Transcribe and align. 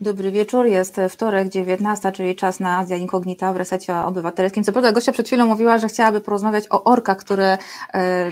Dobry 0.00 0.30
wieczór, 0.30 0.66
jest 0.66 1.00
wtorek, 1.10 1.48
19, 1.48 2.12
czyli 2.12 2.36
czas 2.36 2.60
na 2.60 2.78
Azja 2.78 2.96
Incognita 2.96 3.52
w 3.52 3.56
resecie 3.56 3.96
obywatelskim. 3.96 4.64
Co 4.64 4.72
prawda 4.72 4.92
Gosia 4.92 5.12
przed 5.12 5.26
chwilą 5.26 5.46
mówiła, 5.46 5.78
że 5.78 5.88
chciałaby 5.88 6.20
porozmawiać 6.20 6.64
o 6.70 6.84
orkach, 6.84 7.16
które 7.16 7.58
e, 7.94 8.30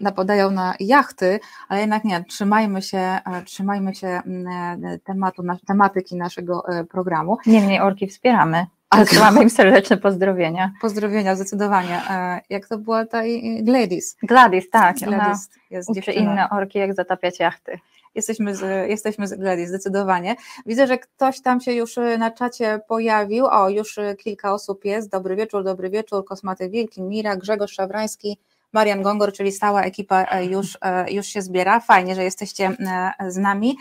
napadają 0.00 0.50
na 0.50 0.74
jachty, 0.80 1.40
ale 1.68 1.80
jednak 1.80 2.04
nie, 2.04 2.24
trzymajmy 2.24 2.82
się, 2.82 2.98
e, 2.98 3.42
trzymajmy 3.44 3.94
się 3.94 4.06
mm, 4.06 4.98
tematu, 5.04 5.42
tematyki 5.66 6.16
naszego 6.16 6.68
e, 6.68 6.84
programu. 6.84 7.36
Niemniej 7.46 7.80
orki 7.80 8.06
wspieramy. 8.06 8.66
Wysyłamy 8.98 9.42
im 9.42 9.50
serdeczne 9.50 9.96
pozdrowienia. 9.96 10.72
Pozdrowienia, 10.80 11.36
zdecydowanie. 11.36 12.02
Jak 12.50 12.68
to 12.68 12.78
była 12.78 13.06
ta 13.06 13.22
Gladys? 13.62 14.16
Gladys, 14.22 14.70
tak. 14.70 14.96
Gladys 14.96 15.50
jest 15.70 15.90
uczy 15.90 16.12
inne 16.12 16.50
orki, 16.50 16.78
jak 16.78 16.94
zatapiać 16.94 17.38
jachty 17.38 17.78
jesteśmy 18.14 18.56
z, 18.56 18.90
jesteśmy 18.90 19.26
zdecydowanie. 19.66 20.36
Widzę, 20.66 20.86
że 20.86 20.98
ktoś 20.98 21.40
tam 21.40 21.60
się 21.60 21.72
już 21.72 21.98
y, 21.98 22.18
na 22.18 22.30
czacie 22.30 22.80
pojawił. 22.88 23.46
O, 23.46 23.68
już 23.68 23.98
y, 23.98 24.16
kilka 24.18 24.52
osób 24.52 24.84
jest. 24.84 25.10
Dobry 25.10 25.36
wieczór, 25.36 25.64
dobry 25.64 25.90
wieczór. 25.90 26.24
Kosmaty 26.24 26.70
Wilki, 26.70 27.02
Mira, 27.02 27.36
Grzegorz 27.36 27.72
Szawrański, 27.72 28.38
Marian 28.74 29.02
Gongor, 29.02 29.32
czyli 29.32 29.52
stała 29.52 29.82
ekipa 29.82 30.24
e, 30.24 30.44
już, 30.44 30.78
e, 30.80 31.12
już 31.12 31.26
się 31.26 31.42
zbiera. 31.42 31.80
Fajnie, 31.80 32.14
że 32.14 32.24
jesteście 32.24 32.76
e, 33.18 33.30
z 33.30 33.36
nami, 33.36 33.76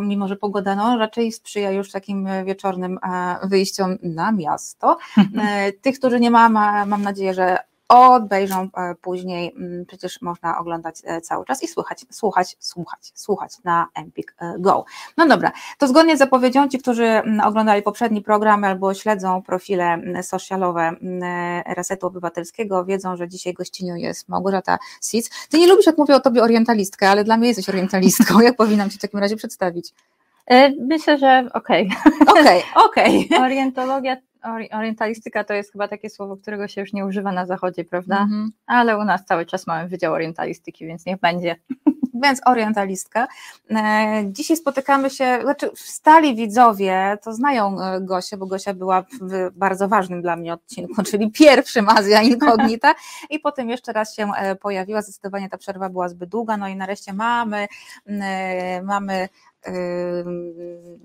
mimo 0.00 0.28
że 0.28 0.36
pogoda 0.36 0.74
no, 0.74 0.98
raczej 0.98 1.32
sprzyja 1.32 1.70
już 1.70 1.90
takim 1.90 2.28
wieczornym 2.44 2.98
wyjściom 3.42 3.98
na 4.02 4.32
miasto. 4.32 4.98
Tych, 5.82 5.98
którzy 5.98 6.20
nie 6.20 6.30
ma, 6.30 6.48
mam 6.86 7.02
nadzieję, 7.02 7.34
że 7.34 7.58
obejrzą 7.88 8.68
e, 8.76 8.94
później, 8.94 9.54
mm, 9.56 9.86
przecież 9.86 10.22
można 10.22 10.58
oglądać 10.58 10.96
e, 11.04 11.20
cały 11.20 11.44
czas 11.44 11.62
i 11.62 11.68
słuchać, 11.68 12.06
słuchać, 12.10 12.56
słuchać, 12.60 13.12
słuchać 13.14 13.52
na 13.64 13.88
Empik 13.94 14.34
e, 14.40 14.54
Go. 14.58 14.84
No 15.16 15.26
dobra, 15.26 15.52
to 15.78 15.88
zgodnie 15.88 16.16
z 16.16 16.18
zapowiedzią 16.18 16.68
ci, 16.68 16.78
którzy 16.78 17.04
mm, 17.04 17.40
oglądali 17.40 17.82
poprzedni 17.82 18.22
program 18.22 18.64
albo 18.64 18.94
śledzą 18.94 19.42
profile 19.42 19.84
mm, 19.84 20.22
socialowe 20.22 20.92
Resetu 21.66 22.06
Obywatelskiego, 22.06 22.84
wiedzą, 22.84 23.16
że 23.16 23.28
dzisiaj 23.28 23.54
gościnią 23.54 23.94
jest 23.94 24.28
Małgorzata 24.28 24.78
Sic. 25.02 25.30
Ty 25.48 25.58
nie 25.58 25.66
lubisz, 25.66 25.86
jak 25.86 25.98
mówię 25.98 26.14
o 26.14 26.20
tobie 26.20 26.42
orientalistkę, 26.42 27.10
ale 27.10 27.24
dla 27.24 27.36
mnie 27.36 27.48
jesteś 27.48 27.68
orientalistką. 27.68 28.40
Jak 28.46 28.56
powinnam 28.56 28.90
ci 28.90 28.98
w 28.98 29.00
takim 29.00 29.20
razie 29.20 29.36
przedstawić? 29.36 29.92
Myślę, 30.80 31.18
że 31.18 31.48
okej. 31.54 31.90
Okej, 32.26 32.62
okej. 32.86 33.28
Orientologia 33.40 34.16
orientalistyka 34.72 35.44
to 35.44 35.54
jest 35.54 35.72
chyba 35.72 35.88
takie 35.88 36.10
słowo, 36.10 36.36
którego 36.36 36.68
się 36.68 36.80
już 36.80 36.92
nie 36.92 37.06
używa 37.06 37.32
na 37.32 37.46
zachodzie, 37.46 37.84
prawda? 37.84 38.28
-hmm. 38.30 38.48
Ale 38.66 38.98
u 38.98 39.04
nas 39.04 39.24
cały 39.24 39.46
czas 39.46 39.66
mamy 39.66 39.88
Wydział 39.88 40.12
Orientalistyki, 40.12 40.86
więc 40.86 41.06
niech 41.06 41.20
będzie. 41.20 41.56
Więc 42.22 42.40
orientalistka. 42.46 43.28
E, 43.70 44.24
dzisiaj 44.26 44.56
spotykamy 44.56 45.10
się, 45.10 45.38
znaczy 45.42 45.70
stali 45.74 46.34
widzowie 46.34 47.18
to 47.22 47.32
znają 47.32 47.80
e, 47.80 48.00
Gosię, 48.00 48.36
bo 48.36 48.46
Gosia 48.46 48.74
była 48.74 49.02
w 49.02 49.50
bardzo 49.54 49.88
ważnym 49.88 50.22
dla 50.22 50.36
mnie 50.36 50.52
odcinku, 50.52 51.02
czyli 51.10 51.30
pierwszym 51.30 51.88
Azja 51.88 52.22
Incognita 52.22 52.94
i 53.30 53.38
potem 53.38 53.70
jeszcze 53.70 53.92
raz 53.92 54.14
się 54.14 54.30
e, 54.36 54.56
pojawiła, 54.56 55.02
zdecydowanie 55.02 55.48
ta 55.48 55.58
przerwa 55.58 55.88
była 55.88 56.08
zbyt 56.08 56.30
długa, 56.30 56.56
no 56.56 56.68
i 56.68 56.76
nareszcie 56.76 57.12
mamy, 57.12 57.66
mamy 58.82 59.28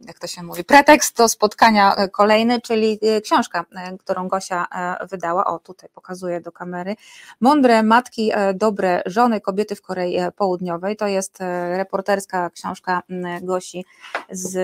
jak 0.08 0.20
to 0.20 0.28
się 0.28 0.44
mówi, 0.44 0.64
pretekst 0.64 1.18
do 1.18 1.30
spotkania 1.30 1.96
e, 1.96 2.10
kolejny, 2.10 2.62
czyli 2.62 3.00
e, 3.02 3.22
książka, 3.22 3.66
e, 3.76 3.98
którą 3.98 4.28
Gosia 4.28 4.68
wydała. 5.12 5.46
O, 5.46 5.60
tutaj 5.60 5.90
pokazuję 5.94 6.42
do 6.42 6.52
kamery. 6.52 6.96
Mądre 7.40 7.84
matki, 7.84 8.32
dobre 8.56 9.02
żony, 9.06 9.42
kobiety 9.42 9.76
w 9.76 9.82
Korei 9.82 10.18
Południowej. 10.36 10.98
To 10.98 11.08
jest 11.08 11.40
reporterska 11.78 12.50
książka 12.50 13.04
Gosi 13.42 13.86
z 14.30 14.58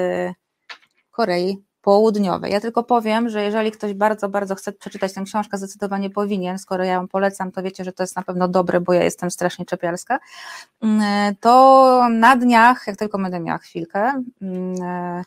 Korei 1.11 1.66
południowej. 1.87 2.51
Ja 2.51 2.59
tylko 2.59 2.83
powiem, 2.83 3.29
że 3.29 3.43
jeżeli 3.43 3.71
ktoś 3.71 3.93
bardzo, 3.93 4.29
bardzo 4.29 4.55
chce 4.55 4.71
przeczytać 4.71 5.13
tę 5.13 5.23
książkę, 5.23 5.57
zdecydowanie 5.57 6.09
powinien, 6.09 6.59
skoro 6.59 6.83
ja 6.83 6.93
ją 6.93 7.07
polecam, 7.07 7.51
to 7.51 7.63
wiecie, 7.63 7.83
że 7.83 7.93
to 7.93 8.03
jest 8.03 8.15
na 8.15 8.21
pewno 8.23 8.47
dobre, 8.47 8.81
bo 8.81 8.93
ja 8.93 9.03
jestem 9.03 9.31
strasznie 9.31 9.65
czepialska, 9.65 10.19
mm, 10.81 11.35
to 11.35 12.09
na 12.09 12.35
dniach, 12.35 12.83
jak 12.87 12.97
tylko 12.97 13.17
będę 13.17 13.39
miała 13.39 13.57
chwilkę, 13.57 14.23
mm, 14.41 15.23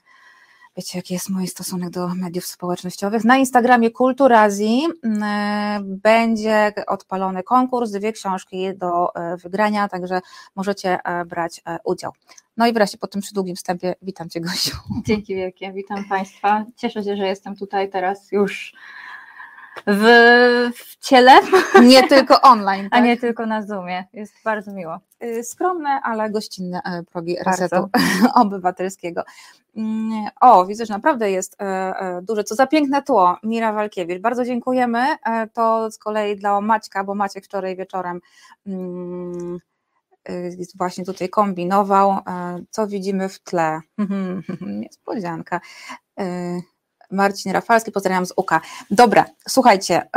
wiecie, 0.76 0.98
jaki 0.98 1.14
jest 1.14 1.30
mój 1.30 1.46
stosunek 1.46 1.90
do 1.90 2.08
mediów 2.08 2.46
społecznościowych. 2.46 3.24
Na 3.24 3.36
Instagramie 3.36 3.90
Kulturazji 3.90 4.86
mm, 5.02 6.00
będzie 6.02 6.72
odpalony 6.86 7.42
konkurs, 7.42 7.90
dwie 7.90 8.12
książki 8.12 8.76
do 8.76 9.14
e, 9.14 9.36
wygrania, 9.36 9.88
także 9.88 10.20
możecie 10.56 10.98
e, 11.04 11.24
brać 11.24 11.62
e, 11.66 11.78
udział. 11.84 12.12
No 12.56 12.66
i 12.66 12.72
wreszcie 12.72 12.98
po 12.98 13.06
tym 13.06 13.20
przydługim 13.20 13.56
wstępie 13.56 13.94
witam 14.02 14.28
Cię 14.28 14.40
Gosiu. 14.40 14.76
Dzięki 15.06 15.34
wielkie, 15.34 15.72
witam 15.72 16.04
Państwa. 16.04 16.64
Cieszę 16.76 17.04
się, 17.04 17.16
że 17.16 17.26
jestem 17.26 17.56
tutaj 17.56 17.90
teraz 17.90 18.32
już 18.32 18.74
w, 19.86 20.04
w 20.76 20.96
ciele. 20.96 21.32
Nie 21.82 22.08
tylko 22.08 22.40
online. 22.40 22.90
Tak? 22.90 23.00
A 23.00 23.04
nie 23.04 23.16
tylko 23.16 23.46
na 23.46 23.62
Zoomie. 23.62 24.04
Jest 24.12 24.34
bardzo 24.44 24.72
miło. 24.72 24.98
Y, 25.24 25.44
skromne, 25.44 26.00
ale 26.02 26.30
gościnne 26.30 26.80
e, 26.84 27.02
progi 27.02 27.36
Resetu 27.46 27.88
Obywatelskiego. 28.34 29.22
Mm, 29.76 30.28
o, 30.40 30.66
widzę, 30.66 30.86
że 30.86 30.94
naprawdę 30.94 31.30
jest 31.30 31.62
e, 31.62 31.64
e, 31.64 32.22
duże, 32.22 32.44
co 32.44 32.54
za 32.54 32.66
piękne 32.66 33.02
tło, 33.02 33.36
Mira 33.42 33.72
Walkiewicz. 33.72 34.20
Bardzo 34.22 34.44
dziękujemy. 34.44 35.06
To 35.52 35.90
z 35.90 35.98
kolei 35.98 36.36
dla 36.36 36.60
Maćka, 36.60 37.04
bo 37.04 37.14
Maciek 37.14 37.44
wczoraj 37.44 37.76
wieczorem 37.76 38.20
mm, 38.66 39.58
Y, 40.28 40.66
właśnie 40.74 41.04
tutaj 41.04 41.28
kombinował, 41.28 42.18
co 42.70 42.86
widzimy 42.86 43.28
w 43.28 43.38
tle. 43.38 43.80
Niespodzianka. 44.80 45.60
Marcin 47.10 47.52
Rafalski, 47.52 47.92
pozdrawiam 47.92 48.26
z 48.26 48.32
UKA. 48.36 48.60
Dobra, 48.90 49.24
słuchajcie, 49.48 50.08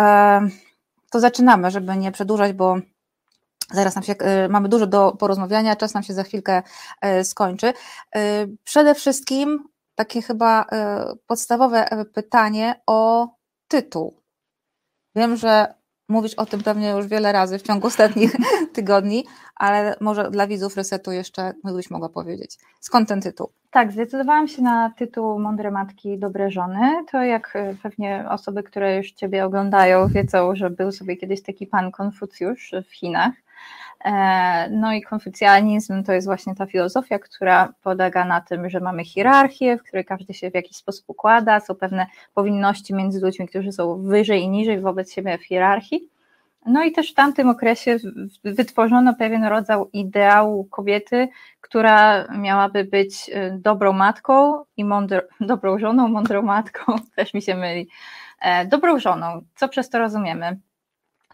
to 1.12 1.20
zaczynamy, 1.20 1.72
żeby 1.72 1.98
nie 1.98 2.12
przedłużać, 2.12 2.54
bo 2.54 2.76
zaraz 3.72 3.96
nam 3.96 4.04
się, 4.04 4.14
y, 4.46 4.50
mamy 4.50 4.70
dużo 4.70 4.88
do 4.88 5.12
porozmawiania, 5.12 5.76
czas 5.76 5.94
nam 5.94 6.04
się 6.04 6.14
za 6.14 6.24
chwilkę 6.24 6.64
skończy. 7.24 7.74
Przede 8.64 8.96
wszystkim 8.96 9.64
takie 9.96 10.22
chyba 10.22 10.66
podstawowe 11.28 12.06
pytanie 12.14 12.82
o 12.88 13.28
tytuł. 13.68 14.22
Wiem, 15.16 15.38
że 15.38 15.74
Mówisz 16.10 16.34
o 16.34 16.46
tym 16.46 16.64
pewnie 16.64 16.90
już 16.90 17.08
wiele 17.08 17.32
razy 17.32 17.60
w 17.60 17.62
ciągu 17.62 17.88
ostatnich 17.88 18.36
tygodni, 18.74 19.26
ale 19.56 19.96
może 20.02 20.32
dla 20.32 20.48
widzów 20.48 20.78
resetu 20.78 21.12
jeszcze 21.12 21.54
gdybyś 21.64 21.90
mogła 21.90 22.10
powiedzieć. 22.10 22.58
Skąd 22.80 23.10
ten 23.10 23.22
tytuł? 23.22 23.52
Tak, 23.74 23.92
zdecydowałam 23.92 24.48
się 24.48 24.62
na 24.62 24.90
tytuł 24.90 25.40
Mądre 25.40 25.72
Matki, 25.72 26.18
Dobre 26.18 26.52
Żony. 26.52 27.06
To 27.12 27.24
jak 27.24 27.56
e, 27.56 27.76
pewnie 27.84 28.26
osoby, 28.30 28.64
które 28.64 28.98
już 28.98 29.12
Ciebie 29.12 29.46
oglądają, 29.46 30.08
wiedzą, 30.08 30.56
że 30.56 30.70
był 30.70 30.92
sobie 30.92 31.18
kiedyś 31.18 31.42
taki 31.42 31.68
pan 31.68 31.92
Konfucjusz 31.92 32.72
w 32.90 32.96
Chinach. 32.96 33.34
E, 34.06 34.70
no 34.70 34.94
i 34.94 35.02
konfucjanizm 35.02 36.04
to 36.04 36.14
jest 36.14 36.28
właśnie 36.28 36.56
ta 36.56 36.66
filozofia, 36.66 37.20
która 37.20 37.74
polega 37.84 38.26
na 38.26 38.42
tym, 38.42 38.70
że 38.70 38.80
mamy 38.80 39.06
hierarchię, 39.06 39.78
w 39.78 39.84
której 39.84 40.06
każdy 40.06 40.34
się 40.34 40.52
w 40.52 40.56
jakiś 40.56 40.78
sposób 40.78 41.06
układa, 41.08 41.60
są 41.60 41.76
pewne 41.76 42.08
powinności 42.34 42.94
między 42.94 43.20
ludźmi, 43.22 43.48
którzy 43.48 43.72
są 43.72 44.02
wyżej 44.02 44.42
i 44.42 44.50
niżej 44.50 44.80
wobec 44.80 45.14
siebie 45.14 45.38
w 45.38 45.46
hierarchii. 45.46 46.13
No 46.66 46.84
i 46.84 46.92
też 46.92 47.12
w 47.12 47.16
tamtym 47.16 47.50
okresie 47.50 47.98
wytworzono 48.44 49.14
pewien 49.14 49.44
rodzaj 49.44 49.80
ideału 49.94 50.66
kobiety, 50.66 51.28
która 51.62 52.28
miałaby 52.38 52.84
być 52.84 53.30
e, 53.34 53.58
dobrą 53.60 53.94
matką 53.94 54.64
i 54.78 54.86
mądrą, 54.86 55.20
dobrą 55.40 55.80
żoną, 55.80 56.08
mądrą 56.08 56.42
matką, 56.42 56.96
też 57.16 57.34
mi 57.34 57.42
się 57.42 57.56
myli, 57.56 57.88
e, 58.42 58.66
dobrą 58.66 59.00
żoną. 59.00 59.42
Co 59.56 59.68
przez 59.68 59.90
to 59.90 60.00
rozumiemy? 60.00 60.60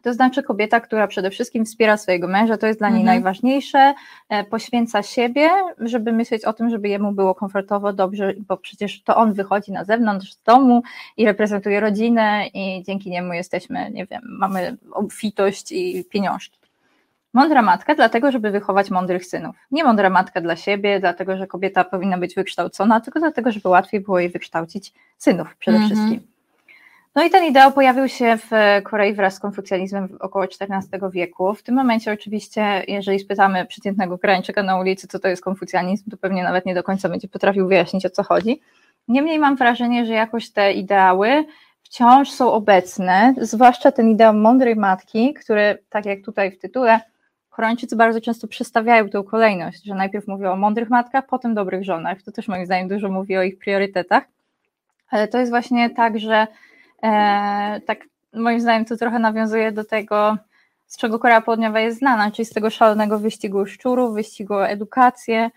To 0.04 0.14
znaczy 0.14 0.44
kobieta, 0.44 0.80
która 0.80 1.08
przede 1.08 1.32
wszystkim 1.32 1.66
wspiera 1.66 1.98
swojego 1.98 2.28
męża, 2.28 2.58
to 2.58 2.68
jest 2.68 2.80
dla 2.80 2.90
niej 2.90 3.02
mhm. 3.02 3.16
najważniejsze, 3.16 3.94
e, 4.30 4.44
poświęca 4.44 5.04
siebie, 5.04 5.50
żeby 5.78 6.12
myśleć 6.12 6.46
o 6.46 6.54
tym, 6.54 6.70
żeby 6.70 6.90
jemu 6.90 7.12
było 7.12 7.36
komfortowo, 7.36 7.94
dobrze, 7.94 8.34
bo 8.48 8.58
przecież 8.58 9.04
to 9.04 9.16
on 9.16 9.34
wychodzi 9.34 9.72
na 9.72 9.84
zewnątrz 9.84 10.34
z 10.34 10.44
domu 10.44 10.84
i 11.18 11.26
reprezentuje 11.26 11.80
rodzinę 11.80 12.48
i 12.54 12.84
dzięki 12.84 13.10
niemu 13.10 13.34
jesteśmy, 13.34 13.92
nie 13.92 14.06
wiem, 14.06 14.22
mamy 14.24 14.78
obfitość 14.92 15.72
i 15.72 16.06
pieniążki. 16.10 16.60
Mądra 17.34 17.62
matka, 17.62 17.96
dlatego, 17.96 18.32
żeby 18.32 18.52
wychować 18.52 18.92
mądrych 18.92 19.26
synów. 19.26 19.56
Nie 19.72 19.84
mądra 19.84 20.10
matka 20.10 20.42
dla 20.42 20.56
siebie, 20.56 21.00
dlatego, 21.00 21.38
że 21.38 21.48
kobieta 21.48 21.84
powinna 21.84 22.18
być 22.18 22.36
wykształcona, 22.36 23.00
tylko 23.00 23.20
dlatego, 23.20 23.52
żeby 23.52 23.70
łatwiej 23.70 24.02
było 24.02 24.20
jej 24.20 24.30
wykształcić 24.30 24.94
synów 25.18 25.56
przede 25.56 25.78
mhm. 25.78 25.96
wszystkim. 25.96 26.39
No 27.20 27.26
i 27.26 27.30
ten 27.30 27.46
ideał 27.46 27.72
pojawił 27.72 28.08
się 28.08 28.38
w 28.38 28.50
Korei 28.84 29.14
wraz 29.14 29.36
z 29.36 29.40
konfucjanizmem 29.40 30.18
około 30.20 30.46
XIV 30.46 31.12
wieku. 31.12 31.54
W 31.54 31.64
tym 31.64 31.76
momencie 31.76 32.14
oczywiście, 32.14 32.84
jeżeli 32.88 33.20
spytamy 33.20 33.66
przeciętnego 33.66 34.18
Koreańczyka 34.18 34.64
na 34.64 34.80
ulicy, 34.80 35.08
co 35.08 35.20
to 35.20 35.28
jest 35.28 35.44
konfucjanizm, 35.44 36.12
to 36.12 36.18
pewnie 36.18 36.44
nawet 36.44 36.66
nie 36.66 36.76
do 36.76 36.84
końca 36.84 37.10
będzie 37.10 37.28
potrafił 37.28 37.68
wyjaśnić, 37.68 38.06
o 38.06 38.10
co 38.10 38.24
chodzi. 38.24 38.62
Niemniej 39.08 39.40
mam 39.40 39.56
wrażenie, 39.56 40.06
że 40.06 40.14
jakoś 40.14 40.52
te 40.52 40.74
ideały 40.74 41.46
wciąż 41.84 42.32
są 42.32 42.52
obecne, 42.52 43.34
zwłaszcza 43.42 43.92
ten 43.92 44.10
ideał 44.10 44.34
mądrej 44.34 44.76
matki, 44.76 45.34
który, 45.34 45.78
tak 45.90 46.06
jak 46.06 46.22
tutaj 46.26 46.52
w 46.52 46.60
tytule, 46.60 47.00
Koreańczycy 47.50 47.96
bardzo 47.96 48.22
często 48.22 48.48
przestawiają 48.48 49.10
tę 49.10 49.24
kolejność, 49.24 49.84
że 49.84 49.96
najpierw 49.96 50.28
mówią 50.28 50.52
o 50.52 50.56
mądrych 50.56 50.90
matkach, 50.90 51.26
potem 51.26 51.54
dobrych 51.54 51.84
żonach. 51.84 52.22
To 52.22 52.32
też 52.32 52.48
moim 52.48 52.66
zdaniem 52.66 52.88
dużo 52.88 53.10
mówi 53.10 53.38
o 53.38 53.44
ich 53.44 53.58
priorytetach. 53.58 54.24
Ale 55.10 55.28
to 55.28 55.38
jest 55.38 55.52
właśnie 55.52 55.90
tak, 55.90 56.20
że 56.20 56.36
e, 56.36 56.48
tak 57.86 58.00
moim 58.34 58.62
zdaniem 58.62 58.86
to 58.86 58.98
trochę 58.98 59.20
nawiązuje 59.20 59.72
do 59.72 59.84
tego, 59.84 60.38
z 60.88 60.98
czego 60.98 61.20
Korea 61.20 61.42
Południowa 61.42 61.80
jest 61.80 61.98
znana, 61.98 62.32
czyli 62.32 62.46
z 62.46 62.50
tego 62.50 62.70
szalonego 62.70 63.20
wyścigu 63.20 63.66
szczurów, 63.66 64.14
wyścigu 64.14 64.54
o 64.54 64.68
edukację, 64.68 65.50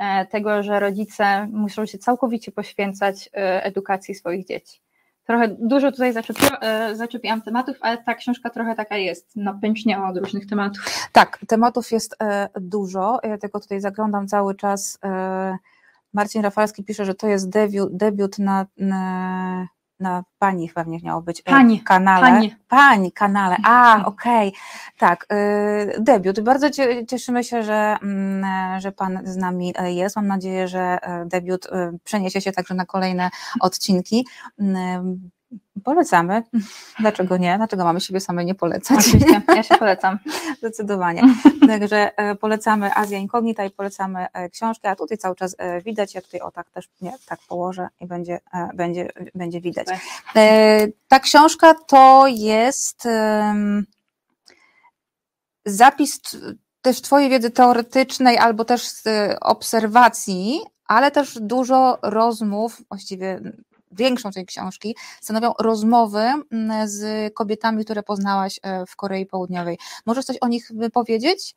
e, 0.00 0.26
tego, 0.26 0.62
że 0.62 0.80
rodzice 0.80 1.48
muszą 1.52 1.86
się 1.86 1.98
całkowicie 1.98 2.52
poświęcać 2.52 3.30
e, 3.34 3.64
edukacji 3.64 4.14
swoich 4.14 4.46
dzieci. 4.46 4.80
Trochę 5.24 5.48
dużo 5.48 5.92
tutaj 5.92 6.12
zaczepi, 6.12 6.42
e, 6.60 6.96
zaczepiłam 6.96 7.42
tematów, 7.42 7.76
ale 7.80 7.98
ta 7.98 8.14
książka 8.14 8.50
trochę 8.50 8.74
taka 8.74 8.96
jest, 8.96 9.36
napęczniała 9.36 10.08
od 10.08 10.16
różnych 10.16 10.46
tematów. 10.46 11.08
Tak, 11.12 11.38
tematów 11.48 11.90
jest 11.90 12.16
dużo, 12.60 13.18
ja 13.22 13.38
tylko 13.38 13.60
tutaj 13.60 13.80
zaglądam 13.80 14.28
cały 14.28 14.54
czas. 14.54 14.98
Marcin 16.12 16.42
Rafalski 16.42 16.84
pisze, 16.84 17.04
że 17.04 17.14
to 17.14 17.28
jest 17.28 17.50
debiut, 17.50 17.96
debiut 17.96 18.38
na, 18.38 18.66
na 18.76 19.68
na 20.00 20.24
pani 20.38 20.68
chyba 20.68 20.82
nie 20.82 20.98
miało 21.00 21.22
być 21.22 21.42
pani, 21.42 21.80
kanale. 21.80 22.26
Pani. 22.26 22.56
pani 22.68 23.12
kanale. 23.12 23.56
A, 23.64 24.04
okej. 24.04 24.48
Okay. 24.48 24.60
Tak, 24.98 25.26
y, 25.32 26.02
debiut. 26.02 26.40
Bardzo 26.40 26.70
cieszymy 27.08 27.44
się, 27.44 27.62
że, 27.62 27.96
mm, 28.02 28.80
że 28.80 28.92
pan 28.92 29.20
z 29.24 29.36
nami 29.36 29.74
e, 29.78 29.92
jest. 29.92 30.16
Mam 30.16 30.26
nadzieję, 30.26 30.68
że 30.68 30.98
e, 31.02 31.26
debiut 31.26 31.66
e, 31.66 31.92
przeniesie 32.04 32.40
się 32.40 32.52
także 32.52 32.74
na 32.74 32.86
kolejne 32.86 33.30
odcinki. 33.60 34.26
Polecamy. 35.84 36.42
Dlaczego 37.00 37.36
nie? 37.36 37.56
Dlaczego 37.56 37.84
mamy 37.84 38.00
siebie 38.00 38.20
same 38.20 38.44
nie 38.44 38.54
polecać? 38.54 38.98
Oczywiście, 38.98 39.42
ja 39.56 39.62
się 39.62 39.76
polecam. 39.76 40.18
Zdecydowanie. 40.58 41.22
Także 41.68 42.18
e, 42.18 42.34
polecamy 42.34 42.94
Azja 42.94 43.18
Inkognita 43.18 43.64
i 43.64 43.70
polecamy 43.70 44.26
e, 44.32 44.48
książkę, 44.48 44.90
a 44.90 44.96
tutaj 44.96 45.18
cały 45.18 45.36
czas 45.36 45.56
e, 45.58 45.80
widać, 45.80 46.14
ja 46.14 46.22
tutaj 46.22 46.40
o 46.40 46.50
tak 46.50 46.70
też 46.70 46.88
nie, 47.00 47.12
tak 47.26 47.40
położę 47.48 47.88
i 48.00 48.06
będzie, 48.06 48.40
będzie, 48.74 49.08
będzie 49.34 49.60
widać. 49.60 49.86
Ta 51.08 51.20
książka 51.20 51.74
to 51.74 52.26
jest 52.26 53.08
zapis 55.66 56.20
też 56.82 57.00
Twojej 57.00 57.30
wiedzy 57.30 57.50
teoretycznej 57.50 58.38
albo 58.38 58.64
też 58.64 58.88
z 58.88 59.04
obserwacji, 59.40 60.60
ale 60.86 61.10
też 61.10 61.38
dużo 61.40 61.98
rozmów, 62.02 62.82
właściwie 62.88 63.40
większą 63.90 64.30
tej 64.30 64.46
książki, 64.46 64.96
stanowią 65.20 65.52
rozmowy 65.58 66.20
mm, 66.20 66.88
z 66.88 67.34
kobietami, 67.34 67.84
które 67.84 68.02
poznałaś 68.02 68.60
e, 68.62 68.86
w 68.86 68.96
Korei 68.96 69.26
Południowej. 69.26 69.78
Możesz 70.06 70.24
coś 70.24 70.36
o 70.40 70.48
nich 70.48 70.70
powiedzieć? 70.92 71.54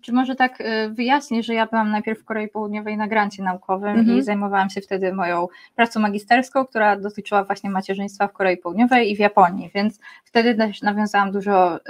Czy 0.00 0.12
może 0.12 0.36
tak 0.36 0.60
y, 0.60 0.64
wyjaśnię, 0.90 1.42
że 1.42 1.54
ja 1.54 1.66
byłam 1.66 1.90
najpierw 1.90 2.20
w 2.20 2.24
Korei 2.24 2.48
Południowej 2.48 2.96
na 2.96 3.08
grancie 3.08 3.42
naukowym 3.42 3.98
mhm. 3.98 4.18
i 4.18 4.22
zajmowałam 4.22 4.70
się 4.70 4.80
wtedy 4.80 5.12
moją 5.12 5.48
pracą 5.74 6.00
magisterską, 6.00 6.66
która 6.66 6.96
dotyczyła 6.96 7.44
właśnie 7.44 7.70
macierzyństwa 7.70 8.28
w 8.28 8.32
Korei 8.32 8.56
Południowej 8.56 9.10
i 9.10 9.16
w 9.16 9.18
Japonii, 9.18 9.70
więc 9.74 10.00
wtedy 10.24 10.54
też 10.54 10.82
nawiązałam 10.82 11.32
dużo 11.32 11.76
y, 11.76 11.80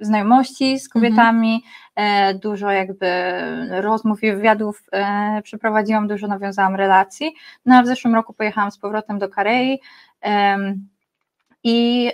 znajomości 0.00 0.78
z 0.78 0.88
kobietami, 0.88 1.64
mhm. 1.96 2.38
dużo 2.38 2.70
jakby 2.70 3.06
rozmów 3.70 4.22
i 4.22 4.32
wywiadów 4.32 4.82
y, 5.38 5.42
przeprowadziłam, 5.42 6.08
dużo 6.08 6.26
nawiązałam 6.26 6.74
relacji. 6.74 7.34
No 7.66 7.74
a 7.76 7.82
w 7.82 7.86
zeszłym 7.86 8.14
roku 8.14 8.32
pojechałam 8.32 8.70
z 8.70 8.78
powrotem 8.78 9.18
do 9.18 9.28
Korei 9.28 9.80
i 11.68 12.10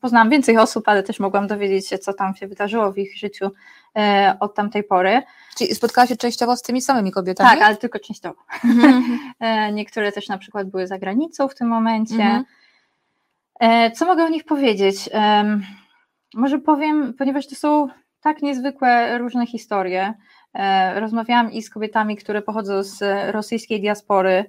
poznałam 0.00 0.30
więcej 0.30 0.58
osób, 0.58 0.88
ale 0.88 1.02
też 1.02 1.20
mogłam 1.20 1.46
dowiedzieć 1.46 1.88
się, 1.88 1.98
co 1.98 2.12
tam 2.12 2.34
się 2.34 2.48
wydarzyło 2.48 2.92
w 2.92 2.98
ich 2.98 3.18
życiu 3.18 3.50
e, 3.96 4.36
od 4.40 4.54
tamtej 4.54 4.84
pory. 4.84 5.22
Czyli 5.56 5.74
spotkałaś 5.74 6.08
się 6.08 6.16
częściowo 6.16 6.56
z 6.56 6.62
tymi 6.62 6.82
samymi 6.82 7.12
kobietami? 7.12 7.50
Tak, 7.50 7.62
ale 7.62 7.76
tylko 7.76 7.98
częściowo. 7.98 8.40
Mhm. 8.64 9.18
e, 9.40 9.72
niektóre 9.72 10.12
też 10.12 10.28
na 10.28 10.38
przykład 10.38 10.70
były 10.70 10.86
za 10.86 10.98
granicą 10.98 11.48
w 11.48 11.54
tym 11.54 11.68
momencie. 11.68 12.14
Mhm. 12.14 12.44
E, 13.60 13.90
co 13.90 14.06
mogę 14.06 14.24
o 14.24 14.28
nich 14.28 14.44
powiedzieć? 14.44 15.10
może 16.34 16.58
powiem, 16.58 17.14
ponieważ 17.14 17.46
to 17.46 17.54
są 17.54 17.88
tak 18.20 18.42
niezwykłe 18.42 19.18
różne 19.18 19.46
historie. 19.46 20.14
Rozmawiałam 20.94 21.52
i 21.52 21.62
z 21.62 21.70
kobietami, 21.70 22.16
które 22.16 22.42
pochodzą 22.42 22.82
z 22.82 23.02
rosyjskiej 23.32 23.80
diaspory, 23.80 24.44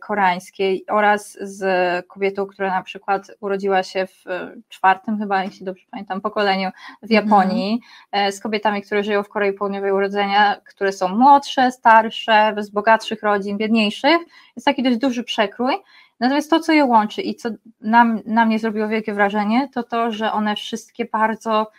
koreańskiej 0.00 0.84
oraz 0.88 1.38
z 1.40 2.06
kobietą, 2.06 2.46
która 2.46 2.70
na 2.70 2.82
przykład 2.82 3.30
urodziła 3.40 3.82
się 3.82 4.06
w 4.06 4.24
czwartym 4.68 5.18
chyba, 5.18 5.44
jeśli 5.44 5.66
dobrze 5.66 5.84
pamiętam, 5.90 6.20
pokoleniu 6.20 6.70
w 7.02 7.10
Japonii, 7.10 7.80
mm. 8.12 8.32
z 8.32 8.40
kobietami, 8.40 8.82
które 8.82 9.04
żyją 9.04 9.22
w 9.22 9.28
Korei 9.28 9.52
Południowej 9.52 9.92
urodzenia, 9.92 10.56
które 10.64 10.92
są 10.92 11.08
młodsze, 11.08 11.72
starsze, 11.72 12.54
z 12.58 12.70
bogatszych 12.70 13.22
rodzin, 13.22 13.56
biedniejszych. 13.56 14.18
Jest 14.56 14.64
taki 14.64 14.82
dość 14.82 14.96
duży 14.96 15.24
przekrój. 15.24 15.74
Natomiast 16.20 16.50
to, 16.50 16.60
co 16.60 16.72
je 16.72 16.84
łączy 16.84 17.22
i 17.22 17.34
co 17.34 17.48
nam, 17.80 18.20
na 18.26 18.46
mnie 18.46 18.58
zrobiło 18.58 18.88
wielkie 18.88 19.14
wrażenie, 19.14 19.68
to 19.74 19.82
to, 19.82 20.12
że 20.12 20.32
one 20.32 20.56
wszystkie 20.56 21.04
bardzo 21.04 21.70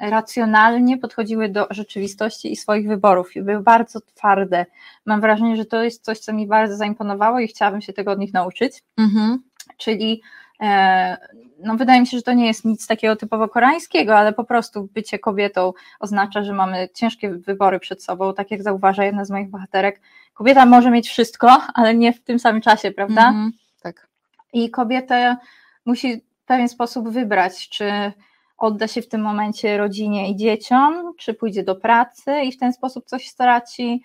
racjonalnie 0.00 0.98
podchodziły 0.98 1.48
do 1.48 1.66
rzeczywistości 1.70 2.52
i 2.52 2.56
swoich 2.56 2.88
wyborów 2.88 3.36
i 3.36 3.42
były 3.42 3.60
bardzo 3.60 4.00
twarde. 4.00 4.66
Mam 5.06 5.20
wrażenie, 5.20 5.56
że 5.56 5.64
to 5.64 5.82
jest 5.82 6.04
coś, 6.04 6.18
co 6.18 6.32
mi 6.32 6.46
bardzo 6.46 6.76
zaimponowało 6.76 7.40
i 7.40 7.48
chciałabym 7.48 7.80
się 7.80 7.92
tego 7.92 8.10
od 8.10 8.18
nich 8.18 8.32
nauczyć. 8.32 8.82
Mhm. 8.98 9.42
Czyli 9.76 10.22
e, 10.60 11.16
no 11.58 11.76
wydaje 11.76 12.00
mi 12.00 12.06
się, 12.06 12.16
że 12.16 12.22
to 12.22 12.32
nie 12.32 12.46
jest 12.46 12.64
nic 12.64 12.86
takiego 12.86 13.16
typowo 13.16 13.48
koreańskiego, 13.48 14.16
ale 14.16 14.32
po 14.32 14.44
prostu 14.44 14.88
bycie 14.94 15.18
kobietą 15.18 15.72
oznacza, 16.00 16.42
że 16.42 16.52
mamy 16.52 16.88
ciężkie 16.94 17.30
wybory 17.30 17.80
przed 17.80 18.04
sobą, 18.04 18.34
tak 18.34 18.50
jak 18.50 18.62
zauważa 18.62 19.04
jedna 19.04 19.24
z 19.24 19.30
moich 19.30 19.50
bohaterek. 19.50 20.00
Kobieta 20.34 20.66
może 20.66 20.90
mieć 20.90 21.08
wszystko, 21.08 21.62
ale 21.74 21.94
nie 21.94 22.12
w 22.12 22.20
tym 22.20 22.38
samym 22.38 22.60
czasie, 22.60 22.90
prawda? 22.90 23.28
Mhm, 23.28 23.52
tak. 23.82 24.08
I 24.52 24.70
kobieta 24.70 25.36
musi 25.84 26.16
w 26.16 26.46
pewien 26.46 26.68
sposób 26.68 27.08
wybrać, 27.08 27.68
czy 27.68 28.12
odda 28.58 28.88
się 28.88 29.02
w 29.02 29.08
tym 29.08 29.20
momencie 29.20 29.78
rodzinie 29.78 30.30
i 30.30 30.36
dzieciom, 30.36 31.12
czy 31.18 31.34
pójdzie 31.34 31.62
do 31.62 31.76
pracy 31.76 32.40
i 32.44 32.52
w 32.52 32.58
ten 32.58 32.72
sposób 32.72 33.04
coś 33.06 33.28
straci. 33.28 34.02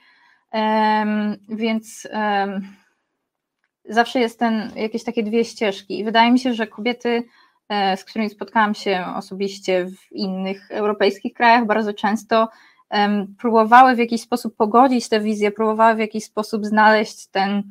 Um, 0.53 1.37
więc 1.49 2.07
um, 2.13 2.67
zawsze 3.85 4.19
jest 4.19 4.39
ten, 4.39 4.71
jakieś 4.75 5.03
takie 5.03 5.23
dwie 5.23 5.45
ścieżki. 5.45 5.99
I 5.99 6.03
wydaje 6.03 6.31
mi 6.31 6.39
się, 6.39 6.53
że 6.53 6.67
kobiety, 6.67 7.23
e, 7.69 7.97
z 7.97 8.03
którymi 8.03 8.29
spotkałam 8.29 8.75
się 8.75 9.05
osobiście 9.15 9.85
w 9.85 10.11
innych 10.11 10.71
europejskich 10.71 11.33
krajach, 11.33 11.65
bardzo 11.65 11.93
często 11.93 12.49
um, 12.91 13.35
próbowały 13.39 13.95
w 13.95 13.99
jakiś 13.99 14.21
sposób 14.21 14.55
pogodzić 14.55 15.09
te 15.09 15.19
wizje, 15.19 15.51
próbowały 15.51 15.95
w 15.95 15.99
jakiś 15.99 16.23
sposób 16.23 16.65
znaleźć 16.65 17.27
ten 17.27 17.63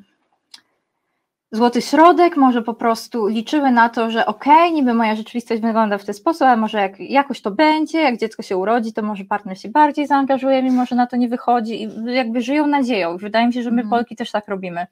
złoty 1.52 1.82
środek, 1.82 2.36
może 2.36 2.62
po 2.62 2.74
prostu 2.74 3.26
liczyły 3.26 3.70
na 3.70 3.88
to, 3.88 4.10
że 4.10 4.26
okej, 4.26 4.52
okay, 4.54 4.70
niby 4.70 4.94
moja 4.94 5.16
rzeczywistość 5.16 5.62
wygląda 5.62 5.98
w 5.98 6.04
ten 6.04 6.14
sposób, 6.14 6.42
ale 6.42 6.56
może 6.56 6.78
jak 6.78 7.00
jakoś 7.00 7.40
to 7.40 7.50
będzie, 7.50 7.98
jak 7.98 8.18
dziecko 8.18 8.42
się 8.42 8.56
urodzi, 8.56 8.92
to 8.92 9.02
może 9.02 9.24
partner 9.24 9.60
się 9.60 9.68
bardziej 9.68 10.06
zaangażuje, 10.06 10.62
mimo 10.62 10.86
że 10.86 10.94
na 10.94 11.06
to 11.06 11.16
nie 11.16 11.28
wychodzi 11.28 11.82
i 11.82 11.88
jakby 12.04 12.40
żyją 12.40 12.66
nadzieją. 12.66 13.16
Wydaje 13.16 13.46
mi 13.46 13.52
się, 13.52 13.62
że 13.62 13.70
my 13.70 13.80
mm. 13.80 13.90
Polki 13.90 14.16
też 14.16 14.30
tak 14.30 14.48
robimy. 14.48 14.86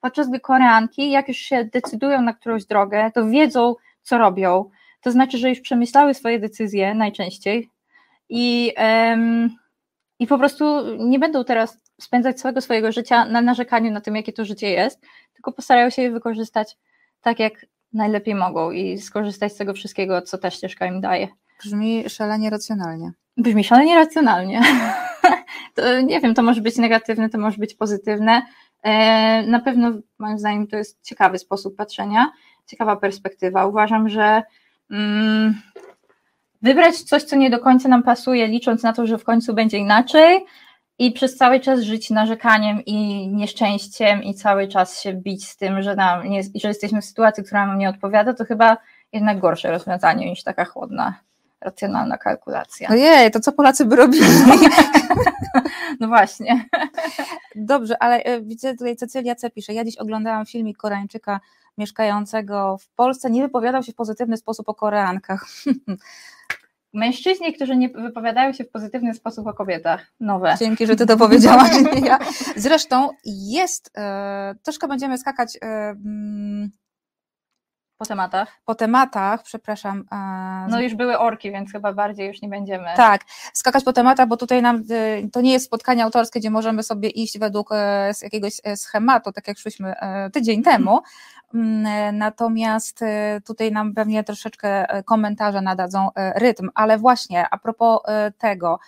Podczas 0.00 0.28
gdy 0.28 0.40
Koreanki, 0.40 1.10
jak 1.10 1.28
już 1.28 1.36
się 1.36 1.64
decydują 1.64 2.22
na 2.22 2.32
którąś 2.32 2.64
drogę, 2.64 3.10
to 3.14 3.26
wiedzą, 3.26 3.74
co 4.02 4.18
robią. 4.18 4.70
To 5.00 5.10
znaczy, 5.10 5.38
że 5.38 5.48
już 5.48 5.60
przemyślały 5.60 6.14
swoje 6.14 6.38
decyzje 6.38 6.94
najczęściej 6.94 7.70
i, 8.28 8.72
um, 8.78 9.56
i 10.18 10.26
po 10.26 10.38
prostu 10.38 10.64
nie 10.98 11.18
będą 11.18 11.44
teraz 11.44 11.78
spędzać 12.00 12.40
całego 12.40 12.60
swojego 12.60 12.92
życia 12.92 13.24
na 13.24 13.40
narzekaniu 13.40 13.90
na 13.90 14.00
tym, 14.00 14.16
jakie 14.16 14.32
to 14.32 14.44
życie 14.44 14.70
jest, 14.70 15.00
tylko 15.34 15.52
postarają 15.52 15.90
się 15.90 16.02
je 16.02 16.10
wykorzystać 16.10 16.76
tak, 17.20 17.38
jak 17.38 17.66
najlepiej 17.92 18.34
mogą 18.34 18.70
i 18.70 18.98
skorzystać 18.98 19.52
z 19.52 19.56
tego 19.56 19.74
wszystkiego, 19.74 20.22
co 20.22 20.38
ta 20.38 20.50
ścieżka 20.50 20.86
im 20.86 21.00
daje. 21.00 21.28
Brzmi 21.64 22.10
szalenie 22.10 22.50
racjonalnie. 22.50 23.12
Brzmi 23.36 23.64
szalenie 23.64 23.94
racjonalnie. 23.94 24.60
to, 25.74 26.00
nie 26.00 26.20
wiem, 26.20 26.34
to 26.34 26.42
może 26.42 26.60
być 26.60 26.76
negatywne, 26.76 27.28
to 27.28 27.38
może 27.38 27.58
być 27.58 27.74
pozytywne. 27.74 28.42
E, 28.82 29.42
na 29.42 29.60
pewno, 29.60 29.92
moim 30.18 30.38
zdaniem, 30.38 30.66
to 30.66 30.76
jest 30.76 31.02
ciekawy 31.02 31.38
sposób 31.38 31.76
patrzenia, 31.76 32.32
ciekawa 32.66 32.96
perspektywa. 32.96 33.66
Uważam, 33.66 34.08
że 34.08 34.42
mm, 34.90 35.54
wybrać 36.62 37.02
coś, 37.02 37.22
co 37.22 37.36
nie 37.36 37.50
do 37.50 37.58
końca 37.58 37.88
nam 37.88 38.02
pasuje, 38.02 38.46
licząc 38.46 38.82
na 38.82 38.92
to, 38.92 39.06
że 39.06 39.18
w 39.18 39.24
końcu 39.24 39.54
będzie 39.54 39.78
inaczej, 39.78 40.46
i 40.98 41.12
przez 41.12 41.36
cały 41.36 41.60
czas 41.60 41.80
żyć 41.80 42.10
narzekaniem 42.10 42.84
i 42.84 43.28
nieszczęściem 43.28 44.22
i 44.22 44.34
cały 44.34 44.68
czas 44.68 45.00
się 45.00 45.12
bić 45.12 45.48
z 45.48 45.56
tym, 45.56 45.82
że, 45.82 45.96
nam 45.96 46.28
nie, 46.28 46.42
że 46.42 46.68
jesteśmy 46.68 47.02
w 47.02 47.04
sytuacji, 47.04 47.44
która 47.44 47.66
nam 47.66 47.78
nie 47.78 47.88
odpowiada, 47.88 48.34
to 48.34 48.44
chyba 48.44 48.76
jednak 49.12 49.38
gorsze 49.38 49.70
rozwiązanie 49.70 50.30
niż 50.30 50.42
taka 50.42 50.64
chłodna, 50.64 51.20
racjonalna 51.60 52.18
kalkulacja. 52.18 52.88
Ojej, 52.88 53.30
to 53.30 53.40
co 53.40 53.52
Polacy 53.52 53.84
by 53.84 53.96
robili? 53.96 54.26
no 56.00 56.08
właśnie. 56.08 56.68
Dobrze, 57.54 58.02
ale 58.02 58.22
e, 58.22 58.40
widzę 58.40 58.74
tutaj 58.74 58.96
Cecylia 58.96 59.34
C. 59.34 59.50
pisze, 59.50 59.72
ja 59.72 59.84
dziś 59.84 59.96
oglądałam 59.96 60.46
filmik 60.46 60.76
Koreańczyka 60.76 61.40
mieszkającego 61.78 62.78
w 62.78 62.88
Polsce, 62.88 63.30
nie 63.30 63.42
wypowiadał 63.42 63.82
się 63.82 63.92
w 63.92 63.96
pozytywny 63.96 64.36
sposób 64.36 64.68
o 64.68 64.74
Koreankach. 64.74 65.46
mężczyźni, 66.94 67.52
którzy 67.52 67.76
nie 67.76 67.88
wypowiadają 67.88 68.52
się 68.52 68.64
w 68.64 68.70
pozytywny 68.70 69.14
sposób 69.14 69.46
o 69.46 69.54
kobietach. 69.54 70.06
Nowe. 70.20 70.56
Dzięki, 70.58 70.86
że 70.86 70.96
ty 70.96 71.06
to 71.06 71.16
powiedziałaś. 71.16 71.70
ja. 72.08 72.18
Zresztą 72.56 73.08
jest, 73.24 73.90
e, 73.98 74.54
troszkę 74.62 74.88
będziemy 74.88 75.18
skakać 75.18 75.56
e, 75.56 75.66
mm, 75.66 76.70
po 77.98 78.06
tematach? 78.06 78.60
Po 78.64 78.74
tematach, 78.74 79.42
przepraszam. 79.42 80.04
No 80.68 80.80
już 80.80 80.94
były 80.94 81.18
orki, 81.18 81.50
więc 81.50 81.72
chyba 81.72 81.92
bardziej 81.92 82.28
już 82.28 82.42
nie 82.42 82.48
będziemy. 82.48 82.88
Tak, 82.96 83.20
skakać 83.52 83.84
po 83.84 83.92
tematach, 83.92 84.28
bo 84.28 84.36
tutaj 84.36 84.62
nam 84.62 84.82
y, 84.90 85.28
to 85.32 85.40
nie 85.40 85.52
jest 85.52 85.66
spotkanie 85.66 86.04
autorskie, 86.04 86.40
gdzie 86.40 86.50
możemy 86.50 86.82
sobie 86.82 87.08
iść 87.08 87.38
według 87.38 87.72
e, 87.72 88.12
jakiegoś 88.22 88.60
e, 88.64 88.76
schematu, 88.76 89.32
tak 89.32 89.48
jak 89.48 89.58
szliśmy 89.58 89.94
e, 89.96 90.30
tydzień 90.30 90.62
temu. 90.62 91.00
Mm, 91.54 92.18
natomiast 92.18 93.00
tutaj 93.46 93.72
nam 93.72 93.94
pewnie 93.94 94.24
troszeczkę 94.24 94.86
komentarze 95.04 95.60
nadadzą 95.60 96.08
rytm, 96.16 96.70
ale 96.74 96.98
właśnie 96.98 97.46
a 97.50 97.58
propos 97.58 98.00
tego, 98.38 98.78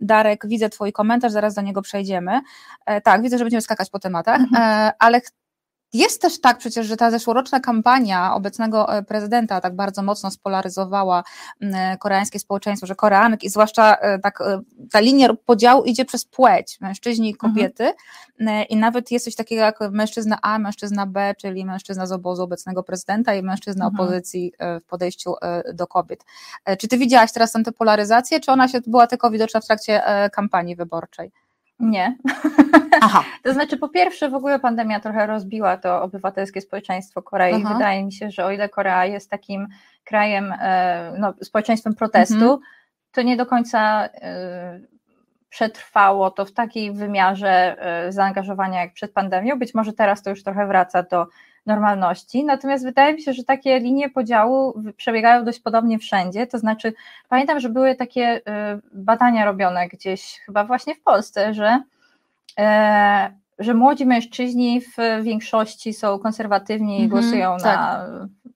Darek, 0.00 0.46
widzę 0.46 0.68
Twój 0.68 0.92
komentarz, 0.92 1.32
zaraz 1.32 1.54
do 1.54 1.62
niego 1.62 1.82
przejdziemy. 1.82 2.40
Tak, 3.04 3.22
widzę, 3.22 3.38
że 3.38 3.44
będziemy 3.44 3.60
skakać 3.60 3.90
po 3.90 3.98
tematach, 3.98 4.40
mhm. 4.40 4.92
ale 4.98 5.20
jest 5.92 6.22
też 6.22 6.40
tak 6.40 6.58
przecież, 6.58 6.86
że 6.86 6.96
ta 6.96 7.10
zeszłoroczna 7.10 7.60
kampania 7.60 8.34
obecnego 8.34 8.96
e, 8.96 9.02
prezydenta 9.02 9.60
tak 9.60 9.76
bardzo 9.76 10.02
mocno 10.02 10.30
spolaryzowała 10.30 11.24
e, 11.60 11.96
koreańskie 11.96 12.38
społeczeństwo, 12.38 12.86
że 12.86 12.94
Koreanki, 12.94 13.50
zwłaszcza 13.50 13.96
e, 13.96 14.18
tak, 14.18 14.38
ta 14.90 15.00
linia 15.00 15.28
podziału 15.44 15.84
idzie 15.84 16.04
przez 16.04 16.24
płeć, 16.24 16.80
mężczyźni 16.80 17.30
i 17.30 17.32
mhm. 17.32 17.52
kobiety 17.52 17.92
mhm. 18.40 18.66
i 18.68 18.76
nawet 18.76 19.10
jest 19.10 19.24
coś 19.24 19.34
takiego 19.34 19.62
jak 19.62 19.78
mężczyzna 19.90 20.38
A, 20.42 20.58
mężczyzna 20.58 21.06
B, 21.06 21.34
czyli 21.38 21.64
mężczyzna 21.64 22.06
z 22.06 22.12
obozu 22.12 22.42
obecnego 22.42 22.82
prezydenta 22.82 23.34
i 23.34 23.42
mężczyzna 23.42 23.86
mhm. 23.86 24.00
opozycji 24.00 24.52
w 24.82 24.86
podejściu 24.86 25.34
do 25.74 25.86
kobiet. 25.86 26.24
Czy 26.78 26.88
ty 26.88 26.98
widziałaś 26.98 27.32
teraz 27.32 27.52
tę 27.52 27.72
polaryzację, 27.78 28.40
czy 28.40 28.52
ona 28.52 28.68
się 28.68 28.80
była 28.86 29.06
tylko 29.06 29.30
widoczna 29.30 29.60
w 29.60 29.66
trakcie 29.66 30.02
kampanii 30.32 30.76
wyborczej? 30.76 31.32
Nie. 31.80 32.16
Aha. 33.00 33.24
to 33.44 33.52
znaczy, 33.52 33.76
po 33.76 33.88
pierwsze, 33.88 34.28
w 34.28 34.34
ogóle 34.34 34.58
pandemia 34.58 35.00
trochę 35.00 35.26
rozbiła 35.26 35.76
to 35.76 36.02
obywatelskie 36.02 36.60
społeczeństwo 36.60 37.22
Korei. 37.22 37.54
Aha. 37.64 37.74
Wydaje 37.74 38.04
mi 38.04 38.12
się, 38.12 38.30
że 38.30 38.44
o 38.44 38.50
ile 38.50 38.68
Korea 38.68 39.04
jest 39.04 39.30
takim 39.30 39.68
krajem, 40.04 40.54
e, 40.60 41.12
no, 41.18 41.34
społeczeństwem 41.42 41.94
protestu, 41.94 42.34
mhm. 42.34 42.60
to 43.12 43.22
nie 43.22 43.36
do 43.36 43.46
końca 43.46 44.08
e, 44.14 44.80
przetrwało 45.48 46.30
to 46.30 46.44
w 46.44 46.52
takiej 46.52 46.92
wymiarze 46.92 47.76
e, 47.78 48.12
zaangażowania 48.12 48.80
jak 48.80 48.92
przed 48.92 49.12
pandemią. 49.12 49.58
Być 49.58 49.74
może 49.74 49.92
teraz 49.92 50.22
to 50.22 50.30
już 50.30 50.42
trochę 50.42 50.66
wraca 50.66 51.02
do 51.02 51.26
normalności. 51.66 52.44
Natomiast 52.44 52.84
wydaje 52.84 53.14
mi 53.14 53.22
się, 53.22 53.32
że 53.32 53.44
takie 53.44 53.80
linie 53.80 54.10
podziału 54.10 54.82
przebiegają 54.96 55.44
dość 55.44 55.60
podobnie 55.60 55.98
wszędzie. 55.98 56.46
To 56.46 56.58
znaczy, 56.58 56.92
pamiętam, 57.28 57.60
że 57.60 57.68
były 57.68 57.94
takie 57.94 58.40
badania 58.92 59.44
robione 59.44 59.88
gdzieś, 59.88 60.40
chyba 60.46 60.64
właśnie 60.64 60.94
w 60.94 61.00
Polsce, 61.00 61.54
że, 61.54 61.82
że 63.58 63.74
młodzi 63.74 64.06
mężczyźni 64.06 64.80
w 64.80 65.22
większości 65.22 65.94
są 65.94 66.18
konserwatywni 66.18 67.00
i 67.00 67.06
-hmm, 67.06 67.10
głosują 67.10 67.56
tak. 67.62 67.76
na 67.76 68.06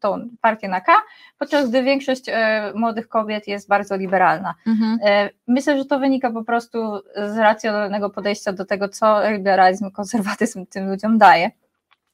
tą 0.00 0.28
partię 0.40 0.69
na 0.69 0.80
K, 0.80 0.92
podczas 1.38 1.69
gdy 1.69 1.83
większość 1.83 2.28
e, 2.28 2.73
młodych 2.75 3.09
kobiet 3.09 3.49
jest 3.49 3.69
bardzo 3.69 3.97
liberalna. 3.97 4.54
Mm 4.66 4.78
-hmm. 4.78 5.28
Myślę, 5.47 5.78
że 5.78 5.85
to 5.85 5.99
wynika 5.99 6.30
po 6.30 6.45
prostu 6.45 7.00
z 7.16 7.37
racjonalnego 7.37 8.11
podejścia 8.11 8.52
do 8.52 8.64
tego, 8.64 8.88
co 8.88 9.30
liberalizm, 9.30 9.90
konserwatyzm 9.90 10.66
tym 10.66 10.88
ludziom 10.88 11.19
daje. 11.19 11.50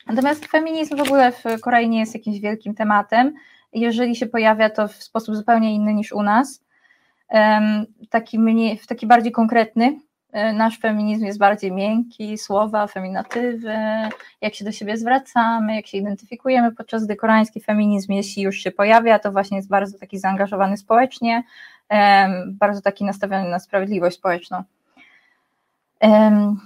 Natomiast 0.06 0.46
feminizm 0.46 0.96
w 0.96 1.00
ogóle 1.00 1.32
w 1.32 1.44
Korei 1.60 1.88
nie 1.88 2.00
jest 2.00 2.14
jakimś 2.14 2.40
wielkim 2.40 2.74
tematem. 2.74 3.34
Jeżeli 3.72 4.16
się 4.16 4.26
pojawia, 4.26 4.70
to 4.70 4.88
w 4.88 4.94
sposób 4.94 5.36
zupełnie 5.36 5.74
inny 5.74 5.94
niż 5.94 6.12
u 6.12 6.22
nas. 6.22 6.64
Taki, 8.10 8.38
mniej, 8.38 8.80
taki 8.88 9.06
bardziej 9.06 9.32
konkretny. 9.32 9.98
E, 10.36 10.52
nasz 10.52 10.78
feminizm 10.78 11.24
jest 11.24 11.38
bardziej 11.38 11.72
miękki, 11.72 12.38
słowa, 12.38 12.86
feminatywy, 12.86 13.74
jak 14.40 14.54
się 14.54 14.64
do 14.64 14.72
siebie 14.72 14.96
zwracamy, 14.96 15.76
jak 15.76 15.86
się 15.86 15.98
identyfikujemy, 15.98 16.72
podczas 16.72 17.04
gdy 17.04 17.16
koreański 17.16 17.60
feminizm, 17.60 18.12
jeśli 18.12 18.42
już 18.42 18.56
się 18.56 18.70
pojawia, 18.70 19.18
to 19.18 19.32
właśnie 19.32 19.56
jest 19.56 19.68
bardzo 19.68 19.98
taki 19.98 20.18
zaangażowany 20.18 20.76
społecznie, 20.76 21.44
bardzo 22.46 22.80
taki 22.80 23.04
nastawiony 23.04 23.48
na 23.48 23.58
sprawiedliwość 23.58 24.16
społeczną. 24.16 24.62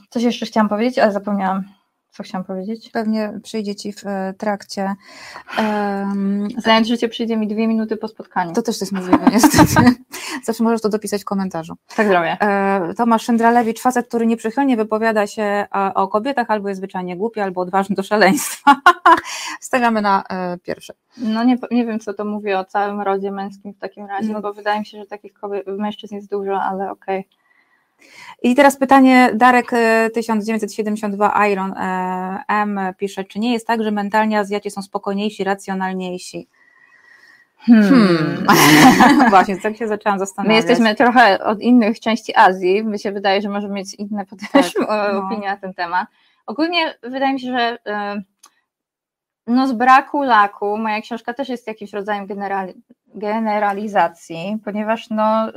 Coś 0.08 0.22
jeszcze 0.22 0.46
chciałam 0.46 0.68
powiedzieć, 0.68 0.98
ale 0.98 1.12
zapomniałam 1.12 1.64
co 2.10 2.22
chciałam 2.22 2.44
powiedzieć? 2.44 2.90
Pewnie 2.90 3.32
przyjdzie 3.42 3.74
Ci 3.74 3.92
w 3.92 4.06
e, 4.06 4.34
trakcie. 4.38 4.94
Um, 5.58 6.48
Zająć 6.58 6.88
życie 6.88 7.08
przyjdzie 7.08 7.36
mi 7.36 7.48
dwie 7.48 7.68
minuty 7.68 7.96
po 7.96 8.08
spotkaniu. 8.08 8.52
To 8.52 8.62
też 8.62 8.80
jest 8.80 8.92
możliwe, 8.92 9.26
niestety. 9.32 9.94
Zawsze 10.44 10.64
możesz 10.64 10.80
to 10.80 10.88
dopisać 10.88 11.22
w 11.22 11.24
komentarzu. 11.24 11.74
Tak 11.96 12.08
zrobię. 12.08 12.36
E, 12.40 12.94
Tomasz 12.96 13.22
Szyndralewicz, 13.22 13.80
facet, 13.80 14.08
który 14.08 14.26
nie 14.26 14.36
nieprzychylnie 14.40 14.76
wypowiada 14.76 15.26
się 15.26 15.66
o 15.94 16.08
kobietach, 16.08 16.50
albo 16.50 16.68
jest 16.68 16.78
zwyczajnie 16.78 17.16
głupi, 17.16 17.40
albo 17.40 17.60
odważny 17.60 17.96
do 17.96 18.02
szaleństwa. 18.02 18.76
Stawiamy 19.60 20.02
na 20.02 20.24
e, 20.30 20.58
pierwsze. 20.58 20.94
No 21.16 21.44
nie, 21.44 21.58
nie 21.70 21.86
wiem, 21.86 22.00
co 22.00 22.14
to 22.14 22.24
mówi 22.24 22.52
o 22.52 22.64
całym 22.64 23.00
rodzie 23.00 23.30
męskim 23.32 23.72
w 23.72 23.78
takim 23.78 24.06
razie, 24.06 24.32
no 24.32 24.40
bo 24.40 24.52
wydaje 24.52 24.80
mi 24.80 24.86
się, 24.86 24.98
że 24.98 25.06
takich 25.06 25.32
kobiet, 25.32 25.66
mężczyzn 25.66 26.14
jest 26.14 26.30
dużo, 26.30 26.62
ale 26.62 26.90
okej. 26.90 27.20
Okay. 27.20 27.39
I 28.42 28.54
teraz 28.54 28.76
pytanie 28.76 29.30
Darek 29.34 29.70
1972 30.14 31.44
e, 31.44 31.52
Iron 31.52 31.72
e, 31.72 32.44
M 32.48 32.80
pisze, 32.98 33.24
czy 33.24 33.38
nie 33.38 33.52
jest 33.52 33.66
tak, 33.66 33.82
że 33.82 33.90
mentalnie 33.90 34.38
Azjaci 34.38 34.70
są 34.70 34.82
spokojniejsi, 34.82 35.44
racjonalniejsi? 35.44 36.48
Hmm. 37.58 37.88
hmm. 37.88 39.30
Właśnie, 39.30 39.60
tak 39.60 39.76
się 39.76 39.88
zaczęłam 39.88 40.18
zastanawiać. 40.18 40.50
My 40.50 40.54
jesteśmy 40.54 40.94
trochę 40.94 41.44
od 41.44 41.60
innych 41.60 42.00
części 42.00 42.36
Azji, 42.36 42.84
mi 42.84 42.98
się 42.98 43.12
wydaje, 43.12 43.42
że 43.42 43.48
możemy 43.48 43.74
mieć 43.74 43.94
inne 43.94 44.26
też 44.26 44.72
tak, 44.72 44.88
no. 45.12 45.26
opinie 45.26 45.48
na 45.48 45.56
ten 45.56 45.74
temat. 45.74 46.08
Ogólnie 46.46 46.94
wydaje 47.02 47.32
mi 47.32 47.40
się, 47.40 47.46
że 47.46 47.78
e, 47.86 48.22
no 49.46 49.68
z 49.68 49.72
braku 49.72 50.22
laku, 50.22 50.76
moja 50.76 51.00
książka 51.00 51.34
też 51.34 51.48
jest 51.48 51.66
jakimś 51.66 51.92
rodzajem 51.92 52.26
generalizacji, 53.14 54.58
ponieważ 54.64 55.10
no 55.10 55.48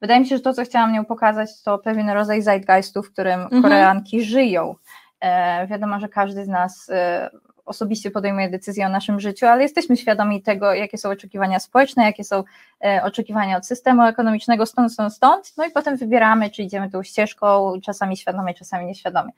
Wydaje 0.00 0.20
mi 0.20 0.26
się, 0.26 0.36
że 0.36 0.42
to, 0.42 0.54
co 0.54 0.64
chciałam 0.64 0.92
nią 0.92 1.04
pokazać, 1.04 1.62
to 1.62 1.78
pewien 1.78 2.10
rodzaj 2.10 2.42
zeitgeistu, 2.42 3.02
w 3.02 3.12
którym 3.12 3.40
mhm. 3.40 3.62
Koreanki 3.62 4.22
żyją. 4.22 4.74
E, 5.20 5.66
wiadomo, 5.66 6.00
że 6.00 6.08
każdy 6.08 6.44
z 6.44 6.48
nas 6.48 6.90
e, 6.90 7.30
osobiście 7.66 8.10
podejmuje 8.10 8.50
decyzje 8.50 8.86
o 8.86 8.88
naszym 8.88 9.20
życiu, 9.20 9.46
ale 9.46 9.62
jesteśmy 9.62 9.96
świadomi 9.96 10.42
tego, 10.42 10.74
jakie 10.74 10.98
są 10.98 11.10
oczekiwania 11.10 11.60
społeczne, 11.60 12.04
jakie 12.04 12.24
są 12.24 12.44
e, 12.84 13.02
oczekiwania 13.04 13.56
od 13.56 13.66
systemu 13.66 14.02
ekonomicznego, 14.02 14.66
stąd, 14.66 14.92
stąd, 14.92 15.14
stąd, 15.14 15.52
no 15.56 15.64
i 15.64 15.70
potem 15.70 15.96
wybieramy, 15.96 16.50
czy 16.50 16.62
idziemy 16.62 16.90
tą 16.90 17.02
ścieżką, 17.02 17.72
czasami 17.84 18.16
świadomie, 18.16 18.54
czasami 18.54 18.86
nieświadomie. 18.86 19.32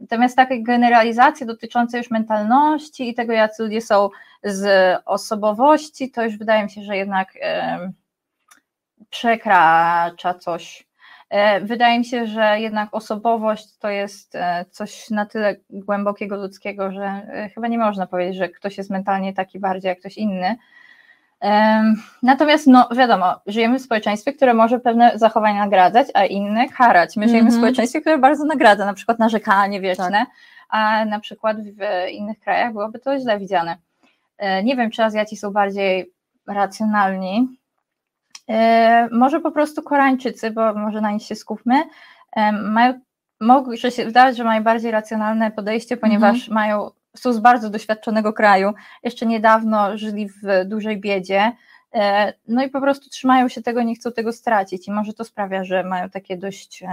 Natomiast 0.00 0.36
takie 0.36 0.62
generalizacje 0.62 1.46
dotyczące 1.46 1.98
już 1.98 2.10
mentalności 2.10 3.10
i 3.10 3.14
tego, 3.14 3.32
jacy 3.32 3.62
ludzie 3.62 3.80
są 3.80 4.08
z 4.44 4.96
osobowości, 5.04 6.10
to 6.10 6.24
już 6.24 6.38
wydaje 6.38 6.64
mi 6.64 6.70
się, 6.70 6.82
że 6.82 6.96
jednak 6.96 7.28
przekracza 9.10 10.34
coś. 10.34 10.86
E, 11.34 11.60
wydaje 11.60 11.98
mi 11.98 12.04
się, 12.04 12.26
że 12.26 12.60
jednak 12.60 12.88
osobowość 12.92 13.78
to 13.78 13.88
jest 13.88 14.34
e, 14.34 14.64
coś 14.70 15.10
na 15.10 15.26
tyle 15.26 15.56
głębokiego 15.70 16.36
ludzkiego, 16.36 16.92
że 16.92 17.04
e, 17.04 17.50
chyba 17.54 17.68
nie 17.68 17.78
można 17.78 18.06
powiedzieć, 18.06 18.36
że 18.36 18.48
ktoś 18.48 18.78
jest 18.78 18.90
mentalnie 18.90 19.32
taki 19.32 19.58
bardziej 19.58 19.88
jak 19.88 19.98
ktoś 19.98 20.18
inny. 20.18 20.56
Natomiast, 22.22 22.66
no 22.66 22.88
wiadomo, 22.96 23.40
żyjemy 23.46 23.78
w 23.78 23.82
społeczeństwie, 23.82 24.32
które 24.32 24.54
może 24.54 24.80
pewne 24.80 25.12
zachowania 25.18 25.60
nagradzać, 25.60 26.08
a 26.14 26.24
inne 26.24 26.68
karać. 26.68 27.16
My 27.16 27.28
żyjemy 27.28 27.40
mm 27.40 27.50
-hmm. 27.50 27.54
w 27.54 27.54
mhm. 27.54 27.62
społeczeństwie, 27.62 28.00
które 28.00 28.18
bardzo 28.18 28.44
nagradza, 28.44 28.86
na 28.86 28.94
przykład 28.94 29.18
narzekanie 29.18 29.80
wieczne, 29.80 30.10
tak. 30.10 30.28
a 30.68 31.04
na 31.04 31.20
przykład 31.20 31.56
w 31.62 32.10
innych 32.10 32.40
krajach 32.40 32.72
byłoby 32.72 32.98
to 32.98 33.18
źle 33.18 33.38
widziane. 33.38 33.76
Nie 34.64 34.76
wiem, 34.76 34.90
czy 34.90 35.04
Azjaci 35.04 35.36
są 35.36 35.50
bardziej 35.50 36.12
racjonalni, 36.46 37.48
może 39.10 39.40
po 39.40 39.50
prostu 39.50 39.82
Koreańczycy, 39.82 40.50
bo 40.50 40.74
może 40.74 41.00
na 41.00 41.10
nich 41.10 41.22
się 41.22 41.34
skupmy, 41.34 41.82
e, 42.36 42.52
mają, 42.52 43.00
mogą 43.40 43.76
się 43.76 44.04
wydawać, 44.04 44.36
że 44.36 44.44
mają 44.44 44.62
bardziej 44.62 44.90
racjonalne 44.90 45.50
podejście, 45.50 45.96
ponieważ 45.96 46.34
mhm. 46.34 46.54
mają, 46.54 46.90
są 47.16 47.32
z 47.32 47.38
bardzo 47.38 47.70
doświadczonego 47.70 48.32
kraju, 48.32 48.72
jeszcze 49.02 49.26
niedawno 49.26 49.98
żyli 49.98 50.28
w 50.28 50.64
dużej 50.64 51.00
biedzie, 51.00 51.52
e, 51.94 52.32
no 52.48 52.64
i 52.64 52.70
po 52.70 52.80
prostu 52.80 53.10
trzymają 53.10 53.48
się 53.48 53.62
tego, 53.62 53.82
nie 53.82 53.94
chcą 53.94 54.12
tego 54.12 54.32
stracić. 54.32 54.88
I 54.88 54.92
może 54.92 55.12
to 55.12 55.24
sprawia, 55.24 55.64
że 55.64 55.84
mają 55.84 56.10
takie 56.10 56.36
dość 56.36 56.84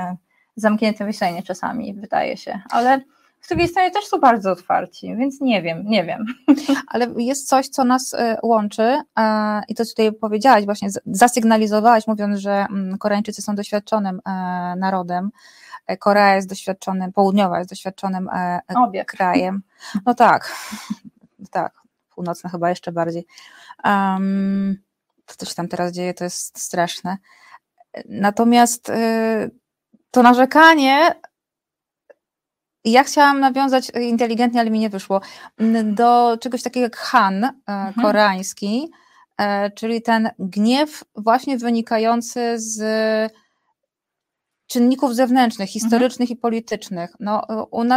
zamknięte 0.56 1.06
myślenie 1.06 1.44
czasami, 1.44 1.94
wydaje 1.94 2.38
się, 2.38 2.60
ale 2.70 3.02
z 3.42 3.48
drugiej 3.48 3.68
strony 3.68 3.92
też 3.92 4.06
są 4.06 4.20
bardzo 4.20 4.52
otwarci, 4.52 5.16
więc 5.16 5.42
nie 5.42 5.62
wiem, 5.62 5.84
nie 5.86 6.06
wiem. 6.06 6.26
Ale 6.88 7.08
jest 7.18 7.48
coś, 7.48 7.68
co 7.68 7.84
nas 7.84 8.14
e, 8.14 8.38
łączy 8.44 9.02
e, 9.20 9.62
i 9.68 9.76
to 9.76 9.86
tutaj 9.86 10.14
powiedziałaś, 10.14 10.66
właśnie 10.66 10.90
zasygnalizowałaś, 11.06 12.08
mówiąc, 12.08 12.40
że 12.40 12.52
mm, 12.52 12.98
Koreańczycy 12.98 13.42
są 13.42 13.56
doświadczonym 13.56 14.22
e, 14.26 14.32
narodem, 14.78 15.32
Korea 16.00 16.36
jest 16.36 16.50
doświadczonym, 16.50 17.14
południowa 17.14 17.58
jest 17.58 17.70
doświadczonym 17.70 18.30
Obie. 18.76 19.06
krajem. 19.06 19.62
No 20.06 20.14
tak, 20.14 20.56
tak, 21.52 21.74
północne 22.16 22.50
chyba 22.50 22.70
jeszcze 22.70 22.92
bardziej. 22.92 23.26
Um, 23.84 24.78
to, 25.26 25.36
co 25.38 25.46
się 25.46 25.56
tam 25.56 25.68
teraz 25.68 25.92
dzieje, 25.92 26.14
to 26.14 26.24
jest 26.24 26.60
straszne. 26.60 27.18
Natomiast 28.06 28.92
to 30.12 30.24
narzekanie 30.24 31.16
ja 32.86 33.04
chciałam 33.04 33.40
nawiązać 33.40 33.92
inteligentnie, 34.02 34.60
ale 34.60 34.70
mi 34.70 34.80
nie 34.80 34.90
wyszło, 34.90 35.22
do 35.84 36.38
czegoś 36.38 36.64
takiego 36.64 36.84
jak 36.84 36.98
Han, 36.98 37.44
e, 37.44 37.52
mhm. 37.68 37.94
koreański, 38.02 38.92
e, 39.38 39.72
czyli 39.72 40.02
ten 40.02 40.30
gniew 40.40 41.04
właśnie 41.16 41.58
wynikający 41.58 42.60
z 42.60 42.82
czynników 44.68 45.16
zewnętrznych, 45.16 45.68
mhm. 45.68 45.74
historycznych 45.74 46.32
mhm. 46.32 46.38
i 46.38 46.42
politycznych. 46.42 47.12
No, 47.20 47.48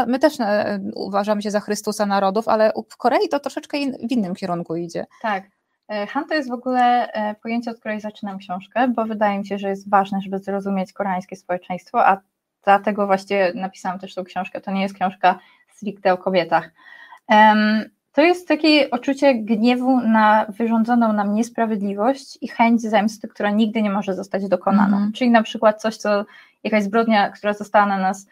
my 0.06 0.18
też 0.18 0.40
e, 0.40 0.80
uważamy 0.94 1.42
się 1.42 1.50
za 1.50 1.60
Chrystusa 1.60 2.06
narodów, 2.06 2.48
ale 2.48 2.72
w 2.90 2.96
Korei 2.96 3.28
to 3.28 3.40
troszeczkę 3.40 3.78
in, 3.78 4.08
w 4.08 4.12
innym 4.12 4.34
kierunku 4.34 4.76
idzie. 4.76 5.06
Tak. 5.22 5.44
Han 6.08 6.28
to 6.28 6.34
jest 6.34 6.48
w 6.48 6.52
ogóle 6.52 7.08
pojęcie, 7.42 7.70
od 7.70 7.78
której 7.78 8.00
zaczynam 8.00 8.38
książkę, 8.38 8.88
bo 8.88 9.04
wydaje 9.04 9.38
mi 9.38 9.46
się, 9.46 9.58
że 9.58 9.68
jest 9.68 9.90
ważne, 9.90 10.20
żeby 10.20 10.38
zrozumieć 10.38 10.92
koreańskie 10.92 11.36
społeczeństwo, 11.36 12.06
a 12.06 12.20
dlatego 12.64 13.06
właśnie 13.06 13.52
napisałam 13.54 13.98
też 13.98 14.14
tą 14.14 14.24
książkę. 14.24 14.60
To 14.60 14.70
nie 14.70 14.82
jest 14.82 14.94
książka 14.94 15.38
stricte 15.74 16.12
o 16.12 16.18
kobietach. 16.18 16.70
To 18.12 18.22
jest 18.22 18.48
takie 18.48 18.88
uczucie 18.92 19.34
gniewu 19.34 20.00
na 20.00 20.46
wyrządzoną 20.48 21.12
nam 21.12 21.34
niesprawiedliwość 21.34 22.38
i 22.40 22.48
chęć 22.48 22.82
zemsty, 22.82 23.28
która 23.28 23.50
nigdy 23.50 23.82
nie 23.82 23.90
może 23.90 24.14
zostać 24.14 24.48
dokonana. 24.48 24.96
Mm. 24.96 25.12
Czyli 25.12 25.30
na 25.30 25.42
przykład 25.42 25.80
coś, 25.80 25.96
co 25.96 26.24
jakaś 26.64 26.82
zbrodnia, 26.82 27.30
która 27.30 27.54
została 27.54 27.86
na 27.86 27.98
nas 27.98 28.26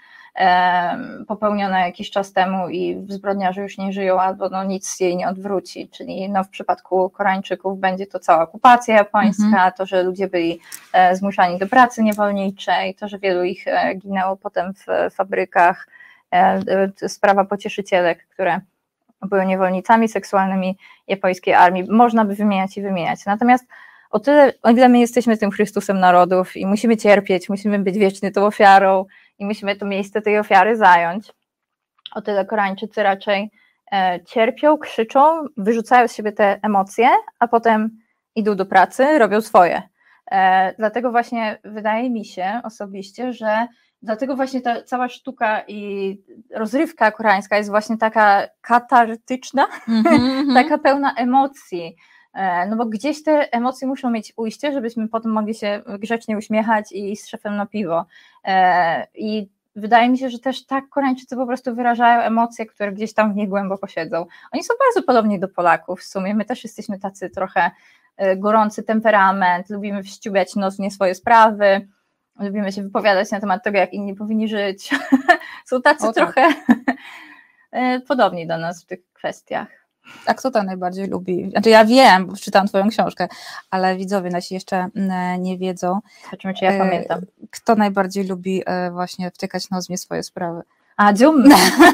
popełniona 1.28 1.86
jakiś 1.86 2.10
czas 2.10 2.32
temu 2.32 2.68
i 2.68 3.06
zbrodniarze 3.08 3.62
już 3.62 3.78
nie 3.78 3.92
żyją, 3.92 4.20
albo 4.20 4.48
no 4.48 4.64
nic 4.64 5.00
jej 5.00 5.16
nie 5.16 5.28
odwróci, 5.28 5.88
czyli 5.88 6.30
no 6.30 6.44
w 6.44 6.48
przypadku 6.48 7.10
Koreańczyków 7.10 7.80
będzie 7.80 8.06
to 8.06 8.18
cała 8.18 8.42
okupacja 8.42 8.96
japońska, 8.96 9.44
mhm. 9.44 9.72
to, 9.72 9.86
że 9.86 10.02
ludzie 10.02 10.28
byli 10.28 10.60
e, 10.92 11.16
zmuszani 11.16 11.58
do 11.58 11.66
pracy 11.66 12.02
niewolniczej, 12.02 12.94
to, 12.94 13.08
że 13.08 13.18
wielu 13.18 13.44
ich 13.44 13.68
e, 13.68 13.94
ginęło 13.94 14.36
potem 14.36 14.74
w 14.74 15.14
fabrykach, 15.14 15.88
e, 16.32 17.08
sprawa 17.08 17.44
pocieszycielek, 17.44 18.26
które 18.26 18.60
były 19.22 19.46
niewolnicami 19.46 20.08
seksualnymi 20.08 20.78
japońskiej 21.08 21.54
armii. 21.54 21.84
Można 21.90 22.24
by 22.24 22.34
wymieniać 22.34 22.76
i 22.76 22.82
wymieniać. 22.82 23.26
Natomiast 23.26 23.66
o 24.10 24.20
tyle, 24.20 24.52
o 24.62 24.70
ile 24.70 24.88
my 24.88 24.98
jesteśmy 24.98 25.36
tym 25.36 25.50
Chrystusem 25.50 26.00
narodów 26.00 26.56
i 26.56 26.66
musimy 26.66 26.96
cierpieć, 26.96 27.48
musimy 27.48 27.78
być 27.78 27.98
wiecznie 27.98 28.30
tą 28.30 28.46
ofiarą, 28.46 29.04
i 29.38 29.46
musimy 29.46 29.76
to 29.76 29.86
miejsce 29.86 30.22
tej 30.22 30.38
ofiary 30.38 30.76
zająć. 30.76 31.32
O 32.14 32.22
tyle 32.22 32.44
Koreańczycy 32.44 33.02
raczej 33.02 33.50
e, 33.92 34.20
cierpią, 34.24 34.78
krzyczą, 34.78 35.44
wyrzucają 35.56 36.08
z 36.08 36.14
siebie 36.14 36.32
te 36.32 36.58
emocje, 36.62 37.08
a 37.38 37.48
potem 37.48 37.90
idą 38.34 38.56
do 38.56 38.66
pracy, 38.66 39.18
robią 39.18 39.40
swoje. 39.40 39.82
E, 40.30 40.74
dlatego 40.78 41.10
właśnie 41.10 41.58
wydaje 41.64 42.10
mi 42.10 42.24
się 42.24 42.60
osobiście, 42.64 43.32
że 43.32 43.66
dlatego 44.02 44.36
właśnie 44.36 44.60
ta 44.60 44.82
cała 44.82 45.08
sztuka 45.08 45.62
i 45.68 46.16
rozrywka 46.54 47.10
koreańska 47.10 47.56
jest 47.56 47.70
właśnie 47.70 47.98
taka 47.98 48.48
katartyczna, 48.60 49.66
mm 49.88 50.04
-hmm. 50.06 50.54
taka 50.54 50.78
pełna 50.78 51.14
emocji. 51.14 51.96
E, 52.34 52.66
no 52.66 52.76
bo 52.76 52.86
gdzieś 52.86 53.22
te 53.22 53.52
emocje 53.52 53.88
muszą 53.88 54.10
mieć 54.10 54.32
ujście, 54.36 54.72
żebyśmy 54.72 55.08
potem 55.08 55.32
mogli 55.32 55.54
się 55.54 55.82
grzecznie 55.98 56.38
uśmiechać 56.38 56.92
i 56.92 57.16
z 57.16 57.28
szefem 57.28 57.56
na 57.56 57.66
piwo. 57.66 58.06
E, 58.44 59.06
I 59.14 59.48
wydaje 59.76 60.08
mi 60.08 60.18
się, 60.18 60.30
że 60.30 60.38
też 60.38 60.66
tak 60.66 60.88
Koreańczycy 60.88 61.36
po 61.36 61.46
prostu 61.46 61.74
wyrażają 61.74 62.20
emocje, 62.20 62.66
które 62.66 62.92
gdzieś 62.92 63.14
tam 63.14 63.32
w 63.32 63.36
nich 63.36 63.48
głęboko 63.48 63.86
siedzą. 63.86 64.26
Oni 64.52 64.64
są 64.64 64.74
bardzo 64.86 65.06
podobni 65.06 65.40
do 65.40 65.48
Polaków 65.48 66.00
w 66.00 66.04
sumie. 66.04 66.34
My 66.34 66.44
też 66.44 66.64
jesteśmy 66.64 66.98
tacy 66.98 67.30
trochę 67.30 67.70
e, 68.16 68.36
gorący 68.36 68.82
temperament, 68.82 69.70
lubimy 69.70 70.02
wściubiać 70.02 70.56
nos 70.56 70.76
w 70.76 70.78
nie 70.78 70.90
swoje 70.90 71.14
sprawy, 71.14 71.88
lubimy 72.38 72.72
się 72.72 72.82
wypowiadać 72.82 73.30
na 73.30 73.40
temat 73.40 73.64
tego, 73.64 73.78
jak 73.78 73.92
inni 73.92 74.14
powinni 74.14 74.48
żyć. 74.48 74.90
są 75.66 75.82
tacy 75.82 76.08
o, 76.08 76.12
tak. 76.12 76.34
trochę 76.34 76.54
podobni 78.08 78.46
do 78.46 78.58
nas 78.58 78.82
w 78.82 78.86
tych 78.86 79.12
kwestiach. 79.12 79.81
A 80.26 80.34
kto 80.34 80.50
to 80.50 80.62
najbardziej 80.62 81.06
lubi? 81.06 81.50
Znaczy 81.50 81.70
ja 81.70 81.84
wiem, 81.84 82.26
bo 82.26 82.36
czytam 82.36 82.66
twoją 82.66 82.88
książkę, 82.88 83.28
ale 83.70 83.96
widzowie 83.96 84.30
nasi 84.30 84.54
jeszcze 84.54 84.86
mm, 84.96 85.42
nie 85.42 85.58
wiedzą. 85.58 86.00
Zobaczymy, 86.24 86.54
czy 86.54 86.64
ja 86.64 86.78
pamiętam. 86.78 87.20
Kto 87.50 87.74
najbardziej 87.74 88.24
lubi 88.26 88.62
e, 88.66 88.90
właśnie 88.90 89.30
wtykać 89.30 89.68
nie 89.90 89.98
swoje 89.98 90.22
sprawy? 90.22 90.62
A, 90.96 91.12
dzium. 91.12 91.44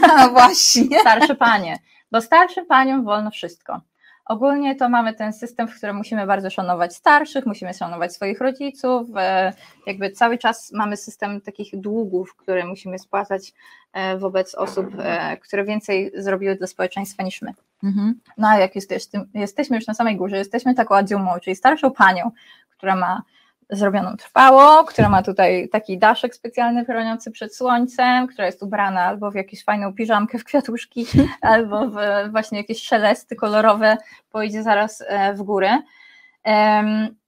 no 0.08 0.28
właśnie. 0.32 1.00
Starsze 1.00 1.34
panie. 1.34 1.78
Bo 2.12 2.20
starszym 2.20 2.66
paniom 2.66 3.04
wolno 3.04 3.30
wszystko. 3.30 3.80
Ogólnie 4.28 4.76
to 4.76 4.88
mamy 4.88 5.14
ten 5.14 5.32
system, 5.32 5.68
w 5.68 5.76
którym 5.76 5.96
musimy 5.96 6.26
bardzo 6.26 6.50
szanować 6.50 6.94
starszych, 6.96 7.46
musimy 7.46 7.74
szanować 7.74 8.14
swoich 8.14 8.40
rodziców. 8.40 9.08
E, 9.16 9.52
jakby 9.86 10.10
cały 10.10 10.38
czas 10.38 10.72
mamy 10.72 10.96
system 10.96 11.40
takich 11.40 11.80
długów, 11.80 12.36
które 12.36 12.66
musimy 12.66 12.98
spłacać 12.98 13.52
e, 13.92 14.18
wobec 14.18 14.54
osób, 14.54 14.86
e, 14.98 15.36
które 15.36 15.64
więcej 15.64 16.12
zrobiły 16.14 16.56
dla 16.56 16.66
społeczeństwa 16.66 17.22
niż 17.22 17.42
my. 17.42 17.54
Mhm. 17.84 18.20
No 18.38 18.48
a 18.48 18.58
jak 18.58 18.74
jesteś, 18.74 19.04
jesteśmy 19.34 19.76
już 19.76 19.86
na 19.86 19.94
samej 19.94 20.16
górze, 20.16 20.38
jesteśmy 20.38 20.74
taką 20.74 20.94
adziumą, 20.94 21.30
czyli 21.42 21.56
starszą 21.56 21.90
panią, 21.90 22.30
która 22.70 22.96
ma 22.96 23.22
zrobioną 23.70 24.16
trwało, 24.16 24.84
która 24.84 25.08
ma 25.08 25.22
tutaj 25.22 25.68
taki 25.68 25.98
daszek 25.98 26.34
specjalny 26.34 26.84
chroniący 26.84 27.30
przed 27.30 27.56
słońcem, 27.56 28.26
która 28.26 28.46
jest 28.46 28.62
ubrana 28.62 29.00
albo 29.00 29.30
w 29.30 29.34
jakąś 29.34 29.64
fajną 29.64 29.94
piżamkę 29.94 30.38
w 30.38 30.44
kwiatuszki, 30.44 31.06
albo 31.40 31.88
w 31.88 31.96
właśnie 32.30 32.58
jakieś 32.58 32.82
szelesty 32.82 33.36
kolorowe, 33.36 33.96
pójdzie 34.30 34.62
zaraz 34.62 35.04
e, 35.06 35.34
w 35.34 35.42
górę. 35.42 35.78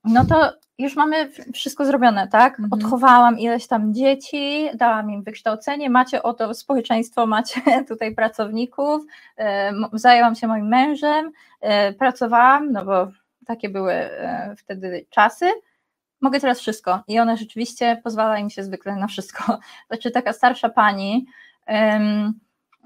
No 0.05 0.25
to 0.25 0.53
już 0.79 0.97
mamy 0.97 1.31
wszystko 1.55 1.85
zrobione, 1.85 2.29
tak? 2.29 2.61
Mhm. 2.61 2.73
Odchowałam 2.73 3.39
ileś 3.39 3.67
tam 3.67 3.95
dzieci, 3.95 4.71
dałam 4.75 5.11
im 5.11 5.23
wykształcenie, 5.23 5.91
macie 5.91 6.23
oto 6.23 6.55
społeczeństwo, 6.55 7.27
macie 7.27 7.61
tutaj 7.89 8.15
pracowników, 8.15 9.03
zajęłam 9.93 10.35
się 10.35 10.47
moim 10.47 10.69
mężem, 10.69 11.33
e, 11.61 11.93
pracowałam, 11.93 12.73
no 12.73 12.85
bo 12.85 13.09
takie 13.47 13.69
były 13.69 13.93
e, 13.93 14.55
wtedy 14.57 15.07
czasy 15.11 15.47
mogę 16.21 16.41
teraz 16.41 16.61
wszystko. 16.61 17.03
I 17.09 17.19
ona 17.19 17.37
rzeczywiście 17.37 18.01
pozwala 18.05 18.39
im 18.39 18.51
się 18.51 18.65
zwykle 18.65 18.97
na 18.97 19.07
wszystko. 19.07 19.59
Znaczy 19.89 20.11
taka 20.11 20.33
starsza 20.33 20.69
pani 20.69 21.27
um, 21.69 22.35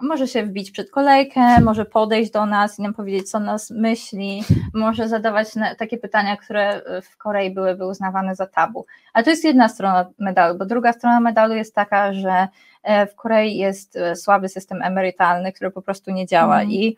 może 0.03 0.29
się 0.29 0.43
wbić 0.43 0.71
przed 0.71 0.91
kolejkę, 0.91 1.61
może 1.61 1.85
podejść 1.85 2.31
do 2.31 2.47
nas 2.47 2.79
i 2.79 2.83
nam 2.83 2.95
powiedzieć, 2.95 3.31
co 3.31 3.41
nas 3.41 3.71
myśli, 3.71 4.43
może 4.75 5.09
zadawać 5.09 5.49
takie 5.79 5.99
pytania, 5.99 6.37
które 6.37 6.83
w 7.03 7.17
Korei 7.17 7.51
byłyby 7.51 7.87
uznawane 7.87 8.35
za 8.35 8.47
tabu. 8.47 8.87
Ale 9.13 9.25
to 9.25 9.31
jest 9.31 9.45
jedna 9.45 9.69
strona 9.69 10.11
medalu, 10.19 10.59
bo 10.59 10.67
druga 10.67 10.93
strona 10.93 11.21
medalu 11.21 11.55
jest 11.55 11.75
taka, 11.75 12.13
że 12.13 12.49
e, 12.83 13.07
w 13.07 13.15
Korei 13.15 13.57
jest 13.57 13.97
e, 13.97 14.17
słaby 14.17 14.49
system 14.49 14.83
emerytalny, 14.83 15.53
który 15.53 15.71
po 15.71 15.83
prostu 15.83 16.11
nie 16.11 16.27
działa 16.27 16.61
mm. 16.61 16.71
i 16.71 16.97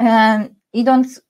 e, 0.00 0.44
idąc 0.72 1.22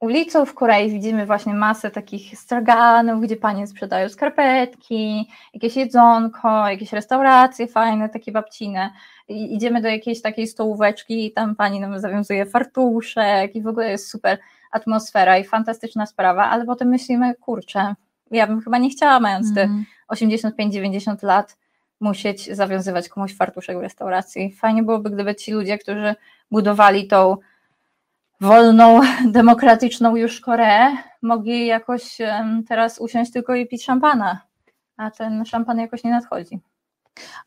ulicą 0.00 0.44
w 0.44 0.54
Korei 0.54 0.90
widzimy 0.90 1.26
właśnie 1.26 1.54
masę 1.54 1.90
takich 1.90 2.38
straganów, 2.38 3.22
gdzie 3.22 3.36
panie 3.36 3.66
sprzedają 3.66 4.08
skarpetki, 4.08 5.28
jakieś 5.54 5.76
jedzonko, 5.76 6.68
jakieś 6.68 6.92
restauracje 6.92 7.66
fajne, 7.66 8.08
takie 8.08 8.32
babcine. 8.32 8.90
I 9.28 9.54
idziemy 9.54 9.82
do 9.82 9.88
jakiejś 9.88 10.22
takiej 10.22 10.46
stołóweczki 10.46 11.26
i 11.26 11.32
tam 11.32 11.56
pani 11.56 11.80
nam 11.80 12.00
zawiązuje 12.00 12.46
fartuszek 12.46 13.56
i 13.56 13.62
w 13.62 13.66
ogóle 13.66 13.90
jest 13.90 14.10
super 14.10 14.38
atmosfera 14.70 15.38
i 15.38 15.44
fantastyczna 15.44 16.06
sprawa, 16.06 16.44
ale 16.44 16.64
potem 16.64 16.88
myślimy, 16.88 17.34
kurczę, 17.34 17.94
ja 18.30 18.46
bym 18.46 18.60
chyba 18.60 18.78
nie 18.78 18.90
chciała, 18.90 19.20
mając 19.20 19.54
te 19.54 19.68
85-90 20.12 21.10
mhm. 21.10 21.16
lat, 21.22 21.56
musieć 22.00 22.56
zawiązywać 22.56 23.08
komuś 23.08 23.36
fartuszek 23.36 23.78
w 23.78 23.80
restauracji. 23.80 24.52
Fajnie 24.52 24.82
byłoby, 24.82 25.10
gdyby 25.10 25.34
ci 25.34 25.52
ludzie, 25.52 25.78
którzy 25.78 26.14
budowali 26.50 27.06
tą 27.06 27.36
wolną, 28.40 29.00
demokratyczną 29.26 30.16
już 30.16 30.40
Koreę, 30.40 30.96
mogli 31.22 31.66
jakoś 31.66 32.18
teraz 32.68 32.98
usiąść 32.98 33.32
tylko 33.32 33.54
i 33.54 33.68
pić 33.68 33.84
szampana, 33.84 34.40
a 34.96 35.10
ten 35.10 35.44
szampan 35.44 35.78
jakoś 35.78 36.04
nie 36.04 36.10
nadchodzi. 36.10 36.60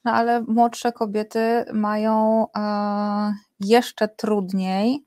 No 0.05 0.11
ale 0.11 0.41
młodsze 0.41 0.91
kobiety 0.91 1.65
mają 1.73 2.45
e, 2.57 3.33
jeszcze 3.59 4.07
trudniej, 4.07 5.05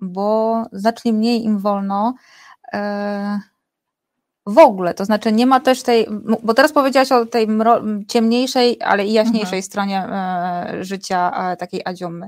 bo 0.00 0.62
znacznie 0.72 1.12
mniej 1.12 1.44
im 1.44 1.58
wolno. 1.58 2.14
E, 2.72 3.40
w 4.46 4.58
ogóle, 4.58 4.94
to 4.94 5.04
znaczy 5.04 5.32
nie 5.32 5.46
ma 5.46 5.60
też 5.60 5.82
tej, 5.82 6.06
bo 6.42 6.54
teraz 6.54 6.72
powiedziałaś 6.72 7.12
o 7.12 7.26
tej 7.26 7.48
ciemniejszej, 8.08 8.82
ale 8.82 9.06
i 9.06 9.12
jaśniejszej 9.12 9.58
mhm. 9.58 9.62
stronie 9.62 9.98
e, 9.98 10.84
życia 10.84 11.50
e, 11.50 11.56
takiej 11.56 11.82
adziumy, 11.84 12.26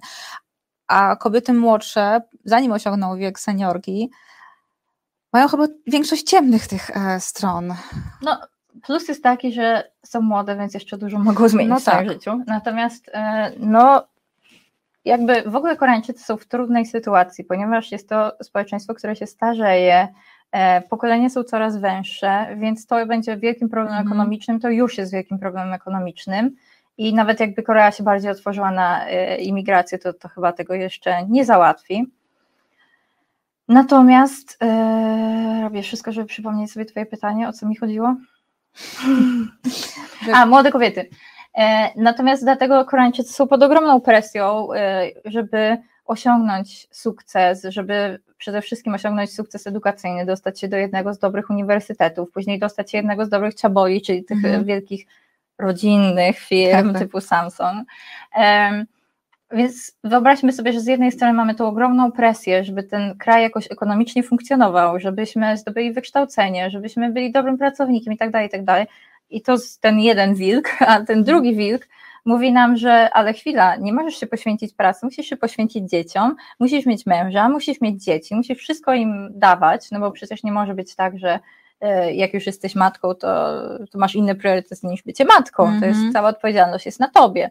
a 0.91 1.17
kobiety 1.17 1.53
młodsze, 1.53 2.21
zanim 2.45 2.73
osiągną 2.73 3.17
wiek 3.17 3.41
seniorki, 3.41 4.11
mają 5.33 5.49
chyba 5.49 5.67
większość 5.87 6.23
ciemnych 6.23 6.67
tych 6.67 6.91
e, 6.97 7.21
stron. 7.21 7.75
No, 8.23 8.41
plus 8.83 9.09
jest 9.09 9.23
taki, 9.23 9.53
że 9.53 9.91
są 10.07 10.21
młode, 10.21 10.57
więc 10.57 10.75
jeszcze 10.75 10.99
dużo 10.99 11.19
mogą 11.19 11.49
zmienić 11.49 11.71
no 11.71 11.81
w 11.81 11.85
tak. 11.85 12.09
życiu. 12.09 12.41
Natomiast 12.47 13.11
e, 13.15 13.53
no, 13.59 14.05
jakby 15.05 15.43
w 15.47 15.57
ogóle 15.57 15.77
Koreańczycy 15.77 16.25
są 16.25 16.37
w 16.37 16.47
trudnej 16.47 16.87
sytuacji, 16.87 17.45
ponieważ 17.45 17.93
jest 17.93 18.09
to 18.09 18.33
społeczeństwo, 18.43 18.95
które 18.95 19.17
się 19.17 19.27
starzeje, 19.27 20.09
e, 20.53 20.81
pokolenia 20.81 21.31
są 21.31 21.45
coraz 21.45 21.77
węższe, 21.77 22.57
więc 22.57 22.87
to 22.87 23.07
będzie 23.07 23.37
wielkim 23.37 23.69
problemem 23.69 23.99
mhm. 23.99 24.09
ekonomicznym, 24.09 24.61
to 24.61 24.71
już 24.71 24.99
jest 24.99 25.13
wielkim 25.13 25.39
problemem 25.39 25.73
ekonomicznym. 25.73 26.57
I 27.01 27.15
nawet 27.15 27.41
jakby 27.41 27.63
Korea 27.63 27.93
się 27.93 28.03
bardziej 28.03 28.31
otworzyła 28.31 28.71
na 28.71 29.07
e, 29.07 29.37
imigrację, 29.37 29.99
to, 29.99 30.13
to 30.13 30.29
chyba 30.29 30.53
tego 30.53 30.75
jeszcze 30.75 31.27
nie 31.29 31.45
załatwi. 31.45 32.07
Natomiast 33.69 34.59
yy, 34.61 35.63
robię 35.63 35.83
wszystko, 35.83 36.13
żeby 36.13 36.27
przypomnieć 36.27 36.73
sobie 36.73 36.85
Twoje 36.85 37.07
pytanie, 37.07 37.49
o 37.49 37.53
co 37.53 37.69
mi 37.69 37.77
chodziło. 37.77 38.17
A, 40.35 40.47
młode 40.47 40.71
kobiety. 40.71 41.09
E, 41.59 41.91
natomiast 41.97 42.43
dlatego 42.43 42.85
Koreańczycy 42.85 43.33
są 43.33 43.47
pod 43.47 43.63
ogromną 43.63 44.01
presją, 44.01 44.73
e, 44.73 45.11
żeby 45.25 45.79
osiągnąć 46.05 46.89
sukces, 46.91 47.67
żeby 47.69 48.21
przede 48.39 48.63
wszystkim 48.63 48.95
osiągnąć 48.95 49.35
sukces 49.35 49.67
edukacyjny, 49.67 50.27
dostać 50.27 50.61
się 50.61 50.69
do 50.69 50.77
jednego 50.77 51.15
z 51.15 51.19
dobrych 51.19 51.51
uniwersytetów, 51.51 52.31
później 52.31 52.59
dostać 52.59 52.91
się 52.91 52.99
jednego 52.99 53.25
z 53.25 53.29
dobrych 53.29 53.55
ciaboli, 53.55 54.03
czyli 54.03 54.25
tych 54.25 54.45
mhm. 54.45 54.65
wielkich 54.65 55.07
rodzinnych 55.61 56.39
firm 56.39 56.73
tak, 56.73 56.93
tak. 56.93 57.03
typu 57.03 57.21
Samsung. 57.21 57.89
Więc 59.53 59.93
wyobraźmy 60.05 60.53
sobie, 60.53 60.73
że 60.73 60.81
z 60.81 60.87
jednej 60.87 61.13
strony 61.13 61.33
mamy 61.33 61.55
tu 61.55 61.67
ogromną 61.67 62.13
presję, 62.13 62.65
żeby 62.65 62.83
ten 62.83 63.19
kraj 63.19 63.43
jakoś 63.43 63.67
ekonomicznie 63.71 64.23
funkcjonował, 64.23 65.01
żebyśmy 65.01 65.57
zdobyli 65.57 65.93
wykształcenie, 65.93 66.71
żebyśmy 66.71 67.13
byli 67.13 67.33
dobrym 67.33 67.59
pracownikiem 67.59 68.13
i 68.13 68.19
tak 68.19 68.31
dalej, 68.31 68.49
i 68.49 68.51
tak 68.51 68.65
dalej. 68.65 68.87
I 69.31 69.43
to 69.43 69.57
ten 69.81 70.01
jeden 70.01 70.35
wilk, 70.35 70.69
a 70.89 71.01
ten 71.01 71.25
drugi 71.25 71.57
wilk 71.57 71.89
mówi 72.25 72.53
nam, 72.53 72.77
że 72.77 73.11
ale 73.13 73.33
chwila, 73.33 73.77
nie 73.77 73.93
możesz 73.93 74.21
się 74.21 74.27
poświęcić 74.27 74.75
pracy, 74.75 75.07
musisz 75.07 75.27
się 75.27 75.37
poświęcić 75.37 75.91
dzieciom, 75.91 76.37
musisz 76.61 76.87
mieć 76.87 77.07
męża, 77.07 77.49
musisz 77.49 77.81
mieć 77.81 78.05
dzieci, 78.05 78.35
musisz 78.35 78.59
wszystko 78.59 78.95
im 78.95 79.29
dawać, 79.31 79.91
no 79.91 80.01
bo 80.01 80.11
przecież 80.11 80.43
nie 80.43 80.53
może 80.53 80.75
być 80.75 80.95
tak, 80.95 81.19
że 81.19 81.39
jak 82.13 82.35
już 82.35 82.47
jesteś 82.47 82.75
matką, 82.75 83.15
to, 83.15 83.29
to 83.91 83.99
masz 83.99 84.15
inne 84.15 84.35
priorytety 84.35 84.87
niż 84.87 85.03
bycie 85.03 85.25
matką. 85.25 85.65
Mm 85.65 85.77
-hmm. 85.77 85.81
To 85.81 85.87
jest 85.87 85.97
mhm. 85.97 86.13
cała 86.13 86.29
odpowiedzialność 86.29 86.87
jest 86.87 87.01
na 87.01 87.09
tobie. 87.09 87.51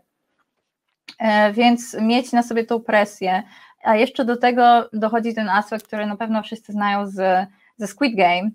E, 1.19 1.53
więc 1.53 1.97
mieć 2.01 2.31
na 2.31 2.43
sobie 2.43 2.63
tą 2.63 2.79
presję. 2.79 3.43
A 3.83 3.95
jeszcze 3.95 4.25
do 4.25 4.37
tego 4.37 4.89
dochodzi 4.93 5.33
ten 5.33 5.49
aspekt, 5.49 5.87
który 5.87 6.05
na 6.05 6.15
pewno 6.15 6.43
wszyscy 6.43 6.71
znają 6.71 7.07
z, 7.07 7.47
ze 7.77 7.87
Squid 7.87 8.15
Game, 8.15 8.49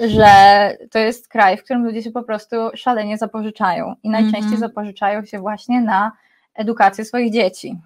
że 0.00 0.28
to 0.90 0.98
jest 0.98 1.28
kraj, 1.28 1.56
w 1.56 1.64
którym 1.64 1.84
ludzie 1.84 2.02
się 2.02 2.10
po 2.10 2.22
prostu 2.22 2.56
szalenie 2.74 3.18
zapożyczają 3.18 3.94
i 4.02 4.10
najczęściej 4.10 4.42
mm 4.42 4.56
-hmm. 4.56 4.60
zapożyczają 4.60 5.24
się 5.24 5.38
właśnie 5.38 5.80
na 5.80 6.12
edukację 6.54 7.04
swoich 7.04 7.32
dzieci. 7.32 7.78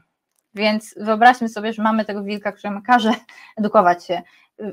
Więc 0.54 0.94
wyobraźmy 1.00 1.48
sobie, 1.48 1.72
że 1.72 1.82
mamy 1.82 2.04
tego 2.04 2.22
wilka, 2.22 2.52
który 2.52 2.82
każe 2.86 3.12
edukować 3.58 4.06
się 4.06 4.22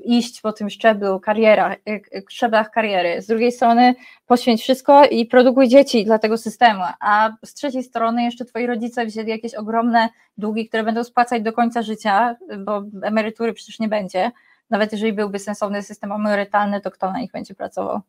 iść 0.03 0.41
po 0.41 0.53
tym 0.53 0.69
szczeblu 0.69 1.19
kariera, 1.19 1.73
y, 1.73 1.77
y, 1.87 2.23
szczeblach 2.29 2.71
kariery. 2.71 3.21
Z 3.21 3.27
drugiej 3.27 3.51
strony 3.51 3.95
poświęć 4.27 4.61
wszystko 4.61 5.05
i 5.05 5.25
produkuj 5.25 5.67
dzieci 5.67 6.05
dla 6.05 6.19
tego 6.19 6.37
systemu, 6.37 6.83
a 6.99 7.31
z 7.45 7.53
trzeciej 7.53 7.83
strony 7.83 8.23
jeszcze 8.23 8.45
twoi 8.45 8.65
rodzice 8.65 9.05
wzięli 9.05 9.29
jakieś 9.29 9.55
ogromne 9.55 10.09
długi, 10.37 10.67
które 10.67 10.83
będą 10.83 11.03
spłacać 11.03 11.41
do 11.41 11.53
końca 11.53 11.81
życia, 11.81 12.35
bo 12.59 12.83
emerytury 13.03 13.53
przecież 13.53 13.79
nie 13.79 13.87
będzie. 13.87 14.31
Nawet 14.69 14.91
jeżeli 14.91 15.13
byłby 15.13 15.39
sensowny 15.39 15.83
system 15.83 16.11
emerytalny, 16.11 16.81
to 16.81 16.91
kto 16.91 17.11
na 17.11 17.19
nich 17.19 17.31
będzie 17.31 17.55
pracował? 17.55 18.01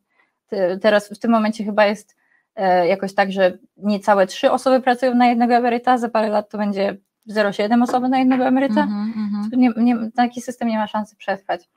Teraz 0.82 1.08
w 1.08 1.18
tym 1.18 1.30
momencie 1.30 1.64
chyba 1.64 1.86
jest 1.86 2.16
e, 2.56 2.86
jakoś 2.88 3.14
tak, 3.14 3.32
że 3.32 3.58
niecałe 3.76 4.26
trzy 4.26 4.50
osoby 4.50 4.80
pracują 4.80 5.14
na 5.14 5.26
jednego 5.26 5.54
emeryta, 5.54 5.98
za 5.98 6.08
parę 6.08 6.28
lat 6.28 6.50
to 6.50 6.58
będzie 6.58 6.96
0,7 7.30 7.82
osoby 7.82 8.08
na 8.08 8.18
jednego 8.18 8.46
emeryta. 8.46 8.82
Mm 8.82 9.12
-hmm. 9.12 9.56
nie, 9.56 9.70
nie, 9.76 10.10
taki 10.14 10.40
system 10.40 10.68
nie 10.68 10.78
ma 10.78 10.86
szansy 10.86 11.16
przetrwać. 11.16 11.68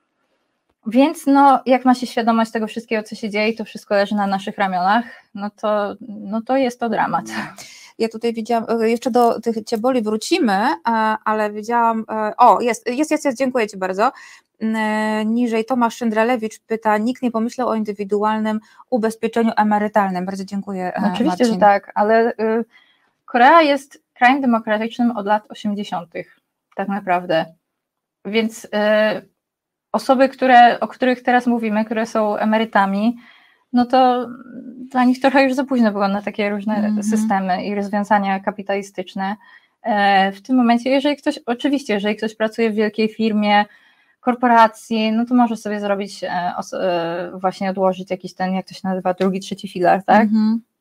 Więc 0.87 1.25
no, 1.27 1.61
jak 1.65 1.85
ma 1.85 1.95
się 1.95 2.07
świadomość 2.07 2.51
tego 2.51 2.67
wszystkiego, 2.67 3.03
co 3.03 3.15
się 3.15 3.29
dzieje, 3.29 3.53
to 3.53 3.65
wszystko 3.65 3.95
leży 3.95 4.15
na 4.15 4.27
naszych 4.27 4.57
ramionach, 4.57 5.05
no 5.35 5.49
to, 5.49 5.95
no 6.09 6.41
to 6.41 6.57
jest 6.57 6.79
to 6.79 6.89
dramat. 6.89 7.25
Ja 7.99 8.09
tutaj 8.09 8.33
widziałam, 8.33 8.81
e, 8.81 8.89
jeszcze 8.89 9.11
do 9.11 9.41
tych 9.41 9.63
cieboli 9.63 10.01
wrócimy, 10.01 10.53
e, 10.53 10.75
ale 11.25 11.51
widziałam, 11.51 12.05
e, 12.09 12.33
o 12.37 12.61
jest, 12.61 12.89
jest, 12.89 13.11
jest, 13.11 13.25
jest 13.25 13.37
dziękuję 13.37 13.67
Ci 13.67 13.77
bardzo. 13.77 14.11
Niżej 15.25 15.65
Tomasz 15.65 15.95
Szyndralewicz 15.95 16.59
pyta, 16.59 16.97
nikt 16.97 17.21
nie 17.21 17.31
pomyślał 17.31 17.69
o 17.69 17.75
indywidualnym 17.75 18.59
ubezpieczeniu 18.89 19.51
emerytalnym. 19.57 20.25
Bardzo 20.25 20.45
dziękuję. 20.45 20.91
Oczywiście, 20.97 21.25
Marcin. 21.25 21.45
że 21.45 21.57
tak, 21.57 21.91
ale 21.95 22.33
Korea 23.25 23.61
jest 23.61 24.02
krajem 24.23 24.41
demokratycznym 24.41 25.17
od 25.17 25.25
lat 25.25 25.43
80. 25.49 26.13
tak 26.75 26.87
naprawdę. 26.87 27.45
Więc 28.25 28.65
y, 28.65 28.69
osoby, 29.91 30.29
które, 30.29 30.79
o 30.79 30.87
których 30.87 31.23
teraz 31.23 31.47
mówimy, 31.47 31.85
które 31.85 32.05
są 32.05 32.37
emerytami, 32.37 33.17
no 33.73 33.85
to 33.85 34.29
dla 34.91 35.03
nich 35.03 35.19
trochę 35.19 35.43
już 35.43 35.53
za 35.53 35.63
późno 35.63 35.91
było 35.91 36.07
na 36.07 36.21
takie 36.21 36.49
różne 36.49 36.75
mm 36.75 36.95
-hmm. 36.95 37.03
systemy 37.03 37.65
i 37.65 37.75
rozwiązania 37.75 38.39
kapitalistyczne. 38.39 39.35
E, 39.81 40.31
w 40.31 40.41
tym 40.41 40.55
momencie, 40.55 40.89
jeżeli 40.89 41.17
ktoś, 41.17 41.39
oczywiście, 41.45 41.93
jeżeli 41.93 42.15
ktoś 42.15 42.35
pracuje 42.35 42.71
w 42.71 42.75
wielkiej 42.75 43.09
firmie, 43.09 43.65
korporacji, 44.19 45.11
no 45.11 45.25
to 45.25 45.35
może 45.35 45.57
sobie 45.57 45.79
zrobić, 45.79 46.23
e, 46.23 46.53
e, 46.73 47.31
właśnie 47.33 47.69
odłożyć 47.69 48.11
jakiś 48.11 48.33
ten, 48.33 48.53
jak 48.53 48.67
to 48.67 48.73
się 48.73 48.81
nazywa, 48.83 49.13
drugi, 49.13 49.39
trzeci 49.39 49.67
filar, 49.67 50.03
tak? 50.03 50.29
Mm 50.29 50.59
-hmm 50.59 50.72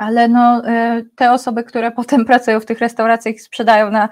ale 0.00 0.28
no, 0.28 0.62
y, 0.68 1.08
te 1.16 1.32
osoby, 1.32 1.64
które 1.64 1.90
potem 2.00 2.24
pracują 2.24 2.60
w 2.60 2.66
tych 2.66 2.78
restauracjach 2.78 3.34
i 3.34 3.38
sprzedają 3.38 3.90
na 3.90 4.08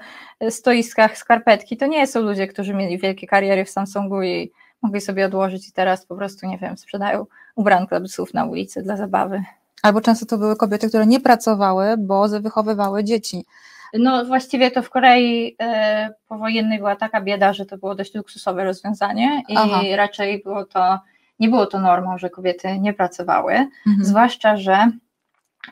stoiskach 0.49 1.17
skarpetki, 1.17 1.77
to 1.77 1.87
nie 1.87 2.07
są 2.07 2.21
ludzie, 2.21 2.47
którzy 2.47 2.73
mieli 2.73 2.97
wielkie 2.97 3.27
kariery 3.27 3.65
w 3.65 3.69
Samsungu 3.69 4.21
i 4.21 4.51
mogli 4.81 5.01
sobie 5.01 5.25
odłożyć 5.25 5.69
i 5.69 5.71
teraz 5.71 6.05
po 6.05 6.15
prostu, 6.15 6.47
nie 6.47 6.57
wiem, 6.57 6.77
sprzedają 6.77 7.25
ubranka 7.55 8.01
psów 8.01 8.33
na 8.33 8.45
ulicy 8.45 8.81
dla 8.81 8.97
zabawy. 8.97 9.43
Albo 9.83 10.01
często 10.01 10.25
to 10.25 10.37
były 10.37 10.55
kobiety, 10.55 10.87
które 10.89 11.07
nie 11.07 11.19
pracowały, 11.19 11.95
bo 11.97 12.27
wychowywały 12.27 13.03
dzieci. 13.03 13.45
No 13.93 14.25
właściwie 14.25 14.71
to 14.71 14.81
w 14.81 14.89
Korei 14.89 15.47
y, 15.47 16.13
powojennej 16.27 16.77
była 16.77 16.95
taka 16.95 17.21
bieda, 17.21 17.53
że 17.53 17.65
to 17.65 17.77
było 17.77 17.95
dość 17.95 18.15
luksusowe 18.15 18.63
rozwiązanie 18.63 19.43
i 19.47 19.57
Aha. 19.57 19.81
raczej 19.95 20.43
było 20.43 20.65
to, 20.65 20.99
nie 21.39 21.49
było 21.49 21.65
to 21.65 21.79
normą, 21.79 22.17
że 22.17 22.29
kobiety 22.29 22.79
nie 22.79 22.93
pracowały, 22.93 23.53
mhm. 23.53 24.05
zwłaszcza, 24.05 24.57
że 24.57 24.91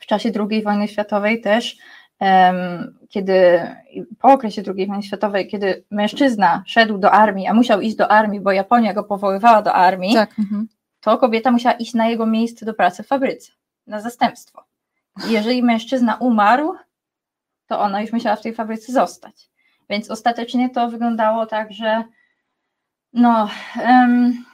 w 0.02 0.06
czasie 0.06 0.32
II 0.50 0.64
wojny 0.64 0.88
światowej 0.88 1.42
też, 1.42 1.78
kiedy 3.10 3.60
po 4.20 4.32
okresie 4.32 4.64
II 4.78 4.88
wojny 4.88 5.04
światowej, 5.04 5.48
kiedy 5.48 5.84
mężczyzna 5.92 6.64
szedł 6.66 6.98
do 6.98 7.12
armii, 7.12 7.48
a 7.48 7.54
musiał 7.54 7.82
iść 7.82 7.96
do 7.96 8.12
armii, 8.12 8.40
bo 8.40 8.52
Japonia 8.52 8.94
go 8.94 9.04
powoływała 9.04 9.62
do 9.62 9.74
armii, 9.74 10.14
tak, 10.14 10.40
mhm. 10.40 10.68
to 11.00 11.18
kobieta 11.18 11.52
musiała 11.52 11.76
iść 11.76 11.94
na 11.94 12.08
jego 12.08 12.26
miejsce 12.26 12.66
do 12.66 12.74
pracy 12.74 13.04
w 13.04 13.08
fabryce, 13.08 13.52
na 13.88 14.02
zastępstwo. 14.02 14.64
I 15.30 15.32
jeżeli 15.32 15.64
mężczyzna 15.64 16.16
umarł, 16.16 16.74
to 17.68 17.80
ona 17.80 18.02
już 18.02 18.12
musiała 18.14 18.36
w 18.36 18.42
tej 18.42 18.54
fabryce 18.54 18.92
zostać. 18.92 19.50
Więc 19.90 20.12
ostatecznie 20.12 20.70
to 20.70 20.90
wyglądało 20.90 21.46
tak, 21.46 21.74
że 21.74 22.04
no, 23.14 23.50
um, 23.86 24.46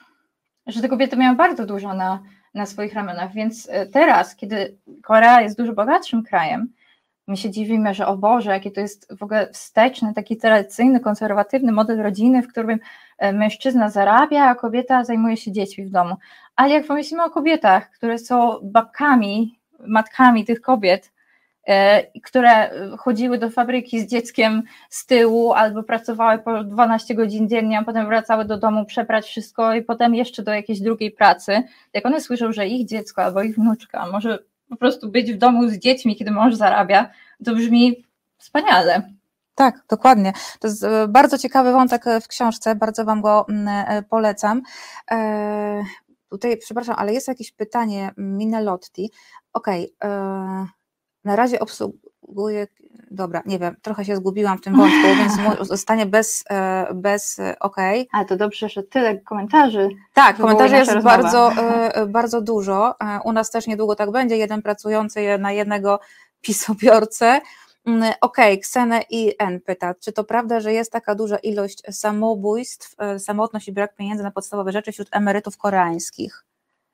że 0.67 0.81
te 0.81 0.89
kobiety 0.89 1.17
miały 1.17 1.35
bardzo 1.35 1.65
dużo 1.65 1.93
na, 1.93 2.19
na 2.53 2.65
swoich 2.65 2.93
ramionach. 2.93 3.33
Więc 3.33 3.67
e, 3.71 3.85
teraz, 3.85 4.35
kiedy 4.35 4.77
Korea 5.03 5.41
jest 5.41 5.57
dużo 5.57 5.73
bogatszym 5.73 6.23
krajem, 6.23 6.73
my 7.27 7.37
się 7.37 7.51
dziwimy, 7.51 7.93
że 7.93 8.07
o 8.07 8.17
Boże, 8.17 8.51
jaki 8.51 8.71
to 8.71 8.81
jest 8.81 9.17
w 9.17 9.23
ogóle 9.23 9.51
wsteczny, 9.51 10.13
taki 10.13 10.37
tradycyjny, 10.37 10.99
konserwatywny 10.99 11.71
model 11.71 12.01
rodziny, 12.01 12.41
w 12.41 12.47
którym 12.47 12.79
e, 13.17 13.33
mężczyzna 13.33 13.89
zarabia, 13.89 14.45
a 14.45 14.55
kobieta 14.55 15.03
zajmuje 15.03 15.37
się 15.37 15.51
dziećmi 15.51 15.85
w 15.85 15.89
domu. 15.89 16.15
Ale 16.55 16.73
jak 16.73 16.87
pomyślimy 16.87 17.23
o 17.23 17.29
kobietach, 17.29 17.91
które 17.91 18.17
są 18.17 18.59
babkami, 18.63 19.59
matkami 19.87 20.45
tych 20.45 20.61
kobiet, 20.61 21.12
które 22.23 22.69
chodziły 22.97 23.37
do 23.37 23.49
fabryki 23.49 24.01
z 24.01 24.07
dzieckiem 24.07 24.63
z 24.89 25.05
tyłu 25.05 25.53
albo 25.53 25.83
pracowały 25.83 26.39
po 26.39 26.63
12 26.63 27.15
godzin 27.15 27.49
dziennie, 27.49 27.79
a 27.79 27.83
potem 27.83 28.05
wracały 28.05 28.45
do 28.45 28.57
domu 28.57 28.85
przeprać 28.85 29.25
wszystko 29.25 29.73
i 29.73 29.81
potem 29.81 30.15
jeszcze 30.15 30.43
do 30.43 30.51
jakiejś 30.51 30.79
drugiej 30.79 31.11
pracy. 31.11 31.63
Jak 31.93 32.05
one 32.05 32.21
słyszą, 32.21 32.51
że 32.53 32.67
ich 32.67 32.87
dziecko 32.87 33.23
albo 33.23 33.43
ich 33.43 33.55
wnuczka 33.55 34.07
może 34.11 34.39
po 34.69 34.75
prostu 34.75 35.09
być 35.09 35.33
w 35.33 35.37
domu 35.37 35.69
z 35.69 35.77
dziećmi, 35.77 36.15
kiedy 36.15 36.31
mąż 36.31 36.55
zarabia, 36.55 37.09
to 37.45 37.55
brzmi 37.55 38.05
wspaniale. 38.37 39.01
Tak, 39.55 39.83
dokładnie. 39.89 40.33
To 40.59 40.67
jest 40.67 40.83
e, 40.83 41.07
bardzo 41.07 41.37
ciekawy 41.37 41.71
wątek 41.71 42.05
w 42.21 42.27
książce, 42.27 42.75
bardzo 42.75 43.05
Wam 43.05 43.21
go 43.21 43.45
mm, 43.49 43.67
e, 43.67 44.03
polecam. 44.03 44.61
tutaj, 46.29 46.57
przepraszam, 46.57 46.95
ale 46.97 47.13
jest 47.13 47.27
jakieś 47.27 47.51
pytanie 47.51 48.11
Minelotti. 48.17 49.11
Okej, 49.53 49.93
okay, 49.99 50.67
na 51.25 51.35
razie 51.35 51.59
obsługuję, 51.59 52.67
dobra, 53.11 53.43
nie 53.45 53.59
wiem, 53.59 53.75
trochę 53.81 54.05
się 54.05 54.15
zgubiłam 54.15 54.57
w 54.57 54.61
tym 54.61 54.75
wątku, 54.75 55.07
więc 55.19 55.67
zostanie 55.67 56.05
bez, 56.05 56.43
e, 56.49 56.87
bez 56.93 57.39
e, 57.39 57.59
OK. 57.59 57.77
Ale 58.11 58.25
to 58.25 58.37
dobrze, 58.37 58.69
że 58.69 58.83
tyle 58.83 59.19
komentarzy. 59.19 59.89
Tak, 60.13 60.37
komentarzy 60.37 60.75
jest 60.75 60.99
bardzo, 60.99 61.51
e, 61.61 62.05
bardzo 62.05 62.41
dużo. 62.41 62.95
U 63.23 63.31
nas 63.31 63.51
też 63.51 63.67
niedługo 63.67 63.95
tak 63.95 64.11
będzie, 64.11 64.37
jeden 64.37 64.61
pracujący 64.61 65.37
na 65.39 65.51
jednego 65.51 65.99
pisobiorcę. 66.41 67.41
Mm, 67.85 68.01
okej, 68.01 68.53
okay, 68.53 68.57
Ksene 68.57 69.01
i 69.09 69.33
N 69.39 69.61
pyta, 69.61 69.93
czy 69.93 70.11
to 70.11 70.23
prawda, 70.23 70.59
że 70.59 70.73
jest 70.73 70.91
taka 70.91 71.15
duża 71.15 71.37
ilość 71.37 71.81
samobójstw, 71.91 72.95
samotność 73.17 73.67
i 73.67 73.71
brak 73.71 73.95
pieniędzy 73.95 74.23
na 74.23 74.31
podstawowe 74.31 74.71
rzeczy 74.71 74.91
wśród 74.91 75.07
emerytów 75.11 75.57
koreańskich? 75.57 76.45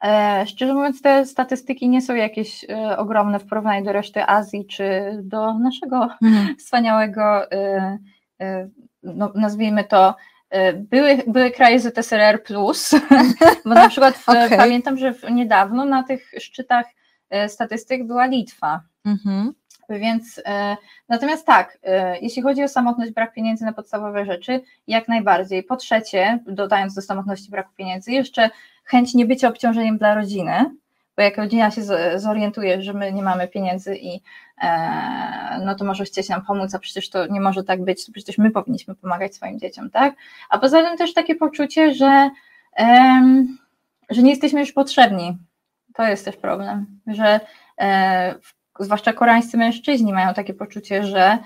E, 0.03 0.45
szczerze 0.47 0.73
mówiąc, 0.73 1.01
te 1.01 1.25
statystyki 1.25 1.89
nie 1.89 2.01
są 2.01 2.15
jakieś 2.15 2.65
e, 2.69 2.97
ogromne 2.97 3.39
w 3.39 3.45
porównaniu 3.45 3.85
do 3.85 3.91
reszty 3.91 4.23
Azji 4.27 4.65
czy 4.65 5.19
do 5.23 5.53
naszego 5.53 6.09
mhm. 6.23 6.55
wspaniałego, 6.59 7.41
no, 9.03 9.31
nazwijmy 9.35 9.83
to, 9.83 10.15
były, 10.75 11.23
były 11.27 11.51
kraje 11.51 11.79
ZSRR 11.79 12.43
plus, 12.43 12.95
bo 13.65 13.73
na 13.73 13.89
przykład 13.89 14.15
w, 14.17 14.29
okay. 14.29 14.57
pamiętam, 14.57 14.97
że 14.97 15.13
niedawno 15.31 15.85
na 15.85 16.03
tych 16.03 16.31
szczytach 16.39 16.85
statystyk 17.47 18.07
była 18.07 18.25
Litwa. 18.25 18.81
Mhm. 19.05 19.53
Więc 19.89 20.41
e, 20.45 20.77
natomiast 21.09 21.45
tak, 21.45 21.77
e, 21.83 22.19
jeśli 22.19 22.41
chodzi 22.41 22.63
o 22.63 22.67
samotność, 22.67 23.11
brak 23.11 23.33
pieniędzy 23.33 23.65
na 23.65 23.73
podstawowe 23.73 24.25
rzeczy, 24.25 24.61
jak 24.87 25.07
najbardziej. 25.07 25.63
Po 25.63 25.75
trzecie, 25.75 26.39
dodając 26.47 26.93
do 26.93 27.01
samotności 27.01 27.51
braku 27.51 27.71
pieniędzy, 27.75 28.11
jeszcze 28.11 28.49
chęć 28.89 29.13
nie 29.13 29.25
bycia 29.25 29.47
obciążeniem 29.47 29.97
dla 29.97 30.15
rodziny, 30.15 30.75
bo 31.17 31.23
jak 31.23 31.37
rodzina 31.37 31.71
się 31.71 31.81
zorientuje, 32.15 32.81
że 32.81 32.93
my 32.93 33.13
nie 33.13 33.23
mamy 33.23 33.47
pieniędzy 33.47 33.95
i 33.95 34.21
e, 34.61 35.61
no 35.65 35.75
to 35.75 35.85
może 35.85 36.03
chcieć 36.03 36.29
nam 36.29 36.45
pomóc, 36.45 36.75
a 36.75 36.79
przecież 36.79 37.09
to 37.09 37.27
nie 37.27 37.41
może 37.41 37.63
tak 37.63 37.83
być, 37.83 38.05
przecież 38.13 38.37
my 38.37 38.51
powinniśmy 38.51 38.95
pomagać 38.95 39.35
swoim 39.35 39.59
dzieciom, 39.59 39.89
tak? 39.89 40.15
A 40.49 40.59
poza 40.59 40.83
tym 40.83 40.97
też 40.97 41.13
takie 41.13 41.35
poczucie, 41.35 41.93
że, 41.93 42.29
że 44.09 44.21
nie 44.21 44.29
jesteśmy 44.29 44.59
już 44.59 44.71
potrzebni. 44.71 45.37
To 45.93 46.03
jest 46.03 46.25
też 46.25 46.37
problem, 46.37 46.85
że 47.07 47.39
w 48.43 48.53
zwłaszcza 48.79 49.13
koreańscy 49.13 49.57
mężczyźni 49.57 50.13
mają 50.13 50.33
takie 50.33 50.53
poczucie, 50.53 51.03
że 51.03 51.23
e, 51.23 51.39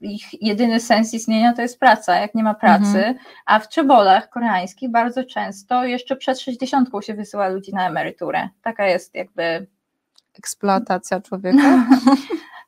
ich 0.00 0.42
jedyny 0.42 0.80
sens 0.80 1.14
istnienia 1.14 1.52
to 1.52 1.62
jest 1.62 1.80
praca, 1.80 2.16
jak 2.16 2.34
nie 2.34 2.42
ma 2.42 2.54
pracy, 2.54 2.98
mhm. 2.98 3.16
a 3.46 3.58
w 3.58 3.68
czebolach 3.68 4.30
koreańskich 4.30 4.90
bardzo 4.90 5.24
często 5.24 5.84
jeszcze 5.84 6.16
przed 6.16 6.40
60 6.40 6.88
się 7.00 7.14
wysyła 7.14 7.48
ludzi 7.48 7.74
na 7.74 7.88
emeryturę. 7.88 8.48
Taka 8.62 8.86
jest 8.86 9.14
jakby 9.14 9.66
eksploatacja 10.38 11.20
człowieka. 11.20 11.86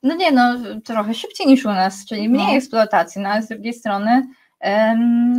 No 0.03 0.15
nie, 0.15 0.31
no 0.31 0.55
trochę 0.83 1.13
szybciej 1.13 1.47
niż 1.47 1.65
u 1.65 1.69
nas, 1.69 2.05
czyli 2.05 2.29
mniej 2.29 2.47
no. 2.47 2.53
eksploatacji, 2.53 3.21
no 3.21 3.29
ale 3.29 3.41
z 3.41 3.47
drugiej 3.47 3.73
strony 3.73 4.27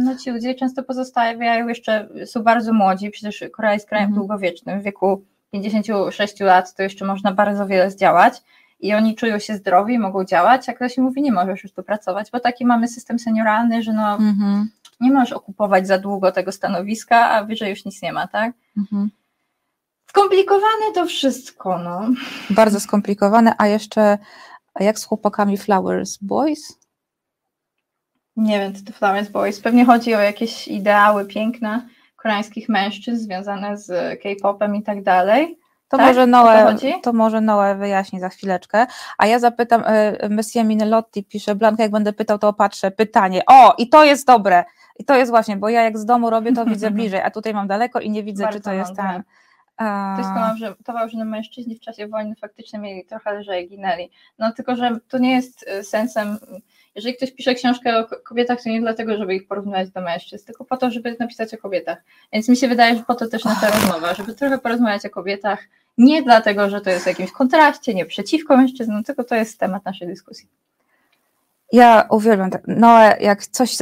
no 0.04 0.16
ci 0.16 0.30
ludzie 0.30 0.54
często 0.54 0.82
pozostawiają 0.82 1.68
jeszcze, 1.68 2.08
są 2.26 2.42
bardzo 2.42 2.72
młodzi, 2.72 3.10
przecież 3.10 3.44
Korea 3.52 3.72
jest 3.72 3.88
krajem 3.88 4.08
mhm. 4.08 4.18
długowiecznym, 4.18 4.80
w 4.80 4.84
wieku 4.84 5.24
56 5.52 6.40
lat 6.40 6.74
to 6.74 6.82
jeszcze 6.82 7.04
można 7.04 7.32
bardzo 7.32 7.66
wiele 7.66 7.90
zdziałać 7.90 8.42
i 8.82 8.94
oni 8.94 9.14
czują 9.14 9.38
się 9.38 9.56
zdrowi, 9.56 9.98
mogą 9.98 10.24
działać, 10.24 10.68
a 10.68 10.72
ktoś 10.72 10.98
mówi, 10.98 11.22
nie 11.22 11.32
możesz 11.32 11.62
już 11.62 11.72
tu 11.72 11.82
pracować, 11.82 12.30
bo 12.30 12.40
taki 12.40 12.66
mamy 12.66 12.88
system 12.88 13.18
senioralny, 13.18 13.82
że 13.82 13.92
no 13.92 14.14
mhm. 14.14 14.70
nie 15.00 15.12
możesz 15.12 15.32
okupować 15.32 15.86
za 15.86 15.98
długo 15.98 16.32
tego 16.32 16.52
stanowiska, 16.52 17.30
a 17.30 17.44
wyżej 17.44 17.70
już 17.70 17.84
nic 17.84 18.02
nie 18.02 18.12
ma, 18.12 18.26
tak? 18.26 18.52
Mhm. 18.76 19.10
Skomplikowane 20.06 20.92
to 20.94 21.06
wszystko, 21.06 21.78
no. 21.78 22.08
Bardzo 22.50 22.80
skomplikowane, 22.80 23.54
a 23.58 23.66
jeszcze 23.66 24.18
a 24.74 24.84
jak 24.84 24.98
z 24.98 25.04
chłopakami 25.04 25.58
Flowers 25.58 26.18
Boys? 26.22 26.78
Nie 28.36 28.58
wiem, 28.58 28.74
co 28.74 28.84
to 28.84 28.92
Flowers 28.92 29.28
Boys. 29.28 29.60
Pewnie 29.60 29.84
chodzi 29.84 30.14
o 30.14 30.20
jakieś 30.20 30.68
ideały 30.68 31.24
piękne 31.24 31.88
koreańskich 32.16 32.68
mężczyzn 32.68 33.24
związane 33.24 33.78
z 33.78 34.20
K-popem 34.22 34.76
i 34.76 34.82
tak 34.82 35.02
dalej. 35.02 35.58
To, 35.92 35.98
tak? 35.98 36.06
może 36.06 36.26
Noe, 36.26 36.74
to, 36.74 37.00
to 37.02 37.12
może 37.12 37.40
Noe 37.40 37.74
wyjaśni 37.74 38.20
za 38.20 38.28
chwileczkę. 38.28 38.86
A 39.18 39.26
ja 39.26 39.38
zapytam, 39.38 39.84
y, 40.24 40.28
Messia 40.28 40.64
Minelotti 40.64 41.24
pisze, 41.24 41.54
Blanka, 41.54 41.82
jak 41.82 41.92
będę 41.92 42.12
pytał, 42.12 42.38
to 42.38 42.48
opatrzę 42.48 42.90
pytanie. 42.90 43.42
O, 43.46 43.74
i 43.78 43.88
to 43.88 44.04
jest 44.04 44.26
dobre. 44.26 44.64
I 44.98 45.04
to 45.04 45.16
jest 45.16 45.30
właśnie, 45.30 45.56
bo 45.56 45.68
ja 45.68 45.82
jak 45.82 45.98
z 45.98 46.04
domu 46.04 46.30
robię, 46.30 46.52
to 46.52 46.64
widzę 46.64 46.90
bliżej, 47.00 47.20
a 47.20 47.30
tutaj 47.30 47.54
mam 47.54 47.68
daleko 47.68 48.00
i 48.00 48.10
nie 48.10 48.22
widzę, 48.22 48.44
Bardzo 48.44 48.58
czy 48.58 48.64
to 48.64 48.72
jest 48.72 48.96
ten. 48.96 49.22
To 49.78 50.18
jest 50.18 50.30
to, 50.84 51.08
że 51.08 51.24
mężczyźni 51.24 51.76
w 51.76 51.80
czasie 51.80 52.08
wojny 52.08 52.34
faktycznie 52.36 52.78
mieli 52.78 53.04
trochę 53.04 53.32
lżej, 53.32 53.68
ginęli. 53.68 54.10
No 54.38 54.52
tylko, 54.52 54.76
że 54.76 54.98
to 55.08 55.18
nie 55.18 55.32
jest 55.32 55.68
y, 55.68 55.84
sensem 55.84 56.38
jeżeli 56.94 57.16
ktoś 57.16 57.32
pisze 57.32 57.54
książkę 57.54 57.98
o 57.98 58.06
kobietach, 58.24 58.62
to 58.62 58.68
nie 58.68 58.80
dlatego, 58.80 59.16
żeby 59.16 59.34
ich 59.34 59.48
porównywać 59.48 59.90
do 59.90 60.00
mężczyzn, 60.00 60.46
tylko 60.46 60.64
po 60.64 60.76
to, 60.76 60.90
żeby 60.90 61.16
napisać 61.20 61.54
o 61.54 61.58
kobietach. 61.58 61.98
Więc 62.32 62.48
mi 62.48 62.56
się 62.56 62.68
wydaje, 62.68 62.96
że 62.96 63.02
po 63.02 63.14
to 63.14 63.28
też 63.28 63.44
nasza 63.44 63.70
rozmowa, 63.70 64.14
żeby 64.14 64.34
trochę 64.34 64.58
porozmawiać 64.58 65.06
o 65.06 65.10
kobietach, 65.10 65.58
nie 65.98 66.22
dlatego, 66.22 66.70
że 66.70 66.80
to 66.80 66.90
jest 66.90 67.04
w 67.04 67.06
jakimś 67.06 67.32
kontraście, 67.32 67.94
nie 67.94 68.06
przeciwko 68.06 68.56
mężczyznom, 68.56 69.04
tylko 69.04 69.24
to 69.24 69.34
jest 69.34 69.60
temat 69.60 69.84
naszej 69.84 70.08
dyskusji. 70.08 70.48
Ja 71.72 72.06
uwielbiam, 72.10 72.50
no 72.66 72.98
jak 73.20 73.46
coś 73.46 73.76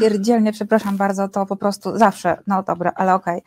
pierdzielnie, 0.00 0.52
przepraszam 0.52 0.96
bardzo, 0.96 1.28
to 1.28 1.46
po 1.46 1.56
prostu 1.56 1.98
zawsze, 1.98 2.36
no 2.46 2.62
dobra, 2.62 2.92
ale 2.96 3.14
okej. 3.14 3.42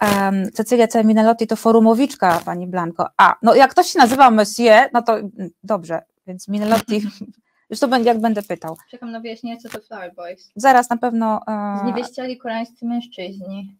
Okay. 0.00 0.24
Um, 0.24 0.52
Cecylia 0.52 0.88
Ceminelotti 0.88 1.46
to 1.46 1.56
forumowiczka, 1.56 2.40
pani 2.44 2.66
Blanko. 2.66 3.06
A, 3.16 3.36
no 3.42 3.54
jak 3.54 3.70
ktoś 3.70 3.86
się 3.86 3.98
nazywa 3.98 4.30
Monsieur, 4.30 4.88
no 4.92 5.02
to 5.02 5.16
dobrze, 5.64 6.02
więc 6.26 6.48
Minelotti 6.48 7.02
Już 7.70 7.80
to 7.80 7.98
jak 7.98 8.20
będę 8.20 8.42
pytał. 8.42 8.76
Czekam 8.90 9.10
na 9.10 9.20
wyjaśnienie, 9.20 9.56
co 9.56 9.68
to 9.68 9.80
Flower 9.80 10.14
Boys. 10.14 10.50
Zaraz 10.56 10.90
na 10.90 10.96
pewno. 10.96 11.40
E... 11.48 11.78
Zniewieściali 11.82 12.38
koreańscy 12.38 12.86
mężczyźni. 12.86 13.76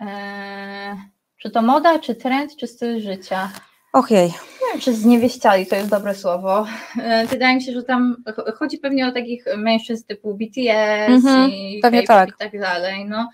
E... 0.00 0.96
Czy 1.36 1.50
to 1.50 1.62
moda, 1.62 1.98
czy 1.98 2.14
trend, 2.14 2.56
czy 2.56 2.66
styl 2.66 3.00
życia? 3.00 3.50
Okej. 3.92 4.28
Okay. 4.28 4.40
Nie 4.62 4.72
wiem, 4.72 4.80
czy 4.80 4.94
zniewieściali 4.94 5.66
to 5.66 5.76
jest 5.76 5.90
dobre 5.90 6.14
słowo. 6.14 6.66
E... 7.00 7.26
Wydaje 7.26 7.54
mi 7.54 7.62
się, 7.62 7.72
że 7.72 7.82
tam 7.82 8.16
chodzi 8.58 8.78
pewnie 8.78 9.08
o 9.08 9.12
takich 9.12 9.44
mężczyzn 9.56 10.06
typu 10.06 10.34
BTS 10.34 11.24
mm-hmm, 11.24 11.48
i, 11.48 11.80
pewnie 11.82 12.02
tak. 12.02 12.28
i 12.28 12.32
tak 12.38 12.60
dalej. 12.60 13.04
No. 13.04 13.28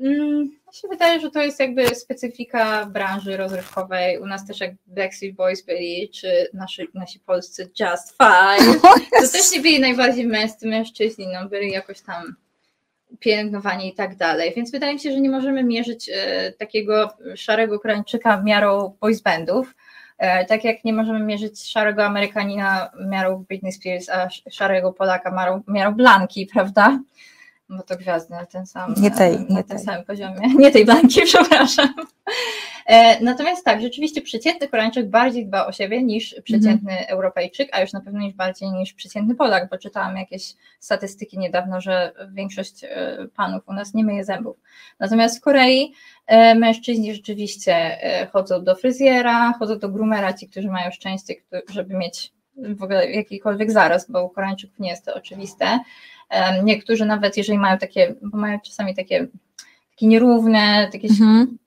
Mm, 0.00 0.42
mi 0.42 0.74
się 0.74 0.88
wydaje, 0.88 1.20
że 1.20 1.30
to 1.30 1.42
jest 1.42 1.60
jakby 1.60 1.94
specyfika 1.94 2.86
branży 2.86 3.36
rozrywkowej. 3.36 4.18
U 4.18 4.26
nas 4.26 4.46
też 4.46 4.60
jak 4.60 4.70
Backstreet 4.86 5.36
Boys 5.36 5.62
byli, 5.62 6.10
czy 6.10 6.48
nasi, 6.54 6.88
nasi 6.94 7.20
polscy 7.20 7.70
Just 7.80 8.16
Five, 8.16 8.82
to 9.20 9.28
też 9.32 9.52
nie 9.52 9.60
byli 9.60 9.80
najbardziej 9.80 10.26
męscy 10.26 10.68
mężczyźni, 10.68 11.26
no 11.32 11.48
byli 11.48 11.70
jakoś 11.70 12.00
tam 12.00 12.36
pielęgnowani 13.20 13.88
i 13.88 13.94
tak 13.94 14.16
dalej. 14.16 14.52
Więc 14.56 14.70
wydaje 14.70 14.94
mi 14.94 15.00
się, 15.00 15.12
że 15.12 15.20
nie 15.20 15.30
możemy 15.30 15.64
mierzyć 15.64 16.10
e, 16.14 16.52
takiego 16.52 17.08
szarego 17.36 17.80
Koreańczyka 17.80 18.42
miarą 18.42 18.96
boys 19.00 19.20
bandów, 19.20 19.74
e, 20.18 20.44
tak 20.44 20.64
jak 20.64 20.84
nie 20.84 20.92
możemy 20.92 21.20
mierzyć 21.20 21.70
szarego 21.70 22.04
Amerykanina 22.04 22.90
miarą 23.06 23.44
Britney 23.48 23.72
Spears, 23.72 24.08
a 24.08 24.28
szarego 24.50 24.92
Polaka 24.92 25.30
miarą, 25.30 25.62
miarą 25.68 25.94
Blanki, 25.94 26.46
prawda? 26.46 26.98
Bo 27.76 27.82
to 27.82 27.96
gwiazdy 27.96 28.34
na 28.34 28.46
tym 28.46 28.66
samym, 28.66 29.02
nie 29.02 29.10
tej, 29.10 29.38
nie 29.38 29.54
na 29.54 29.62
tym 29.62 29.78
samym 29.78 30.04
poziomie. 30.04 30.54
Nie 30.58 30.70
tej 30.70 30.84
bańki, 30.84 31.22
przepraszam. 31.32 31.94
E, 32.86 33.24
natomiast 33.24 33.64
tak, 33.64 33.80
rzeczywiście 33.80 34.22
przeciętny 34.22 34.68
Koreańczyk 34.68 35.10
bardziej 35.10 35.46
dba 35.46 35.66
o 35.66 35.72
siebie 35.72 36.02
niż 36.02 36.34
przeciętny 36.44 36.92
mm. 36.92 37.04
Europejczyk, 37.08 37.68
a 37.72 37.80
już 37.80 37.92
na 37.92 38.00
pewno 38.00 38.20
niż 38.20 38.34
bardziej 38.34 38.70
niż 38.70 38.92
przeciętny 38.92 39.34
Polak, 39.34 39.70
bo 39.70 39.78
czytałam 39.78 40.16
jakieś 40.16 40.54
statystyki 40.80 41.38
niedawno, 41.38 41.80
że 41.80 42.12
większość 42.32 42.84
e, 42.84 43.28
panów 43.36 43.68
u 43.68 43.72
nas 43.72 43.94
nie 43.94 44.04
myje 44.04 44.24
zębów. 44.24 44.56
Natomiast 44.98 45.38
w 45.38 45.40
Korei 45.40 45.94
e, 46.26 46.54
mężczyźni 46.54 47.14
rzeczywiście 47.14 47.98
chodzą 48.32 48.64
do 48.64 48.74
fryzjera, 48.74 49.52
chodzą 49.58 49.78
do 49.78 49.88
groomera, 49.88 50.32
ci, 50.32 50.48
którzy 50.48 50.68
mają 50.68 50.90
szczęście, 50.90 51.34
żeby 51.70 51.96
mieć 51.96 52.32
w 52.56 52.82
ogóle 52.82 53.10
jakikolwiek 53.10 53.70
zaraz, 53.70 54.10
bo 54.10 54.24
u 54.24 54.28
Koreańczyków 54.28 54.78
nie 54.78 54.90
jest 54.90 55.04
to 55.04 55.14
oczywiste. 55.14 55.78
Niektórzy 56.62 57.04
nawet, 57.04 57.36
jeżeli 57.36 57.58
mają 57.58 57.78
takie, 57.78 58.14
bo 58.22 58.38
mają 58.38 58.60
czasami 58.60 58.94
takie, 58.94 59.26
takie 59.90 60.06
nierówne, 60.06 60.88
takie, 60.92 61.08
mhm. 61.08 61.58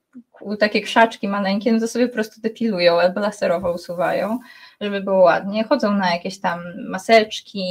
takie 0.60 0.82
krzaczki 0.82 1.28
maleńkie, 1.28 1.74
no 1.74 1.80
to 1.80 1.88
sobie 1.88 2.08
po 2.08 2.14
prostu 2.14 2.42
depilują 2.42 3.00
albo 3.00 3.20
laserowo 3.20 3.74
usuwają, 3.74 4.40
żeby 4.82 5.02
było 5.02 5.20
ładnie. 5.20 5.64
Chodzą 5.64 5.94
na 5.94 6.14
jakieś 6.14 6.40
tam 6.40 6.60
maseczki, 6.90 7.64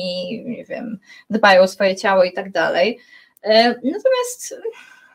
nie 0.46 0.64
wiem, 0.64 0.98
dbają 1.30 1.62
o 1.62 1.68
swoje 1.68 1.96
ciało 1.96 2.24
i 2.24 2.32
tak 2.32 2.52
dalej. 2.52 2.98
Natomiast 3.74 4.54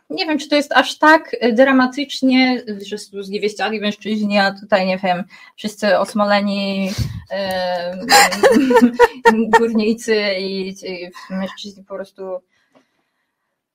nie 0.10 0.26
wiem, 0.26 0.38
czy 0.38 0.50
to 0.50 0.56
jest 0.56 0.72
aż 0.74 0.98
tak 0.98 1.36
dramatycznie, 1.54 2.64
że 2.86 2.98
zniewieściali 3.24 3.82
mężczyźni, 3.82 4.40
a 4.40 4.52
tutaj, 4.60 4.88
nie 4.88 4.98
wiem, 4.98 5.24
wszyscy 5.56 6.00
osmoleni 6.00 6.92
e, 7.32 7.98
górnicy 9.58 10.16
i, 10.40 10.70
i 10.70 11.10
mężczyźni 11.30 11.84
po 11.84 11.96
prostu 11.96 12.24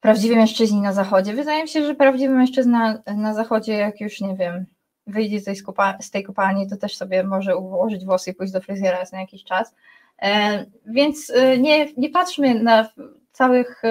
prawdziwi 0.00 0.36
mężczyźni 0.36 0.80
na 0.80 0.92
zachodzie. 0.92 1.34
Wydaje 1.34 1.62
mi 1.62 1.68
się, 1.68 1.86
że 1.86 1.94
prawdziwy 1.94 2.34
mężczyzna 2.34 3.02
na 3.16 3.34
zachodzie, 3.34 3.72
jak 3.72 4.00
już, 4.00 4.20
nie 4.20 4.36
wiem, 4.36 4.66
wyjdzie 5.06 5.40
z 5.40 5.44
tej, 5.44 5.56
z 6.00 6.10
tej 6.10 6.22
kopalni, 6.22 6.70
to 6.70 6.76
też 6.76 6.96
sobie 6.96 7.24
może 7.24 7.56
ułożyć 7.56 8.04
włosy 8.04 8.30
i 8.30 8.34
pójść 8.34 8.52
do 8.52 8.60
fryzjera 8.60 9.04
na 9.12 9.20
jakiś 9.20 9.44
czas. 9.44 9.74
E, 10.22 10.66
więc 10.86 11.30
e, 11.30 11.58
nie, 11.58 11.92
nie 11.96 12.10
patrzmy 12.10 12.54
na 12.54 12.88
całych, 13.34 13.82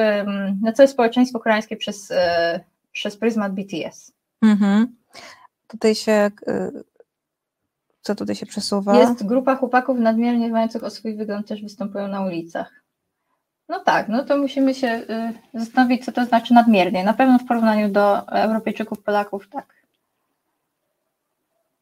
na 0.61 0.71
całe 0.73 0.87
społeczeństwo 0.87 1.39
koreańskie 1.39 1.77
przez, 1.77 2.11
e, 2.11 2.59
przez 2.91 3.17
pryzmat 3.17 3.53
BTS. 3.53 4.11
Mhm. 4.41 4.95
Tutaj 5.67 5.95
się 5.95 6.31
Co 8.01 8.15
tutaj 8.15 8.35
się 8.35 8.45
przesuwa? 8.45 8.99
Jest 8.99 9.25
grupa 9.25 9.55
chłopaków 9.55 9.99
nadmiernie 9.99 10.49
dbających 10.49 10.83
o 10.83 10.89
swój 10.89 11.15
wygląd 11.15 11.47
też 11.47 11.61
występują 11.61 12.07
na 12.07 12.25
ulicach. 12.25 12.83
No 13.69 13.79
tak, 13.79 14.09
no 14.09 14.23
to 14.23 14.37
musimy 14.37 14.75
się 14.75 14.87
y, 14.87 15.59
zastanowić, 15.59 16.05
co 16.05 16.11
to 16.11 16.25
znaczy 16.25 16.53
nadmiernie. 16.53 17.03
Na 17.03 17.13
pewno 17.13 17.39
w 17.39 17.45
porównaniu 17.45 17.89
do 17.89 18.27
Europejczyków, 18.27 19.03
Polaków, 19.03 19.49
tak. 19.49 19.82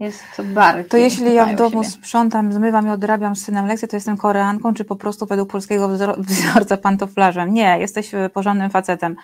Jest 0.02 0.24
to 0.38 0.44
bardzo. 0.44 0.90
To 0.90 0.98
jeśli 0.98 1.34
ja 1.34 1.46
w 1.46 1.56
domu 1.56 1.84
siebie. 1.84 1.96
sprzątam, 1.96 2.54
zmywam 2.54 2.88
i 2.88 2.90
odrabiam 2.90 3.36
z 3.36 3.46
synem 3.46 3.68
lekcję, 3.68 3.88
to 3.88 3.96
jestem 3.96 4.18
koreanką, 4.18 4.74
czy 4.74 4.86
po 4.86 4.96
prostu 4.96 5.26
według 5.26 5.50
polskiego 5.50 5.90
wzorca 6.18 6.78
pantoflarzem? 6.78 7.54
Nie, 7.54 7.80
jesteś 7.80 8.14
y, 8.14 8.30
porządnym 8.34 8.70
facetem. 8.70 9.16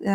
Yy... 0.00 0.10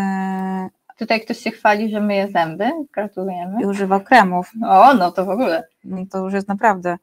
Tutaj 0.97 1.21
ktoś 1.21 1.37
się 1.37 1.51
chwali, 1.51 1.89
że 1.89 2.01
myje 2.01 2.27
zęby. 2.27 2.71
Gratulujemy. 2.93 3.61
I 3.61 3.65
używa 3.65 3.99
kremów. 3.99 4.51
O, 4.65 4.93
no 4.93 5.11
to 5.11 5.25
w 5.25 5.29
ogóle. 5.29 5.67
No 5.83 6.05
to 6.11 6.17
już 6.17 6.33
jest 6.33 6.47
naprawdę. 6.47 6.97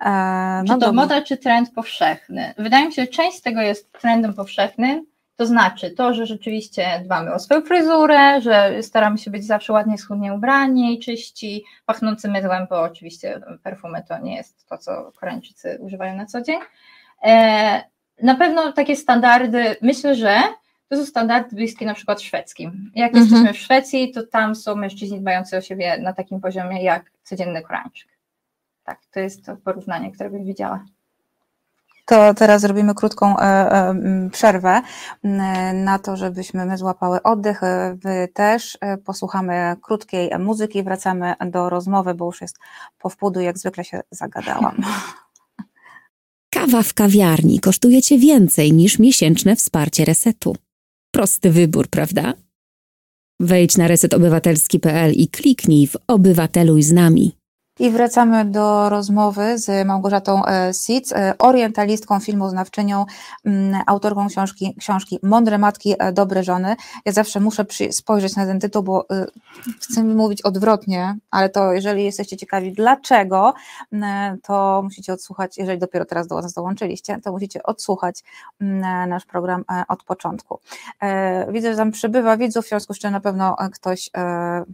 E, 0.00 0.10
no 0.58 0.62
czy 0.62 0.68
to 0.68 0.78
dobrze. 0.78 0.92
moda, 0.92 1.22
czy 1.22 1.36
trend 1.36 1.70
powszechny? 1.74 2.54
Wydaje 2.58 2.86
mi 2.86 2.92
się, 2.92 3.02
że 3.02 3.08
część 3.08 3.38
z 3.38 3.42
tego 3.42 3.60
jest 3.60 3.92
trendem 3.92 4.34
powszechnym, 4.34 5.06
to 5.38 5.46
znaczy 5.46 5.90
to, 5.90 6.14
że 6.14 6.26
rzeczywiście 6.26 7.00
dbamy 7.04 7.34
o 7.34 7.38
swoją 7.38 7.62
fryzurę, 7.62 8.40
że 8.40 8.82
staramy 8.82 9.18
się 9.18 9.30
być 9.30 9.46
zawsze 9.46 9.72
ładnie, 9.72 9.98
schudnie 9.98 10.34
ubrani 10.34 10.94
i 10.94 10.98
czyści, 10.98 11.64
pachnący 11.86 12.28
mydłem, 12.28 12.66
bo 12.70 12.82
oczywiście 12.82 13.40
perfumy 13.62 14.02
to 14.08 14.18
nie 14.18 14.36
jest 14.36 14.68
to, 14.68 14.78
co 14.78 15.12
Koreańczycy 15.20 15.78
używają 15.80 16.16
na 16.16 16.26
co 16.26 16.42
dzień. 16.42 16.58
E, 17.22 17.82
na 18.22 18.34
pewno 18.34 18.72
takie 18.72 18.96
standardy, 18.96 19.76
myślę, 19.82 20.14
że 20.14 20.38
to 20.88 20.96
są 20.96 21.06
standardy 21.06 21.56
bliskie 21.56 21.86
na 21.86 21.94
przykład 21.94 22.22
szwedzkim. 22.22 22.92
Jak 22.94 23.14
mhm. 23.14 23.24
jesteśmy 23.24 23.52
w 23.52 23.64
Szwecji, 23.64 24.12
to 24.12 24.26
tam 24.26 24.54
są 24.54 24.74
mężczyźni 24.74 25.20
dbający 25.20 25.56
o 25.56 25.60
siebie 25.60 25.98
na 25.98 26.12
takim 26.12 26.40
poziomie 26.40 26.82
jak 26.82 27.10
codzienny 27.22 27.62
Koreańczyk. 27.62 28.08
Tak, 28.84 29.00
to 29.10 29.20
jest 29.20 29.46
to 29.46 29.56
porównanie, 29.56 30.12
które 30.12 30.30
bym 30.30 30.44
widziała. 30.44 30.84
To 32.08 32.34
teraz 32.34 32.62
zrobimy 32.62 32.94
krótką 32.94 33.38
e, 33.38 33.42
e, 33.42 33.94
przerwę 34.32 34.82
na 35.74 35.98
to, 35.98 36.16
żebyśmy 36.16 36.66
my 36.66 36.78
złapały 36.78 37.22
oddech. 37.22 37.62
E, 37.62 37.96
wy 38.02 38.28
też 38.34 38.78
posłuchamy 39.04 39.76
krótkiej 39.82 40.30
muzyki, 40.38 40.82
wracamy 40.82 41.34
do 41.46 41.70
rozmowy, 41.70 42.14
bo 42.14 42.26
już 42.26 42.40
jest 42.40 42.56
po 42.98 43.08
wpół, 43.08 43.32
jak 43.40 43.58
zwykle 43.58 43.84
się 43.84 44.00
zagadałam. 44.10 44.82
Kawa 46.54 46.82
w 46.82 46.94
kawiarni 46.94 47.60
kosztuje 47.60 48.02
Cię 48.02 48.18
więcej 48.18 48.72
niż 48.72 48.98
miesięczne 48.98 49.56
wsparcie 49.56 50.04
resetu. 50.04 50.56
Prosty 51.10 51.50
wybór, 51.50 51.88
prawda? 51.88 52.34
Wejdź 53.40 53.76
na 53.76 53.88
resetobywatelski.pl 53.88 55.12
i 55.12 55.28
kliknij 55.28 55.86
w 55.86 55.96
Obywateluj 56.06 56.82
z 56.82 56.92
nami. 56.92 57.37
I 57.78 57.90
wracamy 57.90 58.44
do 58.44 58.88
rozmowy 58.88 59.58
z 59.58 59.86
Małgorzatą 59.86 60.44
e, 60.46 60.74
Sitz, 60.74 61.12
e, 61.12 61.38
orientalistką, 61.38 62.20
filmoznawczynią, 62.20 63.06
mm, 63.44 63.82
autorką 63.86 64.28
książki, 64.28 64.74
książki 64.78 65.18
Mądre 65.22 65.58
Matki, 65.58 65.94
e, 65.98 66.12
Dobre 66.12 66.44
Żony. 66.44 66.76
Ja 67.04 67.12
zawsze 67.12 67.40
muszę 67.40 67.64
spojrzeć 67.90 68.36
na 68.36 68.46
ten 68.46 68.60
tytuł, 68.60 68.82
bo 68.82 69.06
chcę 69.80 70.04
mówić 70.04 70.42
odwrotnie, 70.42 71.16
ale 71.30 71.48
to 71.48 71.72
jeżeli 71.72 72.04
jesteście 72.04 72.36
ciekawi 72.36 72.72
dlaczego, 72.72 73.54
mm, 73.92 74.38
to 74.40 74.80
musicie 74.84 75.12
odsłuchać, 75.12 75.58
jeżeli 75.58 75.78
dopiero 75.78 76.04
teraz 76.04 76.26
do 76.26 76.42
nas 76.42 76.52
dołączyliście, 76.52 77.18
to 77.24 77.32
musicie 77.32 77.62
odsłuchać 77.62 78.24
mm, 78.60 79.08
nasz 79.08 79.26
program 79.26 79.64
od 79.88 80.04
początku. 80.04 80.60
Widzę, 81.48 81.70
że 81.70 81.76
tam 81.76 81.90
przybywa 81.90 82.36
widzów, 82.36 82.64
w 82.64 82.68
związku 82.68 82.94
z 82.94 82.98
czym 82.98 83.12
na 83.12 83.20
pewno 83.20 83.56
ktoś 83.74 84.10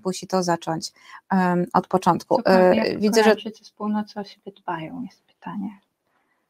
musi 0.05 0.27
to 0.27 0.43
zacząć 0.43 0.93
od 1.73 1.87
początku 1.87 2.43
widzę, 2.96 3.24
że. 3.24 3.35
z 3.62 3.70
północy 3.70 4.20
o 4.20 4.24
siebie 4.24 4.52
dbają, 4.62 5.02
jest 5.02 5.22
pytanie. 5.22 5.70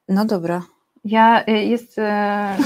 No 0.09 0.25
dobra. 0.25 0.63
Ja, 1.05 1.45
y, 1.49 1.53
jest, 1.53 1.99
y, 1.99 2.03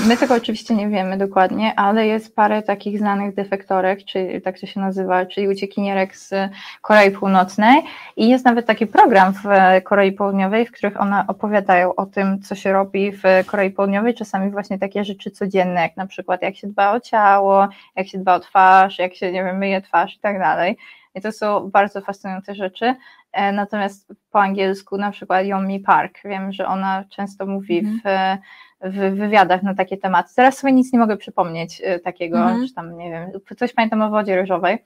my 0.08 0.16
tego 0.16 0.34
oczywiście 0.34 0.74
nie 0.74 0.88
wiemy 0.88 1.18
dokładnie, 1.18 1.74
ale 1.76 2.06
jest 2.06 2.36
parę 2.36 2.62
takich 2.62 2.98
znanych 2.98 3.34
defektorek, 3.34 4.04
czy 4.04 4.40
tak 4.44 4.60
to 4.60 4.66
się 4.66 4.80
nazywa, 4.80 5.26
czyli 5.26 5.48
uciekinierek 5.48 6.16
z 6.16 6.34
Korei 6.82 7.10
Północnej 7.10 7.82
i 8.16 8.28
jest 8.28 8.44
nawet 8.44 8.66
taki 8.66 8.86
program 8.86 9.32
w 9.32 9.44
Korei 9.84 10.12
Południowej, 10.12 10.66
w 10.66 10.72
których 10.72 11.00
one 11.00 11.24
opowiadają 11.28 11.94
o 11.94 12.06
tym, 12.06 12.42
co 12.42 12.54
się 12.54 12.72
robi 12.72 13.12
w 13.12 13.22
Korei 13.46 13.70
Południowej, 13.70 14.14
czasami 14.14 14.50
właśnie 14.50 14.78
takie 14.78 15.04
rzeczy 15.04 15.30
codzienne, 15.30 15.80
jak 15.80 15.96
na 15.96 16.06
przykład 16.06 16.42
jak 16.42 16.56
się 16.56 16.66
dba 16.66 16.92
o 16.92 17.00
ciało, 17.00 17.68
jak 17.96 18.08
się 18.08 18.18
dba 18.18 18.34
o 18.34 18.40
twarz, 18.40 18.98
jak 18.98 19.14
się, 19.14 19.32
nie 19.32 19.44
wiem, 19.44 19.58
myje 19.58 19.80
twarz 19.80 20.16
i 20.16 20.18
tak 20.18 20.38
dalej. 20.38 20.76
I 21.18 21.20
to 21.20 21.32
są 21.32 21.70
bardzo 21.70 22.00
fascynujące 22.00 22.54
rzeczy. 22.54 22.94
E, 23.32 23.52
natomiast 23.52 24.12
po 24.30 24.40
angielsku 24.40 24.96
na 24.96 25.10
przykład 25.10 25.46
Yomi 25.46 25.80
Park, 25.80 26.18
wiem, 26.24 26.52
że 26.52 26.66
ona 26.66 27.04
często 27.08 27.46
mówi 27.46 27.78
mhm. 27.78 28.38
w, 28.80 28.90
w 28.94 29.16
wywiadach 29.18 29.62
na 29.62 29.74
takie 29.74 29.96
tematy. 29.96 30.34
Teraz 30.36 30.58
sobie 30.58 30.72
nic 30.72 30.92
nie 30.92 30.98
mogę 30.98 31.16
przypomnieć 31.16 31.82
e, 31.84 32.00
takiego, 32.00 32.38
mhm. 32.38 32.66
czy 32.66 32.74
tam 32.74 32.98
nie 32.98 33.10
wiem, 33.10 33.30
coś 33.56 33.72
pamiętam 33.72 34.02
o 34.02 34.10
wodzie 34.10 34.36
ryżowej. 34.36 34.78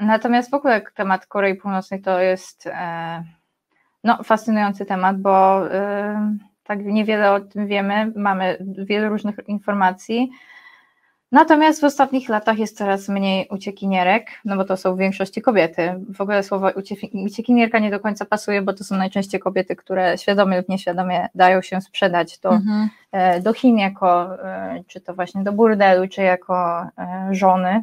Natomiast 0.00 0.50
w 0.50 0.54
ogóle 0.54 0.82
temat 0.94 1.26
Korei 1.26 1.54
Północnej 1.54 2.02
to 2.02 2.20
jest 2.20 2.66
e, 2.66 3.24
no, 4.04 4.22
fascynujący 4.22 4.86
temat, 4.86 5.20
bo 5.20 5.62
tak 6.64 6.84
niewiele 6.84 7.32
o 7.32 7.40
tym 7.40 7.66
wiemy, 7.66 8.12
mamy 8.16 8.58
wiele 8.60 9.08
różnych 9.08 9.36
informacji. 9.46 10.30
Natomiast 11.32 11.80
w 11.80 11.84
ostatnich 11.84 12.28
latach 12.28 12.58
jest 12.58 12.78
coraz 12.78 13.08
mniej 13.08 13.48
uciekinierek, 13.50 14.30
no 14.44 14.56
bo 14.56 14.64
to 14.64 14.76
są 14.76 14.94
w 14.94 14.98
większości 14.98 15.42
kobiety. 15.42 15.94
W 16.14 16.20
ogóle 16.20 16.42
słowo 16.42 16.70
uciekinierka 17.12 17.78
nie 17.78 17.90
do 17.90 18.00
końca 18.00 18.24
pasuje, 18.24 18.62
bo 18.62 18.72
to 18.72 18.84
są 18.84 18.96
najczęściej 18.96 19.40
kobiety, 19.40 19.76
które 19.76 20.18
świadomie 20.18 20.56
lub 20.56 20.68
nieświadomie 20.68 21.28
dają 21.34 21.62
się 21.62 21.80
sprzedać 21.80 22.38
do, 22.38 22.50
mhm. 22.50 22.88
E, 23.12 23.40
do 23.40 23.52
Chin 23.52 23.78
jako, 23.78 24.38
e, 24.44 24.84
czy 24.86 25.00
to 25.00 25.14
właśnie 25.14 25.42
do 25.42 25.52
burdelu, 25.52 26.08
czy 26.08 26.22
jako 26.22 26.82
e, 26.82 27.28
żony. 27.30 27.82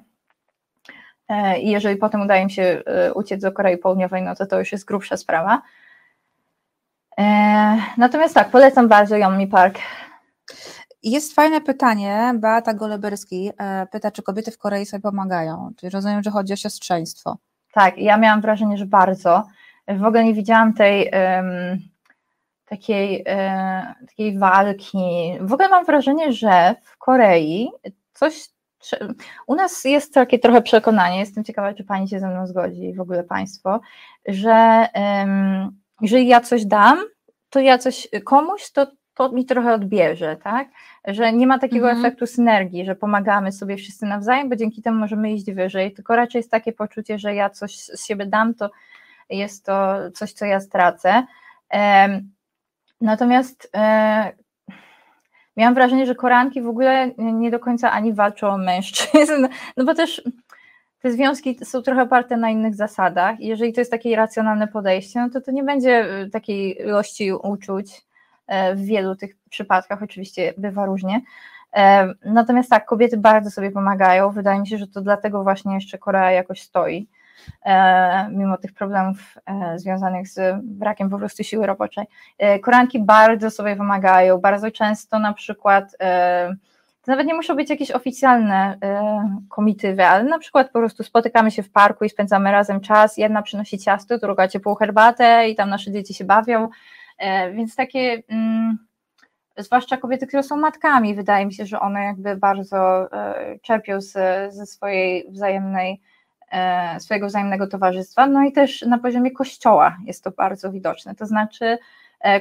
I 1.62 1.72
jeżeli 1.72 1.96
potem 1.96 2.22
udaje 2.22 2.44
im 2.44 2.50
się 2.50 2.84
uciec 3.16 3.42
do 3.42 3.52
Korei 3.52 3.78
Południowej, 3.78 4.22
no 4.22 4.36
to 4.36 4.46
to 4.46 4.60
już 4.60 4.72
jest 4.72 4.86
grubsza 4.86 5.18
sprawa. 5.18 5.62
Natomiast 7.98 8.34
tak, 8.34 8.50
polecam 8.50 8.88
bardzo 8.88 9.18
Yonmi 9.18 9.48
Park. 9.48 9.80
Jest 11.04 11.36
fajne 11.36 11.62
pytanie, 11.62 12.34
Beata 12.36 12.74
Goleberski 12.74 13.52
e, 13.58 13.88
pyta, 13.92 14.12
czy 14.12 14.24
kobiety 14.24 14.52
w 14.52 14.58
Korei 14.58 14.86
sobie 14.86 15.02
pomagają. 15.02 15.72
Czyli 15.78 15.90
rozumiem, 15.90 16.24
że 16.24 16.32
chodzi 16.32 16.54
o 16.54 16.56
siostrzeństwo. 16.56 17.38
Tak, 17.74 17.98
ja 17.98 18.18
miałam 18.18 18.42
wrażenie, 18.42 18.78
że 18.78 18.86
bardzo. 18.86 19.44
W 19.88 20.04
ogóle 20.04 20.24
nie 20.24 20.34
widziałam 20.34 20.74
tej 20.74 21.12
um, 21.12 21.80
takiej, 22.66 23.24
e, 23.28 23.94
takiej 24.08 24.38
walki. 24.38 24.98
W 25.42 25.54
ogóle 25.54 25.70
mam 25.70 25.86
wrażenie, 25.86 26.34
że 26.34 26.76
w 26.84 26.98
Korei 26.98 27.70
coś. 28.14 28.50
U 29.48 29.56
nas 29.56 29.84
jest 29.84 30.14
takie 30.14 30.40
trochę 30.40 30.62
przekonanie, 30.62 31.20
jestem 31.20 31.44
ciekawa, 31.44 31.74
czy 31.74 31.84
pani 31.84 32.10
się 32.10 32.20
ze 32.20 32.28
mną 32.28 32.48
zgodzi, 32.48 32.94
w 32.94 33.02
ogóle 33.02 33.24
państwo, 33.24 33.80
że 34.26 34.88
um, 34.96 35.72
jeżeli 36.02 36.28
ja 36.28 36.42
coś 36.42 36.66
dam, 36.66 36.98
to 37.50 37.60
ja 37.60 37.78
coś 37.78 38.08
komuś, 38.26 38.72
to 38.72 38.88
to 39.16 39.32
mi 39.32 39.46
trochę 39.46 39.74
odbierze, 39.74 40.38
tak? 40.44 40.68
Że 41.08 41.34
nie 41.34 41.48
ma 41.48 41.60
takiego 41.60 41.90
mhm. 41.90 42.06
efektu 42.06 42.28
synergii, 42.28 42.86
że 42.86 42.96
pomagamy 42.96 43.52
sobie 43.52 43.78
wszyscy 43.78 44.06
nawzajem, 44.06 44.50
bo 44.50 44.56
dzięki 44.56 44.82
temu 44.82 45.00
możemy 45.00 45.34
iść 45.34 45.52
wyżej, 45.52 45.94
tylko 45.94 46.16
raczej 46.16 46.40
jest 46.40 46.52
takie 46.52 46.74
poczucie, 46.74 47.20
że 47.20 47.36
ja 47.36 47.50
coś 47.50 47.78
z 47.78 48.06
siebie 48.06 48.26
dam, 48.26 48.54
to 48.54 48.70
jest 49.30 49.66
to 49.66 49.96
coś, 50.14 50.34
co 50.34 50.46
ja 50.46 50.60
stracę. 50.60 51.24
Natomiast 53.02 53.70
e, 53.76 54.32
miałam 55.58 55.74
wrażenie, 55.74 56.06
że 56.06 56.16
koranki 56.16 56.62
w 56.62 56.68
ogóle 56.68 57.12
nie 57.18 57.52
do 57.52 57.60
końca 57.60 57.92
ani 57.92 58.14
walczą 58.14 58.48
o 58.48 58.58
mężczyzn, 58.58 59.48
no 59.78 59.86
bo 59.86 59.94
też 59.94 60.24
te 61.02 61.12
związki 61.12 61.66
są 61.66 61.82
trochę 61.82 62.02
oparte 62.02 62.38
na 62.38 62.50
innych 62.50 62.76
zasadach. 62.76 63.40
Jeżeli 63.40 63.74
to 63.74 63.82
jest 63.82 63.92
takie 63.92 64.16
racjonalne 64.16 64.68
podejście, 64.68 65.20
no 65.20 65.30
to 65.30 65.42
to 65.42 65.52
nie 65.52 65.64
będzie 65.64 65.92
e, 65.92 66.30
takiej 66.30 66.82
ilości 66.82 67.34
uczuć, 67.34 68.02
w 68.76 68.86
wielu 68.86 69.16
tych 69.16 69.36
przypadkach, 69.50 70.04
oczywiście 70.04 70.54
bywa 70.58 70.86
różnie. 70.86 71.22
E, 71.74 72.14
natomiast 72.26 72.70
tak, 72.70 72.86
kobiety 72.86 73.18
bardzo 73.18 73.52
sobie 73.52 73.72
pomagają. 73.72 74.32
Wydaje 74.32 74.60
mi 74.60 74.68
się, 74.68 74.78
że 74.78 74.88
to 74.88 75.02
dlatego 75.02 75.44
właśnie 75.44 75.76
jeszcze 75.76 75.98
Korea 75.98 76.32
jakoś 76.32 76.62
stoi, 76.62 77.08
e, 77.66 78.30
mimo 78.30 78.58
tych 78.58 78.74
problemów 78.74 79.38
związanych 79.76 80.28
z 80.28 80.62
brakiem 80.64 81.10
po 81.10 81.18
prostu 81.18 81.44
siły 81.44 81.68
roboczej. 81.68 82.06
Koreanki 82.62 83.00
bardzo 83.00 83.52
sobie 83.52 83.76
pomagają, 83.76 84.38
bardzo 84.38 84.72
często 84.72 85.20
na 85.20 85.34
przykład 85.34 85.98
to 87.02 87.12
nawet 87.12 87.28
nie 87.28 87.34
muszą 87.34 87.56
być 87.56 87.70
jakieś 87.70 87.92
oficjalne 87.92 88.78
komitywy, 89.50 90.06
ale 90.06 90.24
na 90.24 90.40
przykład 90.40 90.68
po 90.68 90.80
prostu 90.80 91.04
spotykamy 91.04 91.52
się 91.52 91.64
w 91.64 91.72
parku 91.72 92.06
i 92.06 92.10
spędzamy 92.10 92.52
razem 92.52 92.82
czas. 92.82 93.18
Jedna 93.18 93.42
przynosi 93.42 93.78
ciasto, 93.78 94.18
druga 94.18 94.48
ciepłą 94.48 94.76
herbatę 94.76 95.50
i 95.50 95.56
tam 95.56 95.70
nasze 95.70 95.92
dzieci 95.92 96.14
się 96.14 96.26
bawią. 96.26 96.70
E, 97.18 97.52
więc 97.52 97.76
takie, 97.76 98.24
mm, 98.28 98.78
zwłaszcza 99.58 99.98
kobiety, 99.98 100.28
które 100.28 100.44
są 100.44 100.58
matkami, 100.58 101.16
wydaje 101.16 101.46
mi 101.46 101.54
się, 101.54 101.66
że 101.66 101.80
one 101.80 102.04
jakby 102.04 102.36
bardzo 102.36 103.12
e, 103.14 103.60
czerpią 103.62 104.02
ze 104.50 104.66
swojej 104.66 105.32
wzajemnej 105.32 106.02
e, 106.52 107.00
swojego 107.00 107.28
wzajemnego 107.28 107.68
towarzystwa, 107.68 108.28
no 108.28 108.44
i 108.44 108.52
też 108.52 108.82
na 108.82 108.98
poziomie 108.98 109.32
kościoła 109.32 109.98
jest 110.06 110.24
to 110.24 110.32
bardzo 110.32 110.72
widoczne, 110.72 111.16
to 111.16 111.26
znaczy 111.26 111.78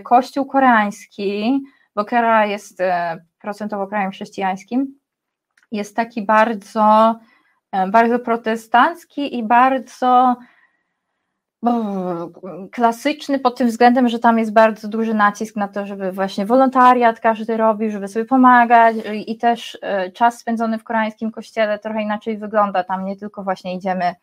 kościół 0.03 0.47
koreański, 0.47 1.61
bo 1.95 2.05
Korea 2.05 2.47
jest 2.47 2.79
procentowo 3.41 3.87
krajem 3.87 4.11
chrześcijańskim, 4.11 4.99
jest 5.73 5.97
taki 5.97 6.23
bardzo, 6.23 7.16
bardzo 7.89 8.18
protestancki 8.18 9.39
i 9.39 9.43
bardzo 9.43 10.37
klasyczny 12.71 13.39
pod 13.39 13.59
tym 13.59 13.69
względem, 13.69 14.09
że 14.09 14.19
tam 14.19 14.39
jest 14.39 14.53
bardzo 14.53 14.89
duży 14.89 15.15
nacisk 15.15 15.57
na 15.57 15.69
to, 15.69 15.87
żeby 15.87 16.13
właśnie 16.13 16.47
wolontariat 16.47 17.21
każdy 17.21 17.57
robił, 17.57 17.91
żeby 17.91 18.09
sobie 18.09 18.25
pomagać 18.25 18.97
i 19.27 19.39
też 19.39 19.79
e, 19.83 20.11
czas 20.11 20.39
spędzony 20.39 20.79
w 20.79 20.85
koreańskim 20.85 21.31
kościele 21.31 21.79
trochę 21.79 22.03
inaczej 22.03 22.39
wygląda, 22.39 22.85
tam 22.85 23.05
nie 23.05 23.17
tylko 23.17 23.43
właśnie 23.43 23.77
idziemy 23.77 24.15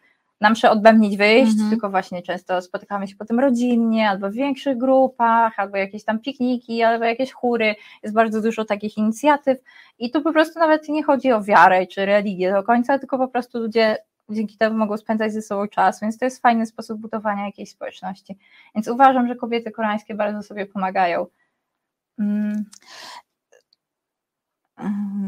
na 0.42 0.50
mszę 0.50 0.72
odbębnić 0.72 1.18
wyjść, 1.18 1.52
mhm. 1.52 1.70
tylko 1.70 1.90
właśnie 1.90 2.22
często 2.22 2.62
spotykamy 2.62 3.08
się 3.08 3.16
potem 3.16 3.40
rodzinnie, 3.40 4.10
albo 4.10 4.30
w 4.30 4.34
większych 4.34 4.78
grupach, 4.78 5.60
albo 5.60 5.78
jakieś 5.78 6.04
tam 6.04 6.20
pikniki, 6.20 6.84
albo 6.84 7.06
jakieś 7.06 7.32
chóry, 7.32 7.76
jest 8.04 8.16
bardzo 8.16 8.42
dużo 8.42 8.66
takich 8.66 8.98
inicjatyw 8.98 9.60
i 10.00 10.12
tu 10.12 10.22
po 10.22 10.34
prostu 10.34 10.60
nawet 10.60 10.90
nie 10.90 11.04
chodzi 11.04 11.32
o 11.32 11.44
wiarę 11.44 11.88
czy 11.88 12.06
religię 12.06 12.52
do 12.52 12.64
końca, 12.64 13.00
tylko 13.00 13.18
po 13.18 13.28
prostu 13.28 13.60
ludzie 13.60 13.98
dzięki 14.30 14.58
temu 14.58 14.78
mogą 14.78 14.98
spędzać 14.98 15.34
ze 15.34 15.42
sobą 15.42 15.68
czas, 15.68 16.02
więc 16.02 16.18
to 16.18 16.26
jest 16.26 16.42
fajny 16.42 16.66
sposób 16.66 17.02
budowania 17.02 17.46
jakiejś 17.46 17.70
społeczności. 17.70 18.38
Więc 18.76 18.88
uważam, 18.88 19.28
że 19.28 19.36
kobiety 19.36 19.72
koreańskie 19.72 20.16
bardzo 20.16 20.44
sobie 20.44 20.66
pomagają. 20.66 21.26
Mm. 22.20 22.66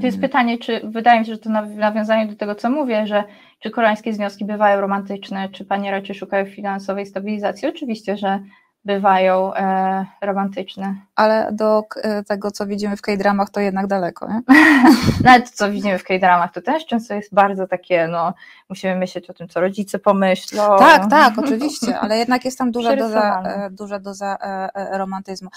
To 0.02 0.06
jest 0.06 0.22
pytanie, 0.22 0.58
czy 0.58 0.82
wydaje 0.84 1.20
mi 1.20 1.26
się, 1.26 1.32
że 1.32 1.40
to 1.40 1.50
nawiązanie 1.76 2.28
do 2.28 2.36
tego, 2.36 2.56
co 2.56 2.70
mówię, 2.70 3.08
że 3.08 3.24
czy 3.60 3.72
koreańskie 3.72 4.14
związki 4.14 4.46
bywają 4.46 4.82
romantyczne, 4.82 5.50
czy 5.50 5.66
panie 5.66 5.92
raczej 5.92 6.16
szukają 6.16 6.46
finansowej 6.46 7.06
stabilizacji? 7.06 7.68
Oczywiście, 7.68 8.18
że 8.18 8.40
bywają 8.86 9.54
e, 9.54 10.06
romantyczne. 10.22 10.96
Ale 11.16 11.50
do 11.52 11.84
e, 11.96 12.24
tego, 12.24 12.52
co 12.52 12.66
widzimy 12.66 12.98
w 12.98 13.02
K-dramach, 13.02 13.50
to 13.50 13.60
jednak 13.60 13.88
daleko, 13.88 14.28
nie? 14.28 14.42
Nawet 15.24 15.50
co 15.50 15.72
widzimy 15.72 15.98
w 15.98 16.04
K-dramach, 16.04 16.54
to 16.54 16.62
też 16.62 16.86
często 16.86 17.14
jest 17.14 17.34
bardzo 17.34 17.68
takie, 17.68 18.08
no, 18.08 18.34
musimy 18.70 18.96
myśleć 18.96 19.30
o 19.30 19.34
tym, 19.34 19.48
co 19.48 19.62
rodzice 19.62 20.00
pomyślą. 20.00 20.78
Tak, 20.80 21.10
tak, 21.10 21.40
oczywiście, 21.40 22.00
ale 22.00 22.18
jednak 22.18 22.46
jest 22.46 22.58
tam 22.58 22.72
duża 22.82 22.96
doza, 22.96 23.44
e, 23.46 23.70
duża 23.70 24.00
doza 24.00 24.38
e, 24.42 24.98
romantyzmu. 24.98 25.50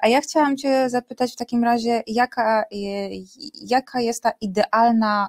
A 0.00 0.08
ja 0.08 0.20
chciałam 0.20 0.56
Cię 0.56 0.90
zapytać 0.90 1.32
w 1.32 1.36
takim 1.36 1.64
razie, 1.64 2.02
jaka, 2.06 2.64
jaka 3.54 4.00
jest 4.00 4.22
ta 4.22 4.32
idealna 4.40 5.28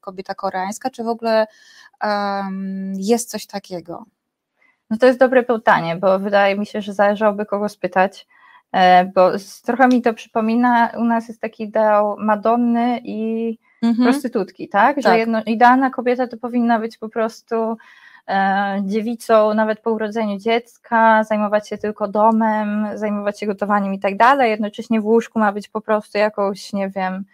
kobieta 0.00 0.34
koreańska, 0.34 0.90
czy 0.90 1.04
w 1.04 1.08
ogóle 1.08 1.46
um, 2.04 2.92
jest 2.96 3.30
coś 3.30 3.46
takiego? 3.46 4.04
No 4.92 4.98
to 4.98 5.06
jest 5.06 5.18
dobre 5.18 5.42
pytanie, 5.42 5.96
bo 5.96 6.18
wydaje 6.18 6.56
mi 6.56 6.66
się, 6.66 6.82
że 6.82 6.92
zależałoby 6.92 7.46
kogo 7.46 7.68
spytać, 7.68 8.26
e, 8.72 9.04
bo 9.04 9.30
trochę 9.64 9.88
mi 9.88 10.02
to 10.02 10.14
przypomina, 10.14 10.90
u 10.98 11.04
nas 11.04 11.28
jest 11.28 11.40
taki 11.40 11.62
ideał 11.62 12.16
Madonny 12.18 13.00
i 13.04 13.58
mhm. 13.82 14.08
prostytutki, 14.08 14.68
tak? 14.68 14.96
Że 14.96 15.02
tak. 15.02 15.18
Jedno, 15.18 15.42
idealna 15.46 15.90
kobieta 15.90 16.26
to 16.26 16.36
powinna 16.36 16.78
być 16.78 16.98
po 16.98 17.08
prostu 17.08 17.76
e, 18.28 18.82
dziewicą 18.84 19.54
nawet 19.54 19.80
po 19.80 19.90
urodzeniu 19.90 20.38
dziecka, 20.38 21.24
zajmować 21.24 21.68
się 21.68 21.78
tylko 21.78 22.08
domem, 22.08 22.86
zajmować 22.94 23.40
się 23.40 23.46
gotowaniem 23.46 23.94
i 23.94 24.00
tak 24.00 24.16
dalej, 24.16 24.50
jednocześnie 24.50 25.00
w 25.00 25.06
łóżku 25.06 25.38
ma 25.38 25.52
być 25.52 25.68
po 25.68 25.80
prostu 25.80 26.18
jakąś, 26.18 26.72
nie 26.72 26.88
wiem, 26.88 27.24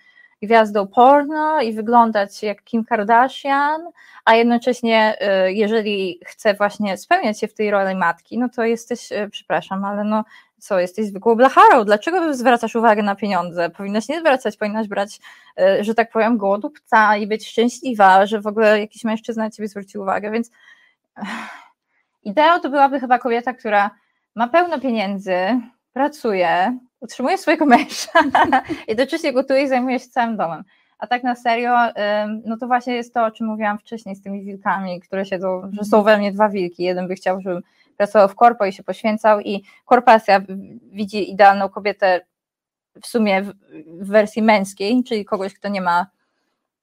gwiazdą 0.43 0.86
porno 0.86 1.61
i 1.61 1.72
wyglądać 1.72 2.43
jak 2.43 2.64
Kim 2.64 2.84
Kardashian, 2.84 3.80
a 4.24 4.34
jednocześnie 4.34 5.16
y, 5.47 5.53
jeżeli 5.53 6.20
chce 6.26 6.55
właśnie 6.55 6.97
spełniać 6.97 7.41
się 7.41 7.49
w 7.49 7.55
tej 7.55 7.70
roli 7.70 7.95
matki, 7.95 8.39
no 8.39 8.49
to 8.49 8.64
jesteś, 8.64 9.12
y, 9.12 9.28
przepraszam, 9.30 9.84
ale 9.84 10.05
no 10.05 10.24
co, 10.59 10.80
jesteś 10.80 11.07
zwykłą 11.07 11.34
blacharą, 11.34 11.84
dlaczego 11.84 12.34
zwracasz 12.34 12.76
uwagę 12.76 13.03
na 13.03 13.14
pieniądze? 13.14 13.70
Powinnaś 13.70 14.09
nie 14.09 14.20
zwracać, 14.20 14.57
powinnaś 14.57 14.89
brać, 14.89 15.20
y, 15.61 15.84
że 15.84 15.95
tak 15.95 16.11
powiem, 16.11 16.39
głodupca 16.39 17.16
i 17.16 17.26
być 17.26 17.49
szczęśliwa, 17.49 18.26
że 18.26 18.41
w 18.41 18.47
ogóle 18.47 18.80
jakiś 18.80 19.05
mężczyzna 19.05 19.45
na 19.45 19.51
ciebie 19.51 19.68
zwrócił 19.68 20.03
uwagę, 20.03 20.30
więc 20.30 20.51
ideą 22.24 22.61
to 22.61 22.70
byłaby 22.70 23.01
chyba 23.01 23.18
kobieta, 23.18 23.53
która 23.53 23.91
ma 24.34 24.49
pełno 24.49 24.80
pieniędzy, 24.80 25.36
pracuje, 25.93 26.78
utrzymuje 27.01 27.39
swojego 27.39 27.67
męża, 27.67 28.11
jednocześnie 28.89 29.33
gotuje 29.39 29.63
i 29.63 29.69
zajmuje 29.69 30.01
się 30.01 30.09
całym 30.09 30.37
domem. 30.37 30.65
A 30.99 31.07
tak 31.07 31.25
na 31.25 31.35
serio, 31.35 31.77
no 32.45 32.57
to 32.57 32.67
właśnie 32.67 32.95
jest 32.95 33.15
to, 33.15 33.25
o 33.25 33.31
czym 33.31 33.47
mówiłam 33.47 33.79
wcześniej 33.79 34.17
z 34.17 34.23
tymi 34.23 34.45
wilkami, 34.45 35.01
które 35.01 35.27
siedzą, 35.27 35.71
że 35.73 35.85
są 35.85 36.03
we 36.03 36.19
mnie 36.19 36.33
dwa 36.33 36.49
wilki. 36.49 36.83
Jeden 36.83 37.09
by 37.09 37.15
chciał, 37.15 37.41
żebym 37.41 37.63
pracował 37.97 38.29
w 38.29 38.35
korpo 38.35 38.67
i 38.67 38.73
się 38.73 38.83
poświęcał 38.83 39.41
i 39.41 39.65
korporacja 39.85 40.41
widzi 40.83 41.31
idealną 41.31 41.69
kobietę 41.69 42.21
w 43.03 43.07
sumie 43.07 43.43
w, 43.43 43.53
wersji 44.09 44.43
męskiej, 44.43 45.05
czyli 45.05 45.25
kogoś, 45.25 45.55
kto 45.55 45.69
nie 45.69 45.81
ma 45.81 46.07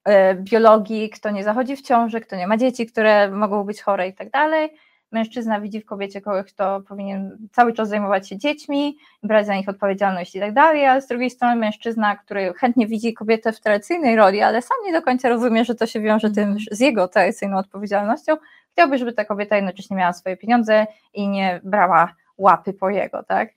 e, 0.03 0.35
biologii, 0.35 1.09
kto 1.09 1.31
nie 1.31 1.43
zachodzi 1.43 1.75
w 1.75 1.81
ciąży, 1.81 2.21
kto 2.21 2.35
nie 2.35 2.47
ma 2.47 2.57
dzieci, 2.57 2.85
które 2.85 3.31
mogą 3.31 3.63
być 3.63 3.81
chore 3.81 4.07
i 4.07 4.13
tak 4.13 4.29
dalej, 4.29 4.69
mężczyzna 5.15 5.61
widzi 5.61 5.81
w 5.81 5.85
kobiecie 5.85 6.21
kogoś, 6.21 6.53
kto 6.53 6.81
powinien 6.81 7.37
cały 7.51 7.73
czas 7.73 7.89
zajmować 7.89 8.29
się 8.29 8.37
dziećmi, 8.37 8.97
brać 9.23 9.45
za 9.45 9.55
nich 9.55 9.69
odpowiedzialność 9.69 10.35
i 10.35 10.39
tak 10.39 10.53
dalej, 10.53 10.85
ale 10.85 11.01
z 11.01 11.07
drugiej 11.07 11.29
strony 11.29 11.55
mężczyzna, 11.55 12.15
który 12.15 12.53
chętnie 12.53 12.87
widzi 12.87 13.13
kobietę 13.13 13.51
w 13.51 13.59
tradycyjnej 13.59 14.15
roli, 14.15 14.41
ale 14.41 14.61
sam 14.61 14.77
nie 14.85 14.93
do 14.93 15.01
końca 15.01 15.29
rozumie, 15.29 15.65
że 15.65 15.75
to 15.75 15.87
się 15.87 16.01
wiąże 16.01 16.31
tym, 16.31 16.43
mhm. 16.43 16.65
z 16.71 16.79
jego 16.79 17.07
tradycyjną 17.07 17.57
odpowiedzialnością, 17.57 18.37
chciałby, 18.71 18.97
żeby 18.97 19.13
ta 19.13 19.25
kobieta 19.25 19.55
jednocześnie 19.55 19.97
miała 19.97 20.13
swoje 20.13 20.37
pieniądze 20.37 20.87
i 21.13 21.27
nie 21.27 21.61
brała 21.63 22.13
łapy 22.37 22.73
po 22.73 22.89
jego, 22.89 23.23
tak? 23.23 23.49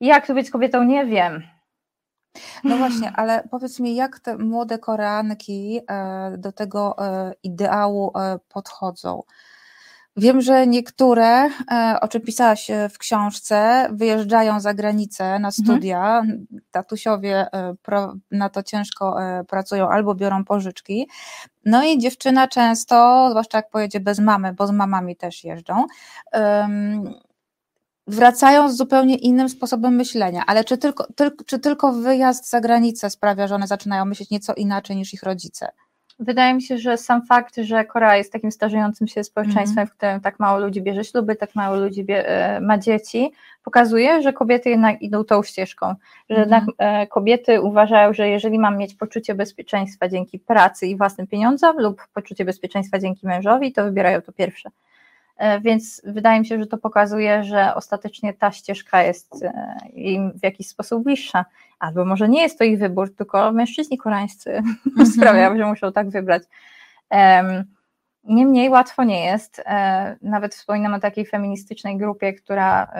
Jak 0.00 0.26
to 0.26 0.34
być 0.34 0.50
kobietą, 0.50 0.84
nie 0.84 1.06
wiem. 1.06 1.42
No 2.64 2.76
właśnie, 2.76 3.12
ale 3.16 3.48
powiedz 3.50 3.80
mi, 3.80 3.94
jak 3.94 4.20
te 4.20 4.38
młode 4.38 4.78
Koreanki 4.78 5.80
e, 5.90 6.34
do 6.38 6.52
tego 6.52 6.96
e, 6.98 7.32
ideału 7.42 8.12
e, 8.18 8.38
podchodzą? 8.48 9.22
Wiem, 10.16 10.40
że 10.40 10.66
niektóre, 10.66 11.48
e, 11.70 11.98
o 12.00 12.08
czym 12.08 12.22
pisałaś 12.22 12.70
e, 12.70 12.88
w 12.88 12.98
książce, 12.98 13.88
wyjeżdżają 13.92 14.60
za 14.60 14.74
granicę 14.74 15.24
na 15.24 15.48
mhm. 15.48 15.52
studia. 15.52 16.18
Mhm. 16.18 16.46
Tatusiowie 16.70 17.46
e, 17.52 17.74
na 18.30 18.48
to 18.48 18.62
ciężko 18.62 19.16
pracują 19.48 19.88
albo 19.88 20.14
biorą 20.14 20.44
pożyczki. 20.44 21.08
No 21.64 21.84
i 21.84 21.98
dziewczyna 21.98 22.48
często, 22.48 23.26
zwłaszcza 23.30 23.58
jak 23.58 23.70
pojedzie 23.70 24.00
bez 24.00 24.18
mamy, 24.18 24.52
bo 24.52 24.66
z 24.66 24.70
mamami 24.70 25.16
też 25.16 25.44
jeżdżą, 25.44 25.86
wracają 28.06 28.68
z 28.68 28.76
zupełnie 28.76 29.16
innym 29.16 29.48
sposobem 29.48 29.94
myślenia. 29.94 30.44
Ale 30.46 30.64
czy 30.64 30.78
tylko, 30.78 31.06
czy 31.46 31.58
tylko 31.58 31.92
wyjazd 31.92 32.50
za 32.50 32.60
granicę 32.60 33.10
sprawia, 33.10 33.46
że 33.46 33.54
one 33.54 33.66
zaczynają 33.66 34.04
myśleć 34.04 34.30
nieco 34.30 34.54
inaczej 34.54 34.96
niż 34.96 35.14
ich 35.14 35.22
rodzice? 35.22 35.68
Wydaje 36.20 36.54
mi 36.54 36.62
się, 36.62 36.78
że 36.78 36.96
sam 36.96 37.26
fakt, 37.26 37.56
że 37.56 37.84
Korea 37.84 38.16
jest 38.16 38.32
takim 38.32 38.52
starzejącym 38.52 39.08
się 39.08 39.24
społeczeństwem, 39.24 39.78
mm. 39.78 39.86
w 39.86 39.92
którym 39.92 40.20
tak 40.20 40.38
mało 40.38 40.58
ludzi 40.58 40.82
bierze 40.82 41.04
śluby, 41.04 41.36
tak 41.36 41.54
mało 41.54 41.76
ludzi 41.76 42.04
bie, 42.04 42.28
e, 42.28 42.60
ma 42.60 42.78
dzieci, 42.78 43.32
pokazuje, 43.64 44.22
że 44.22 44.32
kobiety 44.32 44.70
jednak 44.70 45.02
idą 45.02 45.24
tą 45.24 45.42
ścieżką. 45.42 45.94
Że 46.30 46.36
mm. 46.36 46.40
jednak 46.40 46.64
e, 46.78 47.06
kobiety 47.06 47.60
uważają, 47.60 48.12
że 48.12 48.28
jeżeli 48.28 48.58
mam 48.58 48.76
mieć 48.76 48.94
poczucie 48.94 49.34
bezpieczeństwa 49.34 50.08
dzięki 50.08 50.38
pracy 50.38 50.86
i 50.86 50.96
własnym 50.96 51.26
pieniądzom 51.26 51.78
lub 51.78 52.06
poczucie 52.14 52.44
bezpieczeństwa 52.44 52.98
dzięki 52.98 53.26
mężowi, 53.26 53.72
to 53.72 53.84
wybierają 53.84 54.22
to 54.22 54.32
pierwsze. 54.32 54.70
E, 55.40 55.60
więc 55.60 56.02
wydaje 56.04 56.40
mi 56.40 56.46
się, 56.46 56.58
że 56.58 56.66
to 56.66 56.78
pokazuje, 56.78 57.44
że 57.44 57.74
ostatecznie 57.74 58.34
ta 58.34 58.52
ścieżka 58.52 59.02
jest 59.02 59.42
e, 59.42 59.76
im 59.92 60.32
w 60.32 60.42
jakiś 60.42 60.68
sposób 60.68 61.04
bliższa. 61.04 61.44
Albo 61.78 62.04
może 62.04 62.28
nie 62.28 62.42
jest 62.42 62.58
to 62.58 62.64
ich 62.64 62.78
wybór, 62.78 63.14
tylko 63.14 63.52
mężczyźni 63.52 63.98
koreańscy 63.98 64.50
mm 64.96 65.06
sprawiają, 65.06 65.56
że 65.56 65.66
muszą 65.66 65.92
tak 65.92 66.10
wybrać. 66.10 66.42
Niemniej 68.24 68.68
łatwo 68.68 69.04
nie 69.04 69.24
jest. 69.24 69.62
E, 69.66 70.16
nawet 70.22 70.54
wspominam 70.54 70.94
o 70.94 71.00
takiej 71.00 71.26
feministycznej 71.26 71.96
grupie, 71.96 72.32
która 72.32 72.92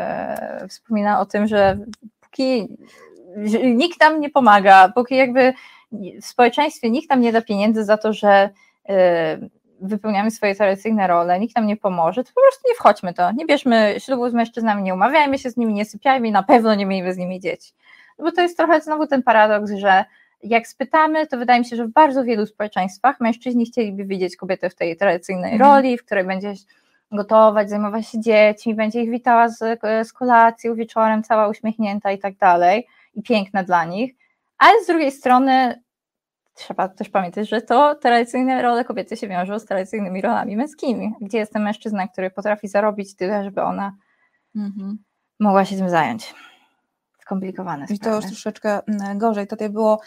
wspomina 0.68 1.20
o 1.20 1.26
tym, 1.26 1.47
że 1.47 1.78
póki 2.20 2.68
nikt 3.74 4.01
nam 4.01 4.20
nie 4.20 4.30
pomaga, 4.30 4.93
póki 4.95 5.16
jakby 5.16 5.53
w 6.22 6.24
społeczeństwie 6.24 6.91
nikt 6.91 7.11
nam 7.11 7.20
nie 7.20 7.32
da 7.32 7.43
pieniędzy 7.43 7.84
za 7.84 7.97
to, 7.97 8.12
że 8.12 8.51
wypełniamy 9.81 10.31
swoje 10.31 10.55
tradycyjne 10.55 11.07
role, 11.07 11.41
nikt 11.41 11.57
nam 11.57 11.66
nie 11.66 11.76
pomoże, 11.76 12.24
to 12.24 12.31
po 12.35 12.41
prostu 12.41 12.68
nie 12.68 12.74
wchodźmy 12.74 13.14
to, 13.14 13.33
nie 13.33 13.47
bierzmy 13.47 13.95
ślubu 13.99 14.31
z 14.31 14.35
mężczyznami, 14.35 14.83
nie 14.83 14.95
umawiajmy 14.95 15.39
się 15.39 15.51
z 15.51 15.57
nimi, 15.57 15.74
nie 15.74 15.85
sypiajmy 15.85 16.28
i 16.28 16.33
na 16.33 16.43
pewno 16.43 16.74
nie 16.74 16.87
miejmy 16.87 17.14
z 17.14 17.16
nimi 17.16 17.41
dzieci. 17.41 17.72
No 18.18 18.24
bo 18.24 18.33
to 18.33 18.43
jest 18.43 18.57
trochę 18.57 18.81
znowu 18.81 19.07
ten 19.07 19.22
paradoks, 19.22 19.72
że 19.72 20.05
jak 20.43 20.68
spytamy, 20.68 21.26
to 21.26 21.39
wydaje 21.39 21.61
mi 21.61 21.66
się, 21.66 21.76
że 21.76 21.87
w 21.87 21.93
bardzo 21.93 22.24
wielu 22.24 22.47
społeczeństwach 22.47 23.20
mężczyźni 23.20 23.66
chcieliby 23.66 24.05
widzieć 24.05 24.37
kobietę 24.37 24.70
w 24.70 24.74
tej 24.74 24.97
tradycyjnej 24.97 25.53
mhm. 25.53 25.70
roli, 25.70 25.99
w 25.99 26.05
której 26.05 26.24
będzie 26.24 26.55
gotować, 27.12 27.70
zajmować 27.70 28.09
się 28.09 28.20
dziećmi, 28.20 28.74
będzie 28.74 29.03
ich 29.03 29.11
witała 29.11 29.49
z, 29.49 29.81
z 30.09 30.12
kolacją 30.12 30.74
wieczorem, 30.74 31.22
cała 31.22 31.49
uśmiechnięta 31.49 32.12
i 32.12 32.18
tak 32.18 32.37
dalej, 32.37 32.87
i 33.14 33.22
piękna 33.22 33.62
dla 33.62 33.85
nich, 33.85 34.14
ale 34.59 34.85
z 34.85 34.87
drugiej 34.87 35.12
strony 35.12 35.83
trzeba 36.61 36.88
też 36.88 37.08
pamiętać, 37.08 37.48
że 37.48 37.62
to 37.62 37.94
tradycyjne 37.94 38.62
role 38.62 38.84
kobiety 38.84 39.16
się 39.16 39.28
wiążą 39.28 39.58
z 39.58 39.64
tradycyjnymi 39.64 40.20
rolami 40.20 40.56
męskimi. 40.56 41.14
Gdzie 41.20 41.38
jest 41.38 41.52
ten 41.52 41.62
mężczyzna, 41.62 42.08
który 42.08 42.30
potrafi 42.30 42.68
zarobić 42.68 43.16
tyle, 43.16 43.44
żeby 43.44 43.62
ona 43.62 43.96
mhm. 44.56 44.98
mogła 45.40 45.64
się 45.64 45.76
tym 45.76 45.90
zająć? 45.90 46.34
Skomplikowane 47.20 47.86
I 47.90 47.98
to 47.98 48.16
już 48.16 48.24
troszeczkę 48.24 48.80
mm, 48.86 49.18
gorzej. 49.18 49.46
Tutaj 49.46 49.70
było 49.70 50.00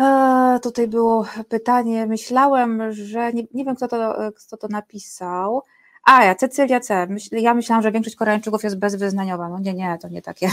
e, 0.00 0.58
Tutaj 0.62 0.88
było 0.88 1.26
pytanie, 1.48 2.06
myślałem, 2.06 2.92
że 2.92 3.32
nie, 3.32 3.42
nie 3.54 3.64
wiem, 3.64 3.76
kto 3.76 3.88
to, 3.88 4.16
kto 4.36 4.56
to 4.56 4.68
napisał. 4.68 5.62
A, 6.04 6.24
ja, 6.24 6.34
Cecylia 6.34 6.80
C. 6.80 7.06
Myśl, 7.06 7.36
ja 7.36 7.54
myślałam, 7.54 7.82
że 7.82 7.92
większość 7.92 8.16
Koreańczyków 8.16 8.64
jest 8.64 8.78
bezwyznaniowa. 8.78 9.48
No 9.48 9.58
nie, 9.58 9.74
nie, 9.74 9.98
to 10.02 10.08
nie 10.08 10.22
takie. 10.22 10.48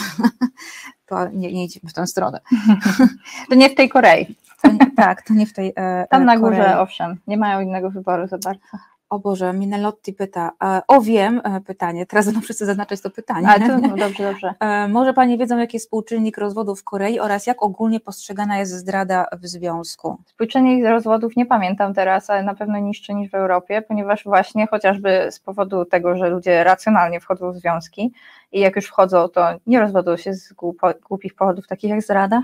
to 1.09 1.29
nie, 1.29 1.53
nie 1.53 1.65
idziemy 1.65 1.89
w 1.89 1.93
tę 1.93 2.07
stronę. 2.07 2.39
to 3.49 3.55
nie 3.55 3.69
w 3.69 3.75
tej 3.75 3.89
Korei. 3.89 4.35
To 4.61 4.71
nie, 4.71 4.91
tak, 4.97 5.21
to 5.21 5.33
nie 5.33 5.45
w 5.45 5.53
tej. 5.53 5.73
E, 5.75 6.07
Tam 6.09 6.25
na 6.25 6.37
górze, 6.37 6.57
Korei. 6.57 6.73
owszem, 6.73 7.19
nie 7.27 7.37
mają 7.37 7.61
innego 7.61 7.89
wyboru 7.89 8.27
za 8.27 8.37
bardzo. 8.37 8.61
O 9.11 9.19
Boże, 9.19 9.53
Minelotti 9.53 10.13
pyta. 10.13 10.51
E, 10.63 10.81
o 10.87 11.01
wiem, 11.01 11.41
e, 11.43 11.61
pytanie. 11.61 12.05
Teraz 12.05 12.25
będą 12.25 12.41
wszyscy 12.41 12.65
zaznaczać 12.65 13.01
to 13.01 13.09
pytanie. 13.09 13.47
Ale 13.47 13.67
to, 13.67 13.77
no, 13.77 13.97
dobrze, 13.97 14.23
dobrze. 14.23 14.53
E, 14.59 14.87
może 14.87 15.13
Panie 15.13 15.37
wiedzą, 15.37 15.57
jaki 15.57 15.75
jest 15.75 15.85
współczynnik 15.85 16.37
rozwodów 16.37 16.81
w 16.81 16.83
Korei 16.83 17.19
oraz 17.19 17.47
jak 17.47 17.63
ogólnie 17.63 17.99
postrzegana 17.99 18.57
jest 18.57 18.71
zdrada 18.71 19.25
w 19.33 19.47
związku? 19.47 20.17
Współczynnik 20.25 20.85
rozwodów 20.85 21.35
nie 21.35 21.45
pamiętam 21.45 21.93
teraz, 21.93 22.29
ale 22.29 22.43
na 22.43 22.55
pewno 22.55 22.79
niższy 22.79 23.13
niż 23.13 23.31
w 23.31 23.35
Europie, 23.35 23.81
ponieważ 23.81 24.23
właśnie 24.23 24.67
chociażby 24.67 25.27
z 25.31 25.39
powodu 25.39 25.85
tego, 25.85 26.15
że 26.17 26.29
ludzie 26.29 26.63
racjonalnie 26.63 27.19
wchodzą 27.19 27.51
w 27.51 27.55
związki 27.55 28.13
i 28.51 28.59
jak 28.59 28.75
już 28.75 28.85
wchodzą, 28.85 29.27
to 29.27 29.47
nie 29.67 29.79
rozwodzą 29.79 30.17
się 30.17 30.33
z 30.33 30.53
głupich 31.07 31.35
powodów, 31.35 31.67
takich 31.67 31.89
jak 31.89 32.01
zdrada. 32.01 32.41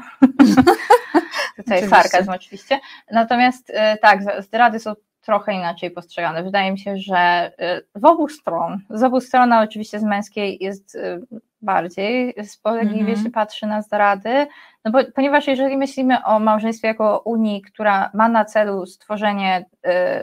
Tutaj 1.57 1.89
sarkazm 1.89 2.29
oczywiście. 2.29 2.79
Natomiast 3.11 3.71
tak, 4.01 4.19
zdrady 4.43 4.79
są 4.79 4.93
trochę 5.27 5.53
inaczej 5.53 5.91
postrzegane. 5.91 6.43
Wydaje 6.43 6.71
mi 6.71 6.79
się, 6.79 6.97
że 6.97 7.51
y, 7.95 7.99
w 7.99 8.05
obu 8.05 8.29
stron, 8.29 8.79
z 8.89 9.03
obu 9.03 9.21
stron, 9.21 9.53
oczywiście 9.53 9.99
z 9.99 10.03
męskiej 10.03 10.57
jest 10.61 10.95
y, 10.95 11.27
bardziej 11.61 12.33
spolegliwie 12.43 13.01
mm 13.01 13.15
-hmm. 13.15 13.23
się 13.23 13.29
patrzy 13.31 13.67
na 13.67 13.81
zdrady, 13.81 14.47
no 14.85 14.91
bo, 14.91 14.99
ponieważ 15.15 15.47
jeżeli 15.47 15.77
myślimy 15.77 16.23
o 16.23 16.39
małżeństwie 16.39 16.87
jako 16.87 17.19
Unii, 17.25 17.61
która 17.61 18.09
ma 18.13 18.29
na 18.29 18.45
celu 18.45 18.85
stworzenie 18.85 19.65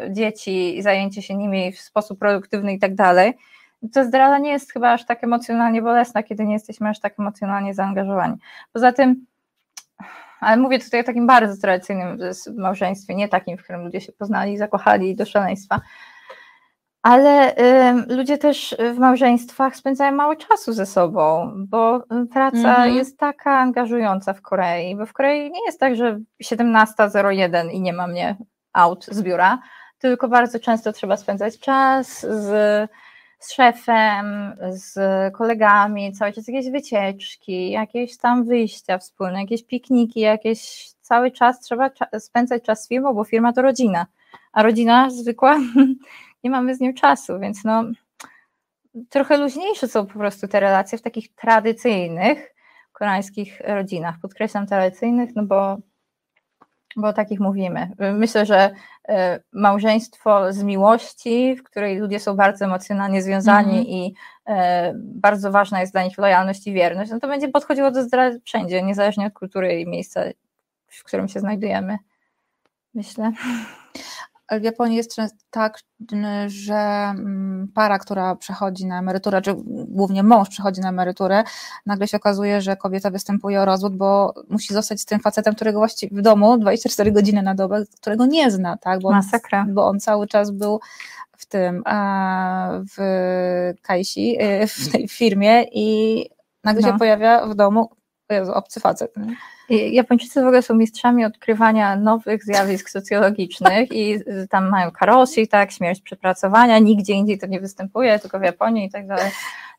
y, 0.08 0.12
dzieci 0.12 0.78
i 0.78 0.82
zajęcie 0.82 1.22
się 1.22 1.34
nimi 1.34 1.72
w 1.72 1.80
sposób 1.80 2.18
produktywny 2.18 2.72
i 2.72 2.78
tak 2.78 2.94
dalej, 2.94 3.34
to 3.92 4.04
zdrada 4.04 4.38
nie 4.38 4.50
jest 4.50 4.72
chyba 4.72 4.92
aż 4.92 5.06
tak 5.06 5.24
emocjonalnie 5.24 5.82
bolesna, 5.82 6.22
kiedy 6.22 6.44
nie 6.44 6.52
jesteśmy 6.52 6.88
aż 6.88 7.00
tak 7.00 7.20
emocjonalnie 7.20 7.74
zaangażowani. 7.74 8.36
Poza 8.72 8.92
tym 8.92 9.26
ale 10.44 10.56
mówię 10.56 10.78
tutaj 10.78 11.00
o 11.00 11.04
takim 11.04 11.26
bardzo 11.26 11.60
tradycyjnym 11.60 12.18
małżeństwie, 12.56 13.14
nie 13.14 13.28
takim, 13.28 13.58
w 13.58 13.62
którym 13.62 13.84
ludzie 13.84 14.00
się 14.00 14.12
poznali, 14.12 14.58
zakochali 14.58 15.16
do 15.16 15.26
szaleństwa. 15.26 15.80
Ale 17.02 17.56
y, 17.56 18.14
ludzie 18.16 18.38
też 18.38 18.76
w 18.94 18.98
małżeństwach 18.98 19.76
spędzają 19.76 20.12
mało 20.12 20.36
czasu 20.36 20.72
ze 20.72 20.86
sobą, 20.86 21.52
bo 21.56 22.04
praca 22.32 22.56
mhm. 22.56 22.94
jest 22.94 23.18
taka 23.18 23.58
angażująca 23.58 24.32
w 24.32 24.42
Korei, 24.42 24.96
bo 24.96 25.06
w 25.06 25.12
Korei 25.12 25.50
nie 25.50 25.64
jest 25.66 25.80
tak, 25.80 25.96
że 25.96 26.20
17.01 26.44 27.70
i 27.70 27.80
nie 27.80 27.92
ma 27.92 28.06
mnie 28.06 28.36
out 28.72 29.06
z 29.06 29.22
biura, 29.22 29.58
tylko 29.98 30.28
bardzo 30.28 30.60
często 30.60 30.92
trzeba 30.92 31.16
spędzać 31.16 31.58
czas 31.58 32.20
z 32.20 32.50
z 33.38 33.52
szefem, 33.52 34.56
z 34.68 34.94
kolegami, 35.34 36.12
cały 36.12 36.32
czas 36.32 36.48
jakieś 36.48 36.70
wycieczki, 36.70 37.70
jakieś 37.70 38.16
tam 38.16 38.44
wyjścia 38.44 38.98
wspólne, 38.98 39.40
jakieś 39.40 39.64
pikniki, 39.66 40.20
jakieś 40.20 40.90
cały 41.00 41.30
czas 41.30 41.60
trzeba 41.60 41.90
spędzać 42.18 42.62
czas 42.62 42.84
z 42.84 42.88
firmą, 42.88 43.14
bo 43.14 43.24
firma 43.24 43.52
to 43.52 43.62
rodzina, 43.62 44.06
a 44.52 44.62
rodzina 44.62 45.10
zwykła 45.10 45.58
nie 46.44 46.50
mamy 46.50 46.74
z 46.74 46.80
nią 46.80 46.94
czasu, 46.94 47.38
więc 47.38 47.64
no 47.64 47.84
trochę 49.08 49.36
luźniejsze 49.36 49.88
są 49.88 50.06
po 50.06 50.18
prostu 50.18 50.48
te 50.48 50.60
relacje 50.60 50.98
w 50.98 51.02
takich 51.02 51.34
tradycyjnych 51.34 52.54
koreańskich 52.92 53.60
rodzinach. 53.64 54.14
Podkreślam 54.22 54.66
tradycyjnych, 54.66 55.30
no 55.36 55.44
bo 55.44 55.76
bo 56.96 57.08
o 57.08 57.12
takich 57.12 57.40
mówimy. 57.40 57.90
Myślę, 57.98 58.46
że 58.46 58.70
e, 59.08 59.40
małżeństwo 59.52 60.52
z 60.52 60.62
miłości, 60.62 61.56
w 61.56 61.62
której 61.62 61.98
ludzie 61.98 62.20
są 62.20 62.36
bardzo 62.36 62.64
emocjonalnie 62.64 63.22
związani 63.22 63.72
mm 63.72 63.84
-hmm. 63.84 63.88
i 63.88 64.14
e, 64.46 64.92
bardzo 64.96 65.50
ważna 65.50 65.80
jest 65.80 65.92
dla 65.92 66.04
nich 66.04 66.18
lojalność 66.18 66.66
i 66.66 66.72
wierność, 66.72 67.10
no 67.10 67.20
to 67.20 67.28
będzie 67.28 67.48
podchodziło 67.48 67.90
do 67.90 68.02
zdrady 68.02 68.40
wszędzie, 68.44 68.82
niezależnie 68.82 69.26
od 69.26 69.32
kultury 69.32 69.80
i 69.80 69.86
miejsca, 69.86 70.20
w 70.86 71.04
którym 71.04 71.28
się 71.28 71.40
znajdujemy. 71.40 71.98
Myślę. 72.94 73.32
W 74.50 74.62
Japonii 74.62 74.96
jest 74.96 75.16
tak, 75.50 75.78
że 76.46 76.74
mm, 76.74 77.68
para, 77.74 77.98
która 77.98 78.36
przechodzi 78.36 78.86
na 78.86 78.98
emeryturę, 78.98 79.42
czy 79.42 79.54
głównie 79.66 80.22
mąż 80.22 80.48
przechodzi 80.48 80.80
na 80.80 80.88
emeryturę, 80.88 81.44
nagle 81.86 82.08
się 82.08 82.16
okazuje, 82.16 82.60
że 82.60 82.76
kobieta 82.76 83.10
występuje 83.10 83.60
o 83.60 83.64
rozwód, 83.64 83.96
bo 83.96 84.34
musi 84.50 84.74
zostać 84.74 85.00
z 85.00 85.04
tym 85.04 85.20
facetem, 85.20 85.54
którego 85.54 85.78
właściwie 85.78 86.16
w 86.16 86.22
domu 86.22 86.58
24 86.58 87.12
godziny 87.12 87.42
na 87.42 87.54
dobę, 87.54 87.84
którego 88.00 88.26
nie 88.26 88.50
zna, 88.50 88.76
tak? 88.76 89.00
Bo 89.00 89.10
Masakra. 89.10 89.60
On, 89.60 89.74
bo 89.74 89.86
on 89.86 90.00
cały 90.00 90.26
czas 90.26 90.50
był 90.50 90.80
w 91.36 91.46
tym, 91.46 91.82
w 92.96 92.98
Kajsi, 93.82 94.42
y, 94.42 94.66
w 94.66 94.92
tej 94.92 95.08
firmie 95.08 95.64
i 95.72 96.28
nagle 96.64 96.82
no. 96.82 96.88
się 96.88 96.98
pojawia 96.98 97.46
w 97.46 97.54
domu 97.54 97.90
Jezu, 98.30 98.52
obcy 98.52 98.80
facet. 98.80 99.14
Nie? 99.16 99.88
Japończycy 99.88 100.42
w 100.42 100.44
ogóle 100.44 100.62
są 100.62 100.74
mistrzami 100.74 101.24
odkrywania 101.24 101.96
nowych 101.96 102.44
zjawisk 102.44 102.90
socjologicznych 102.90 103.92
i 103.92 104.18
tam 104.50 104.68
mają 104.70 104.90
karoshi, 104.90 105.48
tak, 105.48 105.72
śmierć 105.72 106.00
przepracowania, 106.00 106.78
nigdzie 106.78 107.12
indziej 107.12 107.38
to 107.38 107.46
nie 107.46 107.60
występuje, 107.60 108.18
tylko 108.18 108.38
w 108.38 108.42
Japonii 108.42 108.86
i 108.86 108.90
tak 108.90 109.06
dalej. 109.06 109.30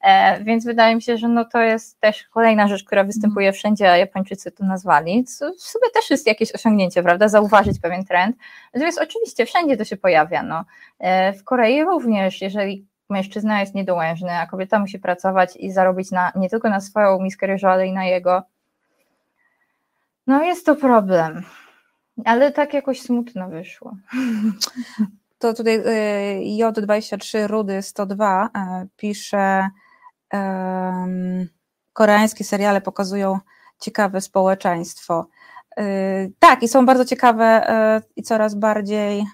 E, 0.02 0.44
więc 0.44 0.66
wydaje 0.66 0.96
mi 0.96 1.02
się, 1.02 1.18
że 1.18 1.28
no 1.28 1.46
to 1.46 1.62
jest 1.62 2.00
też 2.00 2.24
kolejna 2.24 2.68
rzecz, 2.68 2.84
która 2.84 3.04
występuje 3.04 3.54
wszędzie, 3.54 3.92
a 3.92 3.98
Japończycy 3.98 4.52
to 4.52 4.66
nazwali. 4.66 5.24
Co 5.24 5.54
w 5.54 5.62
sumie 5.62 5.90
też 5.94 6.10
jest 6.10 6.28
jakieś 6.28 6.52
osiągnięcie, 6.52 7.04
prawda? 7.04 7.28
Zauważyć 7.28 7.80
pewien 7.80 8.06
trend. 8.06 8.38
Natomiast 8.74 9.00
oczywiście 9.02 9.46
wszędzie 9.46 9.78
to 9.78 9.86
się 9.86 9.98
pojawia. 9.98 10.44
No. 10.44 10.66
E, 11.00 11.34
w 11.34 11.44
Korei 11.44 11.84
również, 11.84 12.42
jeżeli 12.42 12.88
mężczyzna 13.10 13.60
jest 13.60 13.76
niedołężny, 13.76 14.32
a 14.32 14.48
kobieta 14.48 14.80
musi 14.80 15.00
pracować 15.00 15.56
i 15.56 15.72
zarobić 15.72 16.12
na, 16.12 16.32
nie 16.36 16.50
tylko 16.50 16.70
na 16.70 16.82
swoją 16.82 17.20
miskę 17.20 17.48
ryżu, 17.48 17.68
ale 17.68 17.88
i 17.88 17.94
na 17.94 18.06
jego, 18.06 18.44
no 20.28 20.44
jest 20.44 20.66
to 20.66 20.76
problem, 20.76 21.44
ale 22.26 22.52
tak 22.52 22.74
jakoś 22.74 23.02
smutno 23.02 23.50
wyszło. 23.50 23.96
To 25.40 25.54
tutaj 25.54 25.76
y, 25.76 26.64
J23 26.64 27.48
Rudy 27.48 27.82
102 27.82 28.50
e, 28.56 28.88
pisze 28.98 29.70
koreańskie 31.94 32.44
seriale 32.44 32.82
pokazują 32.82 33.40
ciekawe 33.80 34.22
społeczeństwo. 34.22 35.28
Y, 35.80 36.32
tak, 36.40 36.64
i 36.64 36.68
są 36.68 36.86
bardzo 36.86 37.06
ciekawe 37.06 37.46
e, 37.46 38.02
i 38.16 38.24
coraz 38.24 38.56
bardziej 38.56 39.26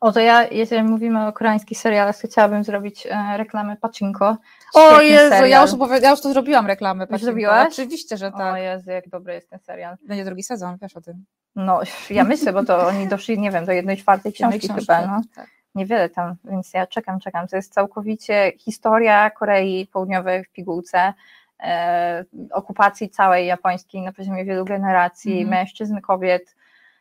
o, 0.00 0.12
to 0.12 0.20
ja, 0.20 0.46
jeżeli 0.48 0.82
mówimy 0.82 1.26
o 1.26 1.32
koreańskich 1.32 1.78
serialach, 1.78 2.16
chciałabym 2.16 2.64
zrobić 2.64 3.06
e, 3.06 3.36
reklamę 3.36 3.76
Pachinko. 3.76 4.36
O 4.74 5.00
Jezu, 5.00 5.44
ja 5.46 5.62
już, 5.62 5.70
ja 6.02 6.10
już 6.10 6.20
to 6.20 6.32
zrobiłam 6.32 6.66
reklamę 6.66 7.06
Pachinko. 7.06 7.24
Zrobiłaś? 7.24 7.68
Oczywiście, 7.68 8.16
że 8.16 8.32
tak. 8.32 8.54
O 8.54 8.56
Jezu, 8.56 8.90
jak 8.90 9.08
dobry 9.08 9.34
jest 9.34 9.50
ten 9.50 9.58
serial. 9.58 9.96
Będzie 10.02 10.24
drugi 10.24 10.42
sezon, 10.42 10.76
wiesz 10.82 10.96
o 10.96 11.00
tym. 11.00 11.24
No, 11.56 11.80
ja 12.10 12.24
myślę, 12.24 12.52
bo 12.52 12.64
to 12.64 12.86
oni 12.88 13.08
doszli, 13.08 13.38
nie 13.38 13.50
wiem, 13.50 13.64
do 13.64 13.72
jednej 13.72 13.96
czwartej 13.96 14.32
książki, 14.32 14.58
książki 14.58 14.80
chyba, 14.80 15.06
no. 15.06 15.20
Tak. 15.34 15.46
Niewiele 15.74 16.08
tam, 16.08 16.34
więc 16.44 16.72
ja 16.72 16.86
czekam, 16.86 17.20
czekam. 17.20 17.48
To 17.48 17.56
jest 17.56 17.74
całkowicie 17.74 18.52
historia 18.58 19.30
Korei 19.30 19.86
Południowej 19.86 20.44
w 20.44 20.48
pigułce, 20.48 21.12
e, 21.60 22.24
okupacji 22.52 23.10
całej 23.10 23.46
japońskiej 23.46 24.02
na 24.02 24.12
poziomie 24.12 24.44
wielu 24.44 24.64
generacji, 24.64 25.38
mm. 25.38 25.50
mężczyzn, 25.50 26.00
kobiet, 26.00 26.56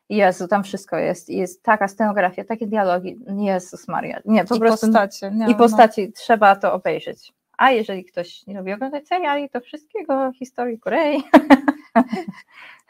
Jezu, 0.09 0.47
tam 0.47 0.63
wszystko 0.63 0.97
jest. 0.97 1.29
Jest 1.29 1.63
taka 1.63 1.87
scenografia, 1.87 2.43
takie 2.43 2.67
dialogi. 2.67 3.19
Jezus 3.37 3.87
Maria. 3.87 4.19
Nie, 4.25 4.45
po 4.45 4.55
I 4.55 4.59
prostu. 4.59 4.87
Postacie, 4.87 5.31
nie, 5.31 5.45
I 5.45 5.49
no. 5.49 5.55
postaci. 5.55 6.05
No. 6.05 6.11
Trzeba 6.15 6.55
to 6.55 6.73
obejrzeć. 6.73 7.33
A 7.57 7.71
jeżeli 7.71 8.05
ktoś 8.05 8.47
nie 8.47 8.57
lubi 8.57 8.73
oglądać 8.73 9.07
seriali, 9.07 9.49
to 9.49 9.61
wszystkiego 9.61 10.31
historii 10.31 10.79
Korei. 10.79 11.23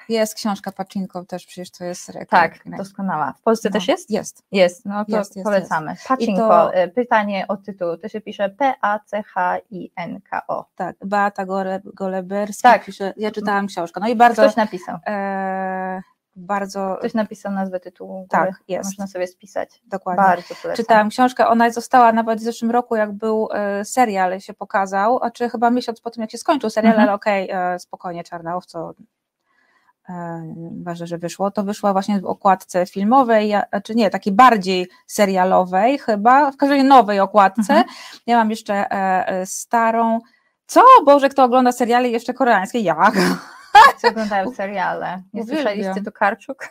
Jest 0.10 0.36
książka 0.36 0.72
Pacinko 0.72 1.26
też 1.26 1.46
przecież 1.46 1.72
to 1.72 1.84
jest 1.84 2.12
Tak, 2.30 2.60
doskonała. 2.78 3.34
W 3.34 3.42
Polsce 3.42 3.70
no, 3.70 3.74
też 3.74 3.88
jest? 3.88 4.12
Jest. 4.12 4.44
Jest, 4.52 4.86
no 4.86 5.06
to 5.06 5.18
jest, 5.18 5.44
polecamy. 5.44 5.92
Jest. 5.92 6.08
Pacinko, 6.08 6.48
to... 6.48 6.74
E, 6.74 6.88
pytanie 6.88 7.46
o 7.48 7.58
tytuł, 7.58 7.98
to 7.98 8.10
się 8.10 8.22
pisze 8.22 8.50
P-A-C-H-I-N-K-O. 8.50 10.66
Tak, 10.76 10.96
Beata 11.06 11.46
Goleberski 11.84 12.64
tak. 12.64 12.86
pisze, 12.86 13.14
ja 13.18 13.32
czytałam 13.32 13.68
książkę, 13.68 14.00
no 14.00 14.08
i 14.08 14.16
bardzo... 14.16 14.42
Ktoś 14.42 14.56
napisał. 14.56 14.98
E 15.08 16.02
bardzo. 16.38 16.96
Ktoś 17.00 17.14
napisał 17.14 17.52
nazwę 17.52 17.80
tytułu. 17.80 18.28
Tak, 18.30 18.52
jest. 18.68 18.90
Można 18.90 19.08
sobie 19.08 19.28
spisać. 19.28 19.82
Dokładnie. 19.86 20.24
Bardzo 20.24 20.56
polecam. 20.62 20.76
Czytałam 20.76 21.10
książkę, 21.10 21.48
ona 21.48 21.70
została 21.70 22.12
nawet 22.12 22.40
w 22.40 22.44
zeszłym 22.44 22.72
roku, 22.72 22.96
jak 22.96 23.12
był 23.12 23.50
e, 23.54 23.86
serial, 23.86 24.40
się 24.40 24.54
pokazał, 24.54 25.24
a 25.24 25.32
czy 25.32 25.50
chyba 25.50 25.70
miesiąc 25.70 26.02
po 26.02 26.12
tym, 26.12 26.22
jak 26.22 26.32
się 26.32 26.38
skończył 26.38 26.70
serial, 26.70 26.92
mhm. 26.92 27.10
ale 27.10 27.16
okej, 27.16 27.52
okay, 27.52 27.74
e, 27.74 27.80
spokojnie, 27.80 28.24
Czarna 28.24 28.56
Owco. 28.56 28.94
ważne, 30.84 31.08
że 31.08 31.18
wyszło, 31.18 31.52
to 31.52 31.64
wyszła 31.64 31.94
właśnie 31.94 32.22
w 32.22 32.26
okładce 32.26 32.86
filmowej, 32.86 33.54
czy 33.84 33.96
nie, 33.96 34.10
takiej 34.10 34.34
bardziej 34.34 34.88
serialowej 35.08 35.98
chyba, 35.98 36.52
w 36.52 36.58
każdej 36.58 36.84
nowej 36.84 37.20
okładce. 37.20 37.74
Mhm. 37.74 37.86
Ja 38.26 38.38
mam 38.38 38.50
jeszcze 38.50 38.86
starą. 39.46 40.20
Co? 40.68 40.82
Boże, 41.06 41.30
kto 41.30 41.44
ogląda 41.44 41.72
seriale 41.72 42.10
jeszcze 42.10 42.34
koreańskie? 42.34 42.80
Jak? 42.80 43.14
Wszyscy 43.88 44.08
oglądają 44.08 44.52
seriale. 44.52 45.22
Nie 45.34 45.44
słyszeliście 45.44 46.02
tu 46.06 46.12
Karczuk? 46.12 46.70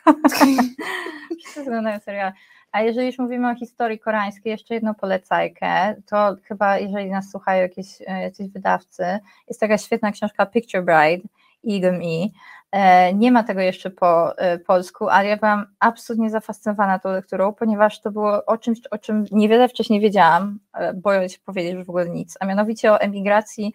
Wszyscy 1.38 1.60
oglądają 1.60 2.00
seriale. 2.00 2.32
A 2.72 2.82
jeżeli 2.82 3.06
już 3.06 3.18
mówimy 3.18 3.50
o 3.50 3.54
historii 3.54 3.98
koreańskiej, 3.98 4.50
jeszcze 4.50 4.74
jedną 4.74 4.94
polecajkę, 4.94 5.94
to 6.06 6.36
chyba 6.44 6.78
jeżeli 6.78 7.10
nas 7.10 7.30
słuchają 7.30 7.62
jakieś, 7.62 8.02
e, 8.06 8.22
jacyś 8.22 8.48
wydawcy, 8.48 9.18
jest 9.48 9.60
taka 9.60 9.78
świetna 9.78 10.12
książka 10.12 10.46
Picture 10.46 10.84
Bride, 10.84 11.28
Idem 11.62 11.94
E. 11.94 12.28
e. 12.72 13.14
Nie 13.14 13.32
ma 13.32 13.42
tego 13.42 13.60
jeszcze 13.60 13.90
po 13.90 14.38
e, 14.38 14.58
polsku, 14.58 15.08
ale 15.08 15.28
ja 15.28 15.36
byłam 15.36 15.66
absolutnie 15.80 16.30
zafascynowana 16.30 16.98
tą 16.98 17.12
lekturą, 17.12 17.52
ponieważ 17.52 18.00
to 18.00 18.10
było 18.10 18.44
o 18.44 18.58
czymś, 18.58 18.78
o 18.90 18.98
czym 18.98 19.24
niewiele 19.32 19.68
wcześniej 19.68 20.00
wiedziałam, 20.00 20.58
boję 20.94 21.28
się 21.28 21.38
powiedzieć 21.44 21.74
już 21.74 21.86
w 21.86 21.90
ogóle 21.90 22.08
nic, 22.08 22.36
a 22.40 22.46
mianowicie 22.46 22.92
o 22.92 23.00
emigracji 23.00 23.72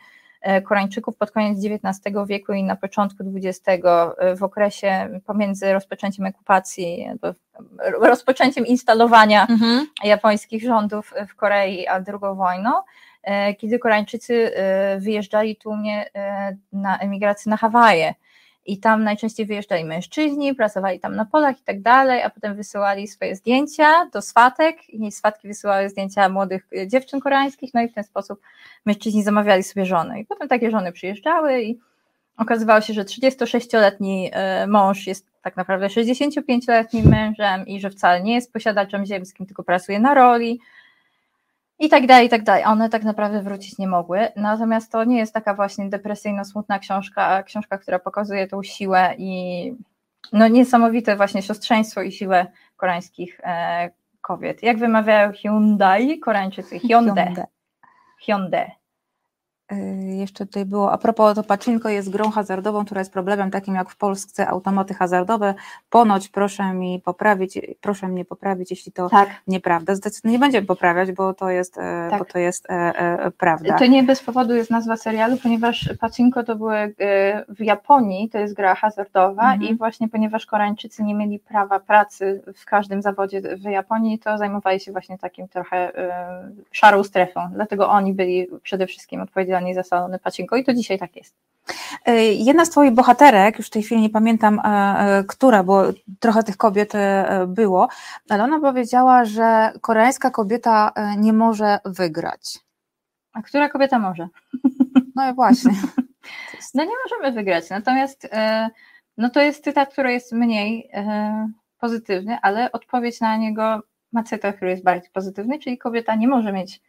Koreańczyków 0.63 1.17
pod 1.17 1.31
koniec 1.31 1.57
XIX 1.65 2.15
wieku 2.27 2.53
i 2.53 2.63
na 2.63 2.75
początku 2.75 3.23
XX, 3.35 3.61
e, 3.67 4.35
w 4.35 4.43
okresie 4.43 5.19
pomiędzy 5.25 5.73
rozpoczęciem 5.73 6.25
okupacji, 6.25 7.07
rozpoczęciem 8.01 8.67
instalowania 8.67 9.47
mhm. 9.47 9.87
japońskich 10.03 10.63
rządów 10.63 11.13
w 11.29 11.35
Korei, 11.35 11.87
a 11.87 12.01
drugą 12.01 12.35
wojną, 12.35 12.71
e, 13.23 13.53
kiedy 13.53 13.79
Koreańczycy 13.79 14.51
wyjeżdżali 14.97 15.55
tłumnie 15.55 16.09
na 16.73 16.97
emigrację 16.97 17.49
na 17.49 17.57
Hawaje 17.57 18.13
i 18.65 18.77
tam 18.77 19.03
najczęściej 19.03 19.45
wyjeżdżali 19.45 19.85
mężczyźni, 19.85 20.55
pracowali 20.55 20.99
tam 20.99 21.15
na 21.15 21.25
polach 21.25 21.59
i 21.59 21.63
tak 21.63 21.81
dalej, 21.81 22.23
a 22.23 22.29
potem 22.29 22.55
wysyłali 22.55 23.07
swoje 23.07 23.35
zdjęcia 23.35 24.05
do 24.13 24.21
swatek. 24.21 24.89
I 24.89 25.11
swatki 25.11 25.47
wysyłały 25.47 25.89
zdjęcia 25.89 26.29
młodych 26.29 26.67
e, 26.77 26.87
dziewczyn 26.87 27.19
koreańskich, 27.19 27.73
no 27.73 27.81
i 27.81 27.89
w 27.89 27.93
ten 27.93 28.03
sposób 28.03 28.41
mężczyźni 28.85 29.23
zamawiali 29.23 29.63
sobie 29.63 29.85
żony. 29.85 30.19
I 30.19 30.25
potem 30.25 30.47
takie 30.47 30.71
żony 30.71 30.91
przyjeżdżały 30.91 31.61
i 31.61 31.79
okazywało 32.37 32.81
się, 32.81 32.93
że 32.93 33.03
36-letni 33.03 34.29
e, 34.33 34.67
mąż 34.67 35.07
jest 35.07 35.27
tak 35.41 35.57
naprawdę 35.57 35.87
65-letnim 35.87 37.05
mężem 37.05 37.67
i 37.67 37.79
że 37.79 37.89
wcale 37.89 38.23
nie 38.23 38.35
jest 38.35 38.53
posiadaczem 38.53 39.05
ziemskim, 39.05 39.45
tylko 39.45 39.63
pracuje 39.63 39.99
na 39.99 40.13
roli, 40.13 40.59
i 41.81 41.89
tak 41.89 42.07
dalej, 42.07 42.27
i 42.27 42.29
tak 42.29 42.43
dalej. 42.43 42.63
One 42.65 42.89
tak 42.89 43.03
naprawdę 43.03 43.41
wrócić 43.41 43.77
nie 43.77 43.87
mogły. 43.87 44.27
Natomiast 44.35 44.91
to 44.91 45.03
nie 45.03 45.17
jest 45.17 45.33
taka 45.33 45.53
właśnie 45.53 45.89
depresyjno-smutna 45.89 46.79
książka, 46.79 47.43
książka, 47.43 47.77
która 47.77 47.99
pokazuje 47.99 48.47
tą 48.47 48.63
siłę 48.63 49.13
i 49.17 49.73
no 50.33 50.47
niesamowite 50.47 51.15
właśnie 51.15 51.41
siostrzeństwo 51.41 52.01
i 52.01 52.11
siłę 52.11 52.45
koreańskich 52.77 53.39
e, 53.43 53.89
kobiet. 54.21 54.63
Jak 54.63 54.77
wymawiają 54.77 55.31
Hyundai 55.31 56.19
Koreańczycy? 56.19 56.79
Hyundai. 56.79 57.35
Hyundai. 58.25 58.80
Y, 59.71 60.15
jeszcze 60.15 60.45
tutaj 60.45 60.65
było, 60.65 60.91
a 60.91 60.97
propos, 60.97 61.35
to 61.35 61.43
Pacinko 61.43 61.89
jest 61.89 62.09
grą 62.09 62.31
hazardową, 62.31 62.85
która 62.85 63.01
jest 63.01 63.13
problemem 63.13 63.51
takim 63.51 63.75
jak 63.75 63.89
w 63.89 63.95
Polsce 63.95 64.47
automaty 64.47 64.93
hazardowe. 64.93 65.53
Ponoć 65.89 66.29
proszę 66.29 66.73
mi 66.73 67.01
poprawić, 67.05 67.59
proszę 67.81 68.07
mnie 68.07 68.25
poprawić, 68.25 68.71
jeśli 68.71 68.91
to 68.91 69.09
tak. 69.09 69.29
nieprawda. 69.47 69.95
Zdecydowanie 69.95 70.33
nie 70.33 70.39
będziemy 70.39 70.67
poprawiać, 70.67 71.11
bo 71.11 71.33
to 71.33 71.49
jest, 71.49 71.77
e, 71.77 72.07
tak. 72.09 72.19
bo 72.19 72.25
to 72.25 72.39
jest 72.39 72.69
e, 72.69 72.73
e, 72.73 73.31
prawda. 73.31 73.77
To 73.77 73.85
nie 73.85 74.03
bez 74.03 74.23
powodu 74.23 74.55
jest 74.55 74.71
nazwa 74.71 74.97
serialu, 74.97 75.37
ponieważ 75.43 75.89
Pacinko 75.99 76.43
to 76.43 76.55
były 76.55 76.75
e, 76.75 76.93
w 77.49 77.59
Japonii, 77.59 78.29
to 78.29 78.37
jest 78.37 78.53
gra 78.53 78.75
hazardowa 78.75 79.53
mhm. 79.53 79.61
i 79.61 79.75
właśnie 79.75 80.09
ponieważ 80.09 80.45
Koreańczycy 80.45 81.03
nie 81.03 81.15
mieli 81.15 81.39
prawa 81.39 81.79
pracy 81.79 82.41
w 82.55 82.65
każdym 82.65 83.01
zawodzie 83.01 83.41
w 83.41 83.63
Japonii, 83.63 84.19
to 84.19 84.37
zajmowali 84.37 84.79
się 84.79 84.91
właśnie 84.91 85.17
takim 85.17 85.47
trochę 85.47 85.77
e, 85.97 86.51
szarą 86.71 87.03
strefą. 87.03 87.49
Dlatego 87.53 87.89
oni 87.89 88.13
byli 88.13 88.47
przede 88.63 88.87
wszystkim 88.87 89.21
odpowiedzialni 89.21 89.60
totalnie 89.61 89.75
zasalony 89.75 90.19
pacinko 90.19 90.55
i 90.55 90.63
to 90.63 90.73
dzisiaj 90.73 90.99
tak 90.99 91.15
jest. 91.15 91.35
E, 92.05 92.15
jedna 92.23 92.65
z 92.65 92.69
Twoich 92.69 92.91
bohaterek, 92.91 93.57
już 93.57 93.67
w 93.67 93.69
tej 93.69 93.83
chwili 93.83 94.01
nie 94.01 94.09
pamiętam, 94.09 94.59
e, 94.59 94.63
e, 94.63 95.23
która, 95.23 95.63
bo 95.63 95.83
trochę 96.19 96.43
tych 96.43 96.57
kobiet 96.57 96.93
było, 97.47 97.87
ale 98.29 98.43
ona 98.43 98.59
powiedziała, 98.59 99.25
że 99.25 99.71
koreańska 99.81 100.31
kobieta 100.31 100.91
nie 101.17 101.33
może 101.33 101.79
wygrać. 101.85 102.59
A 103.33 103.41
która 103.41 103.69
kobieta 103.69 103.99
może? 103.99 104.27
No 105.15 105.31
i 105.31 105.33
właśnie. 105.33 105.71
No 106.73 106.83
nie 106.83 106.91
możemy 107.03 107.35
wygrać, 107.35 107.69
natomiast 107.69 108.29
no 109.17 109.29
to 109.29 109.41
jest 109.41 109.63
cytat, 109.63 109.93
który 109.93 110.13
jest 110.13 110.31
mniej 110.31 110.91
pozytywny, 111.79 112.37
ale 112.41 112.71
odpowiedź 112.71 113.21
na 113.21 113.37
niego 113.37 113.79
ma 114.11 114.23
cytat, 114.23 114.55
który 114.55 114.71
jest 114.71 114.83
bardziej 114.83 115.11
pozytywny, 115.11 115.59
czyli 115.59 115.77
kobieta 115.77 116.15
nie 116.15 116.27
może 116.27 116.53
mieć 116.53 116.81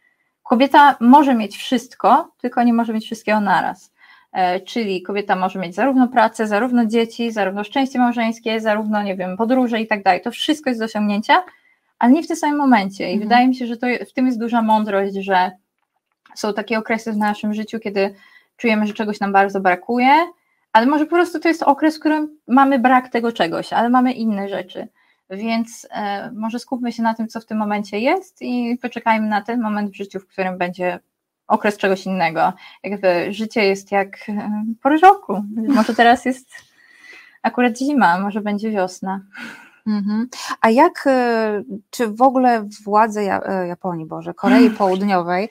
Kobieta 0.43 0.95
może 0.99 1.35
mieć 1.35 1.57
wszystko, 1.57 2.31
tylko 2.41 2.63
nie 2.63 2.73
może 2.73 2.93
mieć 2.93 3.05
wszystkiego 3.05 3.39
naraz. 3.39 3.93
E, 4.33 4.59
czyli 4.59 5.01
kobieta 5.01 5.35
może 5.35 5.59
mieć 5.59 5.75
zarówno 5.75 6.07
pracę, 6.07 6.47
zarówno 6.47 6.85
dzieci, 6.85 7.31
zarówno 7.31 7.63
szczęście 7.63 7.99
małżeńskie, 7.99 8.61
zarówno, 8.61 9.03
nie 9.03 9.15
wiem, 9.15 9.37
podróże 9.37 9.81
i 9.81 9.87
tak 9.87 10.03
dalej. 10.03 10.21
To 10.21 10.31
wszystko 10.31 10.69
jest 10.69 10.81
do 10.81 10.85
osiągnięcia, 10.85 11.43
ale 11.99 12.11
nie 12.11 12.23
w 12.23 12.27
tym 12.27 12.35
samym 12.35 12.57
momencie. 12.57 13.03
I 13.03 13.13
mhm. 13.13 13.29
wydaje 13.29 13.47
mi 13.47 13.55
się, 13.55 13.67
że 13.67 13.77
to, 13.77 13.87
w 14.09 14.13
tym 14.13 14.25
jest 14.25 14.39
duża 14.39 14.61
mądrość, 14.61 15.13
że 15.15 15.51
są 16.35 16.53
takie 16.53 16.77
okresy 16.77 17.11
w 17.11 17.17
naszym 17.17 17.53
życiu, 17.53 17.79
kiedy 17.79 18.15
czujemy, 18.57 18.87
że 18.87 18.93
czegoś 18.93 19.19
nam 19.19 19.31
bardzo 19.31 19.59
brakuje, 19.59 20.11
ale 20.73 20.85
może 20.85 21.05
po 21.05 21.15
prostu 21.15 21.39
to 21.39 21.47
jest 21.47 21.63
okres, 21.63 21.97
w 21.97 21.99
którym 21.99 22.37
mamy 22.47 22.79
brak 22.79 23.09
tego 23.09 23.31
czegoś, 23.31 23.73
ale 23.73 23.89
mamy 23.89 24.13
inne 24.13 24.49
rzeczy. 24.49 24.87
Więc 25.29 25.87
e, 25.91 26.31
może 26.31 26.59
skupmy 26.59 26.91
się 26.91 27.03
na 27.03 27.13
tym, 27.13 27.27
co 27.27 27.39
w 27.39 27.45
tym 27.45 27.57
momencie 27.57 27.99
jest 27.99 28.41
i 28.41 28.77
poczekajmy 28.81 29.27
na 29.27 29.41
ten 29.41 29.61
moment 29.61 29.91
w 29.91 29.95
życiu, 29.95 30.19
w 30.19 30.27
którym 30.27 30.57
będzie 30.57 30.99
okres 31.47 31.77
czegoś 31.77 32.05
innego. 32.05 32.53
Jakby 32.83 33.33
życie 33.33 33.65
jest 33.65 33.91
jak 33.91 34.29
e, 34.29 34.63
pory 34.81 34.97
roku. 34.97 35.43
Może 35.67 35.95
teraz 35.95 36.25
jest 36.25 36.49
akurat 37.41 37.77
zima, 37.77 38.19
może 38.19 38.41
będzie 38.41 38.71
wiosna. 38.71 39.21
Mhm. 39.87 40.27
A 40.61 40.69
jak, 40.69 41.03
e, 41.07 41.63
czy 41.89 42.07
w 42.07 42.21
ogóle 42.21 42.65
władze 42.85 43.23
Japonii, 43.67 44.05
Boże, 44.05 44.33
Korei 44.33 44.69
Południowej 44.79 45.49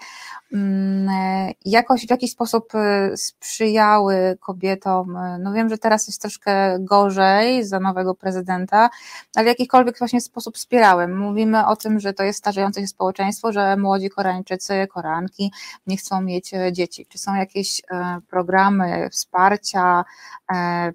Mm, 0.53 1.09
e, 1.09 1.53
jakoś 1.65 2.07
w 2.07 2.11
jakiś 2.11 2.33
sposób 2.33 2.75
e, 2.75 3.17
sprzyjały 3.17 4.39
kobietom. 4.41 5.17
E, 5.17 5.39
no 5.39 5.53
wiem, 5.53 5.69
że 5.69 5.79
teraz 5.79 6.07
jest 6.07 6.21
troszkę 6.21 6.79
gorzej 6.81 7.65
za 7.65 7.81
nowego 7.81 8.15
prezydenta, 8.15 8.91
ale 9.37 9.45
w 9.45 9.47
jakikolwiek 9.47 9.99
właśnie 9.99 10.21
sposób 10.21 10.57
wspierały. 10.57 11.09
Mówimy 11.09 11.67
o 11.67 11.77
tym, 11.77 12.01
że 12.01 12.13
to 12.13 12.23
jest 12.23 12.39
starzejące 12.39 12.81
się 12.81 12.87
społeczeństwo, 12.87 13.53
że 13.53 13.77
młodzi 13.77 14.11
Koreańczycy, 14.11 14.87
Koreanki 14.91 15.53
nie 15.87 15.97
chcą 15.97 16.23
mieć 16.23 16.51
dzieci. 16.73 17.07
Czy 17.07 17.19
są 17.19 17.35
jakieś 17.35 17.83
programy 18.31 19.09
wsparcia 19.13 20.05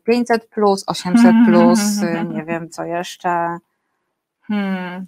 500 0.04 0.50
plus, 0.50 0.84
800 0.88 1.32
plus, 1.46 1.80
nie 2.36 2.46
wiem 2.46 2.70
co 2.70 2.84
jeszcze? 2.84 3.27
Hmm. 4.42 5.06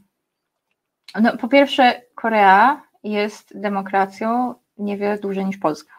No, 1.22 1.38
po 1.38 1.48
pierwsze, 1.48 2.02
Korea 2.16 2.82
jest 3.04 3.60
demokracją 3.60 4.56
niewiele 4.78 5.18
dłużej 5.18 5.46
niż 5.46 5.58
Polska. 5.58 5.94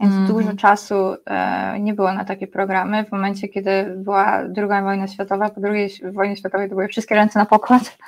Więc 0.00 0.14
mm. 0.14 0.26
dużo 0.26 0.56
czasu 0.56 1.16
e, 1.26 1.80
nie 1.80 1.94
było 1.94 2.14
na 2.14 2.24
takie 2.24 2.46
programy. 2.46 3.04
W 3.04 3.12
momencie, 3.12 3.48
kiedy 3.48 3.94
była 3.96 4.44
druga 4.48 4.82
wojna 4.82 5.08
światowa, 5.08 5.50
po 5.50 5.60
drugiej 5.60 5.90
wojnie 6.12 6.36
światowej 6.36 6.68
to 6.68 6.74
były 6.74 6.88
wszystkie 6.88 7.14
ręce 7.14 7.38
na 7.38 7.46
pokład 7.46 7.98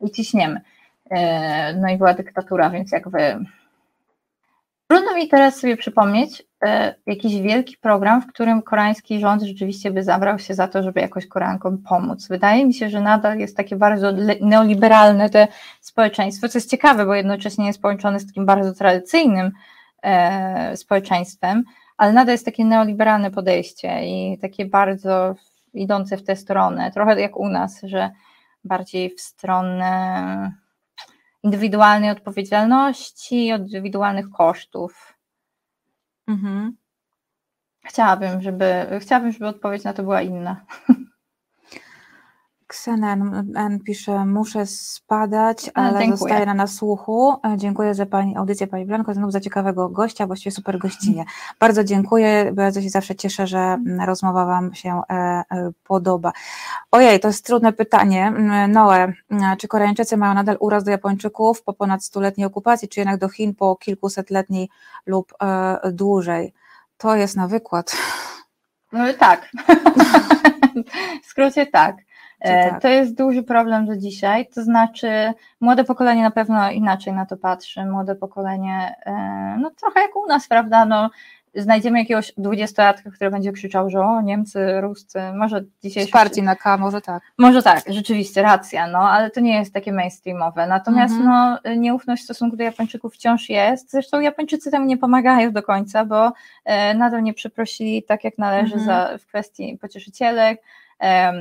i 0.00 0.10
ciśniemy. 0.10 0.60
E, 1.10 1.74
no 1.74 1.88
i 1.88 1.96
była 1.96 2.14
dyktatura, 2.14 2.70
więc 2.70 2.92
jakby 2.92 3.44
Trudno 4.90 5.14
mi 5.14 5.28
teraz 5.28 5.56
sobie 5.56 5.76
przypomnieć 5.76 6.42
e, 6.64 6.94
jakiś 7.06 7.40
wielki 7.40 7.76
program, 7.76 8.22
w 8.22 8.26
którym 8.26 8.62
koreański 8.62 9.20
rząd 9.20 9.42
rzeczywiście 9.42 9.90
by 9.90 10.02
zabrał 10.02 10.38
się 10.38 10.54
za 10.54 10.68
to, 10.68 10.82
żeby 10.82 11.00
jakoś 11.00 11.26
Koreankom 11.26 11.78
pomóc. 11.78 12.28
Wydaje 12.28 12.66
mi 12.66 12.74
się, 12.74 12.90
że 12.90 13.00
nadal 13.00 13.38
jest 13.38 13.56
takie 13.56 13.76
bardzo 13.76 14.12
neoliberalne 14.40 15.30
te 15.30 15.48
społeczeństwo, 15.80 16.48
co 16.48 16.58
jest 16.58 16.70
ciekawe, 16.70 17.06
bo 17.06 17.14
jednocześnie 17.14 17.66
jest 17.66 17.82
połączone 17.82 18.20
z 18.20 18.26
takim 18.26 18.46
bardzo 18.46 18.74
tradycyjnym 18.74 19.50
e, 20.02 20.76
społeczeństwem, 20.76 21.64
ale 21.96 22.12
nadal 22.12 22.34
jest 22.34 22.44
takie 22.44 22.64
neoliberalne 22.64 23.30
podejście 23.30 24.06
i 24.06 24.38
takie 24.38 24.66
bardzo 24.66 25.34
idące 25.74 26.16
w 26.16 26.24
tę 26.24 26.36
stronę, 26.36 26.90
trochę 26.94 27.20
jak 27.20 27.36
u 27.36 27.48
nas, 27.48 27.80
że 27.82 28.10
bardziej 28.64 29.10
w 29.10 29.20
stronę 29.20 30.52
indywidualnej 31.42 32.10
odpowiedzialności, 32.10 33.46
indywidualnych 33.46 34.30
kosztów. 34.30 35.18
Mhm. 36.26 36.76
Chciałabym, 37.84 38.42
żeby, 38.42 38.86
chciałabym, 39.00 39.32
żeby 39.32 39.46
odpowiedź 39.46 39.84
na 39.84 39.92
to 39.92 40.02
była 40.02 40.22
inna. 40.22 40.64
Ksenen 42.70 43.52
N 43.56 43.80
pisze, 43.80 44.24
muszę 44.26 44.66
spadać, 44.66 45.70
ale 45.74 45.98
dziękuję. 45.98 46.16
zostaję 46.16 46.46
na 46.46 46.54
nasłuchu. 46.54 47.32
E, 47.32 47.56
dziękuję 47.56 47.94
za 47.94 48.06
Pani 48.06 48.36
audycję, 48.36 48.66
Pani 48.66 48.86
Blanko, 48.86 49.14
znów 49.14 49.32
za 49.32 49.40
ciekawego 49.40 49.88
gościa, 49.88 50.26
właściwie 50.26 50.50
super 50.50 50.78
gościnie. 50.78 51.24
Bardzo 51.60 51.84
dziękuję, 51.84 52.52
bardzo 52.54 52.82
się 52.82 52.88
zawsze 52.90 53.14
cieszę, 53.14 53.46
że 53.46 53.58
mm, 53.58 54.00
rozmowa 54.00 54.46
Wam 54.46 54.74
się 54.74 55.00
e, 55.10 55.14
e, 55.14 55.42
podoba. 55.84 56.32
Ojej, 56.90 57.20
to 57.20 57.28
jest 57.28 57.46
trudne 57.46 57.72
pytanie. 57.72 58.26
Mm, 58.26 58.72
Noe, 58.72 59.12
mm, 59.30 59.56
czy 59.56 59.68
Koreańczycy 59.68 60.16
mają 60.16 60.34
nadal 60.34 60.56
uraz 60.60 60.84
do 60.84 60.90
Japończyków 60.90 61.62
po 61.62 61.72
ponad 61.72 62.04
stuletniej 62.04 62.46
okupacji, 62.46 62.88
czy 62.88 63.00
jednak 63.00 63.18
do 63.20 63.28
Chin 63.28 63.54
po 63.54 63.76
kilkusetletniej 63.76 64.68
lub 65.06 65.32
dłużej? 65.92 66.54
To 66.96 67.16
jest 67.16 67.36
na 67.36 67.48
wykład. 67.48 67.96
No 68.92 69.14
tak. 69.18 69.48
w 71.22 71.26
skrócie 71.26 71.66
tak. 71.66 71.96
E, 72.40 72.70
tak. 72.70 72.82
To 72.82 72.88
jest 72.88 73.14
duży 73.14 73.42
problem 73.42 73.86
do 73.86 73.96
dzisiaj, 73.96 74.46
to 74.46 74.62
znaczy 74.62 75.32
młode 75.60 75.84
pokolenie 75.84 76.22
na 76.22 76.30
pewno 76.30 76.70
inaczej 76.70 77.12
na 77.12 77.26
to 77.26 77.36
patrzy, 77.36 77.84
młode 77.84 78.14
pokolenie, 78.14 78.94
e, 79.06 79.12
no 79.60 79.70
trochę 79.70 80.00
jak 80.00 80.16
u 80.16 80.26
nas, 80.26 80.48
prawda, 80.48 80.84
no 80.84 81.10
znajdziemy 81.54 81.98
jakiegoś 81.98 82.32
dwudziestolatka, 82.38 83.10
który 83.10 83.30
będzie 83.30 83.52
krzyczał, 83.52 83.90
że 83.90 84.00
o, 84.00 84.20
Niemcy, 84.20 84.80
Ruscy, 84.80 85.18
może 85.34 85.64
dzisiaj... 85.82 86.04
Wsparci 86.04 86.42
na 86.42 86.56
K, 86.56 86.76
może 86.76 87.00
tak. 87.00 87.22
Może 87.38 87.62
tak, 87.62 87.82
rzeczywiście, 87.86 88.42
racja, 88.42 88.86
no, 88.86 88.98
ale 88.98 89.30
to 89.30 89.40
nie 89.40 89.58
jest 89.58 89.74
takie 89.74 89.92
mainstreamowe. 89.92 90.66
Natomiast 90.66 91.14
mhm. 91.14 91.58
no, 91.64 91.74
nieufność 91.76 92.22
w 92.22 92.24
stosunku 92.24 92.56
do 92.56 92.64
Japończyków 92.64 93.14
wciąż 93.14 93.48
jest. 93.48 93.90
Zresztą 93.90 94.20
Japończycy 94.20 94.70
temu 94.70 94.86
nie 94.86 94.96
pomagają 94.96 95.52
do 95.52 95.62
końca, 95.62 96.04
bo 96.04 96.32
e, 96.64 96.94
nadal 96.94 97.22
nie 97.22 97.34
przeprosili 97.34 98.02
tak, 98.02 98.24
jak 98.24 98.38
należy 98.38 98.74
mhm. 98.74 98.86
za, 98.86 99.18
w 99.18 99.26
kwestii 99.26 99.78
pocieszycielek. 99.80 100.62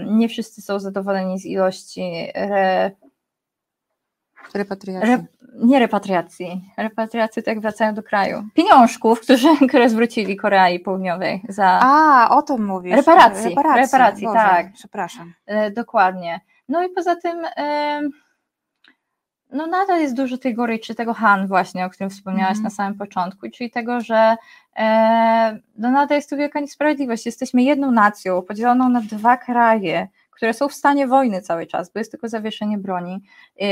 Nie 0.06 0.30
wszyscy 0.30 0.62
są 0.62 0.80
zadowoleni 0.80 1.40
z 1.40 1.46
ilości 1.46 2.28
re, 2.34 2.92
Repatriacji. 4.54 5.10
Re, 5.10 5.26
nie 5.56 5.80
repatriacji. 5.80 6.62
Repatriacji 6.78 7.44
tak 7.44 7.60
wracają 7.60 7.94
do 7.94 8.04
kraju. 8.04 8.44
Pieniążków, 8.54 9.20
którzy, 9.22 9.48
które 9.70 9.90
zwrócili 9.90 10.38
Korei 10.38 10.80
Południowej 10.80 11.42
za. 11.50 11.80
A, 11.82 12.30
o 12.38 12.42
tym 12.42 12.66
mówisz. 12.66 12.96
Reparacji. 12.96 13.50
Reparacji, 13.50 13.82
reparacji 13.82 14.28
Boże, 14.28 14.40
tak. 14.40 14.74
Przepraszam. 14.74 15.34
E, 15.46 15.72
dokładnie. 15.72 16.42
No 16.70 16.84
i 16.84 16.90
poza 16.90 17.16
tym. 17.16 17.46
E, 17.58 18.02
no 19.52 19.68
nadal 19.68 20.00
jest 20.00 20.16
dużo 20.16 20.38
tej 20.38 20.54
goryczy, 20.54 20.96
tego 20.96 21.14
Han 21.14 21.48
właśnie, 21.48 21.86
o 21.86 21.90
którym 21.90 22.10
wspomniałaś 22.10 22.54
mm. 22.54 22.64
na 22.64 22.70
samym 22.70 22.98
początku, 22.98 23.50
czyli 23.50 23.72
tego, 23.72 24.02
że 24.02 24.36
e, 24.78 25.60
no 25.78 25.92
nadal 25.92 26.18
jest 26.18 26.30
tu 26.30 26.38
wielka 26.38 26.60
niesprawiedliwość. 26.60 27.26
Jesteśmy 27.26 27.64
jedną 27.64 27.92
nacją 27.92 28.42
podzieloną 28.42 28.90
na 28.90 29.02
dwa 29.02 29.38
kraje, 29.38 30.08
które 30.32 30.54
są 30.54 30.68
w 30.70 30.74
stanie 30.74 31.08
wojny 31.08 31.42
cały 31.42 31.68
czas, 31.68 31.92
bo 31.94 32.00
jest 32.00 32.12
tylko 32.12 32.30
zawieszenie 32.30 32.78
broni. 32.78 33.22
E, 33.62 33.66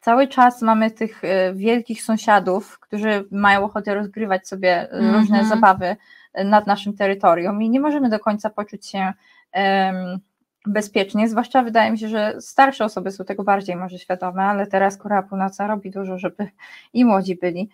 cały 0.00 0.28
czas 0.28 0.62
mamy 0.62 0.90
tych 0.90 1.24
e, 1.24 1.54
wielkich 1.54 2.02
sąsiadów, 2.02 2.78
którzy 2.80 3.24
mają 3.30 3.64
ochotę 3.64 3.94
rozgrywać 3.94 4.48
sobie 4.48 4.90
mm 4.90 5.12
-hmm. 5.12 5.18
różne 5.18 5.44
zabawy 5.44 5.96
e, 6.32 6.44
nad 6.44 6.66
naszym 6.66 6.96
terytorium 6.96 7.62
i 7.62 7.70
nie 7.70 7.80
możemy 7.80 8.08
do 8.08 8.18
końca 8.18 8.50
poczuć 8.50 8.86
się 8.86 9.12
um, 9.54 10.20
bezpiecznie, 10.66 11.28
zwłaszcza 11.28 11.62
wydaje 11.62 11.92
mi 11.92 11.98
się, 11.98 12.08
że 12.08 12.36
starsze 12.40 12.84
osoby 12.84 13.10
są 13.10 13.24
tego 13.24 13.44
bardziej 13.44 13.76
może 13.76 13.98
świadome, 13.98 14.42
ale 14.42 14.66
teraz 14.66 14.96
Korea 14.96 15.22
Północna 15.22 15.66
robi 15.66 15.90
dużo, 15.90 16.18
żeby 16.18 16.48
i 16.92 17.04
młodzi 17.04 17.36
byli. 17.36 17.68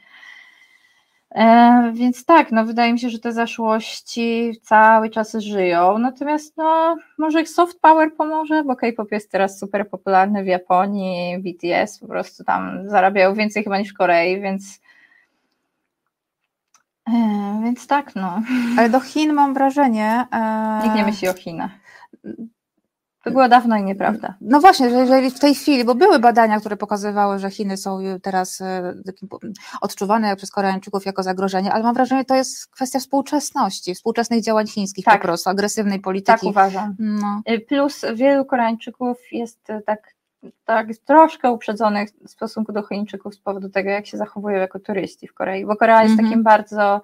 E, 1.31 1.93
więc 1.95 2.25
tak, 2.25 2.53
no 2.53 2.65
wydaje 2.65 2.93
mi 2.93 2.99
się, 2.99 3.11
że 3.11 3.19
te 3.19 3.33
zaszłości 3.33 4.53
cały 4.63 5.11
czas 5.11 5.35
żyją, 5.35 5.99
natomiast 5.99 6.57
no 6.57 6.97
może 7.19 7.47
soft 7.47 7.81
power 7.81 8.15
pomoże, 8.15 8.65
bo 8.65 8.77
K-pop 8.77 9.13
jest 9.13 9.31
teraz 9.31 9.59
super 9.59 9.89
popularny 9.89 10.45
w 10.45 10.47
Japonii, 10.47 11.39
BTS 11.39 11.99
po 11.99 12.07
prostu 12.07 12.45
tam 12.45 12.89
zarabiają 12.89 13.35
więcej 13.35 13.65
chyba 13.65 13.79
niż 13.79 13.91
w 13.91 13.97
Korei, 13.97 14.41
więc 14.41 14.81
e, 17.09 17.61
więc 17.65 17.87
tak, 17.87 18.15
no. 18.15 18.43
Ale 18.79 18.91
do 18.91 19.01
Chin 19.01 19.33
mam 19.33 19.55
wrażenie. 19.55 20.27
E... 20.33 20.81
Nikt 20.85 20.97
nie 20.97 21.05
myśli 21.05 21.29
o 21.29 21.33
Chinach. 21.35 21.71
To 23.25 23.31
było 23.31 23.49
dawno 23.49 23.77
i 23.77 23.83
nieprawda. 23.83 24.35
No 24.41 24.61
właśnie, 24.61 24.91
że 24.91 24.97
jeżeli 24.97 25.31
w 25.31 25.41
tej 25.41 25.55
chwili, 25.55 25.85
bo 25.85 25.95
były 25.95 26.19
badania, 26.19 26.61
które 26.61 26.77
pokazywały, 26.77 27.39
że 27.39 27.51
Chiny 27.51 27.77
są 27.77 27.99
teraz 28.23 28.61
e, 28.61 28.95
odczuwane 29.81 30.37
przez 30.37 30.51
Koreańczyków 30.51 31.07
jako 31.07 31.23
zagrożenie, 31.23 31.73
ale 31.73 31.83
mam 31.83 31.95
wrażenie, 31.95 32.21
że 32.21 32.25
to 32.25 32.35
jest 32.35 32.67
kwestia 32.67 32.99
współczesności, 32.99 33.95
współczesnych 33.95 34.43
działań 34.43 34.67
chińskich 34.67 35.05
tak. 35.05 35.21
po 35.21 35.23
prostu, 35.23 35.51
agresywnej 35.51 36.01
polityki. 36.01 36.41
Tak 36.41 36.43
uważam. 36.43 36.95
No. 36.99 37.43
Y, 37.51 37.61
plus 37.61 38.03
wielu 38.15 38.45
Koreańczyków 38.45 39.19
jest 39.33 39.71
y, 39.71 39.83
tak, 39.87 40.15
tak 40.65 40.89
troszkę 41.05 41.51
uprzedzonych 41.51 42.11
w 42.27 42.31
stosunku 42.31 42.73
do 42.73 42.83
Chińczyków 42.83 43.35
z 43.35 43.39
powodu 43.39 43.69
tego, 43.69 43.91
jak 43.91 44.07
się 44.07 44.17
zachowują 44.17 44.59
jako 44.59 44.79
turyści 44.79 45.29
w 45.29 45.35
Korei, 45.35 45.67
bo 45.67 45.77
Korea 45.77 46.03
jest 46.03 46.15
-hmm. 46.15 46.23
takim 46.23 46.43
bardzo 46.43 47.01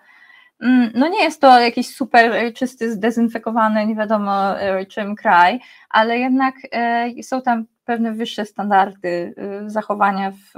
no 0.95 1.09
nie 1.09 1.25
jest 1.25 1.41
to 1.41 1.61
jakiś 1.61 1.95
super 1.95 2.33
e, 2.33 2.53
czysty, 2.53 2.93
zdezynfekowany, 2.93 3.87
nie 3.87 3.95
wiadomo 3.95 4.61
e, 4.61 4.87
czym 4.87 5.17
kraj, 5.17 5.61
ale 5.91 6.19
jednak 6.19 6.55
e, 6.73 7.23
są 7.23 7.43
tam 7.43 7.65
pewne 7.85 8.13
wyższe 8.13 8.45
standardy 8.45 9.35
zachowania 9.67 10.31
w, 10.31 10.53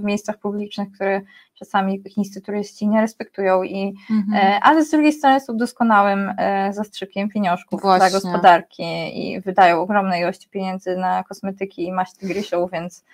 w 0.00 0.02
miejscach 0.02 0.38
publicznych, 0.38 0.92
które 0.92 1.20
czasami 1.54 2.02
chińscy 2.08 2.40
turyści 2.40 2.88
nie 2.88 3.00
respektują, 3.00 3.62
i, 3.62 3.94
mhm. 4.10 4.60
ale 4.62 4.84
z 4.84 4.90
drugiej 4.90 5.12
strony 5.12 5.40
są 5.40 5.56
doskonałym 5.56 6.32
zastrzykiem 6.70 7.28
pieniążków 7.28 7.82
Właśnie. 7.82 8.10
dla 8.10 8.20
gospodarki 8.20 8.82
i 9.14 9.40
wydają 9.40 9.80
ogromne 9.80 10.20
ilości 10.20 10.48
pieniędzy 10.48 10.96
na 10.96 11.24
kosmetyki 11.24 11.84
i 11.84 11.92
maść 11.92 12.14
tygrysią, 12.14 12.68
więc, 12.72 13.04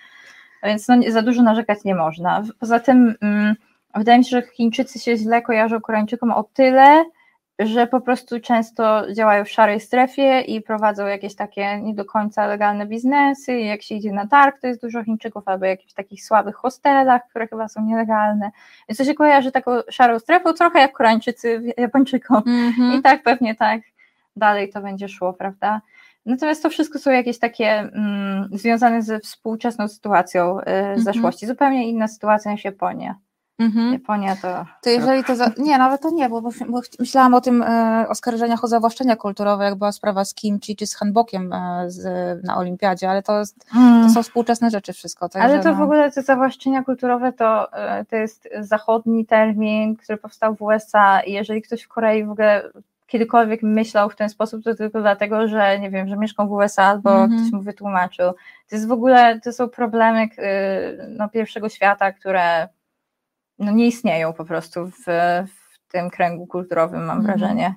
więc 0.63 0.87
no, 0.87 0.95
za 1.09 1.21
dużo 1.21 1.43
narzekać 1.43 1.83
nie 1.83 1.95
można. 1.95 2.43
Poza 2.59 2.79
tym 2.79 3.15
mm, 3.21 3.55
Wydaje 3.95 4.17
mi 4.17 4.25
się, 4.25 4.29
że 4.29 4.41
Chińczycy 4.41 4.99
się 4.99 5.17
źle 5.17 5.41
kojarzą 5.41 5.81
Koreańczykom 5.81 6.31
o 6.31 6.43
tyle, 6.43 7.05
że 7.59 7.87
po 7.87 8.01
prostu 8.01 8.39
często 8.39 9.13
działają 9.13 9.45
w 9.45 9.49
szarej 9.49 9.79
strefie 9.79 10.41
i 10.41 10.61
prowadzą 10.61 11.07
jakieś 11.07 11.35
takie 11.35 11.81
nie 11.81 11.95
do 11.95 12.05
końca 12.05 12.47
legalne 12.47 12.85
biznesy. 12.85 13.59
Jak 13.59 13.81
się 13.81 13.95
idzie 13.95 14.11
na 14.11 14.27
targ, 14.27 14.61
to 14.61 14.67
jest 14.67 14.81
dużo 14.81 15.03
Chińczyków 15.03 15.47
albo 15.47 15.65
jakichś 15.65 15.93
takich 15.93 16.25
słabych 16.25 16.55
hostelach, 16.55 17.21
które 17.29 17.47
chyba 17.47 17.67
są 17.67 17.85
nielegalne. 17.85 18.51
Więc 18.89 18.97
to 18.97 19.03
się 19.03 19.13
kojarzy 19.13 19.51
taką 19.51 19.71
szarą 19.89 20.19
strefą, 20.19 20.53
trochę 20.53 20.79
jak 20.79 20.93
Koreańczycy 20.93 21.73
Japończykom. 21.77 22.43
Mm 22.47 22.73
-hmm. 22.73 22.99
I 22.99 23.01
tak 23.01 23.23
pewnie 23.23 23.55
tak 23.55 23.81
dalej 24.35 24.69
to 24.69 24.81
będzie 24.81 25.09
szło, 25.09 25.33
prawda? 25.33 25.81
Natomiast 26.25 26.63
to 26.63 26.69
wszystko 26.69 26.99
są 26.99 27.11
jakieś 27.11 27.39
takie 27.39 27.69
mm, 27.69 28.49
związane 28.51 29.01
ze 29.01 29.19
współczesną 29.19 29.87
sytuacją 29.87 30.59
y, 30.59 30.63
mm 30.63 30.95
-hmm. 30.95 31.01
zeszłości. 31.01 31.47
Zupełnie 31.47 31.89
inna 31.89 32.07
sytuacja 32.07 32.51
niż 32.51 32.65
Japonia. 32.65 33.15
Mhm. 33.61 33.93
Japonia 33.93 34.35
to. 34.35 34.65
To 34.81 34.89
jeżeli 34.89 35.23
to. 35.23 35.35
Za... 35.35 35.51
Nie, 35.57 35.77
nawet 35.77 36.01
to 36.01 36.09
nie, 36.09 36.29
bo, 36.29 36.41
bo 36.41 36.49
myślałam 36.99 37.33
o 37.33 37.41
tym 37.41 37.61
e, 37.61 38.05
oskarżeniach 38.09 38.63
o 38.63 38.67
zawłaszczenia 38.67 39.15
kulturowe, 39.15 39.63
jak 39.63 39.75
była 39.75 39.91
sprawa 39.91 40.25
z 40.25 40.33
Kimchi 40.33 40.75
czy 40.75 40.87
z 40.87 40.95
handbokiem 40.95 41.53
e, 41.53 41.91
z, 41.91 42.03
na 42.43 42.57
Olimpiadzie, 42.57 43.09
ale 43.09 43.23
to, 43.23 43.39
jest, 43.39 43.65
mm. 43.75 44.07
to 44.07 44.13
są 44.13 44.23
współczesne 44.23 44.69
rzeczy 44.69 44.93
wszystko. 44.93 45.29
ale 45.33 45.59
to 45.59 45.69
no... 45.69 45.75
w 45.75 45.81
ogóle 45.81 46.11
te 46.11 46.21
zawłaszczenia 46.21 46.83
kulturowe 46.83 47.33
to, 47.33 47.73
e, 47.73 48.05
to 48.05 48.15
jest 48.15 48.49
zachodni 48.59 49.25
termin, 49.25 49.95
który 49.95 50.17
powstał 50.17 50.55
w 50.55 50.61
USA 50.61 51.21
i 51.21 51.31
jeżeli 51.31 51.61
ktoś 51.61 51.81
w 51.81 51.87
Korei 51.87 52.25
w 52.25 52.31
ogóle 52.31 52.63
kiedykolwiek 53.07 53.63
myślał 53.63 54.09
w 54.09 54.15
ten 54.15 54.29
sposób, 54.29 54.63
to 54.63 54.75
tylko 54.75 55.01
dlatego, 55.01 55.47
że 55.47 55.79
nie 55.79 55.89
wiem, 55.89 56.07
że 56.07 56.17
mieszkał 56.17 56.47
w 56.47 56.51
USA 56.51 56.83
albo 56.83 57.15
mm 57.15 57.29
-hmm. 57.29 57.41
ktoś 57.41 57.51
mu 57.51 57.61
wytłumaczył. 57.61 58.31
To 58.69 58.75
jest 58.75 58.87
w 58.87 58.91
ogóle, 58.91 59.39
to 59.39 59.53
są 59.53 59.69
problemy 59.69 60.27
no, 61.09 61.29
pierwszego 61.29 61.69
świata, 61.69 62.11
które 62.11 62.67
no 63.61 63.71
nie 63.71 63.87
istnieją 63.87 64.33
po 64.33 64.45
prostu 64.45 64.85
w, 64.87 65.03
w 65.47 65.91
tym 65.91 66.09
kręgu 66.09 66.47
kulturowym, 66.47 67.05
mam 67.05 67.17
mhm. 67.17 67.39
wrażenie. 67.39 67.75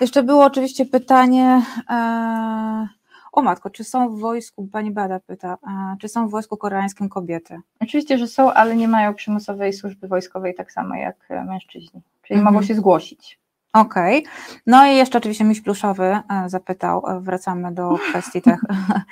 Jeszcze 0.00 0.22
było 0.22 0.44
oczywiście 0.44 0.86
pytanie. 0.86 1.62
E, 1.90 2.88
o 3.32 3.42
matko, 3.42 3.70
czy 3.70 3.84
są 3.84 4.16
w 4.16 4.20
wojsku, 4.20 4.68
pani 4.72 4.90
Bada 4.90 5.20
pyta, 5.20 5.58
e, 5.66 5.96
czy 6.00 6.08
są 6.08 6.28
w 6.28 6.30
wojsku 6.30 6.56
koreańskim 6.56 7.08
kobiety? 7.08 7.60
Oczywiście, 7.80 8.18
że 8.18 8.28
są, 8.28 8.52
ale 8.52 8.76
nie 8.76 8.88
mają 8.88 9.14
przymusowej 9.14 9.72
służby 9.72 10.08
wojskowej 10.08 10.54
tak 10.54 10.72
samo 10.72 10.94
jak 10.94 11.28
mężczyźni, 11.46 12.00
czyli 12.22 12.38
mhm. 12.38 12.54
mogą 12.54 12.66
się 12.66 12.74
zgłosić. 12.74 13.38
Okej. 13.72 14.18
Okay. 14.18 14.60
No 14.66 14.86
i 14.86 14.96
jeszcze 14.96 15.18
oczywiście 15.18 15.44
miś 15.44 15.60
pluszowy 15.60 16.04
e, 16.04 16.22
zapytał, 16.46 17.02
wracamy 17.20 17.72
do 17.72 17.98
kwestii 18.10 18.42
tych 18.42 18.60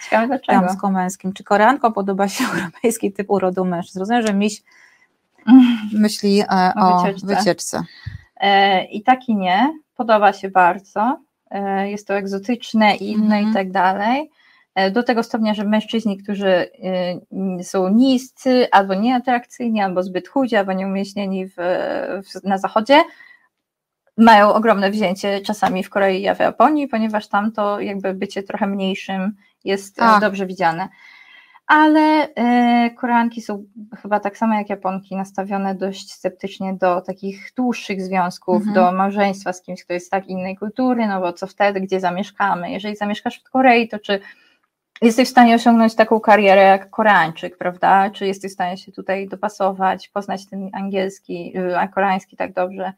damsko-męskim. 0.48 1.32
Czy 1.32 1.44
Koreankom 1.44 1.92
podoba 1.92 2.28
się 2.28 2.44
europejski 2.54 3.12
typ 3.12 3.30
urodu 3.30 3.64
mężczyzn? 3.64 3.98
Rozumiem, 3.98 4.26
że 4.26 4.34
miś 4.34 4.62
myśli 5.92 6.40
e, 6.40 6.72
o, 6.76 7.02
wycieczce. 7.02 7.26
wycieczce. 7.26 7.84
E, 8.36 8.84
I 8.84 9.02
tak 9.02 9.28
i 9.28 9.36
nie, 9.36 9.78
podoba 9.94 10.32
się 10.32 10.48
bardzo. 10.48 11.18
E, 11.50 11.90
jest 11.90 12.08
to 12.08 12.14
egzotyczne, 12.14 12.96
inne 12.96 13.36
mhm. 13.36 13.50
i 13.50 13.54
tak 13.54 13.70
dalej. 13.70 14.30
Do 14.92 15.02
tego 15.02 15.22
stopnia, 15.22 15.54
że 15.54 15.64
mężczyźni, 15.64 16.18
którzy 16.18 16.70
są 17.62 17.88
niscy, 17.88 18.68
albo 18.70 18.94
nieatrakcyjni, 18.94 19.80
albo 19.80 20.02
zbyt 20.02 20.28
chudzi, 20.28 20.56
albo 20.56 20.72
nieumieśnieni 20.72 21.46
w, 21.46 21.54
w, 22.24 22.44
na 22.44 22.58
zachodzie, 22.58 23.04
mają 24.16 24.54
ogromne 24.54 24.90
wzięcie 24.90 25.40
czasami 25.40 25.84
w 25.84 25.90
Korei 25.90 26.22
i 26.26 26.34
w 26.34 26.38
Japonii, 26.38 26.88
ponieważ 26.88 27.28
tam 27.28 27.52
to 27.52 27.80
jakby 27.80 28.14
bycie 28.14 28.42
trochę 28.42 28.66
mniejszym 28.66 29.36
jest 29.64 30.02
A. 30.02 30.20
dobrze 30.20 30.46
widziane 30.46 30.88
ale 31.66 32.34
e, 32.34 32.90
Koreanki 32.90 33.42
są 33.42 33.64
chyba 34.02 34.20
tak 34.20 34.38
samo 34.38 34.54
jak 34.54 34.70
Japonki 34.70 35.16
nastawione 35.16 35.74
dość 35.74 36.12
sceptycznie 36.12 36.74
do 36.74 37.00
takich 37.00 37.52
dłuższych 37.56 38.02
związków, 38.02 38.56
mhm. 38.56 38.74
do 38.74 38.92
małżeństwa 38.92 39.52
z 39.52 39.62
kimś, 39.62 39.84
kto 39.84 39.92
jest 39.92 40.10
tak 40.10 40.26
innej 40.26 40.56
kultury, 40.56 41.06
no 41.06 41.20
bo 41.20 41.32
co 41.32 41.46
wtedy, 41.46 41.80
gdzie 41.80 42.00
zamieszkamy? 42.00 42.70
Jeżeli 42.70 42.96
zamieszkasz 42.96 43.40
w 43.40 43.50
Korei, 43.50 43.88
to 43.88 43.98
czy 43.98 44.20
jesteś 45.02 45.28
w 45.28 45.30
stanie 45.30 45.54
osiągnąć 45.54 45.94
taką 45.94 46.20
karierę 46.20 46.62
jak 46.62 46.90
Koreańczyk, 46.90 47.58
prawda? 47.58 48.10
Czy 48.10 48.26
jesteś 48.26 48.50
w 48.50 48.54
stanie 48.54 48.76
się 48.76 48.92
tutaj 48.92 49.28
dopasować, 49.28 50.08
poznać 50.08 50.46
ten 50.46 50.70
angielski, 50.72 51.58
y, 51.58 51.78
a 51.78 51.88
koreański 51.88 52.36
tak 52.36 52.52
dobrze? 52.52 52.92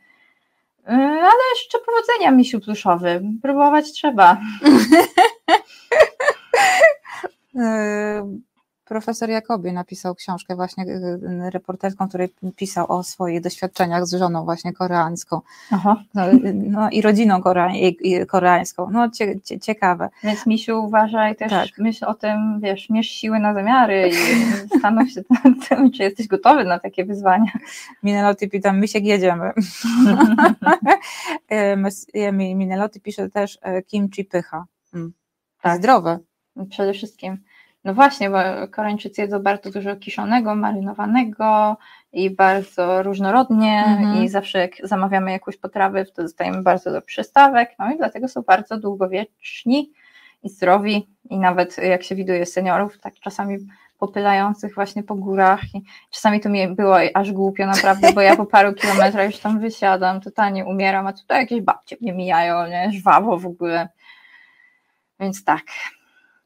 Y, 0.88 0.92
ale 0.92 1.42
jeszcze 1.54 1.78
powodzenia, 1.86 2.30
misiu 2.30 2.60
pluszowy. 2.60 3.22
Próbować 3.42 3.92
trzeba. 3.92 4.36
profesor 8.86 9.30
Jakobie 9.30 9.72
napisał 9.72 10.14
książkę 10.14 10.56
właśnie 10.56 10.84
y, 10.84 10.88
y, 10.88 11.50
reporterską, 11.50 12.08
której 12.08 12.28
pisał 12.56 12.92
o 12.92 13.02
swoich 13.02 13.40
doświadczeniach 13.40 14.06
z 14.06 14.14
żoną 14.14 14.44
właśnie 14.44 14.72
koreańską 14.72 15.40
Aha. 15.70 16.02
No, 16.14 16.30
y, 16.30 16.54
no, 16.54 16.90
i 16.90 17.02
rodziną 17.02 17.42
koreańską. 18.28 18.90
No 18.90 19.10
cie, 19.10 19.40
cie, 19.40 19.60
ciekawe. 19.60 20.08
Więc 20.24 20.46
Misiu 20.46 20.84
uważaj 20.84 21.36
też 21.36 21.50
tak. 21.50 21.68
myśl 21.78 22.04
o 22.04 22.14
tym, 22.14 22.60
wiesz, 22.60 22.90
mierz 22.90 23.08
siły 23.08 23.38
na 23.38 23.54
zamiary 23.54 24.08
i 24.08 24.44
zastanów 24.72 25.10
się 25.10 25.22
tym, 25.68 25.90
czy 25.90 26.02
jesteś 26.02 26.28
gotowy 26.28 26.64
na 26.64 26.78
takie 26.78 27.04
wyzwania. 27.04 27.52
Mineloty 28.02 28.48
pytam, 28.48 28.80
Misiek 28.80 29.04
jedziemy. 29.04 29.52
Mineloty 32.32 33.00
pisze 33.00 33.30
też 33.30 33.58
kimchi 33.86 34.24
pycha. 34.24 34.64
Mm. 34.94 35.12
Tak. 35.62 35.78
Zdrowe. 35.78 36.18
Przede 36.70 36.92
wszystkim. 36.92 37.38
No 37.86 37.94
właśnie, 37.94 38.30
bo 38.30 38.38
Koreańczycy 38.70 39.22
jedzą 39.22 39.38
bardzo 39.38 39.70
dużo 39.70 39.96
kiszonego, 39.96 40.54
marynowanego 40.54 41.76
i 42.12 42.30
bardzo 42.30 43.02
różnorodnie 43.02 43.84
mhm. 43.86 44.24
i 44.24 44.28
zawsze 44.28 44.58
jak 44.58 44.72
zamawiamy 44.82 45.32
jakąś 45.32 45.56
potrawę, 45.56 46.04
to 46.04 46.22
dostajemy 46.22 46.62
bardzo 46.62 46.92
do 46.92 47.02
przystawek, 47.02 47.70
no 47.78 47.92
i 47.92 47.96
dlatego 47.96 48.28
są 48.28 48.42
bardzo 48.42 48.78
długowieczni 48.78 49.92
i 50.42 50.48
zdrowi 50.48 51.08
i 51.30 51.38
nawet 51.38 51.78
jak 51.78 52.02
się 52.02 52.14
widuje 52.14 52.46
seniorów, 52.46 52.98
tak 52.98 53.14
czasami 53.14 53.58
popylających 53.98 54.74
właśnie 54.74 55.02
po 55.02 55.14
górach 55.14 55.74
i 55.74 55.82
czasami 56.10 56.40
to 56.40 56.48
mi 56.48 56.68
było 56.68 56.96
aż 57.14 57.32
głupio 57.32 57.66
naprawdę, 57.66 58.12
bo 58.12 58.20
ja 58.20 58.36
po 58.36 58.46
paru 58.46 58.74
kilometrach 58.80 59.26
już 59.26 59.38
tam 59.38 59.60
wysiadam, 59.60 60.20
totalnie 60.20 60.64
umieram, 60.64 61.06
a 61.06 61.12
tutaj 61.12 61.40
jakieś 61.40 61.60
babcie 61.60 61.96
mnie 62.00 62.12
mijają, 62.12 62.66
nie, 62.66 62.90
żwawo 62.92 63.38
w 63.38 63.46
ogóle, 63.46 63.88
więc 65.20 65.44
tak, 65.44 65.62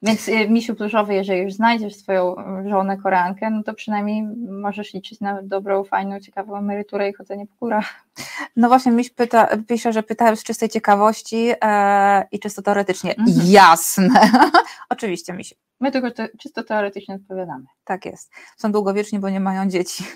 więc 0.03 0.29
y, 0.29 0.49
misiu 0.49 0.75
pluszowy, 0.75 1.15
jeżeli 1.15 1.41
już 1.41 1.53
znajdziesz 1.53 1.95
swoją 1.95 2.37
żonę 2.69 2.97
koreankę, 2.97 3.51
no 3.51 3.63
to 3.63 3.75
przynajmniej 3.75 4.23
możesz 4.49 4.95
liczyć 4.95 5.21
na 5.21 5.43
dobrą, 5.43 5.85
fajną, 5.85 6.21
ciekawą 6.21 6.57
emeryturę 6.57 7.09
i 7.09 7.13
chodzenie 7.13 7.47
po 7.47 7.55
górach. 7.61 8.07
No 8.57 8.69
właśnie, 8.69 8.93
miś 8.93 9.11
pyta, 9.11 9.49
pisze, 9.69 9.93
że 9.93 10.03
pytałem 10.03 10.37
z 10.37 10.45
czystej 10.45 10.69
ciekawości 10.69 11.51
e, 11.63 12.29
i 12.33 12.39
czysto 12.39 12.63
teoretycznie. 12.63 13.17
Mhm. 13.17 13.37
Jasne. 13.45 14.21
Oczywiście, 14.91 15.33
misiu. 15.33 15.55
My 15.81 15.91
tylko 15.93 16.11
te, 16.11 16.29
czysto 16.39 16.63
teoretycznie 16.63 17.15
odpowiadamy. 17.15 17.65
Tak 17.85 18.07
jest. 18.07 18.33
Są 18.57 18.73
długowieczni, 18.73 19.19
bo 19.19 19.31
nie 19.31 19.41
mają 19.41 19.69
dzieci. 19.69 20.05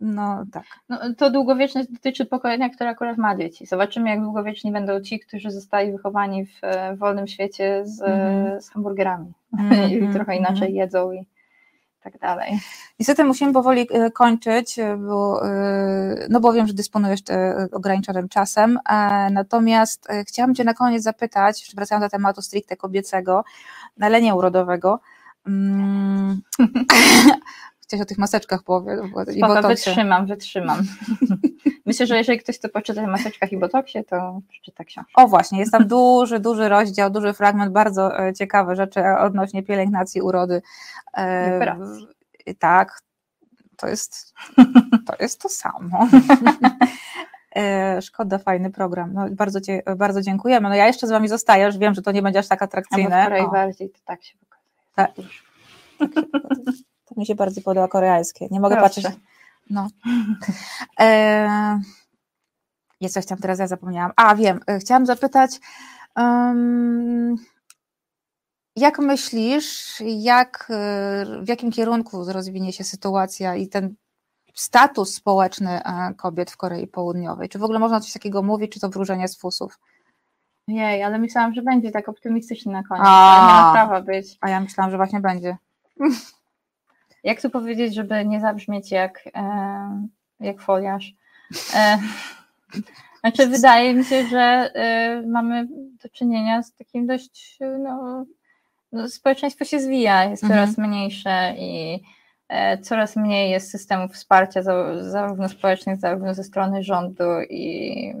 No 0.00 0.44
tak. 0.52 0.64
No, 0.88 0.98
to 1.16 1.30
długowieczność 1.30 1.88
dotyczy 1.92 2.26
pokolenia, 2.26 2.68
które 2.68 2.90
akurat 2.90 3.18
ma 3.18 3.36
dzieci. 3.36 3.66
Zobaczymy, 3.66 4.10
jak 4.10 4.20
długowieczni 4.20 4.72
będą 4.72 5.00
ci, 5.00 5.20
którzy 5.20 5.50
zostali 5.50 5.92
wychowani 5.92 6.46
w, 6.46 6.58
e, 6.62 6.96
wolnym 6.96 7.26
świecie 7.26 7.82
z, 7.84 8.02
mm. 8.02 8.60
z 8.60 8.70
hamburgerami 8.70 9.32
mm. 9.58 9.90
i 9.92 10.12
trochę 10.12 10.36
inaczej 10.36 10.74
jedzą 10.74 11.12
i 11.12 11.26
tak 12.10 12.20
dalej. 12.20 12.60
Niestety 12.98 13.24
musimy 13.24 13.52
powoli 13.52 13.88
e, 13.90 14.10
kończyć, 14.10 14.76
bo, 14.98 15.42
no 16.30 16.40
bo 16.40 16.52
wiem, 16.52 16.66
że 16.66 16.74
dysponujesz 16.74 17.20
ograniczonym 17.72 18.28
czasem. 18.28 18.78
Natomiast 19.30 20.08
chciałam 20.28 20.54
Cię 20.54 20.64
na 20.64 20.74
koniec 20.74 21.02
zapytać, 21.02 21.72
wracając 21.74 22.06
do 22.06 22.10
tematu 22.10 22.42
stricte 22.42 22.76
kobiecego, 22.76 23.44
nalenia 23.96 24.34
urodowego. 24.34 25.00
Chciałeś 27.88 28.02
o 28.02 28.06
tych 28.06 28.18
maseczkach 28.18 28.62
powiedz. 28.62 29.00
I 29.34 29.40
botoksie. 29.40 29.68
wytrzymam, 29.68 30.26
wytrzymam. 30.26 30.82
Myślę, 31.86 32.06
że 32.06 32.16
jeżeli 32.16 32.38
ktoś 32.38 32.56
chce 32.56 32.68
poczytać 32.68 33.04
o 33.04 33.08
maseczkach 33.08 33.52
i 33.52 33.56
botoksie, 33.56 34.04
to 34.04 34.40
przeczyta 34.48 34.84
książkę. 34.84 35.12
O 35.14 35.28
właśnie, 35.28 35.58
jest 35.58 35.72
tam 35.72 35.86
duży, 35.86 36.40
duży 36.40 36.68
rozdział, 36.68 37.10
duży 37.10 37.32
fragment, 37.32 37.72
bardzo 37.72 38.26
e, 38.26 38.34
ciekawe 38.34 38.76
rzeczy 38.76 39.00
odnośnie 39.18 39.62
pielęgnacji 39.62 40.22
urody. 40.22 40.62
E, 41.16 41.76
tak, 42.58 43.02
to 43.76 43.88
jest, 43.88 44.34
to 45.06 45.14
jest 45.20 45.42
to 45.42 45.48
samo. 45.48 46.08
E, 47.56 48.02
szkoda, 48.02 48.38
fajny 48.38 48.70
program. 48.70 49.12
No, 49.12 49.26
bardzo, 49.30 49.60
cie, 49.60 49.82
bardzo 49.96 50.22
dziękujemy. 50.22 50.68
No 50.68 50.74
ja 50.74 50.86
jeszcze 50.86 51.06
z 51.06 51.10
Wami 51.10 51.28
zostaję, 51.28 51.64
już 51.64 51.78
wiem, 51.78 51.94
że 51.94 52.02
to 52.02 52.12
nie 52.12 52.22
będzie 52.22 52.38
aż 52.38 52.48
tak 52.48 52.62
atrakcyjne. 52.62 53.40
A 53.40 53.48
bardziej 53.48 53.90
to 53.90 53.98
tak 54.04 54.24
się 54.24 54.34
pokazuje. 54.38 54.68
Tak. 54.94 55.10
tak 55.98 56.84
to 57.08 57.14
mi 57.16 57.26
się 57.26 57.34
bardzo 57.34 57.60
podoba 57.60 57.88
koreańskie. 57.88 58.48
Nie 58.50 58.60
mogę 58.60 58.76
Proszę. 58.76 59.02
patrzeć. 59.02 59.20
No. 59.70 59.88
E, 61.00 61.80
jest 63.00 63.14
coś 63.14 63.26
tam 63.26 63.38
teraz, 63.38 63.58
ja 63.58 63.66
zapomniałam. 63.66 64.12
A, 64.16 64.34
wiem, 64.34 64.60
e, 64.66 64.78
chciałam 64.78 65.06
zapytać, 65.06 65.50
um, 66.16 67.36
jak 68.76 68.98
myślisz, 68.98 70.02
jak, 70.06 70.72
w 71.42 71.48
jakim 71.48 71.70
kierunku 71.70 72.24
rozwinie 72.32 72.72
się 72.72 72.84
sytuacja 72.84 73.54
i 73.54 73.68
ten 73.68 73.94
status 74.54 75.14
społeczny 75.14 75.84
e, 75.84 76.14
kobiet 76.14 76.50
w 76.50 76.56
Korei 76.56 76.86
Południowej? 76.86 77.48
Czy 77.48 77.58
w 77.58 77.64
ogóle 77.64 77.78
można 77.78 78.00
coś 78.00 78.12
takiego 78.12 78.42
mówić, 78.42 78.72
czy 78.72 78.80
to 78.80 78.88
wróżenie 78.88 79.28
z 79.28 79.38
fusów? 79.38 79.78
Jej, 80.68 81.02
ale 81.02 81.18
myślałam, 81.18 81.54
że 81.54 81.62
będzie 81.62 81.90
tak 81.90 82.08
optymistycznie 82.08 82.72
na 82.72 82.82
koniec, 82.82 83.04
a, 83.06 83.46
nie 83.46 83.52
ma 83.52 83.72
prawa 83.72 84.02
być. 84.02 84.36
A 84.40 84.50
ja 84.50 84.60
myślałam, 84.60 84.90
że 84.90 84.96
właśnie 84.96 85.20
będzie. 85.20 85.56
Jak 87.28 87.42
tu 87.42 87.50
powiedzieć, 87.50 87.94
żeby 87.94 88.24
nie 88.24 88.40
zabrzmieć 88.40 88.90
jak, 88.90 89.28
e, 89.34 90.06
jak 90.40 90.60
foliarz? 90.60 91.14
E, 91.74 91.98
znaczy, 93.20 93.46
wydaje 93.46 93.94
mi 93.94 94.04
się, 94.04 94.26
że 94.26 94.70
e, 94.74 95.22
mamy 95.26 95.66
do 96.02 96.08
czynienia 96.08 96.62
z 96.62 96.74
takim 96.74 97.06
dość, 97.06 97.58
no, 97.78 98.24
no 98.92 99.08
społeczeństwo 99.08 99.64
się 99.64 99.80
zwija, 99.80 100.24
jest 100.24 100.44
mhm. 100.44 100.60
coraz 100.60 100.78
mniejsze 100.78 101.54
i 101.58 102.02
coraz 102.82 103.16
mniej 103.16 103.50
jest 103.50 103.70
systemów 103.70 104.12
wsparcia 104.12 104.62
zarówno 105.00 105.48
społecznych, 105.48 106.00
zarówno 106.00 106.34
ze 106.34 106.44
strony 106.44 106.82
rządu 106.82 107.40
i 107.50 108.14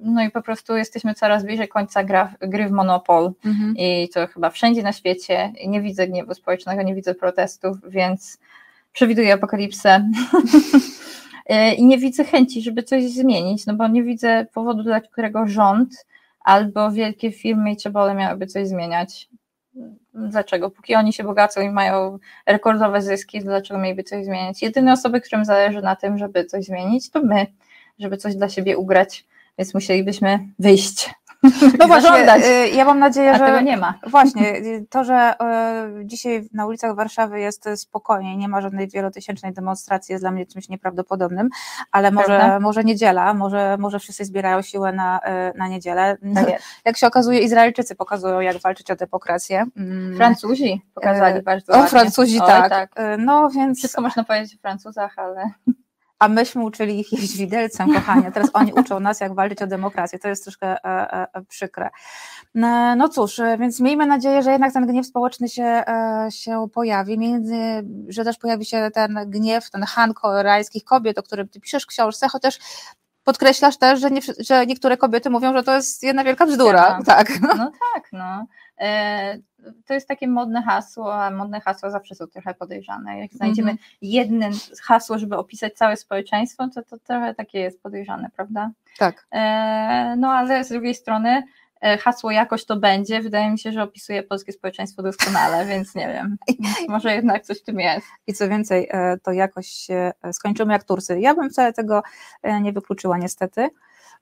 no 0.00 0.22
i 0.22 0.30
po 0.30 0.42
prostu 0.42 0.76
jesteśmy 0.76 1.14
coraz 1.14 1.44
bliżej 1.44 1.68
końca 1.68 2.04
gra, 2.04 2.34
gry 2.40 2.68
w 2.68 2.70
Monopol 2.70 3.32
mhm. 3.44 3.74
i 3.76 4.08
to 4.14 4.26
chyba 4.26 4.50
wszędzie 4.50 4.82
na 4.82 4.92
świecie. 4.92 5.52
Nie 5.66 5.80
widzę 5.80 6.08
gniewu 6.08 6.34
społecznego, 6.34 6.82
nie 6.82 6.94
widzę 6.94 7.14
protestów, 7.14 7.76
więc 7.88 8.38
przewiduję 8.92 9.32
apokalipsę. 9.32 10.10
I 11.78 11.86
nie 11.86 11.98
widzę 11.98 12.24
chęci, 12.24 12.62
żeby 12.62 12.82
coś 12.82 13.04
zmienić, 13.04 13.66
no 13.66 13.74
bo 13.74 13.88
nie 13.88 14.02
widzę 14.02 14.46
powodu, 14.54 14.82
dla 14.82 15.00
którego 15.00 15.46
rząd 15.46 16.06
albo 16.40 16.90
wielkie 16.90 17.32
firmy 17.32 17.72
i 17.72 17.76
trzeba 17.76 18.14
miałyby 18.14 18.46
coś 18.46 18.68
zmieniać. 18.68 19.28
Dlaczego? 20.14 20.70
Póki 20.70 20.94
oni 20.94 21.12
się 21.12 21.24
bogacą 21.24 21.60
i 21.60 21.70
mają 21.70 22.18
rekordowe 22.46 23.02
zyski, 23.02 23.40
dlaczego 23.40 23.80
mieliby 23.80 24.02
coś 24.02 24.24
zmieniać? 24.24 24.62
Jedyne 24.62 24.92
osoby, 24.92 25.20
którym 25.20 25.44
zależy 25.44 25.82
na 25.82 25.96
tym, 25.96 26.18
żeby 26.18 26.44
coś 26.44 26.64
zmienić, 26.64 27.10
to 27.10 27.22
my, 27.22 27.46
żeby 27.98 28.16
coś 28.16 28.34
dla 28.34 28.48
siebie 28.48 28.78
ugrać, 28.78 29.24
więc 29.58 29.74
musielibyśmy 29.74 30.48
wyjść. 30.58 31.10
No 31.78 31.86
właśnie, 31.86 32.36
y, 32.36 32.68
ja 32.68 32.84
mam 32.84 32.98
nadzieję, 32.98 33.30
A 33.30 33.38
że 33.38 33.44
tego 33.44 33.60
nie 33.60 33.76
ma. 33.76 33.94
Właśnie, 34.10 34.56
y, 34.56 34.86
to, 34.90 35.04
że 35.04 35.34
y, 36.00 36.06
dzisiaj 36.06 36.48
na 36.52 36.66
ulicach 36.66 36.96
Warszawy 36.96 37.40
jest 37.40 37.68
spokojnie, 37.76 38.36
nie 38.36 38.48
ma 38.48 38.60
żadnej 38.60 38.88
wielotysięcznej 38.88 39.52
demonstracji, 39.52 40.12
jest 40.12 40.22
dla 40.22 40.30
mnie 40.30 40.46
czymś 40.46 40.68
nieprawdopodobnym, 40.68 41.48
ale 41.92 42.10
może, 42.10 42.58
może 42.60 42.84
niedziela, 42.84 43.34
może, 43.34 43.76
może 43.78 43.98
wszyscy 43.98 44.24
zbierają 44.24 44.62
siłę 44.62 44.92
na, 44.92 45.20
na 45.54 45.68
niedzielę. 45.68 46.16
Tak 46.34 46.46
jak 46.84 46.96
się 46.96 47.06
okazuje, 47.06 47.40
Izraelczycy 47.40 47.94
pokazują, 47.94 48.40
jak 48.40 48.58
walczyć 48.58 48.90
o 48.90 48.96
demokrację. 48.96 49.66
Mm. 49.76 50.16
Francuzi 50.16 50.82
pokazali 50.94 51.42
bardzo. 51.42 51.72
O, 51.72 51.86
Francuzi, 51.86 52.38
tak. 52.38 52.68
tak. 52.68 52.90
No 53.18 53.50
więc. 53.50 53.78
Wszystko 53.78 54.02
można 54.02 54.24
powiedzieć 54.24 54.54
o 54.54 54.58
Francuzach, 54.58 55.18
ale 55.18 55.50
a 56.18 56.28
myśmy 56.28 56.64
uczyli 56.64 57.00
ich 57.00 57.12
jeść 57.12 57.36
widelcem, 57.36 57.94
kochanie. 57.94 58.32
Teraz 58.32 58.50
oni 58.52 58.72
uczą 58.72 59.00
nas, 59.00 59.20
jak 59.20 59.34
walczyć 59.34 59.62
o 59.62 59.66
demokrację. 59.66 60.18
To 60.18 60.28
jest 60.28 60.42
troszkę 60.42 60.66
e, 60.66 60.78
e, 60.84 61.26
e 61.32 61.42
przykre. 61.48 61.90
No, 62.54 62.96
no 62.96 63.08
cóż, 63.08 63.38
e, 63.38 63.58
więc 63.58 63.80
miejmy 63.80 64.06
nadzieję, 64.06 64.42
że 64.42 64.52
jednak 64.52 64.72
ten 64.72 64.86
gniew 64.86 65.06
społeczny 65.06 65.48
się, 65.48 65.64
e, 65.64 66.28
się 66.30 66.68
pojawi, 66.74 67.18
między, 67.18 67.56
że 68.08 68.24
też 68.24 68.38
pojawi 68.38 68.64
się 68.64 68.90
ten 68.94 69.18
gniew, 69.26 69.70
ten 69.70 69.82
han 69.82 70.14
koreańskich 70.14 70.84
kobiet, 70.84 71.18
o 71.18 71.22
którym 71.22 71.48
ty 71.48 71.60
piszesz 71.60 71.84
w 71.84 71.86
książce, 71.86 72.28
chociaż 72.28 72.58
podkreślasz 73.24 73.76
też, 73.76 74.00
że, 74.00 74.10
nie, 74.10 74.20
że 74.38 74.66
niektóre 74.66 74.96
kobiety 74.96 75.30
mówią, 75.30 75.52
że 75.52 75.62
to 75.62 75.74
jest 75.74 76.02
jedna 76.02 76.24
wielka 76.24 76.46
bzdura. 76.46 76.98
Tak. 77.06 77.40
No 77.40 77.72
tak, 77.94 78.08
no. 78.12 78.46
E, 78.80 79.38
to 79.86 79.94
jest 79.94 80.08
takie 80.08 80.28
modne 80.28 80.62
hasło, 80.62 81.24
a 81.24 81.30
modne 81.30 81.60
hasła 81.60 81.90
zawsze 81.90 82.14
są 82.14 82.26
trochę 82.26 82.54
podejrzane. 82.54 83.20
Jak 83.20 83.32
znajdziemy 83.32 83.70
mm 83.70 83.82
-hmm. 83.82 83.96
jedno 84.02 84.46
hasło, 84.82 85.18
żeby 85.18 85.36
opisać 85.36 85.74
całe 85.74 85.96
społeczeństwo, 85.96 86.68
to, 86.74 86.82
to 86.82 86.98
trochę 86.98 87.34
takie 87.34 87.58
jest 87.58 87.82
podejrzane, 87.82 88.30
prawda? 88.36 88.70
Tak. 88.98 89.26
E, 89.32 90.14
no 90.18 90.28
ale 90.32 90.64
z 90.64 90.68
drugiej 90.68 90.94
strony 90.94 91.42
e, 91.80 91.98
hasło 91.98 92.30
jakoś 92.30 92.64
to 92.64 92.76
będzie, 92.76 93.20
wydaje 93.20 93.50
mi 93.50 93.58
się, 93.58 93.72
że 93.72 93.82
opisuje 93.82 94.22
polskie 94.22 94.52
społeczeństwo 94.52 95.02
doskonale, 95.02 95.66
więc 95.66 95.94
nie 95.94 96.08
wiem, 96.08 96.36
może 96.88 97.14
jednak 97.14 97.44
coś 97.44 97.60
w 97.60 97.64
tym 97.64 97.80
jest. 97.80 98.06
I 98.26 98.34
co 98.34 98.48
więcej, 98.48 98.90
to 99.22 99.32
jakoś 99.32 99.66
się 99.66 100.12
skończymy 100.32 100.72
jak 100.72 100.84
Turcy. 100.84 101.20
Ja 101.20 101.34
bym 101.34 101.50
wcale 101.50 101.72
tego 101.72 102.02
nie 102.60 102.72
wykluczyła 102.72 103.18
niestety. 103.18 103.68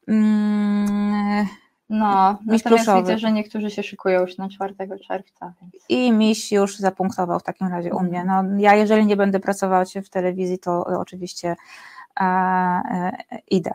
Mm 0.09 1.47
no, 1.91 2.39
miś 2.47 2.65
natomiast 2.65 2.91
widzę, 2.97 3.19
że 3.19 3.33
niektórzy 3.33 3.71
się 3.71 3.83
szykują 3.83 4.21
już 4.21 4.39
na 4.39 4.49
4 4.49 4.75
czerwca. 5.09 5.53
Więc... 5.63 5.85
I 5.89 6.13
miś 6.13 6.53
już 6.53 6.77
zapunktował 6.77 7.41
w 7.41 7.43
takim 7.43 7.67
razie 7.67 7.95
u 7.95 8.01
mnie. 8.01 8.25
No, 8.25 8.43
ja 8.59 8.75
jeżeli 8.75 9.07
nie 9.07 9.17
będę 9.17 9.41
pracować 9.41 9.95
w 10.05 10.09
telewizji, 10.09 10.59
to 10.59 10.87
oczywiście 10.87 11.57
idę. 13.51 13.75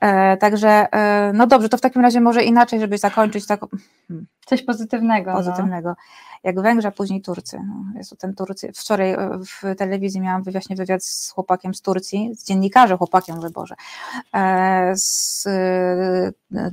E, 0.00 0.36
także, 0.36 0.68
e, 0.92 1.32
no 1.34 1.46
dobrze, 1.46 1.68
to 1.68 1.76
w 1.76 1.80
takim 1.80 2.02
razie 2.02 2.20
może 2.20 2.44
inaczej, 2.44 2.80
żeby 2.80 2.98
zakończyć 2.98 3.46
tak. 3.46 3.60
Hmm. 4.08 4.26
Coś 4.46 4.62
pozytywnego. 4.62 5.30
No. 5.30 5.36
Pozytywnego. 5.36 5.88
No. 5.88 5.96
Jak 6.44 6.60
Węgrze, 6.60 6.92
później 6.92 7.22
Turcy. 7.22 7.60
No, 7.66 7.98
jest 7.98 8.18
ten 8.18 8.34
Turcy. 8.34 8.72
Wczoraj 8.72 9.10
e, 9.10 9.38
w 9.46 9.76
telewizji 9.78 10.20
miałam 10.20 10.42
właśnie 10.42 10.76
wywiad 10.76 11.04
z 11.04 11.30
chłopakiem 11.30 11.74
z 11.74 11.82
Turcji, 11.82 12.34
z 12.34 12.44
dziennikarzem, 12.44 12.98
chłopakiem, 12.98 13.40
wyborze, 13.40 13.74
e, 14.34 14.92
z 14.96 15.48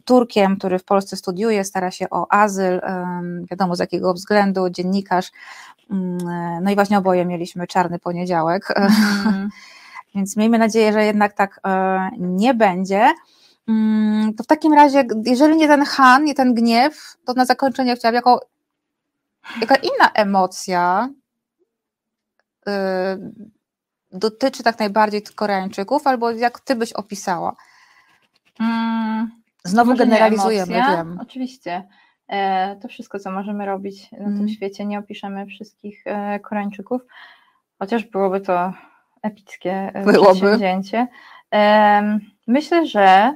Turkiem, 0.05 0.57
który 0.57 0.79
w 0.79 0.83
Polsce 0.83 1.17
studiuje, 1.17 1.63
stara 1.63 1.91
się 1.91 2.09
o 2.09 2.31
azyl, 2.31 2.81
wiadomo 3.51 3.75
z 3.75 3.79
jakiego 3.79 4.13
względu, 4.13 4.69
dziennikarz. 4.69 5.31
Mm, 5.91 6.17
no 6.63 6.71
i 6.71 6.75
właśnie 6.75 6.97
oboje 6.97 7.25
mieliśmy 7.25 7.67
czarny 7.67 7.99
poniedziałek. 7.99 8.73
Mm. 8.75 9.49
Więc 10.15 10.37
miejmy 10.37 10.57
nadzieję, 10.57 10.93
że 10.93 11.05
jednak 11.05 11.33
tak 11.33 11.59
nie 12.17 12.53
będzie. 12.53 13.09
Mm, 13.67 14.33
to 14.33 14.43
w 14.43 14.47
takim 14.47 14.73
razie, 14.73 15.03
jeżeli 15.25 15.57
nie 15.57 15.67
ten 15.67 15.85
han, 15.85 16.23
nie 16.23 16.35
ten 16.35 16.53
gniew, 16.53 17.17
to 17.25 17.33
na 17.33 17.45
zakończenie 17.45 17.95
chciałabym 17.95 18.15
jako 18.15 18.39
jaka 19.61 19.75
inna 19.75 20.11
emocja 20.13 21.09
y, 22.67 22.71
dotyczy 24.11 24.63
tak 24.63 24.79
najbardziej 24.79 25.21
Koreańczyków, 25.35 26.07
albo 26.07 26.31
jak 26.31 26.59
ty 26.59 26.75
byś 26.75 26.93
opisała? 26.93 27.55
Mm, 28.59 29.31
Znowu 29.65 29.95
generalizujemy, 29.95 30.73
wiem. 30.73 31.19
Oczywiście. 31.21 31.87
E, 32.27 32.75
to 32.75 32.87
wszystko, 32.87 33.19
co 33.19 33.31
możemy 33.31 33.65
robić 33.65 34.11
na 34.11 34.17
mm. 34.17 34.37
tym 34.37 34.49
świecie, 34.49 34.85
nie 34.85 34.99
opiszemy 34.99 35.45
wszystkich 35.45 36.03
e, 36.05 36.39
Koreańczyków, 36.39 37.01
chociaż 37.79 38.03
byłoby 38.03 38.41
to 38.41 38.73
epickie 39.23 39.91
e, 39.93 40.03
byłoby. 40.03 40.35
przedsięwzięcie. 40.35 41.07
Myślę, 42.47 42.85
że 42.87 43.33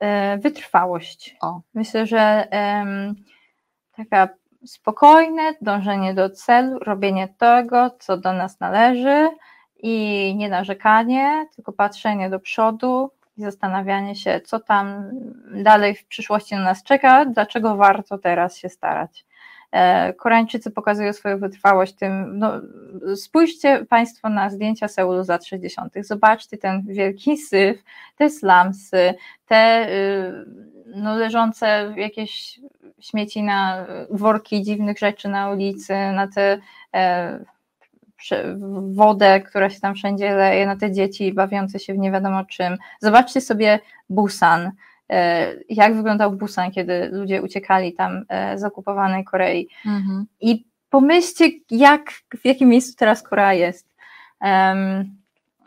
e, 0.00 0.38
wytrwałość. 0.38 1.36
O. 1.40 1.60
Myślę, 1.74 2.06
że 2.06 2.48
taka 3.96 4.28
spokojne 4.66 5.54
dążenie 5.60 6.14
do 6.14 6.30
celu, 6.30 6.78
robienie 6.78 7.28
tego, 7.38 7.90
co 7.98 8.16
do 8.16 8.32
nas 8.32 8.60
należy 8.60 9.28
i 9.76 10.34
nie 10.36 10.48
narzekanie, 10.48 11.46
tylko 11.56 11.72
patrzenie 11.72 12.30
do 12.30 12.40
przodu 12.40 13.10
i 13.36 13.42
zastanawianie 13.42 14.14
się, 14.14 14.40
co 14.44 14.60
tam 14.60 15.10
dalej 15.64 15.94
w 15.94 16.06
przyszłości 16.06 16.54
na 16.54 16.60
nas 16.60 16.82
czeka, 16.82 17.24
dlaczego 17.24 17.76
warto 17.76 18.18
teraz 18.18 18.56
się 18.56 18.68
starać. 18.68 19.26
E, 19.76 20.12
Koreańczycy 20.12 20.70
pokazują 20.70 21.12
swoją 21.12 21.38
wytrwałość 21.38 21.92
tym, 21.92 22.38
no, 22.38 22.52
spójrzcie 23.16 23.84
Państwo 23.88 24.28
na 24.28 24.50
zdjęcia 24.50 24.88
Seulu 24.88 25.24
z 25.24 25.28
lat 25.28 25.44
60., 25.44 25.94
zobaczcie 26.00 26.58
ten 26.58 26.82
wielki 26.86 27.36
syf, 27.36 27.84
te 28.16 28.30
slumsy, 28.30 29.14
te 29.46 29.88
y, 29.90 30.46
no, 30.86 31.16
leżące 31.16 31.94
jakieś 31.96 32.60
śmieci 33.00 33.42
na 33.42 33.86
worki 34.10 34.62
dziwnych 34.62 34.98
rzeczy 34.98 35.28
na 35.28 35.50
ulicy, 35.50 35.92
na 35.92 36.28
te 36.28 36.58
e, 36.94 37.44
wodę, 38.88 39.40
która 39.40 39.70
się 39.70 39.80
tam 39.80 39.94
wszędzie 39.94 40.34
leje, 40.34 40.66
na 40.66 40.76
te 40.76 40.92
dzieci 40.92 41.32
bawiące 41.32 41.78
się 41.78 41.94
w 41.94 41.98
nie 41.98 42.12
wiadomo 42.12 42.44
czym. 42.44 42.76
Zobaczcie 43.00 43.40
sobie 43.40 43.80
Busan, 44.10 44.70
jak 45.68 45.94
wyglądał 45.94 46.32
Busan, 46.32 46.70
kiedy 46.70 47.08
ludzie 47.12 47.42
uciekali 47.42 47.92
tam 47.92 48.24
e, 48.28 48.58
z 48.58 48.64
okupowanej 48.64 49.24
Korei. 49.24 49.68
Mhm. 49.86 50.26
I 50.40 50.64
pomyślcie, 50.90 51.50
jak, 51.70 52.10
w 52.40 52.44
jakim 52.44 52.68
miejscu 52.68 52.96
teraz 52.96 53.22
Korea 53.22 53.52
jest. 53.52 53.96
Um, 54.40 55.16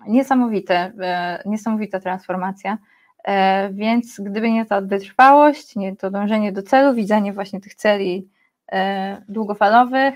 niesamowite, 0.07 0.91
e, 0.99 1.43
niesamowita 1.45 1.99
transformacja. 1.99 2.77
E, 3.23 3.69
więc 3.73 4.19
gdyby 4.19 4.51
nie 4.51 4.65
ta 4.65 4.81
wytrwałość, 4.81 5.75
nie 5.75 5.95
to 5.95 6.11
dążenie 6.11 6.51
do 6.51 6.63
celu, 6.63 6.93
widzenie 6.93 7.33
właśnie 7.33 7.61
tych 7.61 7.75
celi 7.75 8.29
e, 8.71 9.21
długofalowych, 9.29 10.15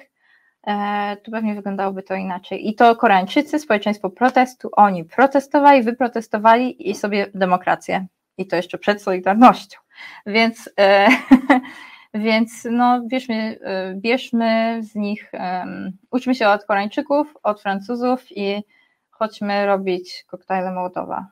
e, 0.67 1.17
to 1.23 1.31
pewnie 1.31 1.55
wyglądałoby 1.55 2.03
to 2.03 2.15
inaczej. 2.15 2.69
I 2.69 2.75
to 2.75 2.95
Koreańczycy, 2.95 3.59
społeczeństwo 3.59 4.09
protestu, 4.09 4.69
oni 4.71 5.05
protestowali, 5.05 5.83
wyprotestowali 5.83 6.89
i 6.89 6.95
sobie 6.95 7.27
demokrację. 7.35 8.05
I 8.37 8.47
to 8.47 8.55
jeszcze 8.55 8.77
przed 8.77 9.01
Solidarnością. 9.01 9.79
Więc, 10.25 10.69
więc 12.13 12.67
no, 12.71 13.01
bierzmy, 13.07 13.59
bierzmy 13.95 14.79
z 14.83 14.95
nich, 14.95 15.31
uczmy 16.11 16.35
się 16.35 16.47
od 16.47 16.65
Koreańczyków, 16.65 17.37
od 17.43 17.61
Francuzów 17.61 18.31
i 18.31 18.63
chodźmy 19.09 19.65
robić 19.65 20.25
koktajle 20.27 20.71
Mołotowa. 20.71 21.27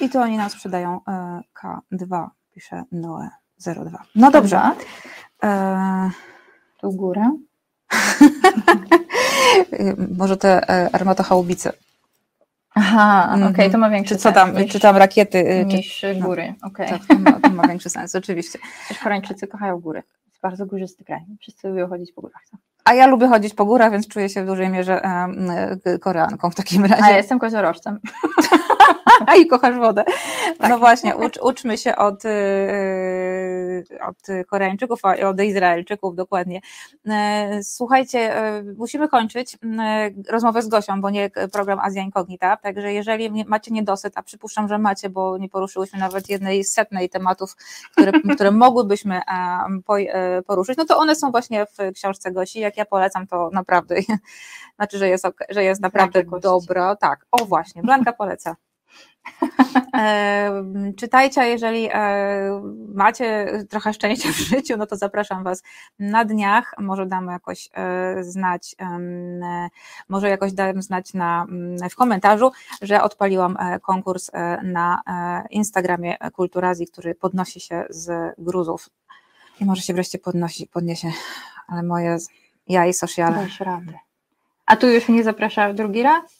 I 0.00 0.08
to 0.08 0.20
oni 0.20 0.36
nam 0.36 0.50
sprzedają 0.50 1.00
e, 1.08 1.40
K2, 1.62 2.26
pisze 2.54 2.84
Noe02. 2.92 3.96
No 4.14 4.30
dobrze. 4.30 4.60
E... 5.42 6.10
Tu 6.80 6.92
górę. 6.92 7.30
Może 10.18 10.36
te 10.36 10.68
e, 10.68 10.94
armatochaubice. 10.94 11.72
Aha, 12.74 13.30
okej, 13.34 13.48
okay, 13.48 13.70
to 13.70 13.78
ma 13.78 13.90
większy 13.90 14.14
czy 14.14 14.20
co 14.20 14.32
tam, 14.32 14.56
niż, 14.56 14.72
czy 14.72 14.80
tam 14.80 14.96
rakiety. 14.96 15.38
E, 15.48 15.64
niż 15.64 15.96
czy, 15.96 16.14
góry, 16.14 16.54
no, 16.62 16.68
okej. 16.68 16.86
Okay. 16.86 16.98
Tak, 16.98 17.08
to, 17.08 17.18
ma, 17.18 17.40
to 17.40 17.50
ma 17.50 17.68
większy 17.68 17.90
sens, 17.90 18.14
oczywiście. 18.14 18.58
Też 18.88 18.98
Koreańczycy 18.98 19.46
kochają 19.46 19.80
góry. 19.80 20.02
Jest 20.26 20.40
bardzo 20.40 20.66
górzysty 20.66 21.04
kraj. 21.04 21.20
Wszyscy 21.40 21.68
lubią 21.68 21.88
chodzić 21.88 22.12
po 22.12 22.20
górach. 22.20 22.42
A 22.84 22.94
ja 22.94 23.06
lubię 23.06 23.28
chodzić 23.28 23.54
po 23.54 23.64
górach, 23.64 23.92
więc 23.92 24.08
czuję 24.08 24.28
się 24.28 24.42
w 24.42 24.46
dużej 24.46 24.68
mierze 24.68 25.04
e, 25.04 25.98
Koreanką 25.98 26.50
w 26.50 26.54
takim 26.54 26.84
razie. 26.84 27.04
A 27.04 27.10
ja 27.10 27.16
jestem 27.16 27.38
koziorożcem. 27.38 27.98
i 29.40 29.46
kochasz 29.46 29.76
wodę. 29.76 30.04
Tak. 30.58 30.70
No 30.70 30.78
właśnie, 30.78 31.16
ucz, 31.16 31.38
uczmy 31.42 31.78
się 31.78 31.96
od, 31.96 32.24
y, 32.24 33.84
od 34.08 34.46
Koreańczyków, 34.46 35.00
od 35.04 35.40
Izraelczyków 35.40 36.16
dokładnie. 36.16 36.60
E, 37.08 37.60
słuchajcie, 37.62 38.36
e, 38.36 38.62
musimy 38.62 39.08
kończyć 39.08 39.58
e, 39.80 40.10
rozmowę 40.28 40.62
z 40.62 40.68
Gosią, 40.68 41.00
bo 41.00 41.10
nie 41.10 41.30
program 41.52 41.78
Azja 41.78 42.02
Incognita, 42.02 42.56
także 42.56 42.92
jeżeli 42.92 43.44
macie 43.44 43.70
niedosyt, 43.70 44.12
a 44.16 44.22
przypuszczam, 44.22 44.68
że 44.68 44.78
macie, 44.78 45.10
bo 45.10 45.38
nie 45.38 45.48
poruszyłyśmy 45.48 45.98
nawet 45.98 46.28
jednej 46.28 46.64
setnej 46.64 47.08
tematów, 47.08 47.56
które, 47.92 48.12
które 48.34 48.50
mogłybyśmy 48.50 49.20
poruszyć, 50.46 50.78
no 50.78 50.84
to 50.84 50.98
one 50.98 51.14
są 51.14 51.30
właśnie 51.30 51.66
w 51.66 51.92
książce 51.94 52.32
Gosi. 52.32 52.60
Jak 52.60 52.76
ja 52.76 52.84
polecam, 52.84 53.26
to 53.26 53.50
naprawdę, 53.52 53.94
znaczy, 54.76 54.98
że 54.98 55.08
jest, 55.08 55.26
że 55.48 55.64
jest 55.64 55.80
naprawdę 55.80 56.22
dobra. 56.42 56.96
Tak, 56.96 57.26
o 57.32 57.44
właśnie, 57.44 57.82
Blanka 57.82 58.12
poleca. 58.12 58.56
E, 59.94 60.62
czytajcie, 60.96 61.48
jeżeli 61.48 61.88
e, 61.92 62.62
macie 62.94 63.52
trochę 63.70 63.92
szczęścia 63.92 64.28
w 64.32 64.36
życiu, 64.36 64.76
no 64.76 64.86
to 64.86 64.96
zapraszam 64.96 65.44
Was 65.44 65.62
na 65.98 66.24
dniach. 66.24 66.74
Może 66.78 67.06
dam 67.06 67.26
jakoś 67.26 67.68
e, 67.74 68.24
znać, 68.24 68.76
może 70.08 70.28
jakoś 70.28 70.52
dam 70.52 70.82
znać 70.82 71.14
na, 71.14 71.46
w 71.90 71.96
komentarzu, 71.96 72.50
że 72.82 73.02
odpaliłam 73.02 73.56
konkurs 73.82 74.30
na 74.62 75.02
Instagramie 75.50 76.16
Kulturazji, 76.32 76.86
który 76.86 77.14
podnosi 77.14 77.60
się 77.60 77.84
z 77.90 78.34
gruzów 78.38 78.88
i 79.60 79.64
może 79.64 79.82
się 79.82 79.94
wreszcie 79.94 80.18
podnosi, 80.18 80.66
podniesie, 80.66 81.12
ale 81.68 81.82
moje 81.82 82.16
ja 82.68 82.86
i 82.86 82.92
sociale. 82.92 83.36
Dasz 83.36 83.60
radę. 83.60 83.92
A 84.66 84.76
tu 84.76 84.90
już 84.90 85.08
mnie 85.08 85.24
zaprasza 85.24 85.72
drugi 85.72 86.02
raz? 86.02 86.39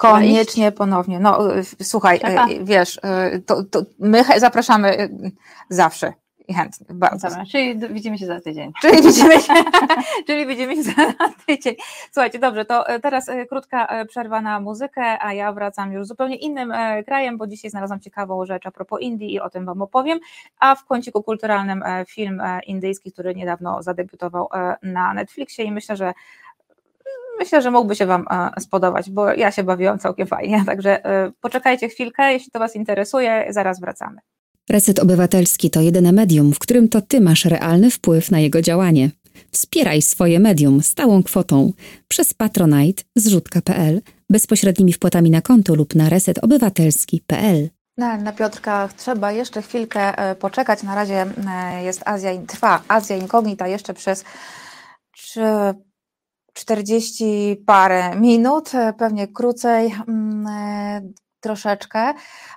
Koniecznie 0.00 0.72
ponownie. 0.72 1.20
No 1.20 1.38
słuchaj, 1.82 2.20
Czeka. 2.20 2.46
wiesz, 2.62 3.00
to, 3.46 3.62
to 3.62 3.82
my 3.98 4.24
zapraszamy 4.36 5.08
zawsze. 5.68 6.12
i 6.50 6.54
chętnie, 6.54 6.86
bardzo. 6.90 7.28
Dobra, 7.28 7.44
czyli 7.52 7.78
widzimy 7.88 8.18
się 8.18 8.26
za 8.26 8.40
tydzień. 8.40 8.72
Czyli 8.80 9.02
widzimy 9.02 9.40
się, 9.40 9.52
czyli 10.26 10.46
widzimy 10.46 10.76
się 10.76 10.82
za 10.82 10.92
tydzień. 11.46 11.74
Słuchajcie, 12.12 12.38
dobrze, 12.38 12.64
to 12.64 12.88
e, 12.88 13.00
teraz 13.00 13.28
e, 13.28 13.46
krótka 13.46 13.86
e, 13.86 14.06
przerwa 14.06 14.40
na 14.40 14.60
muzykę, 14.60 15.24
a 15.24 15.32
ja 15.32 15.52
wracam 15.52 15.92
już 15.92 16.06
zupełnie 16.06 16.36
innym 16.36 16.72
krajem, 17.06 17.38
bo 17.38 17.46
dzisiaj 17.46 17.70
znalazłam 17.70 18.00
ciekawą 18.00 18.46
rzecz 18.46 18.66
a 18.66 18.70
propos 18.70 19.00
Indii 19.00 19.32
i 19.34 19.40
o 19.40 19.50
tym 19.50 19.66
Wam 19.66 19.82
opowiem, 19.82 20.18
a 20.58 20.74
w 20.74 20.84
kąciku 20.84 21.22
kulturalnym 21.22 21.84
film 22.08 22.42
indyjski, 22.66 23.12
który 23.12 23.34
niedawno 23.34 23.82
zadebiutował 23.82 24.48
na 24.82 25.14
Netflixie 25.14 25.64
i 25.64 25.72
myślę, 25.72 25.96
że 25.96 26.12
myślę, 27.40 27.62
że 27.62 27.70
mógłby 27.70 27.96
się 27.96 28.06
Wam 28.06 28.24
spodobać, 28.60 29.10
bo 29.10 29.32
ja 29.32 29.50
się 29.50 29.64
bawiłam 29.64 29.98
całkiem 29.98 30.26
fajnie, 30.26 30.64
także 30.66 31.02
poczekajcie 31.40 31.88
chwilkę, 31.88 32.32
jeśli 32.32 32.50
to 32.50 32.58
Was 32.58 32.76
interesuje, 32.76 33.46
zaraz 33.50 33.80
wracamy. 33.80 34.20
Reset 34.70 34.98
Obywatelski 34.98 35.70
to 35.70 35.80
jedyne 35.80 36.12
medium, 36.12 36.52
w 36.52 36.58
którym 36.58 36.88
to 36.88 37.00
Ty 37.00 37.20
masz 37.20 37.44
realny 37.44 37.90
wpływ 37.90 38.30
na 38.30 38.40
jego 38.40 38.62
działanie. 38.62 39.10
Wspieraj 39.52 40.02
swoje 40.02 40.40
medium 40.40 40.82
stałą 40.82 41.22
kwotą 41.22 41.72
przez 42.08 42.34
Patronite, 42.34 43.02
zrzutka.pl, 43.16 44.02
bezpośrednimi 44.30 44.92
wpłatami 44.92 45.30
na 45.30 45.42
konto 45.42 45.74
lub 45.74 45.94
na 45.94 46.08
resetobywatelski.pl. 46.08 47.70
Na, 47.96 48.16
na 48.16 48.32
Piotrkach 48.32 48.92
trzeba 48.92 49.32
jeszcze 49.32 49.62
chwilkę 49.62 50.18
e, 50.18 50.34
poczekać. 50.34 50.82
Na 50.82 50.94
razie 50.94 51.26
e, 51.48 51.84
jest 51.84 52.02
Azja, 52.04 52.30
trwa 52.46 52.82
Azja 52.88 53.16
Inkognita 53.16 53.68
jeszcze 53.68 53.94
przez 53.94 54.24
40 56.60 57.56
parę 57.66 58.16
minut, 58.16 58.74
e, 58.74 58.92
pewnie 58.92 59.28
krócej 59.28 59.94
mm, 60.08 61.12
troszeczkę. 61.40 62.14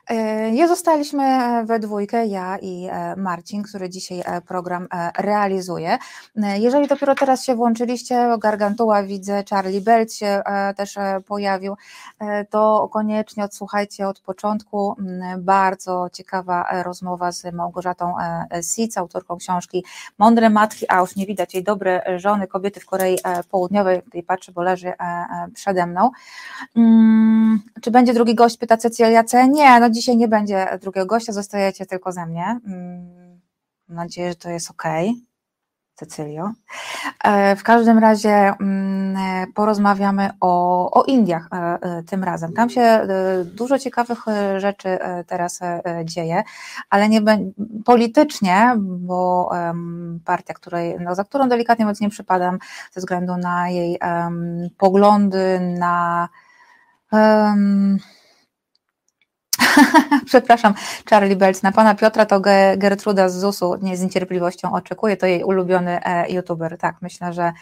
E, 0.08 0.52
nie 0.52 0.68
zostaliśmy 0.68 1.24
we 1.66 1.80
dwójkę, 1.80 2.26
ja 2.26 2.58
i 2.62 2.88
e, 2.92 3.16
Marcin, 3.16 3.64
który 3.64 3.90
dzisiaj 3.90 4.22
e, 4.26 4.42
program 4.42 4.88
realizuje. 5.18 5.98
Jeżeli 6.36 6.88
dopiero 6.88 7.16
teraz 7.16 7.46
się 7.46 7.56
włączyliście, 7.56 8.38
Gargantuła 8.40 9.04
widzę, 9.04 9.44
Charlie 9.50 9.82
Belt 9.82 10.14
się 10.14 10.42
też 10.78 10.96
pojawił, 11.28 11.76
to 12.50 12.90
koniecznie 12.94 13.44
odsłuchajcie 13.44 14.08
od 14.08 14.20
początku. 14.20 14.96
Bardzo 15.38 16.10
ciekawa 16.14 16.84
rozmowa 16.84 17.32
z 17.32 17.54
Małgorzatą 17.54 18.16
Sic, 18.62 18.98
autorką 18.98 19.38
książki 19.38 19.86
Mądre 20.18 20.50
Matki, 20.50 20.86
a 20.90 21.00
już 21.00 21.16
nie 21.16 21.26
widać 21.26 21.54
jej 21.54 21.64
dobre 21.64 22.20
żony, 22.20 22.48
kobiety 22.48 22.80
w 22.80 22.86
Korei 22.86 23.18
Południowej, 23.50 24.02
tutaj 24.02 24.24
patrzę, 24.24 24.52
bo 24.52 24.62
leży 24.62 24.94
przede 25.54 25.86
mną. 25.86 26.12
Mm, 26.76 27.62
czy 27.82 27.92
będzie 27.92 28.14
drugi 28.14 28.36
gość, 28.36 28.58
pyta 28.58 28.73
Cecylia 28.78 29.24
C? 29.24 29.48
Nie, 29.48 29.80
no 29.80 29.90
dzisiaj 29.90 30.18
nie 30.18 30.28
będzie 30.28 30.80
drugiego 30.82 31.06
gościa, 31.06 31.34
zostajecie 31.34 31.86
tylko 31.86 32.12
ze 32.12 32.26
mnie. 32.26 32.60
Mm, 32.68 33.42
mam 33.88 33.98
nadzieję, 33.98 34.30
że 34.30 34.36
to 34.36 34.50
jest 34.50 34.72
ok. 34.72 34.84
Cecylio. 35.96 36.52
E, 37.24 37.56
w 37.56 37.64
każdym 37.64 38.00
razie 38.00 38.54
mm, 38.62 39.54
porozmawiamy 39.54 40.30
o, 40.42 40.92
o 40.92 41.04
Indiach 41.04 41.48
e, 41.52 41.78
e, 41.82 42.04
tym 42.04 42.24
razem. 42.24 42.54
Tam 42.54 42.70
się 42.70 43.08
dużo 43.46 43.80
ciekawych 43.80 44.26
rzeczy 44.58 44.98
teraz 45.28 45.60
dzieje, 46.04 46.44
ale 46.90 47.10
nie 47.10 47.22
politycznie, 47.86 48.76
bo 48.80 49.50
partia, 50.26 50.54
której, 50.54 50.96
no, 51.00 51.16
za 51.16 51.24
którą 51.24 51.50
delikatnie 51.50 51.86
mówiąc 51.86 52.02
nie 52.02 52.10
przypadam, 52.10 52.60
ze 52.92 53.00
względu 53.00 53.38
na 53.38 53.70
jej 53.70 54.00
poglądy, 54.78 55.60
na 55.80 56.30
Przepraszam, 60.26 60.74
Charlie 61.10 61.36
Belc. 61.36 61.64
Na 61.64 61.72
pana 61.72 61.96
Piotra 61.96 62.26
to 62.26 62.42
Gertruda 62.78 63.30
z 63.30 63.40
ZUS-u 63.40 63.76
nie 63.82 63.98
z 63.98 64.02
niecierpliwością 64.02 64.74
oczekuje, 64.74 65.18
to 65.18 65.26
jej 65.26 65.44
ulubiony 65.44 66.04
e, 66.04 66.32
youtuber. 66.32 66.78
Tak, 66.78 66.96
myślę, 67.02 67.34
że 67.34 67.54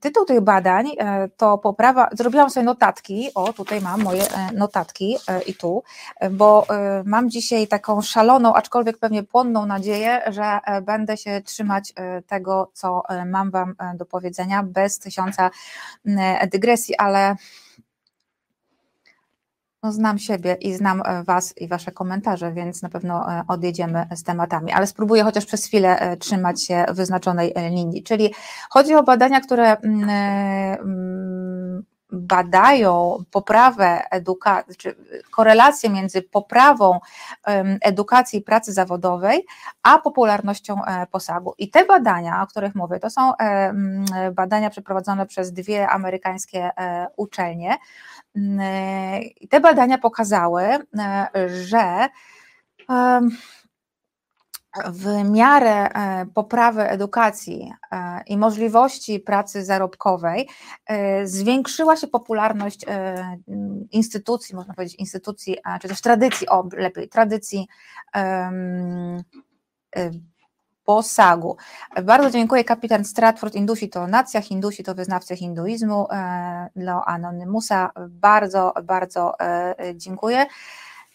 tytuł 0.00 0.24
tych 0.24 0.40
badań 0.40 0.86
e, 0.98 1.28
to 1.36 1.58
poprawa, 1.58 2.08
zrobiłam 2.12 2.50
sobie 2.50 2.66
notatki, 2.66 3.30
o 3.34 3.52
tutaj 3.52 3.80
mam 3.80 4.02
moje 4.02 4.22
e, 4.22 4.52
notatki 4.52 5.16
i 5.46 5.54
tu, 5.54 5.82
bo 6.30 6.66
mam 7.04 7.30
dzisiaj 7.30 7.68
taką 7.68 8.02
szaloną, 8.02 8.54
aczkolwiek 8.54 8.98
pewnie 8.98 9.22
płonną 9.22 9.66
nadzieję, 9.66 10.22
że 10.26 10.58
będę 10.82 11.16
się 11.16 11.40
trzymać 11.44 11.92
tego, 12.26 12.70
co 12.72 13.02
mam 13.26 13.50
Wam 13.50 13.74
do 13.94 14.06
powiedzenia, 14.06 14.62
bez 14.62 14.98
tysiąca 14.98 15.50
dygresji, 16.50 16.96
ale 16.96 17.36
no, 19.84 19.92
znam 19.92 20.18
siebie 20.18 20.54
i 20.54 20.74
znam 20.74 21.02
e, 21.04 21.24
Was 21.24 21.54
i 21.58 21.68
Wasze 21.68 21.92
komentarze, 21.92 22.52
więc 22.52 22.82
na 22.82 22.88
pewno 22.88 23.32
e, 23.32 23.44
odjedziemy 23.48 24.06
z 24.14 24.22
tematami, 24.22 24.72
ale 24.72 24.86
spróbuję 24.86 25.22
chociaż 25.22 25.46
przez 25.46 25.66
chwilę 25.66 25.98
e, 25.98 26.16
trzymać 26.16 26.64
się 26.64 26.84
wyznaczonej 26.88 27.54
linii. 27.70 28.02
Czyli 28.02 28.34
chodzi 28.70 28.94
o 28.94 29.02
badania, 29.02 29.40
które 29.40 29.76
mm, 29.76 30.08
mm, 30.08 31.84
badają 32.12 33.18
poprawę 33.30 34.02
edukacji, 34.10 34.76
czy 34.76 34.96
korelację 35.30 35.90
między 35.90 36.22
poprawą 36.22 37.00
edukacji 37.80 38.38
i 38.38 38.42
pracy 38.42 38.72
zawodowej, 38.72 39.46
a 39.82 39.98
popularnością 39.98 40.80
posagu. 41.10 41.54
I 41.58 41.70
te 41.70 41.84
badania, 41.84 42.42
o 42.42 42.46
których 42.46 42.74
mówię, 42.74 42.98
to 42.98 43.10
są 43.10 43.36
mm, 43.36 44.04
badania 44.34 44.70
przeprowadzone 44.70 45.26
przez 45.26 45.52
dwie 45.52 45.88
amerykańskie 45.88 46.70
uczelnie, 47.16 47.76
te 49.50 49.60
badania 49.60 49.98
pokazały, 49.98 50.62
e, 50.62 51.28
że 51.48 52.08
w 54.86 55.30
miarę 55.30 55.88
e, 55.88 56.26
poprawy 56.34 56.82
edukacji 56.82 57.72
e, 57.92 58.22
i 58.26 58.36
możliwości 58.36 59.20
pracy 59.20 59.64
zarobkowej 59.64 60.48
zwiększyła 61.24 61.96
się 61.96 62.06
popularność 62.06 62.84
instytucji, 63.90 64.56
można 64.56 64.74
powiedzieć 64.74 64.98
instytucji, 64.98 65.56
czy 65.80 65.88
też 65.88 66.00
tradycji, 66.00 66.48
o 66.48 66.68
lepiej, 66.72 67.08
tradycji 67.08 67.66
posagu. 70.84 71.56
Bardzo 72.02 72.30
dziękuję 72.30 72.64
kapitan 72.64 73.04
Stratford. 73.04 73.54
Indusi 73.54 73.88
to 73.88 74.06
nacja, 74.06 74.40
Hindusi 74.40 74.84
to 74.84 74.94
wyznawcy 74.94 75.36
hinduizmu. 75.36 76.06
E, 76.10 76.68
dla 76.76 77.04
Anonymusa 77.04 77.90
bardzo, 78.08 78.72
bardzo 78.84 79.40
e, 79.40 79.74
dziękuję. 79.94 80.46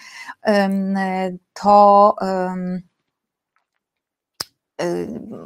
to 1.54 2.16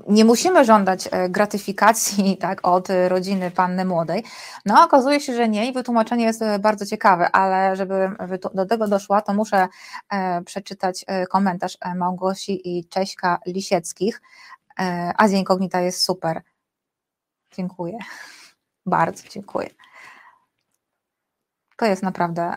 nie 0.07 0.25
musimy 0.25 0.65
żądać 0.65 1.09
e, 1.11 1.29
gratyfikacji 1.29 2.37
tak, 2.41 2.67
od 2.67 2.87
rodziny 3.07 3.51
panny 3.51 3.85
młodej. 3.85 4.23
No, 4.65 4.83
okazuje 4.83 5.19
się, 5.19 5.35
że 5.35 5.49
nie 5.49 5.69
i 5.69 5.73
wytłumaczenie 5.73 6.25
jest 6.25 6.41
e, 6.41 6.59
bardzo 6.59 6.85
ciekawe, 6.85 7.31
ale 7.31 7.75
żeby 7.75 8.11
do 8.53 8.65
tego 8.65 8.87
doszła, 8.87 9.21
to 9.21 9.33
muszę 9.33 9.67
e, 10.09 10.41
przeczytać 10.41 11.05
komentarz 11.29 11.77
Małgosi 11.95 12.77
i 12.77 12.85
Cześka 12.85 13.39
Lisieckich. 13.45 14.21
Azja 15.17 15.39
Inkognita 15.39 15.81
jest 15.81 16.01
super. 16.01 16.41
Dziękuję. 17.51 17.97
Bardzo 18.85 19.27
dziękuję. 19.29 19.69
To 21.77 21.85
jest 21.85 22.03
naprawdę 22.03 22.53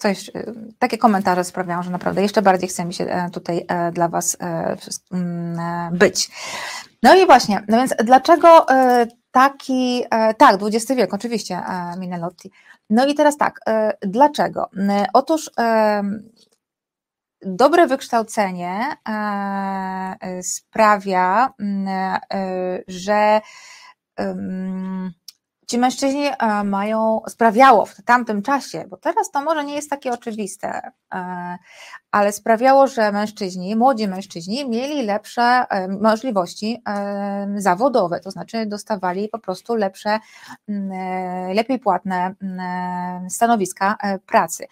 coś, 0.00 0.28
y, 0.28 0.54
takie 0.78 0.98
komentarze 0.98 1.44
sprawiają, 1.44 1.82
że 1.82 1.90
naprawdę 1.90 2.22
jeszcze 2.22 2.42
bardziej 2.42 2.68
chce 2.68 2.84
mi 2.84 2.94
się 2.94 3.04
e, 3.04 3.30
tutaj 3.30 3.64
e, 3.68 3.92
dla 3.92 4.08
Was 4.08 4.36
e, 4.40 4.76
mm, 5.12 5.98
być. 5.98 6.30
No 7.02 7.14
i 7.14 7.26
właśnie, 7.26 7.62
no 7.68 7.76
więc 7.76 7.94
dlaczego 8.04 8.66
taki, 9.30 10.04
tak, 10.38 10.58
XX 10.62 10.92
wiek, 10.96 11.14
oczywiście, 11.14 11.62
Minelotti. 11.98 12.50
No 12.90 13.06
i 13.06 13.14
teraz 13.14 13.36
tak, 13.36 13.60
dlaczego? 14.00 14.70
Otóż 15.12 15.50
dobre 17.42 17.86
wykształcenie 17.86 18.96
sprawia, 20.42 21.54
że 22.88 23.40
ci 25.70 25.78
mężczyźni 25.78 26.26
e, 26.26 26.64
mają, 26.64 27.20
sprawiało 27.28 27.86
w 27.86 28.02
tamtym 28.02 28.42
czasie, 28.42 28.84
bo 28.88 28.96
teraz 28.96 29.30
to 29.30 29.42
może 29.42 29.64
nie 29.64 29.74
jest 29.74 29.90
takie 29.90 30.12
oczywiste, 30.12 30.92
e, 31.14 31.58
ale 32.10 32.32
sprawiało, 32.32 32.86
że 32.86 33.12
mężczyźni, 33.12 33.76
młodzi 33.76 34.08
mężczyźni 34.08 34.68
mieli 34.68 35.02
lepsze 35.02 35.42
e, 35.42 35.88
możliwości 35.88 36.82
zawodowe, 37.56 38.20
to 38.20 38.30
znaczy 38.30 38.66
dostawali 38.66 39.28
po 39.28 39.38
prostu 39.38 39.74
lepsze, 39.74 40.18
lepiej 41.54 41.78
płatne 41.78 42.34
stanowiska 43.28 43.96
pracy. 44.26 44.66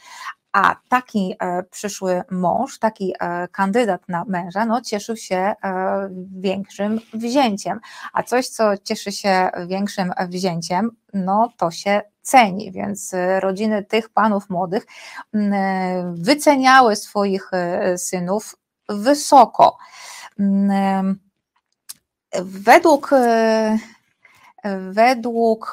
A 0.53 0.77
taki 0.89 1.35
e, 1.41 1.63
przyszły 1.63 2.23
mąż, 2.31 2.79
taki 2.79 3.15
e, 3.21 3.49
kandydat 3.49 4.09
na 4.09 4.25
męża, 4.25 4.67
no, 4.67 4.81
cieszył 4.81 5.17
się 5.17 5.37
e, 5.37 5.55
większym 6.39 7.01
wzięciem. 7.15 7.81
A 8.13 8.23
coś, 8.23 8.49
co 8.49 8.77
cieszy 8.77 9.13
się 9.13 9.51
większym 9.67 10.13
wzięciem, 10.29 10.91
no 11.15 11.53
to 11.57 11.71
się 11.71 12.03
ceni, 12.23 12.73
więc 12.73 13.15
rodziny 13.41 13.85
tych 13.85 14.09
panów 14.09 14.51
młodych 14.51 14.87
wyceniały 16.15 16.97
swoich 16.97 17.51
synów 17.97 18.57
wysoko. 18.89 19.79
Według 22.43 23.11
Według 24.91 25.73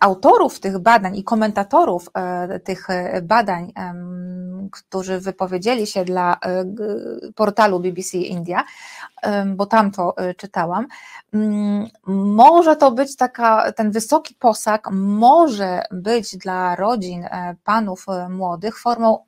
autorów 0.00 0.60
tych 0.60 0.78
badań 0.78 1.16
i 1.16 1.24
komentatorów 1.24 2.08
e, 2.14 2.60
tych 2.60 2.90
e, 2.90 3.22
badań, 3.22 3.72
którzy 4.72 5.20
wypowiedzieli 5.20 5.86
się 5.86 6.04
dla 6.04 6.34
e, 6.34 6.64
portalu 7.34 7.80
BBC 7.80 8.18
India, 8.18 8.64
bo 9.46 9.66
tam 9.66 9.90
to 9.90 10.14
czytałam, 10.36 10.86
może 12.06 12.76
to 12.76 12.90
być 12.90 13.16
taka, 13.16 13.72
ten 13.72 13.90
wysoki 13.90 14.34
posag 14.34 14.88
może 14.92 15.82
być 15.90 16.36
dla 16.36 16.76
rodzin 16.76 17.28
panów 17.64 18.06
młodych 18.28 18.78
formą 18.78 19.18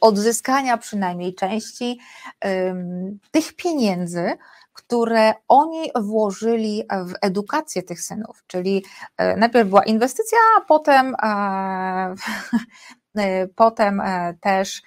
odzyskania 0.00 0.78
przynajmniej 0.78 1.34
części 1.34 1.98
tych 3.30 3.56
pieniędzy, 3.56 4.38
które 4.78 5.34
oni 5.48 5.90
włożyli 6.00 6.84
w 7.06 7.12
edukację 7.20 7.82
tych 7.82 8.00
synów, 8.00 8.44
czyli 8.46 8.84
e, 9.16 9.36
najpierw 9.36 9.68
była 9.68 9.84
inwestycja, 9.84 10.38
a 10.58 10.60
potem, 10.60 11.14
e, 11.22 12.14
e, 13.22 13.48
potem 13.48 14.02
też 14.40 14.82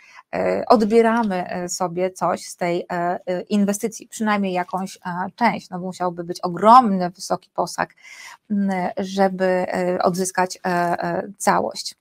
odbieramy 0.68 1.66
sobie 1.70 2.12
coś 2.12 2.46
z 2.46 2.56
tej 2.56 2.88
inwestycji, 3.50 4.08
przynajmniej 4.08 4.54
jakąś 4.54 5.00
część. 5.36 5.70
No 5.70 5.80
musiałby 5.80 6.24
być 6.24 6.42
ogromny, 6.42 7.10
wysoki 7.10 7.50
posag, 7.54 7.96
żeby 8.98 9.66
odzyskać 10.04 10.60
całość. 11.38 11.96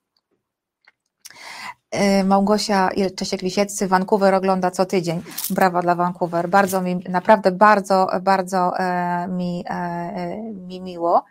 Y, 1.95 2.25
Małgosia 2.25 2.91
Czesiek-Lisieccy, 3.17 3.89
Vancouver 3.89 4.35
ogląda 4.35 4.71
co 4.71 4.87
tydzień. 4.87 5.23
Brawa 5.51 5.83
dla 5.83 5.95
Vancouver. 5.95 6.49
Bardzo 6.49 6.83
mi, 6.83 6.97
naprawdę 7.09 7.53
bardzo, 7.53 8.09
bardzo 8.23 8.79
e, 8.79 9.29
mi, 9.29 9.65
e, 9.69 10.37
mi 10.53 10.81
miło. 10.81 11.25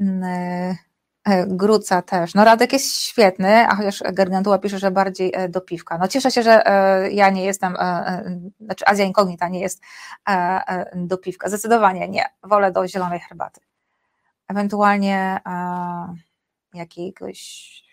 Mm, 0.00 0.76
e, 1.24 1.46
Gruca 1.46 2.02
też. 2.02 2.34
No 2.34 2.44
Radek 2.44 2.72
jest 2.72 2.94
świetny, 2.94 3.68
a 3.68 3.76
chociaż 3.76 4.02
Gargantua 4.12 4.58
pisze, 4.58 4.78
że 4.78 4.90
bardziej 4.90 5.32
do 5.48 5.60
piwka. 5.60 5.98
No 5.98 6.08
cieszę 6.08 6.30
się, 6.30 6.42
że 6.42 6.64
ja 7.12 7.30
nie 7.30 7.44
jestem, 7.44 7.76
znaczy 8.60 8.86
Azja 8.86 9.04
Inkognita 9.04 9.48
nie 9.48 9.60
jest 9.60 9.82
do 10.94 11.18
piwka. 11.18 11.48
Zdecydowanie 11.48 12.08
nie. 12.08 12.24
Wolę 12.42 12.72
do 12.72 12.88
zielonej 12.88 13.20
herbaty. 13.20 13.60
Ewentualnie 14.48 15.40
jakiegoś 16.74 17.89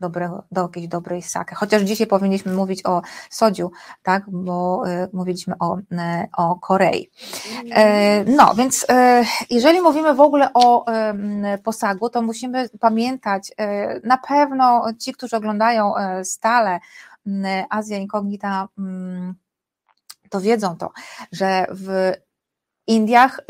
dobrego, 0.00 0.44
do 0.50 0.62
jakiejś 0.62 0.88
dobrej 0.88 1.22
sake. 1.22 1.54
Chociaż 1.54 1.82
dzisiaj 1.82 2.06
powinniśmy 2.06 2.52
mówić 2.52 2.86
o 2.86 3.02
sodziu, 3.30 3.70
tak, 4.02 4.30
bo 4.30 4.82
y, 4.88 5.08
mówiliśmy 5.12 5.54
o, 5.58 5.78
y, 5.78 5.82
o 6.36 6.56
Korei. 6.56 7.10
Y, 7.64 8.24
no, 8.26 8.54
więc 8.54 8.86
jeżeli 9.50 9.80
mówimy 9.80 10.14
w 10.14 10.20
ogóle 10.20 10.50
o 10.54 10.84
posagu, 11.64 12.10
to 12.10 12.22
musimy 12.22 12.68
pamiętać, 12.80 13.52
na 14.04 14.18
pewno 14.18 14.84
ci, 14.98 15.12
którzy 15.12 15.36
oglądają 15.36 15.92
stale 16.24 16.80
Azja 17.70 17.98
Inkognita, 17.98 18.68
to 20.30 20.40
wiedzą 20.40 20.76
to, 20.76 20.90
że 21.32 21.66
w 21.70 22.12
Indiach 22.86 23.40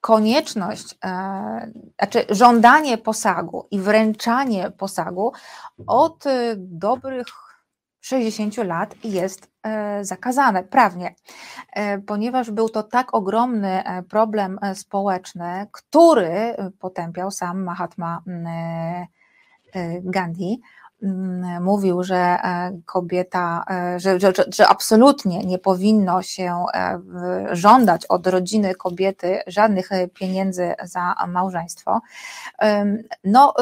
konieczność, 0.00 0.98
e, 1.04 1.70
znaczy 1.98 2.34
żądanie 2.34 2.98
posagu 2.98 3.66
i 3.70 3.78
wręczanie 3.78 4.70
posagu 4.70 5.32
od 5.86 6.26
e, 6.26 6.54
dobrych 6.56 7.26
60 8.00 8.56
lat 8.56 8.94
jest 9.04 9.50
e, 9.62 10.04
zakazane 10.04 10.62
prawnie, 10.62 11.14
ponieważ 12.06 12.50
był 12.50 12.68
to 12.68 12.82
tak 12.82 13.14
ogromny 13.14 13.82
problem 14.08 14.58
społeczny, 14.74 15.66
który 15.72 16.54
potępiał 16.78 17.30
sam 17.30 17.64
Mahatma 17.64 18.22
Gandhi 20.02 20.60
Mm, 20.60 20.60
mówił, 21.60 22.02
że 22.04 22.16
e, 22.16 22.80
kobieta, 22.86 23.64
e, 23.70 24.00
że, 24.00 24.20
że, 24.20 24.32
że 24.54 24.68
absolutnie 24.68 25.44
nie 25.44 25.58
powinno 25.58 26.22
się 26.22 26.64
e, 26.74 27.00
żądać 27.52 28.06
od 28.06 28.26
rodziny 28.26 28.74
kobiety 28.74 29.38
żadnych 29.46 29.88
pieniędzy 30.14 30.74
za 30.82 31.14
małżeństwo. 31.28 32.00
No, 33.24 33.54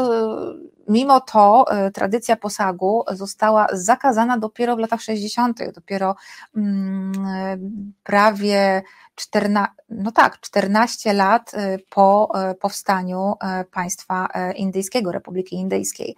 mimo 0.89 1.21
to 1.21 1.65
tradycja 1.95 2.37
posagu 2.37 3.05
została 3.11 3.67
zakazana 3.73 4.39
dopiero 4.39 4.77
w 4.77 4.79
latach 4.79 5.01
60., 5.01 5.73
dopiero 5.75 6.17
mm, 6.57 7.93
prawie 8.05 8.83
14, 9.17 9.69
no 9.91 10.13
tak, 10.13 10.41
14 10.41 11.13
lat 11.13 11.53
po 11.91 12.29
powstaniu 12.61 13.35
państwa 13.71 14.29
indyjskiego, 14.57 15.13
Republiki 15.13 15.57
Indyjskiej. 15.57 16.17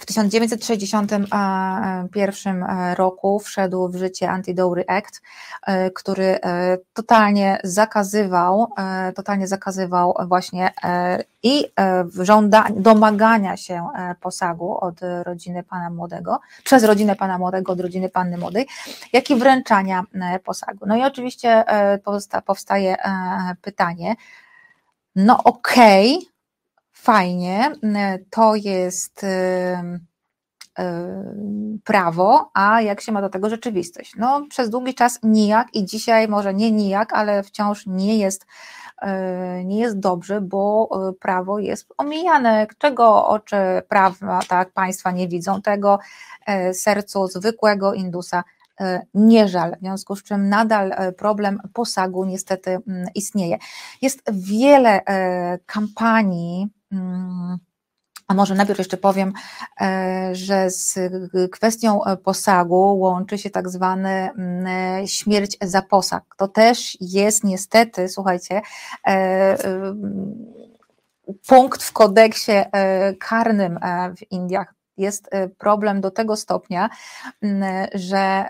W 0.00 0.06
1961 0.06 2.62
e, 2.62 2.94
roku 2.94 3.40
wszedł 3.40 3.88
w 3.88 3.96
życie 3.96 4.28
Anti-Dowry 4.28 4.84
Act, 4.88 5.22
e, 5.66 5.90
który 5.90 6.24
e, 6.24 6.78
totalnie 6.92 7.58
zakazywał, 7.64 8.72
totalnie 9.16 9.46
zakazywał 9.46 10.14
właśnie 10.26 10.72
i 11.42 11.64
żąda, 12.20 12.66
domagania 12.76 13.56
się 13.56 13.88
posagu 14.20 14.78
od 14.78 15.00
rodziny 15.22 15.62
pana 15.62 15.90
młodego, 15.90 16.40
przez 16.64 16.84
rodzinę 16.84 17.16
pana 17.16 17.38
młodego 17.38 17.72
od 17.72 17.80
rodziny 17.80 18.08
panny 18.08 18.38
młodej, 18.38 18.66
jak 19.12 19.30
i 19.30 19.36
wręczania 19.36 20.04
posagu. 20.44 20.86
No 20.86 20.96
i 20.96 21.02
oczywiście 21.02 21.64
powstaje 22.46 22.96
pytanie, 23.62 24.14
no 25.16 25.44
okej, 25.44 26.16
okay, 26.16 26.30
fajnie, 27.00 27.72
to 28.30 28.54
jest 28.54 29.26
prawo, 31.84 32.50
a 32.54 32.80
jak 32.80 33.00
się 33.00 33.12
ma 33.12 33.20
do 33.20 33.28
tego 33.28 33.50
rzeczywistość? 33.50 34.12
No, 34.16 34.46
przez 34.50 34.70
długi 34.70 34.94
czas 34.94 35.18
nijak 35.22 35.74
i 35.74 35.84
dzisiaj 35.84 36.28
może 36.28 36.54
nie 36.54 36.72
nijak, 36.72 37.12
ale 37.12 37.42
wciąż 37.42 37.86
nie 37.86 38.18
jest, 38.18 38.46
e, 39.02 39.64
nie 39.64 39.78
jest 39.78 39.98
dobrze, 39.98 40.40
bo 40.40 40.88
e, 41.08 41.12
prawo 41.12 41.58
jest 41.58 41.86
omijane. 41.98 42.66
Czego 42.78 43.28
oczy 43.28 43.56
prawa, 43.88 44.40
tak, 44.48 44.72
państwa 44.72 45.10
nie 45.10 45.28
widzą, 45.28 45.62
tego 45.62 45.98
e, 46.46 46.74
sercu 46.74 47.26
zwykłego 47.26 47.94
Indusa 47.94 48.44
nie 49.14 49.48
żal, 49.48 49.76
w 49.76 49.78
związku 49.78 50.16
z 50.16 50.22
czym 50.22 50.48
nadal 50.48 50.94
problem 51.16 51.60
posagu 51.72 52.24
niestety 52.24 52.70
mm, 52.70 53.08
istnieje. 53.14 53.58
Jest 54.02 54.22
wiele 54.32 55.00
kampanii, 55.66 56.60
Mm, 56.60 56.79
a 58.30 58.34
może 58.34 58.54
najpierw 58.54 58.78
jeszcze 58.78 58.96
powiem, 58.96 59.32
e, 59.80 60.30
że 60.32 60.70
z 60.70 60.98
kwestią 61.52 62.04
e, 62.04 62.16
posagu 62.16 62.98
łączy 62.98 63.38
się 63.38 63.50
tak 63.50 63.68
zwany 63.68 64.08
mm, 64.08 64.66
e, 64.66 65.08
śmierć 65.08 65.56
za 65.62 65.82
posag. 65.82 66.24
To 66.36 66.48
też 66.48 66.98
jest 67.00 67.44
niestety, 67.44 68.08
słuchajcie, 68.08 68.62
punkt 71.46 71.82
w 71.82 71.92
kodeksie 71.92 72.52
karnym 73.20 73.78
w 74.16 74.32
Indiach. 74.32 74.74
Jest 74.96 75.30
problem 75.58 76.00
do 76.00 76.10
tego 76.10 76.36
stopnia, 76.36 76.90
mm, 77.42 77.88
że 77.94 78.48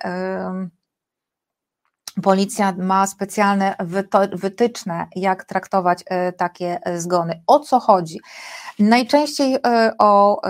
Policja 2.23 2.75
ma 2.79 3.07
specjalne 3.07 3.75
wytyczne, 4.33 5.07
jak 5.17 5.45
traktować 5.45 6.05
e, 6.07 6.33
takie 6.33 6.81
e, 6.83 7.01
zgony. 7.01 7.43
O 7.47 7.59
co 7.61 7.81
chodzi? 7.81 8.21
Najczęściej 8.79 9.55
e, 9.55 9.93
o 9.99 10.43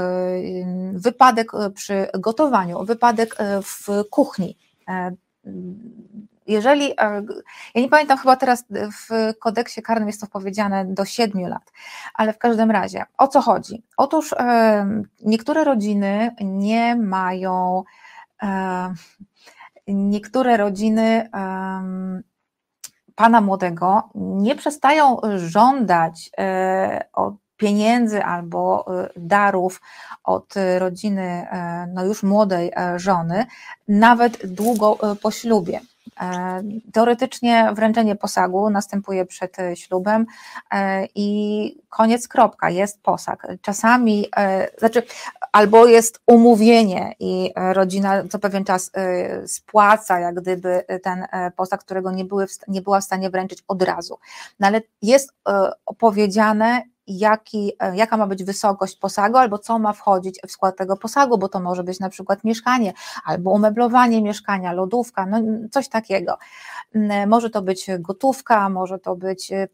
wypadek 0.92 1.52
przy 1.74 2.06
gotowaniu, 2.18 2.84
wypadek 2.84 3.36
w 3.62 4.04
kuchni. 4.10 4.56
Jeżeli, 6.46 6.94
ja 7.74 7.82
nie 7.82 7.88
pamiętam, 7.88 8.18
chyba 8.18 8.36
teraz 8.36 8.64
w 8.70 9.34
kodeksie 9.38 9.82
karnym 9.82 10.08
jest 10.08 10.20
to 10.20 10.26
powiedziane 10.26 10.84
do 10.84 11.04
7 11.04 11.48
lat, 11.48 11.72
ale 12.14 12.32
w 12.32 12.38
każdym 12.38 12.70
razie, 12.70 13.04
o 13.18 13.28
co 13.28 13.40
chodzi? 13.40 13.82
Otóż 13.96 14.34
niektóre 15.20 15.64
rodziny 15.64 16.34
nie 16.40 16.96
mają 16.96 17.82
niektóre 19.94 20.56
rodziny 20.56 21.30
pana 23.20 23.40
młodego 23.40 24.10
nie 24.14 24.56
przestają 24.56 25.16
żądać 25.36 26.30
e, 26.38 27.04
od 27.12 27.34
pieniędzy 27.56 28.24
albo 28.24 28.86
e, 29.04 29.08
darów 29.16 29.80
od 30.24 30.54
rodziny 30.78 31.22
e, 31.22 31.86
no 31.94 32.04
już 32.04 32.22
młodej 32.22 32.72
żony, 32.96 33.46
nawet 33.88 34.46
długo 34.46 34.98
po 35.22 35.30
ślubie. 35.30 35.80
E, 36.20 36.62
teoretycznie 36.92 37.70
wręczenie 37.74 38.16
posagu 38.16 38.70
następuje 38.70 39.26
przed 39.26 39.56
ślubem 39.74 40.26
e, 40.72 41.06
i 41.14 41.82
koniec, 41.88 42.28
kropka, 42.28 42.70
jest 42.70 43.02
posag. 43.02 43.46
Czasami, 43.62 44.26
e, 44.36 44.68
znaczy, 44.78 45.02
albo 45.52 45.86
jest 45.86 46.20
umówienie 46.26 47.14
i 47.20 47.52
rodzina 47.72 48.22
co 48.30 48.38
pewien 48.38 48.64
czas 48.64 48.90
spłaca, 49.46 50.20
jak 50.20 50.34
gdyby 50.34 50.84
ten 51.02 51.26
posag, 51.56 51.80
którego 51.80 52.10
nie, 52.10 52.24
były, 52.24 52.46
nie 52.68 52.82
była 52.82 53.00
w 53.00 53.04
stanie 53.04 53.30
wręczyć 53.30 53.64
od 53.68 53.82
razu. 53.82 54.18
No 54.60 54.66
ale 54.66 54.80
jest 55.02 55.32
opowiedziane, 55.86 56.82
jaki, 57.18 57.72
e, 57.80 57.96
jaka 57.96 58.16
ma 58.16 58.26
być 58.26 58.44
wysokość 58.44 58.96
posagu, 58.96 59.36
albo 59.36 59.58
co 59.58 59.78
ma 59.78 59.92
wchodzić 59.92 60.40
w 60.46 60.50
skład 60.50 60.76
tego 60.76 60.96
posagu, 60.96 61.38
bo 61.38 61.48
to 61.48 61.60
może 61.60 61.84
być 61.84 62.00
na 62.00 62.08
przykład 62.08 62.44
mieszkanie, 62.44 62.92
albo 63.24 63.50
umeblowanie 63.50 64.22
mieszkania, 64.22 64.72
lodówka, 64.72 65.26
no 65.26 65.40
coś 65.70 65.88
takiego. 65.88 66.38
Może 67.26 67.50
to 67.50 67.62
być 67.62 67.86
gotówka, 67.98 68.68
może 68.68 68.98
to 68.98 69.16
być 69.16 69.52
e, 69.52 69.68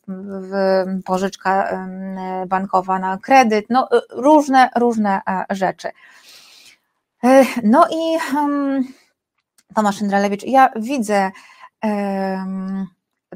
pożyczka 1.04 1.78
bankowa 2.46 2.98
na 2.98 3.18
kredyt, 3.18 3.66
no 3.70 3.88
e, 3.92 4.00
różne, 4.10 4.70
różne 4.76 5.20
rzeczy. 5.50 5.88
No 7.62 7.86
i 7.90 8.18
Tomasz 9.74 10.00
Indralewicz, 10.00 10.42
ja 10.44 10.70
widzę 10.76 11.30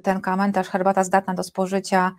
ten 0.02 0.20
komentarz, 0.20 0.68
herbata 0.68 1.04
zdatna 1.04 1.34
do 1.34 1.42
spożycia, 1.42 2.12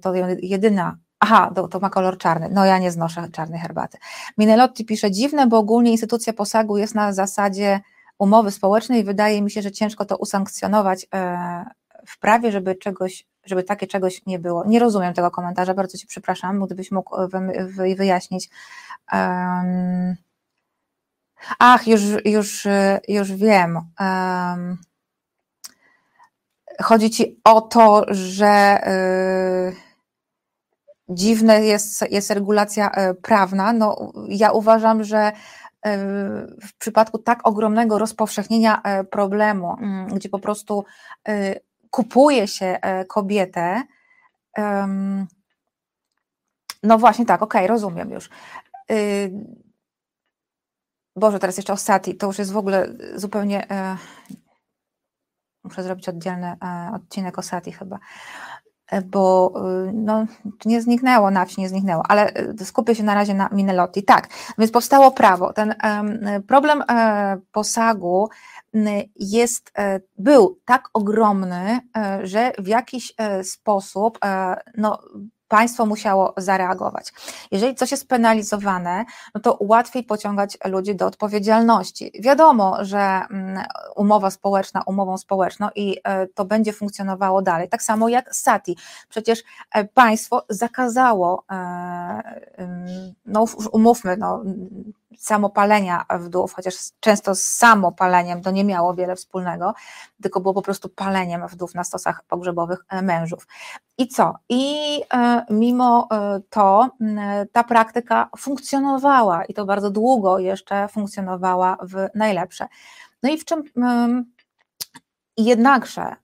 to 0.00 0.14
jedyna. 0.42 0.96
Aha, 1.20 1.52
to, 1.54 1.68
to, 1.68 1.80
ma 1.80 1.90
kolor 1.90 2.18
czarny. 2.18 2.48
No 2.52 2.64
ja 2.64 2.78
nie 2.78 2.90
znoszę 2.90 3.28
czarnej 3.32 3.60
herbaty. 3.60 3.98
Minelotti 4.38 4.84
pisze, 4.84 5.10
dziwne, 5.10 5.46
bo 5.46 5.58
ogólnie 5.58 5.90
instytucja 5.90 6.32
posagu 6.32 6.78
jest 6.78 6.94
na 6.94 7.12
zasadzie 7.12 7.80
umowy 8.18 8.50
społecznej 8.50 9.04
wydaje 9.04 9.42
mi 9.42 9.50
się, 9.50 9.62
że 9.62 9.72
ciężko 9.72 10.04
to 10.04 10.16
usankcjonować 10.16 11.06
e, 11.14 11.64
w 12.06 12.18
prawie, 12.18 12.52
żeby 12.52 12.74
czegoś, 12.74 13.26
żeby 13.44 13.62
takie 13.62 13.86
czegoś 13.86 14.26
nie 14.26 14.38
było. 14.38 14.64
Nie 14.66 14.78
rozumiem 14.78 15.14
tego 15.14 15.30
komentarza, 15.30 15.74
bardzo 15.74 15.98
Ci 15.98 16.06
przepraszam, 16.06 16.66
gdybyś 16.66 16.90
mógł 16.90 17.16
wyjaśnić. 17.96 18.50
Ach, 21.58 21.86
już, 21.86 22.02
już, 22.24 22.66
już 23.08 23.32
wiem. 23.32 23.80
Chodzi 26.80 27.10
ci 27.10 27.40
o 27.44 27.60
to, 27.60 28.04
że 28.08 28.80
y, 28.86 29.76
dziwna 31.08 31.54
jest, 31.54 32.10
jest 32.10 32.30
regulacja 32.30 32.90
y, 33.10 33.14
prawna. 33.14 33.72
No, 33.72 34.12
ja 34.28 34.52
uważam, 34.52 35.04
że 35.04 35.28
y, 35.28 35.90
w 36.66 36.78
przypadku 36.78 37.18
tak 37.18 37.46
ogromnego 37.46 37.98
rozpowszechnienia 37.98 38.82
problemu, 39.10 39.76
mm, 39.80 40.06
gdzie 40.06 40.28
po 40.28 40.38
prostu 40.38 40.84
kupuje 41.90 42.48
się 42.48 42.78
kobietę, 43.08 43.82
no 46.82 46.98
właśnie 46.98 47.26
tak, 47.26 47.42
okej, 47.42 47.64
okay, 47.64 47.68
rozumiem 47.68 48.10
już. 48.10 48.30
Boże, 51.16 51.38
teraz 51.38 51.56
jeszcze 51.56 51.72
o 51.72 51.76
Sati, 51.76 52.14
to 52.14 52.26
już 52.26 52.38
jest 52.38 52.52
w 52.52 52.56
ogóle 52.56 52.88
zupełnie 53.14 53.66
Muszę 55.64 55.82
zrobić 55.82 56.08
oddzielny 56.08 56.46
e, 56.46 56.56
odcinek 56.94 57.38
o 57.38 57.42
Sati 57.42 57.72
chyba, 57.72 57.98
e, 58.86 59.02
bo 59.02 59.52
e, 59.56 59.92
no, 59.94 60.26
nie 60.64 60.82
zniknęło, 60.82 61.30
na 61.30 61.44
wsi 61.44 61.60
nie 61.60 61.68
zniknęło, 61.68 62.02
ale 62.08 62.32
skupię 62.64 62.94
się 62.94 63.02
na 63.02 63.14
razie 63.14 63.34
na 63.34 63.48
Minelotti. 63.52 64.02
Tak, 64.02 64.28
więc 64.58 64.72
powstało 64.72 65.10
prawo. 65.10 65.52
Ten 65.52 65.74
problem 66.48 66.82
posagu 67.52 68.28
jest, 69.16 69.72
był 70.18 70.58
tak 70.64 70.88
ogromny, 70.92 71.80
że 72.22 72.52
w 72.58 72.66
jakiś 72.66 73.14
sposób 73.42 74.18
no, 74.76 74.98
państwo 75.52 75.86
musiało 75.86 76.34
zareagować. 76.36 77.12
Jeżeli 77.50 77.74
coś 77.74 77.90
jest 77.90 78.08
penalizowane, 78.08 79.04
no 79.34 79.40
to 79.40 79.58
łatwiej 79.60 80.04
pociągać 80.04 80.58
ludzi 80.64 80.96
do 80.96 81.06
odpowiedzialności. 81.06 82.12
Wiadomo, 82.20 82.84
że 82.84 82.98
mm, 82.98 83.64
umowa 83.96 84.30
społeczna 84.30 84.82
umową 84.86 85.18
społeczną 85.18 85.68
i 85.74 85.98
e, 86.04 86.26
to 86.26 86.44
będzie 86.44 86.72
funkcjonowało 86.72 87.42
dalej. 87.42 87.68
Tak 87.68 87.82
samo 87.82 88.08
jak 88.08 88.34
SATI. 88.34 88.76
Przecież 89.08 89.42
e, 89.72 89.84
państwo 89.84 90.44
zakazało, 90.48 91.44
e, 91.50 92.22
no 93.26 93.44
umówmy, 93.72 94.16
no, 94.16 94.42
samopalenia 95.18 96.04
wdów, 96.20 96.54
chociaż 96.54 96.74
często 97.00 97.34
z 97.34 97.44
samopaleniem 97.44 98.42
to 98.42 98.50
nie 98.50 98.64
miało 98.64 98.94
wiele 98.94 99.16
wspólnego, 99.16 99.74
tylko 100.22 100.40
było 100.40 100.54
po 100.54 100.62
prostu 100.62 100.88
paleniem 100.88 101.48
wdów 101.48 101.74
na 101.74 101.84
stosach 101.84 102.24
pogrzebowych 102.28 102.84
mężów. 103.02 103.46
I 103.98 104.08
co? 104.08 104.34
I 104.48 105.00
mimo 105.50 106.08
to 106.50 106.90
ta 107.52 107.64
praktyka 107.64 108.28
funkcjonowała 108.38 109.44
i 109.44 109.54
to 109.54 109.64
bardzo 109.64 109.90
długo 109.90 110.38
jeszcze 110.38 110.88
funkcjonowała 110.88 111.76
w 111.82 112.08
najlepsze. 112.14 112.66
No 113.22 113.30
i 113.30 113.38
w 113.38 113.44
czym 113.44 113.62
jednakże 115.36 116.16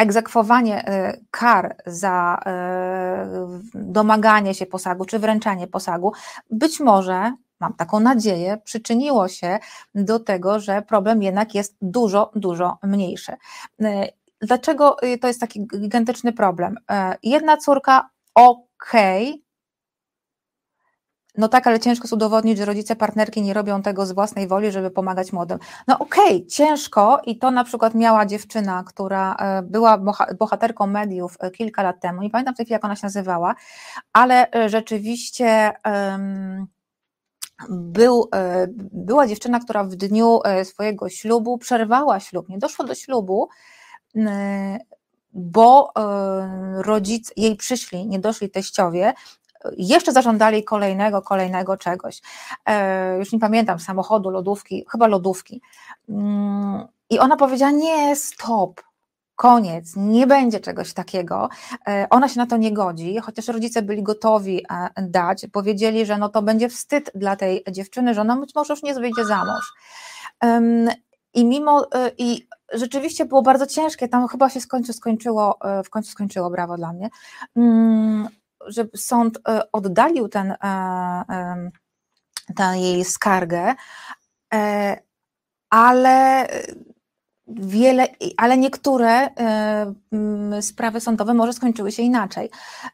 egzekwowanie 0.00 0.88
y, 0.88 1.24
kar 1.30 1.76
za 1.86 2.38
y, 2.38 3.68
domaganie 3.74 4.54
się 4.54 4.66
posagu 4.66 5.04
czy 5.04 5.18
wręczanie 5.18 5.66
posagu 5.66 6.12
być 6.50 6.80
może, 6.80 7.32
mam 7.60 7.74
taką 7.74 8.00
nadzieję, 8.00 8.58
przyczyniło 8.64 9.28
się 9.28 9.58
do 9.94 10.20
tego, 10.20 10.60
że 10.60 10.82
problem 10.82 11.22
jednak 11.22 11.54
jest 11.54 11.76
dużo, 11.82 12.30
dużo 12.34 12.78
mniejszy. 12.82 13.32
Y, 13.32 13.86
dlaczego 14.40 14.96
to 15.20 15.28
jest 15.28 15.40
taki 15.40 15.66
gigantyczny 15.66 16.32
problem? 16.32 16.76
Jedna 17.22 17.56
córka, 17.56 18.10
okay, 18.34 19.32
no 21.38 21.48
tak, 21.48 21.66
ale 21.66 21.80
ciężko 21.80 22.04
jest 22.04 22.12
udowodnić, 22.12 22.58
że 22.58 22.64
rodzice 22.64 22.96
partnerki 22.96 23.42
nie 23.42 23.54
robią 23.54 23.82
tego 23.82 24.06
z 24.06 24.12
własnej 24.12 24.48
woli, 24.48 24.72
żeby 24.72 24.90
pomagać 24.90 25.32
młodym. 25.32 25.58
No 25.88 25.98
okej, 25.98 26.36
okay, 26.36 26.46
ciężko 26.46 27.20
i 27.26 27.38
to 27.38 27.50
na 27.50 27.64
przykład 27.64 27.94
miała 27.94 28.26
dziewczyna, 28.26 28.84
która 28.86 29.34
e, 29.34 29.62
była 29.62 29.98
bohaterką 30.38 30.86
mediów 30.86 31.36
e, 31.40 31.50
kilka 31.50 31.82
lat 31.82 32.00
temu, 32.00 32.22
nie 32.22 32.30
pamiętam 32.30 32.54
w 32.54 32.56
tej 32.56 32.66
chwili 32.66 32.72
jak 32.72 32.84
ona 32.84 32.96
się 32.96 33.06
nazywała, 33.06 33.54
ale 34.12 34.50
e, 34.50 34.68
rzeczywiście 34.68 35.72
um, 35.84 36.66
był, 37.70 38.30
była 38.92 39.26
dziewczyna, 39.26 39.60
która 39.60 39.84
w 39.84 39.94
dniu 39.94 40.40
swojego 40.64 41.08
ślubu 41.08 41.58
przerwała 41.58 42.20
ślub, 42.20 42.48
nie 42.48 42.58
doszło 42.58 42.84
do 42.84 42.94
ślubu, 42.94 43.48
bo 45.32 45.92
rodzic 46.76 47.32
jej 47.36 47.56
przyszli, 47.56 48.06
nie 48.06 48.18
doszli 48.18 48.50
teściowie 48.50 49.14
jeszcze 49.76 50.12
zażądali 50.12 50.64
kolejnego, 50.64 51.22
kolejnego 51.22 51.76
czegoś. 51.76 52.20
E, 52.66 53.18
już 53.18 53.32
nie 53.32 53.38
pamiętam, 53.38 53.80
samochodu, 53.80 54.30
lodówki, 54.30 54.84
chyba 54.90 55.06
lodówki. 55.06 55.62
Mm, 56.08 56.86
I 57.10 57.18
ona 57.18 57.36
powiedziała: 57.36 57.72
Nie, 57.72 58.16
stop, 58.16 58.80
koniec, 59.36 59.92
nie 59.96 60.26
będzie 60.26 60.60
czegoś 60.60 60.92
takiego. 60.92 61.48
E, 61.88 62.06
ona 62.10 62.28
się 62.28 62.38
na 62.38 62.46
to 62.46 62.56
nie 62.56 62.72
godzi, 62.72 63.18
chociaż 63.18 63.48
rodzice 63.48 63.82
byli 63.82 64.02
gotowi 64.02 64.64
e, 64.70 64.88
dać, 65.02 65.46
powiedzieli, 65.52 66.06
że 66.06 66.18
no 66.18 66.28
to 66.28 66.42
będzie 66.42 66.68
wstyd 66.68 67.10
dla 67.14 67.36
tej 67.36 67.64
dziewczyny, 67.70 68.14
że 68.14 68.20
ona 68.20 68.36
być 68.36 68.54
może 68.54 68.72
już 68.72 68.82
nie 68.82 68.94
wyjdzie 68.94 69.24
za 69.24 69.44
mąż. 69.44 69.72
I 71.34 71.44
mimo, 71.44 71.86
i 72.18 72.46
rzeczywiście 72.72 73.24
było 73.24 73.42
bardzo 73.42 73.66
ciężkie, 73.66 74.08
tam 74.08 74.28
chyba 74.28 74.50
się 74.50 74.60
skończy, 74.60 74.92
skończyło, 74.92 75.58
w 75.84 75.90
końcu 75.90 76.10
skończyło, 76.10 76.50
brawo 76.50 76.76
dla 76.76 76.92
mnie, 76.92 77.08
mm, 77.56 78.28
że 78.66 78.84
sąd 78.96 79.38
e, 79.48 79.72
oddalił 79.72 80.28
ten, 80.28 80.50
e, 80.52 81.70
tę 82.56 82.78
jej 82.78 83.04
skargę, 83.04 83.74
e, 84.54 84.96
ale 85.70 86.46
wiele, 87.54 88.06
ale 88.36 88.58
niektóre 88.58 89.10
e, 89.10 89.92
sprawy 90.60 91.00
sądowe 91.00 91.34
może 91.34 91.52
skończyły 91.52 91.92
się 91.92 92.02
inaczej. 92.02 92.50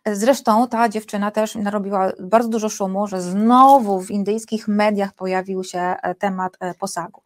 Zresztą 0.06 0.68
ta 0.68 0.88
dziewczyna 0.88 1.30
też 1.30 1.54
narobiła 1.54 2.12
bardzo 2.20 2.48
dużo 2.48 2.68
szumu, 2.68 3.06
że 3.06 3.22
znowu 3.22 4.00
w 4.00 4.10
indyjskich 4.10 4.68
mediach 4.68 5.12
pojawił 5.12 5.64
się 5.64 5.78
e, 5.78 6.14
temat 6.14 6.56
e, 6.60 6.74
posagu. 6.74 7.22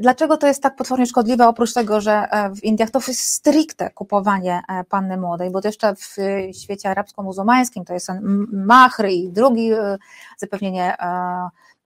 Dlaczego 0.00 0.36
to 0.36 0.46
jest 0.46 0.62
tak 0.62 0.76
potwornie 0.76 1.06
szkodliwe? 1.06 1.48
Oprócz 1.48 1.72
tego, 1.72 2.00
że 2.00 2.28
w 2.56 2.64
Indiach 2.64 2.90
to 2.90 2.98
jest 3.08 3.20
stricte 3.20 3.90
kupowanie 3.90 4.62
panny 4.88 5.16
młodej, 5.16 5.50
bo 5.50 5.60
to 5.60 5.68
jeszcze 5.68 5.94
w 5.94 6.16
świecie 6.62 6.90
arabsko-muzułmańskim 6.90 7.84
to 7.84 7.94
jest 7.94 8.08
machry 8.52 9.12
i 9.12 9.28
drugi 9.28 9.70
zapewnienie 10.38 10.96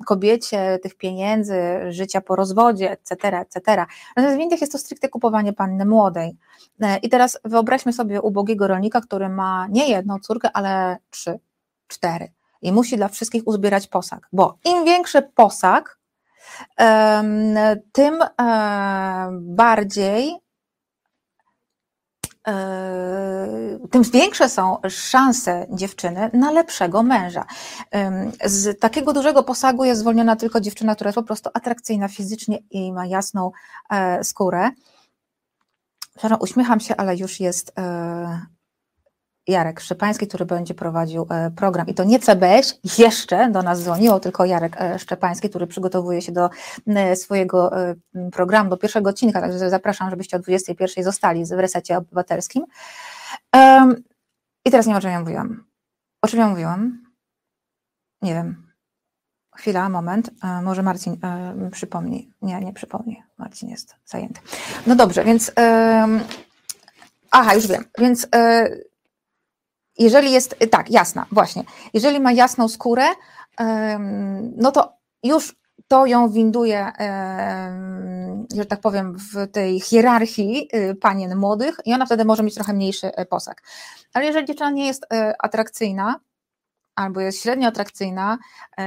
kobiecie 0.07 0.79
tych 0.83 0.95
pieniędzy, 0.95 1.63
życia 1.89 2.21
po 2.21 2.37
rozwodzie, 2.37 2.91
etc., 2.91 3.39
etc. 3.39 3.87
Natomiast 4.17 4.39
w 4.39 4.41
Indiach 4.41 4.61
jest 4.61 4.73
to 4.73 4.79
stricte 4.79 5.09
kupowanie 5.09 5.53
panny 5.53 5.87
młodej. 5.87 6.37
E, 6.81 6.97
I 6.97 7.09
teraz 7.09 7.39
wyobraźmy 7.45 7.93
sobie 7.93 8.23
ubogiego 8.23 8.67
rolnika, 8.69 9.01
który 9.01 9.29
ma 9.29 9.67
nie 9.71 9.89
jedną 9.89 10.19
córkę, 10.19 10.51
ale 10.53 10.97
trzy, 11.11 11.39
cztery. 11.89 12.33
I 12.63 12.73
musi 12.73 12.97
dla 12.97 13.09
wszystkich 13.09 13.43
uzbierać 13.47 13.87
posag, 13.87 14.29
bo 14.33 14.59
im 14.65 14.85
większy 14.85 15.23
posag, 15.23 16.01
tym 17.93 18.23
e, 18.41 19.29
bardziej 19.33 20.41
tym 23.91 24.03
większe 24.13 24.49
są 24.49 24.79
szanse 24.89 25.67
dziewczyny 25.71 26.31
na 26.33 26.51
lepszego 26.51 27.03
męża. 27.03 27.45
Z 28.45 28.81
takiego 28.81 29.13
dużego 29.13 29.43
posagu 29.43 29.85
jest 29.85 30.01
zwolniona 30.01 30.37
tylko 30.37 30.61
dziewczyna, 30.61 30.95
która 30.95 31.09
jest 31.09 31.17
po 31.17 31.23
prostu 31.23 31.51
atrakcyjna 31.55 32.09
fizycznie 32.09 32.59
i 32.71 32.93
ma 32.93 33.07
jasną 33.07 33.51
e, 33.91 34.25
skórę. 34.25 34.71
Uśmiecham 36.41 36.81
się, 36.81 36.97
ale 36.97 37.17
już 37.17 37.41
jest 37.41 37.73
e, 37.79 38.47
Jarek 39.51 39.81
Szczepański, 39.81 40.27
który 40.27 40.45
będzie 40.45 40.75
prowadził 40.75 41.27
e, 41.31 41.51
program. 41.51 41.87
I 41.87 41.95
to 41.95 42.05
nie 42.05 42.19
CBŚ 42.19 42.79
jeszcze 42.99 43.51
do 43.51 43.63
nas 43.63 43.83
dzwoniło, 43.83 44.21
tylko 44.21 44.45
Jarek 44.45 44.81
e, 44.81 44.99
Szczepański, 44.99 45.51
który 45.51 45.67
przygotowuje 45.67 46.23
się 46.23 46.33
do 46.33 46.51
e, 46.87 47.17
swojego 47.17 47.71
programu, 48.33 48.71
do 48.71 48.77
pierwszego 48.77 49.11
odcinka, 49.11 49.41
także 49.41 49.71
zapraszam, 49.71 50.11
żebyście 50.11 50.37
o 50.37 50.41
21 50.41 51.05
zostali 51.05 51.45
w 51.45 51.51
resecie 51.51 51.97
obywatelskim. 51.97 52.65
I 54.65 54.71
teraz 54.71 54.87
nie 54.87 54.93
wiem, 54.93 54.99
o 54.99 55.01
czym 55.01 55.11
ja 55.11 55.21
mówiłam. 55.21 55.65
O 56.23 56.29
czym 56.29 56.41
ja 56.41 56.49
mówiłam? 56.49 57.05
Nie 58.23 58.35
wiem. 58.35 58.71
Chwila, 59.57 59.89
moment. 59.89 60.31
Może 60.63 60.83
Marcin 60.83 61.17
przypomni. 61.73 62.33
Nie, 62.43 62.61
nie 62.61 62.73
przypomni. 62.73 63.23
Marcin 63.39 63.69
jest 63.69 63.97
zajęty. 64.05 64.41
No 64.87 64.97
dobrze, 64.97 65.25
więc. 65.25 65.53
Aha, 67.31 67.55
już 67.55 67.67
wiem. 67.67 67.85
Więc 67.99 68.29
jeżeli 69.99 70.33
jest, 70.33 70.57
tak, 70.71 70.91
jasna, 70.91 71.27
właśnie, 71.33 71.65
jeżeli 71.95 72.21
ma 72.21 72.33
jasną 72.33 72.69
skórę, 72.69 73.05
no 74.57 74.73
to 74.73 74.93
już 75.23 75.61
to 75.89 76.07
ją 76.07 76.29
winduje, 76.29 76.93
że 78.57 78.67
tak 78.67 78.81
powiem, 78.81 79.17
w 79.19 79.51
tej 79.53 79.81
hierarchii 79.81 80.69
y, 80.75 80.95
panien 80.95 81.37
młodych 81.37 81.77
i 81.85 81.95
ona 81.95 82.07
wtedy 82.07 82.25
może 82.25 82.43
mieć 82.43 82.55
trochę 82.55 82.73
mniejszy 82.73 83.15
e, 83.15 83.27
posag. 83.27 83.63
Ale 84.13 84.25
jeżeli 84.27 84.47
dziewczyna 84.47 84.71
nie 84.71 84.87
jest 84.87 85.07
atrakcyjna, 85.39 86.21
albo 86.95 87.21
jest 87.21 87.43
średnio 87.43 87.69
atrakcyjna, 87.69 88.39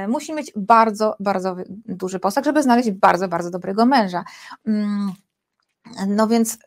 musi 0.07 0.33
mieć 0.33 0.51
bardzo, 0.55 1.15
bardzo 1.19 1.55
duży 1.85 2.19
posag, 2.19 2.45
żeby 2.45 2.63
znaleźć 2.63 2.91
bardzo, 2.91 3.27
bardzo 3.27 3.49
dobrego 3.49 3.85
męża. 3.85 4.23
Mm, 4.67 5.13
no 6.07 6.27
więc 6.27 6.57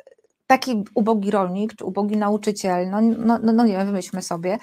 taki 0.46 0.84
ubogi 0.94 1.30
rolnik 1.30 1.74
czy 1.74 1.84
ubogi 1.84 2.16
nauczyciel, 2.16 2.90
no, 2.90 3.00
no, 3.00 3.38
no, 3.42 3.52
no 3.52 3.64
nie 3.64 3.72
wiem, 3.72 3.86
wymyślmy 3.86 4.22
sobie, 4.22 4.58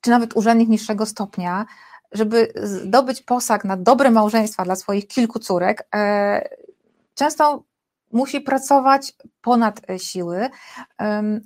czy 0.00 0.10
nawet 0.10 0.36
urzędnik 0.36 0.68
niższego 0.68 1.06
stopnia, 1.06 1.66
żeby 2.12 2.52
zdobyć 2.62 3.22
posag 3.22 3.64
na 3.64 3.76
dobre 3.76 4.10
małżeństwa 4.10 4.64
dla 4.64 4.76
swoich 4.76 5.06
kilku 5.06 5.38
córek, 5.38 5.88
e, 5.94 6.48
często 7.14 7.64
musi 8.12 8.40
pracować 8.40 9.12
ponad 9.42 9.80
siły, 9.98 10.50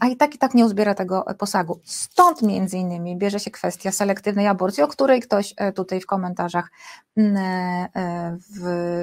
a 0.00 0.06
i 0.06 0.16
tak 0.16 0.34
i 0.34 0.38
tak 0.38 0.54
nie 0.54 0.64
uzbiera 0.66 0.94
tego 0.94 1.24
posagu. 1.38 1.80
Stąd 1.84 2.42
między 2.42 2.78
innymi 2.78 3.16
bierze 3.16 3.40
się 3.40 3.50
kwestia 3.50 3.92
selektywnej 3.92 4.46
aborcji, 4.46 4.82
o 4.82 4.88
której 4.88 5.20
ktoś 5.20 5.54
e, 5.56 5.72
tutaj 5.72 6.00
w 6.00 6.06
komentarzach 6.06 6.70
e, 7.18 8.38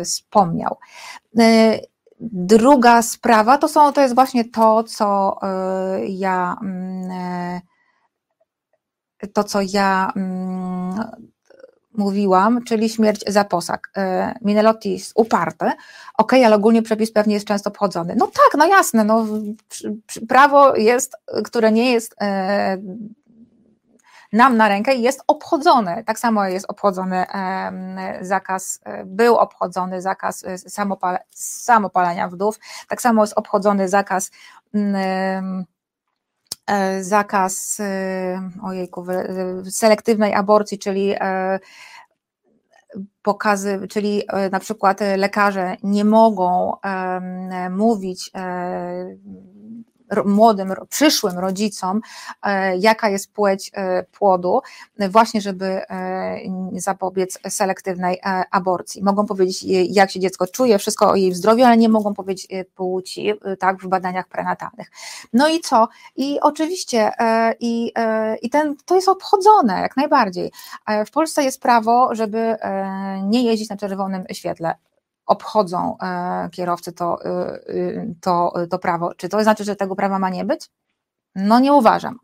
wspomniał. 0.06 0.78
Druga 2.20 3.02
sprawa 3.02 3.58
to, 3.58 3.68
są, 3.68 3.94
to 3.94 4.02
jest 4.02 4.16
właśnie 4.16 4.46
to, 4.46 4.84
co 4.84 5.38
y, 5.98 6.08
ja 6.08 6.58
mm, 6.62 7.12
y, 9.24 9.28
to, 9.28 9.44
co 9.44 9.60
ja 9.62 10.12
mm, 10.16 11.04
mówiłam, 11.98 12.64
czyli 12.64 12.90
śmierć 12.90 13.24
za 13.28 13.44
posag. 13.44 13.92
Y, 13.98 14.02
Minelotti 14.42 14.92
jest 14.92 15.12
uparty, 15.16 15.72
ok, 16.18 16.34
ale 16.34 16.56
ogólnie 16.56 16.82
przepis 16.82 17.12
pewnie 17.12 17.34
jest 17.34 17.48
często 17.48 17.70
obchodzony. 17.70 18.16
No 18.18 18.28
tak, 18.28 18.58
no 18.58 18.66
jasne, 18.66 19.04
no, 19.04 19.26
prawo 20.28 20.76
jest, 20.76 21.16
które 21.44 21.72
nie 21.72 21.92
jest 21.92 22.16
nam 24.34 24.58
na 24.58 24.68
rękę 24.68 24.96
jest 24.96 25.24
obchodzony. 25.28 26.04
Tak 26.06 26.20
samo 26.20 26.46
jest 26.46 26.66
obchodzony 26.70 27.26
zakaz, 28.22 28.80
e, 28.84 29.06
był 29.06 29.36
obchodzony 29.36 30.02
zakaz 30.02 30.44
e, 30.44 30.58
samopalenia 31.36 32.28
wdów, 32.28 32.60
tak 32.88 33.02
samo 33.02 33.24
jest 33.24 33.34
obchodzony 33.38 33.90
zakaz 33.90 34.32
zakaz 37.02 37.82
ojejku, 38.64 39.06
selektywnej 39.70 40.34
aborcji, 40.34 40.80
czyli 40.80 41.16
pokazy, 43.22 43.88
czyli 43.90 44.24
na 44.52 44.60
przykład 44.60 45.00
lekarze 45.18 45.76
nie 45.84 46.06
mogą 46.06 46.74
mówić 47.70 48.32
młodym, 50.26 50.74
przyszłym 50.90 51.40
rodzicom, 51.40 52.02
e, 52.44 52.78
jaka 52.78 53.10
jest 53.10 53.34
płeć 53.34 53.72
e, 53.74 54.04
płodu, 54.04 54.62
właśnie 55.10 55.42
żeby 55.42 55.66
e, 55.66 56.38
zapobiec 56.74 57.40
selektywnej 57.50 58.22
aborcji. 58.52 59.04
Mogą 59.04 59.26
powiedzieć, 59.26 59.64
jak 59.90 60.12
się 60.12 60.20
dziecko 60.20 60.48
czuje, 60.48 60.80
wszystko 60.80 61.10
o 61.10 61.16
jej 61.16 61.34
zdrowiu, 61.34 61.64
ale 61.64 61.78
nie 61.78 61.90
mogą 61.90 62.14
powiedzieć 62.14 62.48
płci, 62.76 63.34
tak, 63.60 63.82
w 63.82 63.88
badaniach 63.88 64.28
prenatalnych. 64.28 64.92
No 65.34 65.48
i 65.48 65.60
co? 65.60 65.88
I 66.16 66.40
oczywiście, 66.42 67.12
i, 67.60 67.94
i 68.42 68.50
ten, 68.50 68.76
to 68.86 68.96
jest 68.96 69.10
obchodzone 69.10 69.82
jak 69.82 69.98
najbardziej. 69.98 70.52
W 71.08 71.12
Polsce 71.12 71.44
jest 71.44 71.62
prawo, 71.62 72.16
żeby 72.16 72.58
nie 73.24 73.44
jeździć 73.44 73.70
na 73.70 73.78
czerwonym 73.78 74.24
świetle 74.32 74.76
obchodzą 75.26 75.98
e, 75.98 76.50
kierowcy 76.50 76.92
to, 76.92 77.26
e, 77.26 77.60
y, 77.70 78.16
to, 78.22 78.54
to 78.70 78.80
prawo. 78.80 79.14
Czy 79.16 79.30
to 79.30 79.44
znaczy, 79.44 79.64
że 79.64 79.76
tego 79.76 79.96
prawa 79.96 80.20
ma 80.20 80.30
nie 80.30 80.46
być? 80.46 80.70
No 81.36 81.60
nie 81.60 81.74
uważam. 81.74 82.20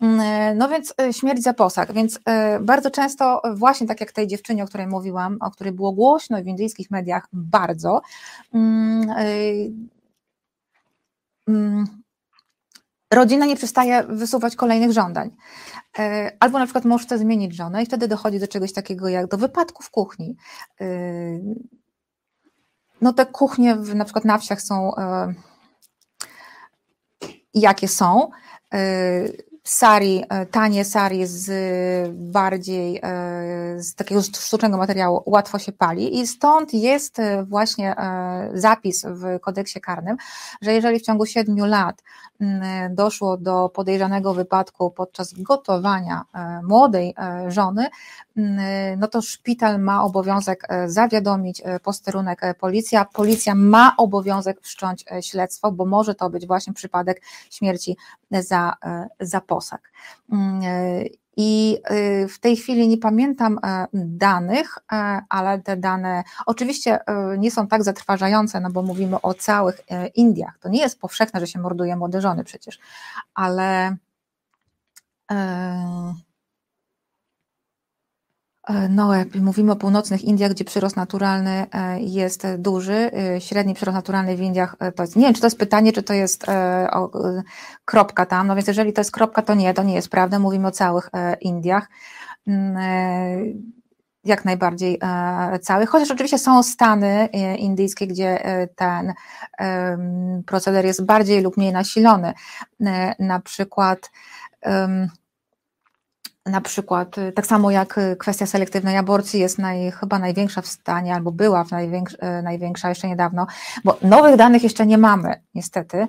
Mm, 0.00 0.20
e, 0.20 0.54
no 0.54 0.68
więc 0.68 0.94
śmierć 1.12 1.42
za 1.42 1.54
posag. 1.54 1.92
Więc 1.92 2.20
bardzo 2.60 2.90
często, 2.90 3.42
właśnie 3.54 3.86
tak 3.86 4.00
jak 4.00 4.12
tej 4.12 4.26
dziewczynie, 4.26 4.64
o 4.64 4.66
której 4.66 4.86
mówiłam, 4.86 5.38
o 5.40 5.50
której 5.50 5.72
było 5.72 5.92
głośno 5.92 6.42
w 6.42 6.46
indyjskich 6.46 6.90
mediach 6.90 7.28
bardzo, 7.32 8.00
mm, 8.54 9.14
mm, 11.48 11.86
rodzina 13.12 13.46
nie 13.46 13.56
przestaje 13.56 14.02
wysuwać 14.02 14.56
kolejnych 14.56 14.92
żądań. 14.92 15.30
Albo 16.40 16.58
na 16.58 16.64
przykład 16.64 16.84
mąż 16.84 17.02
chce 17.02 17.18
zmienić 17.18 17.54
żonę 17.56 17.82
i 17.82 17.86
wtedy 17.86 18.08
dochodzi 18.08 18.38
do 18.38 18.48
czegoś 18.48 18.72
takiego 18.72 19.08
jak 19.08 19.26
do 19.26 19.38
wypadku 19.38 19.82
w 19.82 19.90
kuchni 19.90 20.36
no 23.02 23.12
te 23.12 23.26
kuchnie 23.26 23.76
w, 23.76 23.94
na 23.94 24.04
przykład 24.04 24.24
na 24.24 24.38
wsiach 24.38 24.62
są 24.62 24.96
e, 24.96 25.34
jakie 27.54 27.88
są. 27.88 28.30
E, 29.64 29.68
sari, 29.68 30.24
e, 30.28 30.46
tanie 30.46 30.84
sari 30.84 31.26
z 31.26 31.50
bardziej 32.12 33.00
z 33.76 33.94
takiego 33.94 34.22
sztucznego 34.22 34.76
materiału 34.76 35.22
łatwo 35.26 35.58
się 35.58 35.72
pali 35.72 36.20
i 36.20 36.26
stąd 36.26 36.74
jest 36.74 37.18
właśnie 37.44 37.94
zapis 38.54 39.04
w 39.08 39.40
kodeksie 39.40 39.80
karnym, 39.80 40.16
że 40.62 40.72
jeżeli 40.72 40.98
w 40.98 41.02
ciągu 41.02 41.26
siedmiu 41.26 41.66
lat 41.66 42.02
mm, 42.40 42.94
doszło 42.94 43.36
do 43.36 43.68
podejrzanego 43.68 44.34
wypadku 44.34 44.90
podczas 44.90 45.32
gotowania 45.32 46.24
młodej 46.62 47.14
żony, 47.48 47.88
Mm, 48.36 48.98
no 48.98 49.08
to 49.08 49.22
szpital 49.22 49.80
ma 49.80 50.04
obowiązek 50.04 50.66
e, 50.68 50.88
zawiadomić 50.88 51.62
e, 51.64 51.80
posterunek 51.80 52.42
e, 52.42 52.54
policja. 52.54 53.04
Policja 53.04 53.54
ma 53.54 53.94
obowiązek 53.96 54.60
wszcząć 54.60 55.04
śledztwo, 55.20 55.72
bo 55.72 55.84
może 55.84 56.14
to 56.14 56.30
być 56.30 56.46
właśnie 56.46 56.72
przypadek 56.72 57.22
śmierci 57.50 57.96
za, 58.30 58.74
za 59.20 59.40
posag. 59.52 59.92
Mm, 60.32 60.62
I 61.36 61.78
w 62.28 62.38
tej 62.40 62.56
chwili 62.56 62.88
nie 62.88 62.98
pamiętam 62.98 63.58
danych, 63.94 64.78
ale 65.28 65.58
te 65.62 65.76
dane 65.76 66.24
oczywiście 66.46 66.98
nie 67.38 67.50
są 67.50 67.66
tak 67.66 67.82
zatrważające, 67.82 68.60
no 68.60 68.70
bo 68.70 68.82
mówimy 68.82 69.20
o 69.20 69.34
całych 69.34 69.80
Indiach. 70.14 70.58
To 70.58 70.68
nie 70.68 70.80
jest 70.80 71.00
powszechne, 71.00 71.40
że 71.40 71.46
się 71.46 71.58
morduje 71.58 71.96
młode 71.96 72.20
żony 72.20 72.44
przecież, 72.44 72.78
ale. 73.34 73.96
E, 75.30 76.31
no, 78.90 79.12
mówimy 79.40 79.72
o 79.72 79.76
północnych 79.76 80.24
Indiach, 80.24 80.50
gdzie 80.50 80.64
przyrost 80.64 80.96
naturalny 80.96 81.66
e, 81.72 82.00
jest 82.00 82.46
duży. 82.58 83.10
E, 83.12 83.40
średni 83.40 83.74
przyrost 83.74 83.94
naturalny 83.94 84.36
w 84.36 84.40
Indiach 84.40 84.76
to 84.96 85.02
jest, 85.02 85.16
nie 85.16 85.24
wiem, 85.24 85.34
czy 85.34 85.40
to 85.40 85.46
jest 85.46 85.58
pytanie, 85.58 85.92
czy 85.92 86.02
to 86.02 86.14
jest 86.14 86.46
kropka 87.84 88.26
tam. 88.26 88.46
No 88.46 88.54
więc 88.54 88.68
jeżeli 88.68 88.92
to 88.92 89.00
jest 89.00 89.10
kropka, 89.10 89.42
to 89.42 89.54
nie, 89.54 89.74
to 89.74 89.82
nie 89.82 89.94
jest 89.94 90.08
prawda. 90.08 90.38
Mówimy 90.38 90.68
o 90.68 90.70
całych 90.70 91.10
Indiach. 91.40 91.88
Mm, 92.46 92.76
jak 94.24 94.44
najbardziej 94.44 95.00
całych, 95.62 95.88
chociaż 95.88 96.10
oczywiście 96.10 96.38
są 96.38 96.62
stany 96.62 97.28
indyjskie, 97.58 98.06
gdzie 98.06 98.38
ten 98.76 99.12
proceder 100.46 100.84
jest 100.84 101.04
bardziej 101.04 101.42
lub 101.42 101.56
mniej 101.56 101.72
nasilony. 101.72 102.32
Na 103.18 103.40
przykład 103.40 104.10
na 106.46 106.60
przykład, 106.60 107.18
y, 107.18 107.32
tak 107.32 107.46
samo 107.46 107.70
jak 107.70 107.98
y, 107.98 108.16
kwestia 108.16 108.46
selektywnej 108.46 108.96
aborcji 108.96 109.40
jest 109.40 109.58
naj, 109.58 109.92
chyba 109.92 110.18
największa 110.18 110.62
w 110.62 110.66
stanie, 110.66 111.14
albo 111.14 111.32
była 111.32 111.64
w 111.64 111.70
największa, 111.70 112.16
y, 112.38 112.42
największa 112.42 112.88
jeszcze 112.88 113.08
niedawno, 113.08 113.46
bo 113.84 113.98
nowych 114.02 114.36
danych 114.36 114.62
jeszcze 114.62 114.86
nie 114.86 114.98
mamy, 114.98 115.42
niestety. 115.54 116.08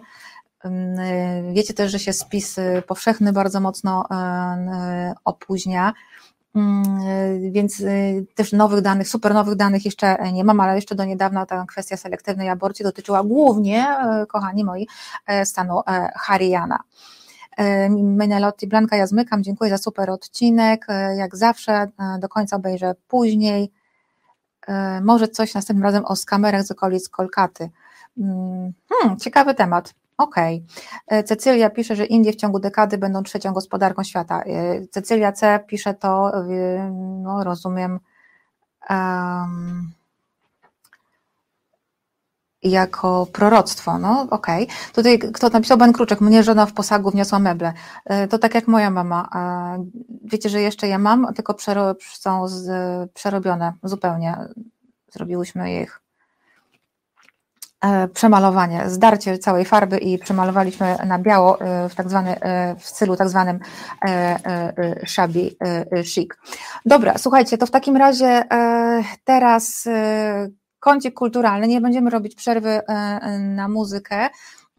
Wiecie 1.54 1.74
też, 1.74 1.92
że 1.92 2.00
się 2.00 2.14
spis 2.14 2.56
powszechny 2.88 3.34
bardzo 3.34 3.60
mocno 3.60 4.06
opóźnia, 5.26 5.94
więc 7.52 7.84
też 8.36 8.52
nowych 8.52 8.82
danych, 8.82 9.08
super 9.08 9.34
nowych 9.34 9.56
danych 9.56 9.86
jeszcze 9.86 10.32
nie 10.34 10.44
mam, 10.44 10.60
ale 10.60 10.76
jeszcze 10.76 10.96
do 10.96 11.06
niedawna 11.06 11.46
ta 11.46 11.66
kwestia 11.66 11.98
selektywnej 11.98 12.50
aborcji 12.50 12.84
dotyczyła 12.84 13.24
głównie, 13.24 13.88
kochani 14.30 14.64
moi, 14.64 14.88
stanu 15.44 15.82
Haryana. 16.16 16.80
E, 17.58 17.90
Menelotti 17.90 18.68
Blanka, 18.68 18.96
ja 18.96 19.08
zmykam, 19.08 19.44
dziękuję 19.44 19.70
za 19.70 19.78
super 19.78 20.10
odcinek, 20.10 20.86
e, 20.90 21.16
jak 21.16 21.36
zawsze, 21.36 21.74
e, 21.74 22.20
do 22.20 22.30
końca 22.30 22.56
obejrzę 22.56 22.96
później, 23.08 23.72
może 25.02 25.28
coś 25.28 25.54
następnym 25.54 25.84
razem 25.84 26.06
o 26.06 26.16
skamerach 26.16 26.64
z 26.64 26.72
okolic 26.72 27.10
Kolkaty. 27.10 27.70
Mm, 28.18 28.74
hmm, 28.90 29.20
ciekawy 29.20 29.54
temat. 29.54 29.94
Okej. 30.18 30.66
Okay. 31.08 31.24
Cecylia 31.24 31.70
pisze, 31.70 31.96
że 31.96 32.06
Indie 32.06 32.34
w 32.34 32.36
ciągu 32.36 32.60
dekady 32.60 32.98
będą 32.98 33.24
trzecią 33.24 33.54
gospodarką 33.54 34.04
świata. 34.04 34.44
Cecylia 34.92 35.32
C 35.32 35.60
pisze 35.68 35.94
to, 35.94 36.32
no 37.24 37.44
rozumiem, 37.44 38.00
um, 38.90 39.92
jako 42.64 43.28
proroctwo. 43.34 44.00
No 44.00 44.28
okej. 44.30 44.64
Okay. 44.64 44.76
Tutaj 44.94 45.20
kto 45.20 45.50
napisał 45.50 45.78
Ben 45.78 45.94
Kruczek, 45.94 46.22
mnie 46.22 46.44
żona 46.44 46.66
w 46.66 46.74
posagu 46.74 47.12
wniosła 47.12 47.40
meble. 47.40 47.74
E, 48.06 48.28
to 48.28 48.40
tak 48.40 48.56
jak 48.56 48.68
moja 48.68 48.90
mama. 48.90 49.30
Wiecie, 50.24 50.50
że 50.50 50.62
jeszcze 50.62 50.88
je 50.88 50.98
mam, 50.98 51.34
tylko 51.34 51.56
są 52.02 52.48
z, 52.48 53.12
przerobione 53.12 53.74
zupełnie. 53.84 54.38
Zrobiłyśmy 55.12 55.82
ich 55.82 56.02
e, 57.82 58.08
przemalowanie, 58.08 58.90
zdarcie 58.90 59.38
całej 59.38 59.66
farby 59.66 59.98
i 59.98 60.20
przemalowaliśmy 60.20 60.98
na 61.08 61.20
biało 61.20 61.62
e, 61.62 61.90
w 61.90 61.96
tak 61.96 62.10
zwany, 62.10 62.36
w 62.80 62.86
stylu 62.86 63.16
tak 63.16 63.30
zwanym 63.30 63.60
shabby 65.06 65.56
chic. 66.06 66.30
Dobra, 66.86 67.18
słuchajcie, 67.18 67.58
to 67.58 67.66
w 67.66 67.72
takim 67.72 67.98
razie 67.98 68.44
teraz 69.24 69.88
kącik 70.84 71.14
kulturalny, 71.14 71.68
nie 71.68 71.82
będziemy 71.82 72.10
robić 72.10 72.36
przerwy 72.36 72.70
e, 72.70 72.84
e, 72.88 73.40
na 73.40 73.68
muzykę, 73.68 74.30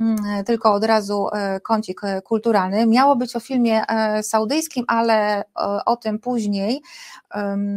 mm, 0.00 0.44
tylko 0.44 0.72
od 0.72 0.84
razu 0.84 1.28
e, 1.32 1.60
kącik 1.60 2.00
kulturalny. 2.24 2.86
Miało 2.86 3.16
być 3.16 3.36
o 3.36 3.40
filmie 3.40 3.82
saudyjskim, 4.22 4.84
ale 4.88 5.44
o 5.86 5.96
tym 5.96 6.18
później, 6.18 6.82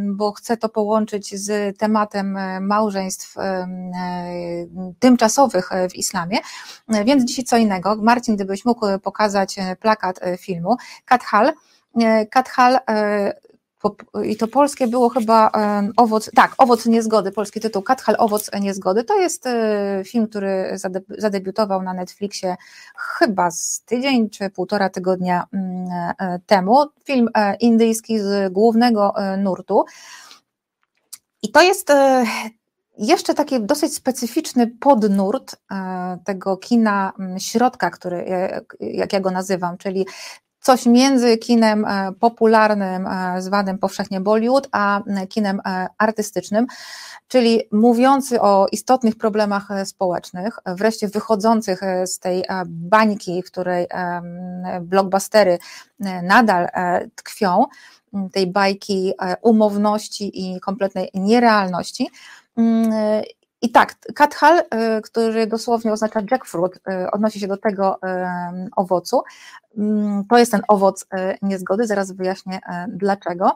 bo 0.08 0.32
chcę 0.32 0.58
to 0.58 0.70
połączyć 0.70 1.36
z 1.36 1.78
tematem 1.78 2.38
małżeństw 2.62 3.36
tymczasowych 4.99 5.70
w 5.91 5.95
islamie, 5.95 6.38
więc 7.06 7.24
dzisiaj 7.24 7.45
co 7.45 7.58
innego. 7.58 7.95
Marcin, 7.95 8.36
gdybyś 8.36 8.66
mógł 8.66 8.86
pokazać 9.04 9.56
plakat 9.80 10.20
filmu. 10.40 10.78
Kathal. 11.06 11.54
Kathal 12.32 12.80
i 14.24 14.38
to 14.38 14.48
polskie 14.48 14.88
było 14.88 15.10
chyba 15.10 15.52
owoc, 15.98 16.30
tak, 16.36 16.56
owoc 16.58 16.86
niezgody, 16.86 17.32
polski 17.32 17.60
tytuł 17.60 17.82
Kathal, 17.82 18.16
owoc 18.20 18.49
niezgody. 18.60 19.04
To 19.04 19.20
jest 19.20 19.48
e, 19.48 20.02
film, 20.06 20.28
który 20.28 20.78
zadebiutował 21.18 21.82
na 21.82 21.94
Netflixie 21.94 22.56
chyba 22.98 23.52
z 23.52 23.82
tydzień 23.86 24.30
czy 24.30 24.49
półtora 24.49 24.90
tygodnia 24.90 25.44
mm, 25.54 25.88
e, 26.20 26.40
temu. 26.45 26.86
Film 27.04 27.30
e, 27.34 27.56
indyjski 27.56 28.20
z 28.20 28.54
głównego 28.54 29.14
nurtu. 29.38 29.86
I 31.41 31.52
to 31.52 31.62
jest 31.62 31.91
jeszcze 32.98 33.34
taki 33.34 33.62
dosyć 33.62 33.95
specyficzny 33.95 34.68
podnurt 34.68 35.56
tego 36.26 36.58
kina 36.58 37.14
mm, 37.20 37.40
środka, 37.40 37.90
który, 37.90 38.26
jak 38.80 39.14
ja 39.14 39.20
go 39.20 39.32
nazywam, 39.32 39.78
czyli 39.78 40.06
coś 40.68 40.85
między 40.85 41.38
kinem 41.38 41.85
popularnym, 42.19 43.10
zwanym 43.38 43.77
powszechnie 43.77 44.22
Bollywood, 44.22 44.68
a 44.72 45.02
kinem 45.30 45.61
artystycznym, 45.98 46.68
czyli 47.27 47.61
mówiący 47.72 48.41
o 48.41 48.68
istotnych 48.72 49.18
problemach 49.18 49.68
społecznych, 49.85 50.60
wreszcie 50.65 51.07
wychodzących 51.07 51.81
z 52.06 52.19
tej 52.19 52.44
bańki, 52.65 53.44
w 53.44 53.52
której 53.52 53.88
blockbustery 54.81 55.57
nadal 56.23 56.68
tkwią, 57.15 57.65
tej 58.31 58.48
bajki 58.48 59.14
umowności 59.41 60.56
i 60.56 60.60
kompletnej 60.60 61.10
nierealności. 61.14 62.07
I 63.62 63.72
tak, 63.72 63.96
kathal, 64.16 64.60
y, 64.60 65.02
który 65.02 65.48
dosłownie 65.48 65.92
oznacza 65.92 66.22
jackfruit, 66.32 66.76
y, 66.76 67.12
odnosi 67.12 67.40
się 67.40 67.48
do 67.48 67.58
tego 67.58 68.00
owocu. 68.76 69.24
Mm, 69.78 70.26
to 70.26 70.38
jest 70.38 70.52
ten 70.52 70.62
owoc 70.68 71.04
y, 71.04 71.38
niezgody, 71.42 71.88
zaraz 71.88 72.12
wyjaśnię 72.12 72.60
dlaczego. 72.88 73.56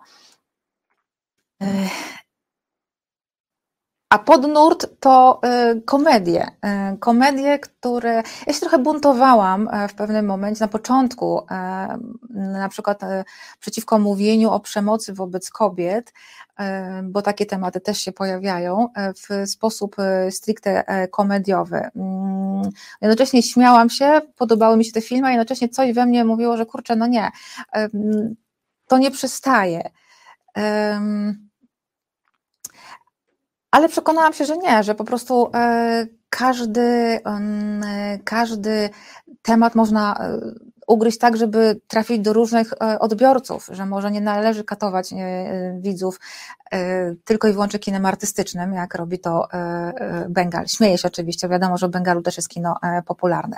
A 4.12 4.20
podnurt 4.20 4.88
to 5.00 5.42
komedie. 5.86 6.48
Komedie, 7.00 7.60
które. 7.60 8.24
Ja 8.48 8.54
się 8.54 8.60
trochę 8.60 8.80
buntowałam 8.80 9.70
w 9.90 9.94
pewnym 9.94 10.26
momencie, 10.26 10.64
na 10.64 10.68
początku, 10.68 11.46
na 12.30 12.70
przykład 12.70 13.02
przeciwko 13.60 14.00
mówieniu 14.00 14.50
o 14.50 14.60
przemocy 14.60 15.14
wobec 15.14 15.50
kobiet, 15.50 16.14
bo 17.04 17.22
takie 17.22 17.46
tematy 17.46 17.82
też 17.82 17.98
się 17.98 18.12
pojawiają 18.12 18.88
e, 18.96 19.14
w 19.14 19.50
sposób 19.50 19.96
e, 20.00 20.32
stricte 20.32 20.88
e, 20.88 21.08
komediowy. 21.08 21.90
Mm, 21.96 22.70
jednocześnie 23.02 23.44
śmiałam 23.44 23.90
się, 23.90 24.22
podobały 24.38 24.78
mi 24.78 24.86
się 24.86 24.92
te 24.92 25.02
filmy, 25.02 25.28
a 25.28 25.32
jednocześnie 25.32 25.70
coś 25.70 25.94
we 25.94 26.06
mnie 26.06 26.26
mówiło, 26.26 26.58
że 26.58 26.66
kurczę, 26.66 26.96
no 26.96 27.08
nie, 27.08 27.32
to 28.88 28.98
nie 28.98 29.12
przystaje. 29.12 29.90
Ale 33.72 33.90
przekonałam 33.90 34.34
się, 34.34 34.46
że 34.46 34.58
nie, 34.58 34.84
że 34.84 34.96
po 34.96 35.04
prostu 35.04 35.52
każdy, 36.30 37.20
każdy 38.24 38.90
temat 39.42 39.76
można 39.76 40.30
ugryźć 40.88 41.18
tak, 41.18 41.38
żeby 41.38 41.82
trafić 41.88 42.20
do 42.20 42.34
różnych 42.34 42.74
e, 42.74 43.00
odbiorców, 43.00 43.70
że 43.72 43.86
może 43.86 44.12
nie 44.12 44.22
należy 44.22 44.64
katować 44.64 45.14
e, 45.14 45.18
widzów 45.80 46.20
e, 46.72 47.16
tylko 47.26 47.48
i 47.48 47.54
wyłącznie 47.54 47.80
kinem 47.80 48.06
artystycznym, 48.06 48.74
jak 48.74 48.96
robi 48.96 49.20
to 49.20 49.48
Bengal. 50.30 50.68
Śmieję 50.68 50.98
się 50.98 51.08
oczywiście, 51.08 51.50
wiadomo, 51.50 51.78
że 51.78 51.88
w 51.88 51.92
Bengalu 51.92 52.22
też 52.22 52.38
jest 52.38 52.50
kino 52.50 52.76
popularne. 53.06 53.58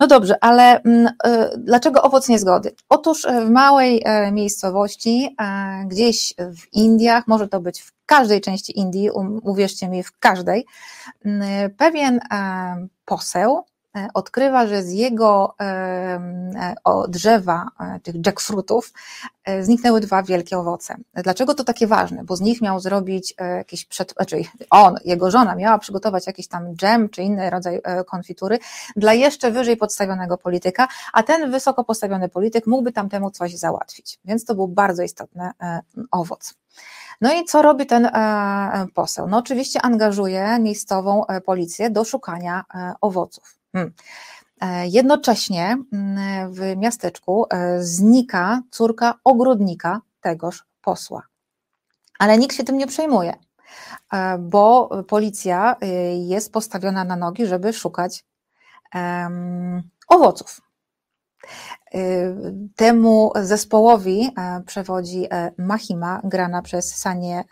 No 0.00 0.06
dobrze, 0.06 0.36
ale 0.40 0.82
mm, 0.82 1.12
dlaczego 1.58 2.02
owoc 2.02 2.28
niezgody? 2.28 2.74
Otóż 2.88 3.26
w 3.46 3.50
małej 3.50 4.04
miejscowości, 4.32 5.36
gdzieś 5.86 6.34
w 6.38 6.72
Indiach, 6.72 7.26
może 7.26 7.48
to 7.48 7.60
być 7.60 7.80
w 7.80 7.92
każdej 8.06 8.40
części 8.40 8.78
Indii, 8.78 9.10
um, 9.10 9.40
uwierzcie 9.42 9.88
mi, 9.88 10.02
w 10.02 10.18
każdej, 10.18 10.66
pewien 11.76 12.20
poseł, 13.04 13.64
odkrywa, 14.14 14.66
że 14.66 14.82
z 14.82 14.92
jego 14.92 15.54
e, 15.60 16.74
drzewa, 17.08 17.68
e, 17.80 18.00
tych 18.00 18.14
jackfruitów, 18.26 18.92
zniknęły 19.60 20.00
dwa 20.00 20.22
wielkie 20.22 20.58
owoce. 20.58 20.96
Dlaczego 21.14 21.54
to 21.54 21.64
takie 21.64 21.86
ważne? 21.86 22.24
Bo 22.24 22.36
z 22.36 22.40
nich 22.40 22.62
miał 22.62 22.80
zrobić 22.80 23.34
jakiś, 23.56 23.84
przed, 23.84 24.12
znaczy 24.12 24.36
on, 24.70 24.96
jego 25.04 25.30
żona 25.30 25.54
miała 25.54 25.78
przygotować 25.78 26.26
jakiś 26.26 26.48
tam 26.48 26.76
dżem 26.76 27.08
czy 27.08 27.22
inny 27.22 27.50
rodzaj 27.50 27.80
konfitury 28.06 28.58
dla 28.96 29.12
jeszcze 29.12 29.50
wyżej 29.50 29.76
podstawionego 29.76 30.38
polityka, 30.38 30.88
a 31.12 31.22
ten 31.22 31.50
wysoko 31.50 31.84
postawiony 31.84 32.28
polityk 32.28 32.66
mógłby 32.66 32.92
tam 32.92 33.08
temu 33.08 33.30
coś 33.30 33.54
załatwić. 33.54 34.18
Więc 34.24 34.44
to 34.44 34.54
był 34.54 34.68
bardzo 34.68 35.02
istotny 35.02 35.50
owoc. 36.10 36.54
No 37.20 37.32
i 37.34 37.44
co 37.44 37.62
robi 37.62 37.86
ten 37.86 38.10
poseł? 38.94 39.28
No 39.28 39.38
oczywiście 39.38 39.82
angażuje 39.82 40.58
miejscową 40.60 41.24
policję 41.44 41.90
do 41.90 42.04
szukania 42.04 42.64
owoców. 43.00 43.57
Hmm. 43.72 43.92
E, 44.60 44.86
jednocześnie 44.86 45.76
mm, 45.92 46.52
w 46.52 46.76
miasteczku 46.76 47.46
e, 47.50 47.82
znika 47.82 48.62
córka 48.70 49.14
ogrodnika 49.24 50.00
tegoż 50.20 50.64
posła. 50.82 51.22
Ale 52.18 52.38
nikt 52.38 52.56
się 52.56 52.64
tym 52.64 52.78
nie 52.78 52.86
przejmuje, 52.86 53.34
e, 54.12 54.38
bo 54.38 54.90
policja 55.08 55.76
jest 56.14 56.52
postawiona 56.52 57.04
na 57.04 57.16
nogi, 57.16 57.46
żeby 57.46 57.72
szukać 57.72 58.24
owoców. 60.08 60.60
Temu 62.76 63.32
zespołowi 63.42 64.30
przewodzi 64.66 65.26
Mahima, 65.58 66.20
grana 66.24 66.62
przez 66.62 66.94
Sanię 66.94 67.44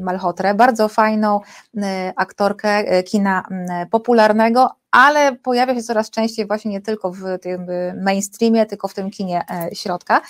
Malhotrę, 0.00 0.54
bardzo 0.54 0.88
fajną 0.88 1.40
aktorkę 2.16 3.02
kina 3.02 3.42
popularnego, 3.90 4.70
ale 4.96 5.36
pojawia 5.36 5.74
się 5.74 5.82
coraz 5.82 6.10
częściej 6.10 6.46
właśnie 6.46 6.70
nie 6.70 6.80
tylko 6.80 7.12
w 7.12 7.22
tym 7.42 7.66
mainstreamie, 8.02 8.66
tylko 8.66 8.88
w 8.88 8.94
tym 8.94 9.10
kinie 9.10 9.42
e, 9.50 9.74
środka. 9.74 10.20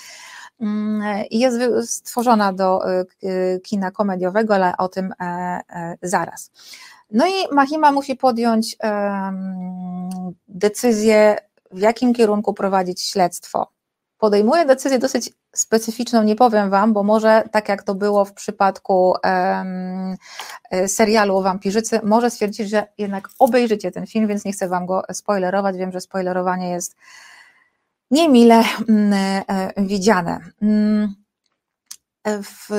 Mm, 0.61 1.23
jest 1.31 1.57
stworzona 1.91 2.53
do 2.53 2.81
e, 2.89 3.05
kina 3.59 3.91
komediowego, 3.91 4.55
ale 4.55 4.77
o 4.77 4.87
tym 4.87 5.13
e, 5.21 5.61
zaraz. 6.01 6.51
No 7.11 7.27
i 7.27 7.55
Mahima 7.55 7.91
musi 7.91 8.15
podjąć 8.15 8.77
decyzję, 10.47 11.37
w 11.71 11.79
jakim 11.79 12.13
kierunku 12.13 12.53
prowadzić 12.53 13.01
śledztwo 13.01 13.77
podejmuje 14.17 14.65
decyzję 14.65 14.99
dosyć 14.99 15.29
specyficzną, 15.55 16.23
nie 16.23 16.35
powiem 16.35 16.69
Wam, 16.69 16.93
bo 16.93 17.03
może 17.03 17.43
tak 17.51 17.69
jak 17.69 17.83
to 17.83 17.95
było 17.95 18.25
w 18.25 18.33
przypadku 18.33 19.13
um, 19.23 20.15
serialu 20.87 21.37
o 21.37 21.41
wampirzycy, 21.41 21.99
może 22.03 22.29
stwierdzić, 22.29 22.69
że 22.69 22.87
jednak 22.97 23.29
obejrzycie 23.39 23.91
ten 23.91 24.07
film, 24.07 24.27
więc 24.27 24.45
nie 24.45 24.51
chcę 24.51 24.67
Wam 24.67 24.85
go 24.85 25.03
spoilerować. 25.11 25.77
Wiem, 25.77 25.91
że 25.91 26.01
spoilerowanie 26.01 26.69
jest 26.69 26.95
niemile 28.11 28.63
mm, 28.89 29.13
e, 29.47 29.73
widziane. 29.77 30.39
Mm, 30.61 31.15
w, 32.43 32.69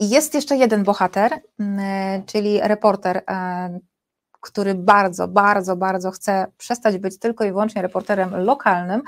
jest 0.00 0.34
jeszcze 0.34 0.56
jeden 0.56 0.84
bohater, 0.84 1.40
mm, 1.58 2.24
czyli 2.26 2.60
reporter 2.60 3.22
e, 3.30 3.78
który 4.40 4.74
bardzo, 4.74 5.28
bardzo, 5.28 5.76
bardzo 5.76 6.10
chce 6.10 6.46
przestać 6.58 6.98
być 6.98 7.18
tylko 7.18 7.44
i 7.44 7.48
wyłącznie 7.48 7.82
reporterem 7.82 8.36
lokalnym 8.36 9.02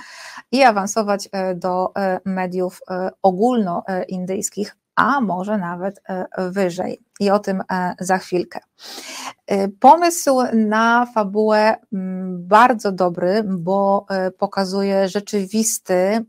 i 0.52 0.62
awansować 0.62 1.28
e, 1.32 1.54
do 1.54 1.92
e, 1.96 2.20
mediów 2.24 2.80
e, 2.90 3.10
ogólnoindyjskich, 3.22 4.76
a 4.96 5.20
może 5.20 5.58
nawet 5.58 6.02
wyżej. 6.38 7.09
I 7.20 7.30
o 7.30 7.38
tym 7.38 7.62
za 8.00 8.18
chwilkę. 8.18 8.60
Y, 9.52 9.72
pomysł 9.80 10.38
na 10.52 11.06
fabułę 11.14 11.76
mm, 11.92 12.48
bardzo 12.48 12.92
dobry, 12.92 13.42
bo 13.46 14.06
y, 14.28 14.30
pokazuje 14.30 15.08
rzeczywisty 15.08 15.94
y, 15.94 16.24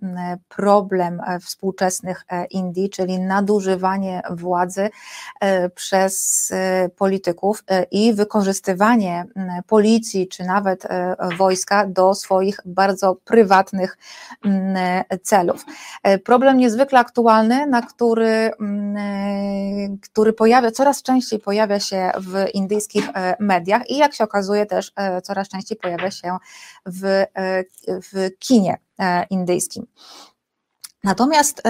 problem 0.49 1.21
współczesnych 1.41 2.25
Indii, 2.49 2.89
czyli 2.89 3.19
nadużywanie 3.19 4.21
władzy 4.29 4.89
przez 5.75 6.51
polityków 6.97 7.63
i 7.91 8.13
wykorzystywanie 8.13 9.25
policji 9.67 10.27
czy 10.27 10.43
nawet 10.43 10.87
wojska 11.37 11.87
do 11.87 12.13
swoich 12.13 12.59
bardzo 12.65 13.15
prywatnych 13.15 13.97
celów. 15.23 15.65
Problem 16.25 16.57
niezwykle 16.57 16.99
aktualny, 16.99 17.67
na 17.67 17.81
który, 17.81 18.51
który 20.01 20.33
pojawia, 20.33 20.71
coraz 20.81 21.01
częściej 21.01 21.39
pojawia 21.39 21.79
się 21.79 22.11
w 22.17 22.45
indyjskich 22.53 23.09
E, 23.13 23.35
mediach 23.39 23.89
i 23.89 23.97
jak 23.97 24.13
się 24.13 24.23
okazuje 24.23 24.65
też 24.65 24.91
e, 24.95 25.21
coraz 25.21 25.49
częściej 25.49 25.77
pojawia 25.77 26.11
się 26.11 26.37
w, 26.85 27.05
e, 27.05 27.27
w 27.87 28.29
kinie 28.39 28.77
indyjskim. 29.29 29.87
Natomiast 31.03 31.61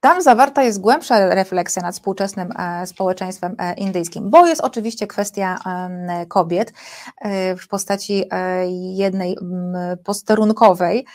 tam 0.00 0.22
zawarta 0.22 0.62
jest 0.62 0.80
głębsza 0.80 1.34
refleksja 1.34 1.82
nad 1.82 1.94
współczesnym 1.94 2.52
społeczeństwem 2.86 3.56
indyjskim, 3.76 4.30
bo 4.30 4.46
jest 4.46 4.60
oczywiście 4.60 5.06
kwestia 5.06 5.58
kobiet 6.28 6.72
w 7.58 7.68
postaci 7.68 8.24
jednej 8.94 9.36
posterunkowej, 10.04 11.06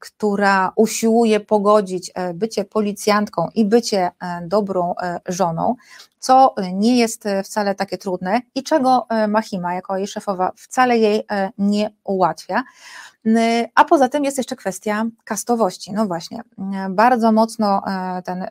która 0.00 0.72
usiłuje 0.76 1.40
pogodzić 1.40 2.12
bycie 2.34 2.64
policjantką 2.64 3.48
i 3.54 3.64
bycie 3.64 4.10
dobrą 4.42 4.94
żoną 5.28 5.74
co 6.22 6.54
nie 6.72 6.98
jest 6.98 7.24
wcale 7.44 7.74
takie 7.74 7.98
trudne 7.98 8.40
i 8.54 8.62
czego 8.62 9.06
e, 9.08 9.28
Mahima 9.28 9.74
jako 9.74 9.96
jej 9.96 10.06
szefowa 10.06 10.52
wcale 10.56 10.98
jej 10.98 11.24
e, 11.30 11.50
nie 11.58 11.90
ułatwia. 12.04 12.62
A 13.74 13.84
poza 13.84 14.08
tym 14.08 14.24
jest 14.24 14.38
jeszcze 14.38 14.56
kwestia 14.56 15.04
kastowości. 15.24 15.92
No 15.92 16.06
właśnie, 16.06 16.42
bardzo 16.90 17.32
mocno 17.32 17.82
e, 17.86 18.22
ten 18.22 18.46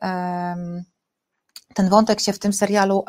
ten 1.73 1.89
wątek 1.89 2.19
się 2.19 2.33
w 2.33 2.39
tym 2.39 2.53
serialu 2.53 3.05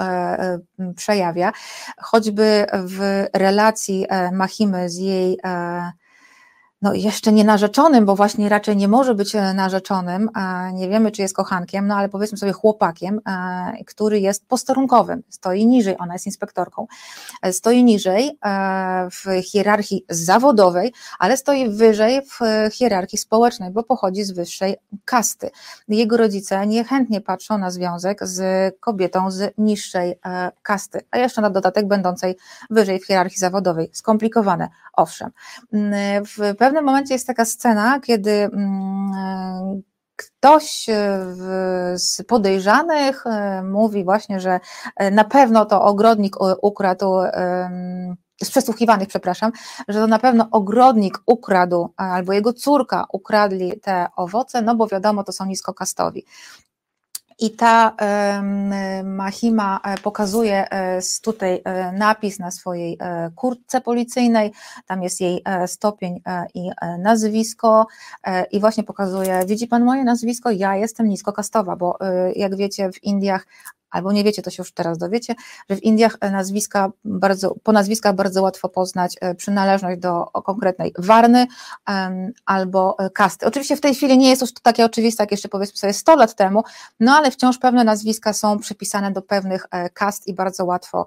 przejawia, 0.96 1.52
choćby 1.98 2.66
w 2.72 3.26
relacji 3.34 4.06
Mahimy 4.32 4.90
z 4.90 4.96
jej 4.96 5.38
no 6.82 6.94
jeszcze 6.94 7.32
nie 7.32 7.44
narzeczonym, 7.44 8.06
bo 8.06 8.16
właśnie 8.16 8.48
raczej 8.48 8.76
nie 8.76 8.88
może 8.88 9.14
być 9.14 9.34
e, 9.34 9.54
narzeczonym, 9.54 10.30
nie 10.72 10.88
wiemy 10.88 11.10
czy 11.10 11.22
jest 11.22 11.34
kochankiem, 11.36 11.86
no 11.86 11.96
ale 11.96 12.08
powiedzmy 12.08 12.38
sobie 12.38 12.52
chłopakiem, 12.52 13.20
e, 13.26 13.84
który 13.86 14.20
jest 14.20 14.46
posterunkowym, 14.48 15.22
stoi 15.28 15.66
niżej, 15.66 15.96
ona 15.98 16.12
jest 16.12 16.26
inspektorką, 16.26 16.86
e, 17.42 17.52
stoi 17.52 17.84
niżej 17.84 18.38
w 19.10 19.42
hierarchii 19.44 20.04
zawodowej, 20.08 20.92
ale 21.18 21.36
stoi 21.36 21.68
wyżej 21.68 22.22
w 22.22 22.38
hierarchii 22.74 23.18
społecznej, 23.18 23.70
bo 23.70 23.82
pochodzi 23.82 24.24
z 24.24 24.30
wyższej 24.30 24.76
kasty. 25.04 25.50
Jego 25.88 26.16
rodzice 26.16 26.66
niechętnie 26.66 27.20
patrzą 27.20 27.58
na 27.58 27.70
związek 27.70 28.26
z 28.26 28.74
kobietą 28.80 29.30
z 29.30 29.54
niższej 29.58 30.14
kasty, 30.62 31.00
a 31.10 31.18
jeszcze 31.18 31.40
na 31.40 31.50
dodatek 31.50 31.88
będącej 31.88 32.36
wyżej 32.70 33.00
w 33.00 33.06
hierarchii 33.06 33.38
zawodowej. 33.38 33.90
Skomplikowane, 33.92 34.68
owszem. 34.92 35.30
Mm, 35.72 36.24
w 36.24 36.56
pewnym 36.58 36.71
momencie 36.80 37.14
jest 37.14 37.26
taka 37.26 37.44
scena, 37.44 38.00
kiedy 38.00 38.30
mm, 38.30 39.82
ktoś 40.16 40.86
z 41.94 42.22
podejrzanych 42.28 43.26
e, 43.26 43.62
mówi 43.62 44.04
właśnie, 44.04 44.40
że 44.40 44.60
e, 44.96 45.10
na 45.10 45.24
pewno 45.24 45.64
to 45.64 45.82
ogrodnik 45.82 46.36
ukradł 46.62 47.06
z 48.44 48.50
przesłuchiwanych, 48.50 49.08
przepraszam, 49.08 49.52
że 49.88 50.00
to 50.00 50.06
na 50.06 50.18
pewno 50.18 50.48
ogrodnik 50.50 51.18
ukradł, 51.26 51.88
albo 51.96 52.32
jego 52.32 52.52
córka 52.52 53.06
ukradli 53.12 53.80
te 53.80 54.06
owoce, 54.16 54.62
no 54.62 54.74
bo 54.74 54.86
wiadomo, 54.86 55.24
to 55.24 55.32
są 55.32 55.46
niskokastowi. 55.46 56.24
I 57.42 57.50
ta 57.50 57.96
Mahima 59.04 59.80
e, 59.84 59.98
pokazuje 59.98 60.68
e, 60.70 61.00
tutaj 61.22 61.60
e, 61.64 61.92
napis 61.92 62.38
na 62.38 62.50
swojej 62.50 62.98
kurtce 63.34 63.80
policyjnej, 63.80 64.52
tam 64.86 65.02
jest 65.02 65.20
jej 65.20 65.42
stopień 65.66 66.20
i 66.54 66.70
nazwisko. 66.98 67.86
I 68.50 68.60
właśnie 68.60 68.84
pokazuje, 68.84 69.44
widzi 69.46 69.66
pan 69.66 69.84
moje 69.84 70.04
nazwisko, 70.04 70.50
ja 70.50 70.76
jestem 70.76 71.08
niskokastowa, 71.08 71.76
bo 71.76 71.98
jak 72.36 72.56
wiecie 72.56 72.92
w 72.92 73.04
Indiach 73.04 73.46
albo 73.92 74.12
nie 74.12 74.24
wiecie, 74.24 74.42
to 74.42 74.50
się 74.50 74.60
już 74.60 74.72
teraz 74.72 74.98
dowiecie, 74.98 75.34
że 75.70 75.76
w 75.76 75.82
Indiach 75.82 76.18
nazwiska 76.20 76.90
bardzo, 77.04 77.54
po 77.62 77.72
nazwiskach 77.72 78.14
bardzo 78.14 78.42
łatwo 78.42 78.68
poznać 78.68 79.16
e, 79.20 79.34
przynależność 79.34 80.00
do 80.00 80.24
konkretnej 80.24 80.94
warny 80.98 81.46
albo 82.46 82.96
e, 82.98 83.10
kasty. 83.10 83.46
Oczywiście 83.46 83.76
w 83.76 83.80
tej 83.80 83.94
chwili 83.94 84.18
nie 84.18 84.30
jest 84.30 84.42
już 84.42 84.54
to 84.54 84.60
takie 84.62 84.84
oczywiste, 84.84 85.22
jak 85.22 85.30
jeszcze 85.30 85.48
powiedzmy 85.48 85.76
sobie 85.76 85.92
100 85.92 86.16
lat 86.16 86.34
temu, 86.34 86.62
no 87.00 87.12
ale 87.12 87.30
wciąż 87.30 87.58
pewne 87.58 87.84
nazwiska 87.84 88.32
są 88.32 88.58
przypisane 88.58 89.10
do 89.10 89.22
pewnych 89.22 89.66
e, 89.70 89.90
kast 89.90 90.26
i 90.26 90.34
bardzo 90.34 90.64
łatwo 90.64 91.06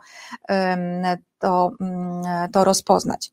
to, 1.40 1.72
mm, 1.82 2.52
to 2.52 2.64
rozpoznać. 2.64 3.32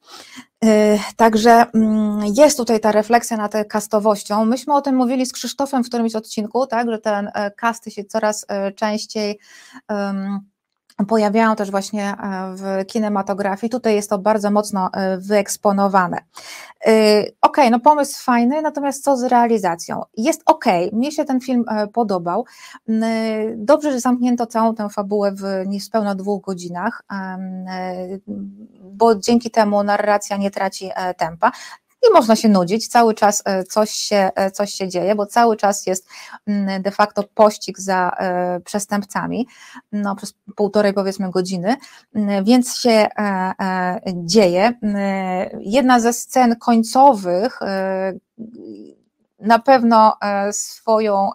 Y, 0.64 0.98
także 1.16 1.66
mm, 1.74 2.20
jest 2.36 2.56
tutaj 2.56 2.80
ta 2.80 2.92
refleksja 2.92 3.36
nad 3.36 3.52
kastowością. 3.68 4.44
Myśmy 4.44 4.74
o 4.74 4.80
tym 4.80 4.96
mówili 4.96 5.26
z 5.26 5.32
Krzysztofem 5.32 5.84
w 5.84 5.88
którymś 5.88 6.14
odcinku, 6.14 6.66
tak, 6.66 6.90
że 6.90 6.98
ten 6.98 7.30
e, 7.34 7.50
kasty 7.50 7.90
się 7.90 8.04
coraz 8.04 8.44
e, 8.48 8.72
częściej 8.72 9.38
um, 9.88 10.51
pojawiają 11.08 11.56
też 11.56 11.70
właśnie 11.70 12.10
e, 12.10 12.16
w 12.56 12.86
kinematografii. 12.86 13.70
Tutaj 13.70 13.94
jest 13.94 14.10
to 14.10 14.18
bardzo 14.18 14.50
mocno 14.50 14.90
e, 14.92 15.18
wyeksponowane. 15.18 16.18
E, 16.86 17.24
ok, 17.40 17.56
no 17.70 17.80
pomysł 17.80 18.24
fajny, 18.24 18.62
natomiast 18.62 19.04
co 19.04 19.16
z 19.16 19.22
realizacją? 19.22 20.02
Jest 20.16 20.42
ok, 20.46 20.64
mnie 20.92 21.12
się 21.12 21.24
ten 21.24 21.40
film 21.40 21.64
podobał. 21.92 22.44
Dobrze, 23.56 23.92
że 23.92 24.00
zamknięto 24.00 24.46
całą 24.46 24.74
tę 24.74 24.88
fabułę 24.88 25.32
w 25.32 25.42
niespełna 25.66 26.14
dwóch 26.14 26.44
godzinach, 26.44 27.02
bo 28.82 29.14
dzięki 29.14 29.50
temu 29.50 29.82
narracja 29.82 30.36
nie 30.36 30.50
traci 30.50 30.90
tempa 31.16 31.52
nie 32.02 32.10
można 32.10 32.36
się 32.36 32.48
nudzić, 32.48 32.88
cały 32.88 33.14
czas 33.14 33.42
e, 33.44 33.64
coś 33.64 33.90
się, 33.90 34.30
e, 34.34 34.50
coś 34.50 34.72
się 34.72 34.88
dzieje, 34.88 35.14
bo 35.14 35.26
cały 35.26 35.56
czas 35.56 35.86
jest 35.86 36.08
mm, 36.46 36.82
de 36.82 36.90
facto 36.90 37.24
pościg 37.34 37.78
za 37.78 38.10
e, 38.18 38.60
przestępcami, 38.60 39.48
no 39.92 40.16
przez 40.16 40.34
półtorej 40.56 40.92
powiedzmy 40.92 41.30
godziny, 41.30 41.76
mm, 42.14 42.44
więc 42.44 42.76
się 42.76 43.08
dzieje. 44.14 44.72
Mm, 44.82 45.60
jedna 45.60 46.00
ze 46.00 46.12
scen 46.12 46.56
końcowych 46.56 47.60
na 49.38 49.58
pewno 49.58 50.16
swoją, 50.52 51.30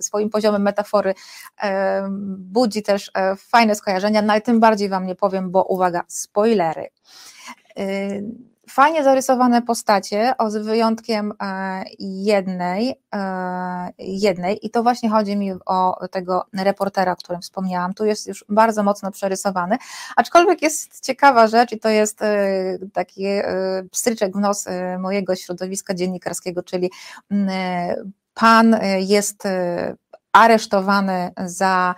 swoim 0.00 0.30
poziomem 0.30 0.62
metafory 0.62 1.14
budzi 2.28 2.82
też 2.82 3.10
fajne 3.38 3.74
skojarzenia, 3.74 4.22
no 4.22 4.32
ale 4.32 4.40
tym 4.40 4.60
bardziej 4.60 4.88
Wam 4.88 5.06
nie 5.06 5.14
powiem, 5.14 5.50
bo 5.50 5.64
uwaga, 5.64 6.02
spoilery 6.08 6.88
fajnie 8.72 9.04
zarysowane 9.04 9.62
postacie, 9.62 10.34
o, 10.38 10.50
z 10.50 10.56
wyjątkiem 10.56 11.32
e, 11.42 11.84
jednej, 11.98 12.94
e, 13.14 13.92
jednej, 13.98 14.66
i 14.66 14.70
to 14.70 14.82
właśnie 14.82 15.10
chodzi 15.10 15.36
mi 15.36 15.52
o 15.66 16.08
tego 16.10 16.46
reportera, 16.52 17.12
o 17.12 17.16
którym 17.16 17.42
wspomniałam. 17.42 17.94
Tu 17.94 18.04
jest 18.04 18.26
już 18.26 18.44
bardzo 18.48 18.82
mocno 18.82 19.10
przerysowany, 19.10 19.76
aczkolwiek 20.16 20.62
jest 20.62 21.04
ciekawa 21.04 21.46
rzecz, 21.46 21.72
i 21.72 21.80
to 21.80 21.88
jest 21.88 22.22
e, 22.22 22.78
taki 22.92 23.24
pstryczek 23.90 24.36
w 24.36 24.40
nos 24.40 24.66
mojego 24.98 25.36
środowiska 25.36 25.94
dziennikarskiego, 25.94 26.62
czyli 26.62 26.90
pan 28.34 28.76
jest 28.98 29.42
aresztowany 30.32 31.30
za 31.44 31.94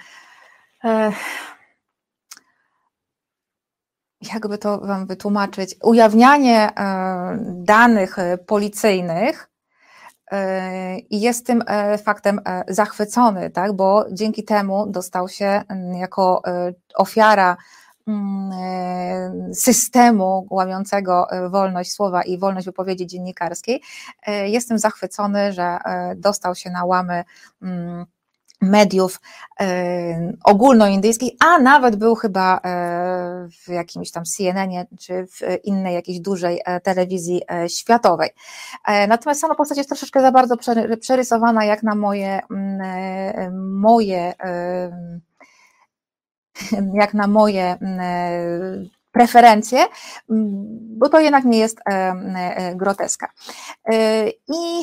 jakby 4.33 4.59
to 4.59 4.79
Wam 4.79 5.07
wytłumaczyć, 5.07 5.77
ujawnianie 5.83 6.71
e, 6.77 7.39
danych 7.55 8.19
e, 8.19 8.39
policyjnych 8.39 9.51
e, 10.31 10.99
i 10.99 11.21
jest 11.21 11.47
tym 11.47 11.65
faktem 12.05 12.41
zachwycony, 12.69 13.51
tak, 13.51 13.73
bo 13.73 14.05
dzięki 14.13 14.45
temu 14.45 14.87
dostał 14.87 15.29
się 15.29 15.63
jako 16.01 16.43
ofiara 16.95 17.57
systemu 19.55 20.47
łamiącego 20.51 21.27
wolność 21.51 21.93
słowa 21.93 22.23
i 22.23 22.39
wolność 22.39 22.67
wypowiedzi 22.67 23.07
dziennikarskiej. 23.07 23.83
Jestem 24.45 24.79
zachwycony, 24.79 25.53
że 25.53 25.79
dostał 26.17 26.55
się 26.55 26.71
na 26.71 26.85
łamy 26.85 27.25
mediów 28.65 29.21
ogólnoindyjskich, 30.45 31.33
a 31.41 31.59
nawet 31.59 31.97
był 31.97 32.15
chyba 32.15 32.61
e, 32.65 33.49
w 33.65 33.69
jakimś 33.69 34.11
tam 34.11 34.25
CNN 34.25 34.71
czy 35.01 35.27
w 35.27 35.65
innej 35.65 35.95
jakiejś 35.95 36.21
dużej 36.21 36.61
e, 36.65 36.81
telewizji 36.81 37.43
e, 37.51 37.69
światowej. 37.69 38.31
Natomiast 39.09 39.41
sama 39.41 39.55
postać 39.55 39.79
jest 39.79 39.91
troszeczkę 39.91 40.21
za 40.21 40.33
bardzo 40.33 40.57
przerysowana 41.01 41.65
jak 41.65 41.83
na 41.83 41.95
moje, 41.95 42.41
moje 43.53 44.35
jak 47.01 47.15
na 47.15 47.27
moje 47.27 47.79
preferencje, 49.13 49.87
bo 50.99 51.09
to 51.09 51.21
jednak 51.21 51.45
nie 51.45 51.59
jest 51.59 51.79
groteska. 52.75 53.29
I 54.49 54.83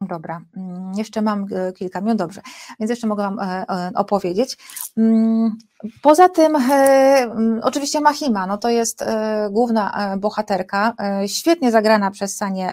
Dobra, 0.00 0.40
mm, 0.56 0.92
jeszcze 0.96 1.22
mam 1.22 1.46
e, 1.52 1.72
kilka 1.72 2.00
minut, 2.00 2.18
dobrze, 2.18 2.40
więc 2.80 2.90
jeszcze 2.90 3.06
mogę 3.06 3.22
Wam 3.22 3.38
e, 3.38 3.64
e, 3.68 3.90
opowiedzieć. 3.94 4.56
Mm, 4.96 5.56
poza 6.02 6.28
tym, 6.28 6.56
mm, 6.56 7.60
oczywiście 7.62 8.00
Mahima, 8.00 8.46
no 8.46 8.58
to 8.58 8.68
jest 8.70 9.04
główna 9.50 10.16
bohaterka, 10.18 10.94
świetnie 11.26 11.70
zagrana 11.70 12.10
przez 12.10 12.36
Sanię 12.36 12.72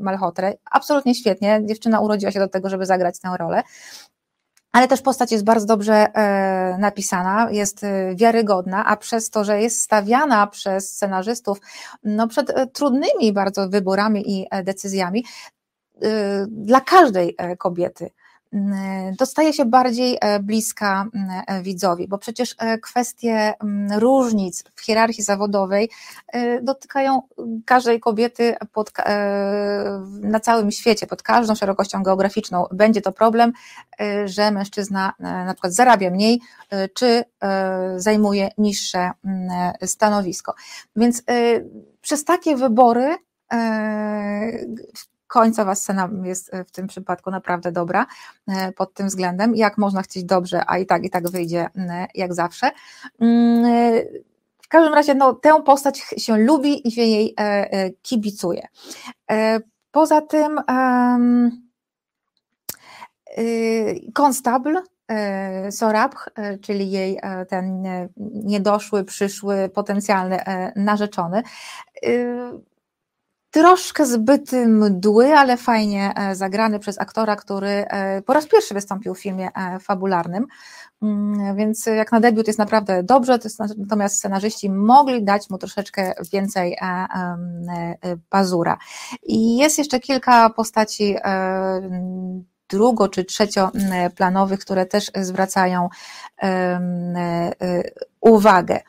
Malhotre, 0.00 0.54
absolutnie 0.70 1.14
świetnie, 1.14 1.60
dziewczyna 1.64 2.00
urodziła 2.00 2.32
się 2.32 2.38
do 2.38 2.48
tego, 2.48 2.68
żeby 2.68 2.86
zagrać 2.86 3.20
tę 3.20 3.28
rolę, 3.38 3.62
ale 4.72 4.88
też 4.88 5.02
postać 5.02 5.32
jest 5.32 5.44
bardzo 5.44 5.66
dobrze 5.66 6.06
napisana, 6.78 7.50
jest 7.50 7.80
wiarygodna, 8.14 8.84
a 8.86 8.96
przez 8.96 9.30
to, 9.30 9.44
że 9.44 9.60
jest 9.60 9.82
stawiana 9.82 10.46
przez 10.46 10.92
scenarzystów 10.92 11.58
no, 12.04 12.28
przed 12.28 12.72
trudnymi 12.72 13.32
bardzo 13.32 13.68
wyborami 13.68 14.40
i 14.40 14.46
decyzjami, 14.64 15.24
dla 16.48 16.80
każdej 16.80 17.34
e, 17.38 17.56
kobiety 17.56 18.10
y, 18.54 18.58
dostaje 19.18 19.52
się 19.52 19.64
bardziej 19.64 20.18
e, 20.20 20.40
bliska 20.40 21.06
e, 21.46 21.62
widzowi, 21.62 22.08
bo 22.08 22.18
przecież 22.18 22.56
kwestie 22.82 23.54
różnic 23.98 24.64
w 24.74 24.80
hierarchii 24.80 25.24
zawodowej 25.24 25.90
dotykają 26.62 27.22
każdej 27.64 28.00
kobiety 28.00 28.54
pod, 28.72 28.92
na 30.20 30.40
całym 30.40 30.70
świecie, 30.70 31.06
pod 31.06 31.22
każdą 31.22 31.54
szerokością 31.54 32.02
geograficzną. 32.02 32.66
Będzie 32.72 33.00
to 33.00 33.12
problem, 33.12 33.52
że 34.24 34.50
mężczyzna 34.50 35.12
na 35.18 35.54
przykład 35.54 35.74
zarabia 35.74 36.10
mniej, 36.10 36.40
czy 36.94 37.24
zajmuje 37.96 38.50
niższe 38.58 39.10
stanowisko. 39.86 40.54
Więc 40.96 41.22
przez 42.00 42.24
takie 42.24 42.56
wybory 42.56 43.16
końcowa 45.32 45.74
scena 45.74 46.08
jest 46.22 46.54
e, 46.54 46.64
w 46.64 46.70
tym 46.70 46.86
przypadku 46.86 47.30
naprawdę 47.30 47.72
dobra 47.72 48.06
e, 48.48 48.72
pod 48.72 48.94
tym 48.94 49.06
względem, 49.06 49.56
jak 49.56 49.78
można 49.78 50.02
chcieć 50.02 50.24
dobrze, 50.24 50.62
a 50.66 50.78
i 50.78 50.86
tak, 50.86 51.04
i 51.04 51.10
tak 51.10 51.28
wyjdzie 51.28 51.66
jak 52.14 52.34
zawsze. 52.34 52.70
Mm, 53.20 53.64
e, 53.64 54.02
każdym 54.68 54.94
razie 54.94 55.14
no, 55.14 55.34
tę 55.34 55.62
postać 55.62 55.98
się 55.98 56.36
lubi 56.36 56.88
i 56.88 56.92
się 56.92 57.02
jej 57.02 57.36
kibicuje. 58.02 58.68
Poza 59.90 60.20
tym 60.20 60.60
konstabl 64.14 64.78
Sorabh, 65.70 66.28
czyli 66.62 66.90
jej 66.90 67.20
ten 67.48 67.84
niedoszły, 68.44 69.04
przyszły, 69.04 69.68
potencjalny 69.68 70.38
narzeczony, 70.76 71.42
troszkę 73.52 74.06
zbyt 74.06 74.52
mdły, 74.52 75.34
ale 75.34 75.56
fajnie 75.56 76.12
e, 76.16 76.36
zagrany 76.36 76.78
przez 76.78 77.00
aktora, 77.00 77.36
który 77.36 77.68
e, 77.68 78.22
po 78.22 78.32
raz 78.32 78.46
pierwszy 78.46 78.74
wystąpił 78.74 79.14
w 79.14 79.20
filmie 79.20 79.48
e, 79.54 79.78
fabularnym. 79.78 80.46
Mm, 81.02 81.56
więc 81.56 81.86
jak 81.86 82.12
na 82.12 82.20
debiut 82.20 82.46
jest 82.46 82.58
naprawdę 82.58 83.02
dobrze, 83.02 83.38
natomiast 83.78 84.16
scenarzyści 84.16 84.70
mogli 84.70 85.24
dać 85.24 85.50
mu 85.50 85.58
troszeczkę 85.58 86.12
więcej 86.32 86.76
pazura. 88.28 88.78
I 89.22 89.56
jest 89.56 89.78
jeszcze 89.78 90.00
kilka 90.00 90.50
postaci 90.50 91.16
drugo 92.68 93.08
czy 93.08 93.24
trzecioplanowych, 93.24 94.60
które 94.60 94.86
też 94.86 95.10
zwracają 95.14 95.88
uwagę. 98.20 98.80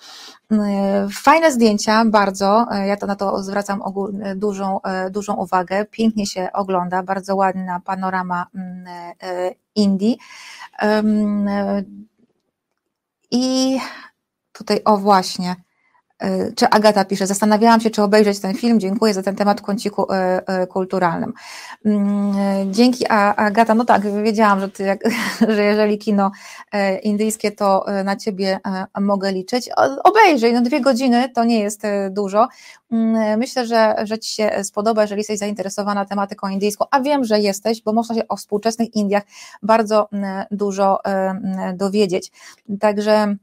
Fajne 1.24 1.52
zdjęcia, 1.52 2.06
bardzo. 2.06 2.66
Ja 2.86 2.98
to 2.98 3.06
na 3.06 3.16
to 3.16 3.44
zwracam 3.44 3.82
dużą, 4.36 4.80
dużą 5.12 5.34
uwagę. 5.34 5.86
Pięknie 5.86 6.28
się 6.28 6.50
ogląda, 6.54 7.04
bardzo 7.04 7.36
ładna 7.36 7.80
panorama 7.80 8.48
Indii. 9.76 10.18
I 13.32 13.78
tutaj, 14.54 14.82
o 14.86 14.98
właśnie, 14.98 15.56
E, 15.56 15.73
czy 16.56 16.70
Agata 16.70 17.06
pisze, 17.06 17.28
zastanawiałam 17.28 17.82
się, 17.82 17.90
czy 17.90 18.04
obejrzeć 18.04 18.40
ten 18.40 18.54
film, 18.54 18.80
dziękuję 18.80 19.14
za 19.14 19.24
ten 19.24 19.36
temat 19.36 19.60
w 19.62 19.64
kąciku 19.64 20.12
e, 20.12 20.48
e, 20.48 20.68
kulturalnym. 20.68 21.34
Mm, 21.86 22.74
dzięki 22.74 23.06
Agata, 23.10 23.76
no 23.76 23.86
tak, 23.86 24.24
wiedziałam, 24.24 24.60
że, 24.60 24.70
ty, 24.70 24.98
że 25.56 25.64
jeżeli 25.64 25.98
kino 25.98 26.32
indyjskie, 27.04 27.52
to 27.52 27.86
na 28.04 28.16
ciebie 28.16 28.60
mogę 29.02 29.32
liczyć. 29.32 29.70
Obejrzyj, 30.04 30.54
no 30.54 30.62
dwie 30.62 30.82
godziny 30.82 31.30
to 31.30 31.44
nie 31.44 31.60
jest 31.60 31.82
dużo. 32.12 32.48
Mm, 32.92 33.40
myślę, 33.40 33.68
że, 33.68 33.96
że 34.04 34.20
ci 34.20 34.34
się 34.34 34.64
spodoba, 34.64 35.02
jeżeli 35.02 35.20
jesteś 35.20 35.40
zainteresowana 35.40 36.06
tematyką 36.06 36.50
indyjską, 36.50 36.86
a 36.92 37.00
wiem, 37.00 37.24
że 37.24 37.40
jesteś, 37.40 37.82
bo 37.82 37.94
można 37.94 38.16
się 38.16 38.28
o 38.28 38.36
współczesnych 38.36 38.96
Indiach 38.96 39.24
bardzo 39.64 40.10
mm, 40.12 40.46
dużo 40.52 41.00
dowiedzieć. 41.74 42.32
Także 42.80 43.36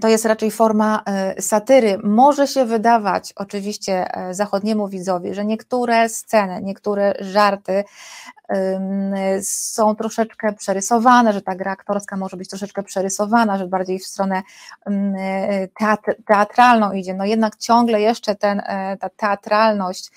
to 0.00 0.08
jest 0.08 0.24
raczej 0.24 0.50
forma 0.50 1.02
e, 1.06 1.42
satyry. 1.42 1.98
Może 2.04 2.46
się 2.46 2.64
wydawać 2.64 3.32
oczywiście 3.36 4.14
e, 4.14 4.34
zachodniemu 4.34 4.88
widzowi, 4.88 5.34
że 5.34 5.44
niektóre 5.44 6.08
sceny, 6.08 6.60
niektóre 6.62 7.14
żarty 7.20 7.84
są 9.42 9.94
troszeczkę 9.94 10.52
przerysowane, 10.52 11.32
że 11.32 11.42
ta 11.42 11.54
gra 11.54 11.72
aktorska 11.72 12.16
może 12.16 12.36
być 12.36 12.48
troszeczkę 12.48 12.82
przerysowana, 12.82 13.58
że 13.58 13.66
bardziej 13.66 13.98
w 13.98 14.06
stronę 14.06 14.42
teatralną 16.26 16.92
idzie. 16.92 17.14
No 17.14 17.24
jednak 17.24 17.56
ciągle 17.56 18.00
jeszcze 18.00 18.34
ten, 18.34 18.60
e, 18.60 18.96
ta 18.96 19.08
teatralność 19.08 20.10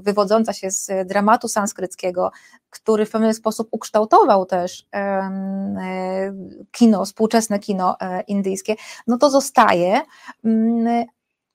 wywodząca 0.00 0.52
się 0.52 0.70
z 0.70 1.08
dramatu 1.08 1.48
sanskryckiego, 1.48 2.30
który 2.70 3.06
w 3.06 3.10
pewien 3.10 3.34
sposób 3.34 3.68
ukształtował 3.70 4.46
też 4.46 4.86
kino, 6.72 7.04
współczesne 7.04 7.58
kino 7.58 7.96
indyjskie, 8.26 8.74
no 9.06 9.18
to 9.18 9.30
zostaje, 9.30 10.00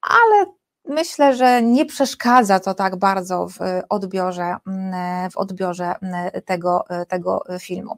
ale 0.01 0.45
myślę, 0.85 1.35
że 1.35 1.61
nie 1.61 1.85
przeszkadza 1.85 2.59
to 2.59 2.73
tak 2.73 2.95
bardzo 2.95 3.47
w 3.47 3.57
odbiorze, 3.89 4.55
mm, 4.67 5.31
w 5.31 5.37
odbiorze 5.37 5.95
mm, 6.01 6.31
tego, 6.45 6.85
tego 7.07 7.43
filmu. 7.59 7.97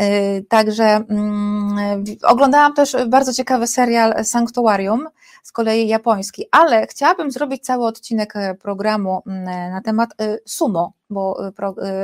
Y, 0.00 0.44
także 0.48 0.84
mm, 0.84 2.04
oglądałam 2.22 2.74
też 2.74 2.96
bardzo 3.08 3.32
ciekawy 3.32 3.66
serial 3.66 4.24
Sanctuarium, 4.24 5.08
z 5.46 5.52
kolei 5.52 5.88
japoński, 5.88 6.44
ale 6.50 6.86
chciałabym 6.86 7.30
zrobić 7.30 7.64
cały 7.64 7.86
odcinek 7.86 8.34
programu 8.62 9.22
na 9.70 9.80
temat 9.84 10.10
y, 10.22 10.38
sumo, 10.46 10.92
bo 11.10 11.50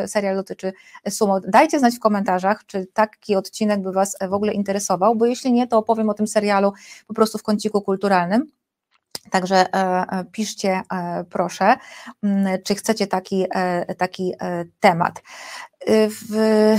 y, 0.04 0.08
serial 0.08 0.36
dotyczy 0.36 0.72
sumo. 1.08 1.40
Dajcie 1.40 1.78
znać 1.78 1.96
w 1.96 2.00
komentarzach, 2.00 2.66
czy 2.66 2.86
taki 2.86 3.36
odcinek 3.36 3.82
by 3.82 3.92
Was 3.92 4.16
w 4.28 4.32
ogóle 4.32 4.52
interesował, 4.52 5.16
bo 5.16 5.26
jeśli 5.26 5.52
nie, 5.52 5.66
to 5.66 5.78
opowiem 5.78 6.10
o 6.10 6.14
tym 6.14 6.26
serialu 6.26 6.72
po 7.06 7.14
prostu 7.14 7.38
w 7.38 7.42
kąciku 7.42 7.82
kulturalnym. 7.82 8.61
Także 9.30 9.56
e, 9.56 9.66
e, 9.74 10.24
piszcie 10.32 10.82
e, 10.92 11.24
proszę, 11.30 11.76
mm, 12.22 12.62
czy 12.62 12.74
chcecie 12.74 13.06
taki, 13.06 13.46
taki 13.98 14.34
temat. 14.80 15.22
W, 15.88 16.76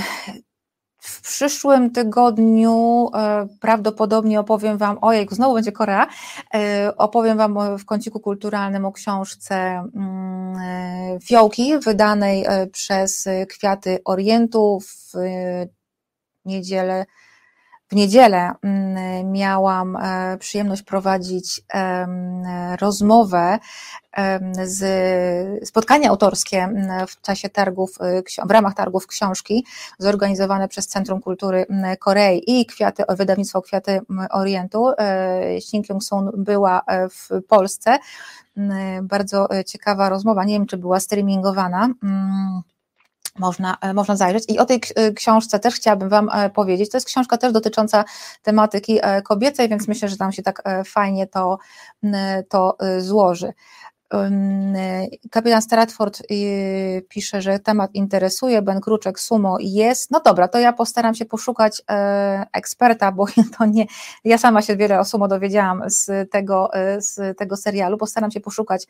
w 1.00 1.22
przyszłym 1.22 1.92
tygodniu 1.92 3.10
prawdopodobnie 3.60 4.40
opowiem 4.40 4.78
Wam, 4.78 4.98
ojej, 5.02 5.28
znowu 5.32 5.56
będzie 5.56 5.72
Korea, 5.72 6.08
opowiem 6.98 7.38
Wam 7.38 7.78
w 7.78 7.86
kąciku 7.86 8.20
kulturalnym 8.20 8.86
o 8.86 8.92
książce 8.92 9.56
mm, 9.96 11.20
Fiołki, 11.20 11.80
wydanej 11.80 12.46
przez 12.72 13.28
Kwiaty 13.50 14.00
Orientu 14.06 14.80
w 14.80 15.14
niedzielę 16.46 17.06
w 17.94 17.96
niedzielę 17.96 18.52
mm, 18.64 19.32
miałam 19.32 19.96
e, 19.96 20.38
przyjemność 20.38 20.84
prowadzić 20.84 21.62
rozmowę 22.82 23.60
z 24.64 25.68
spotkanie 25.68 26.10
autorskie 26.10 26.58
mm, 26.58 27.08
w 27.08 27.22
czasie 27.22 27.50
targów, 27.50 27.98
e, 28.02 28.46
w 28.48 28.52
ramach 28.52 28.74
targów 28.74 29.08
książki 29.08 29.66
zorganizowane 30.00 30.68
przez 30.68 30.88
Centrum 30.88 31.22
Kultury 31.22 31.66
mm, 31.70 31.98
Korei 31.98 32.44
i 32.48 32.66
Kwiaty, 32.66 33.04
wydawnictwo 33.10 33.62
Kwiaty 33.62 34.02
Orientu. 34.32 34.92
Xin 35.70 35.82
Kyung-sun 35.82 36.32
była 36.38 36.82
e, 36.88 37.10
w 37.10 37.30
Polsce. 37.48 37.98
Bardzo 39.02 39.48
ciekawa 39.66 40.10
rozmowa, 40.10 40.44
nie 40.44 40.54
wiem 40.54 40.66
czy 40.66 40.78
była 40.78 41.00
streamingowana 41.00 41.90
można, 43.40 43.78
e, 43.82 43.94
można 43.94 44.16
zajrzeć. 44.16 44.44
I 44.48 44.60
o 44.60 44.66
tej 44.66 44.82
e, 44.96 45.12
książce 45.12 45.60
też 45.60 45.76
chciałabym 45.76 46.10
Wam 46.10 46.30
e, 46.34 46.50
powiedzieć. 46.50 46.92
To 46.92 46.98
jest 46.98 47.08
książka 47.08 47.38
też 47.38 47.54
dotycząca 47.54 48.06
tematyki 48.42 49.00
kobiecej, 49.24 49.70
więc 49.70 49.88
myślę, 49.88 50.10
że 50.10 50.18
tam 50.18 50.32
się 50.32 50.44
tak 50.44 50.64
fajnie 50.86 51.28
to, 51.28 51.58
to 52.50 52.78
złoży. 53.00 53.54
Kapitan 55.32 55.62
Stratford 55.62 56.22
y, 56.32 57.06
pisze, 57.10 57.42
że 57.42 57.60
temat 57.60 57.92
interesuje, 57.94 58.62
Ben 58.62 58.82
Kruczek, 58.82 59.20
Sumo 59.20 59.58
jest. 59.60 60.12
No 60.12 60.20
dobra, 60.20 60.48
to 60.48 60.60
ja 60.60 60.74
postaram 60.74 61.16
się 61.16 61.26
poszukać 61.26 61.82
e, 61.90 62.46
eksperta, 62.54 63.12
bo 63.12 63.26
to 63.58 63.66
nie, 63.66 63.86
ja 64.24 64.38
sama 64.38 64.62
się 64.62 64.76
wiele 64.76 65.00
o 65.00 65.06
Sumo 65.06 65.28
dowiedziałam 65.28 65.84
z 65.86 66.32
tego, 66.32 66.74
e, 66.74 67.02
z 67.02 67.38
tego 67.38 67.58
serialu, 67.58 67.98
postaram 67.98 68.32
się 68.32 68.40
poszukać 68.40 68.88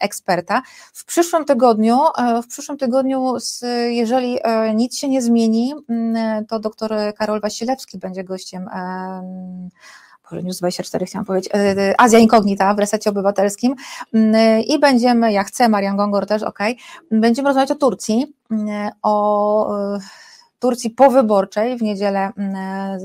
eksperta. 0.00 0.62
W 0.92 1.04
przyszłym 1.04 1.44
tygodniu, 1.44 1.98
e, 2.18 2.42
w 2.42 2.46
przyszłym 2.46 2.78
tygodniu, 2.78 3.36
jeżeli 3.88 4.38
nic 4.74 4.96
się 4.98 5.08
nie 5.08 5.22
zmieni, 5.22 5.74
to 6.48 6.60
doktor 6.60 6.92
Karol 7.18 7.40
Wasilewski 7.40 7.98
będzie 7.98 8.24
gościem 8.24 8.68
News 10.32 10.58
24 10.58 11.06
chciałam 11.06 11.24
powiedzieć, 11.24 11.54
e, 11.54 11.58
e, 11.58 12.00
Azja 12.00 12.18
Inkognita 12.18 12.74
w 12.74 12.78
resecie 12.78 13.10
obywatelskim. 13.10 13.74
Mm, 14.14 14.60
i 14.60 14.78
będziemy, 14.78 15.32
ja 15.32 15.44
chcę, 15.44 15.68
Marian 15.68 15.96
Gongor 15.96 16.26
też, 16.26 16.42
ok, 16.42 16.58
będziemy 17.10 17.48
rozmawiać 17.48 17.70
o 17.70 17.74
Turcji, 17.74 18.34
mm, 18.50 18.90
o 19.02 19.98
Turcji 20.66 20.90
powyborczej. 20.90 21.78
W 21.78 21.82
niedzielę 21.82 22.32
mm, 22.36 22.98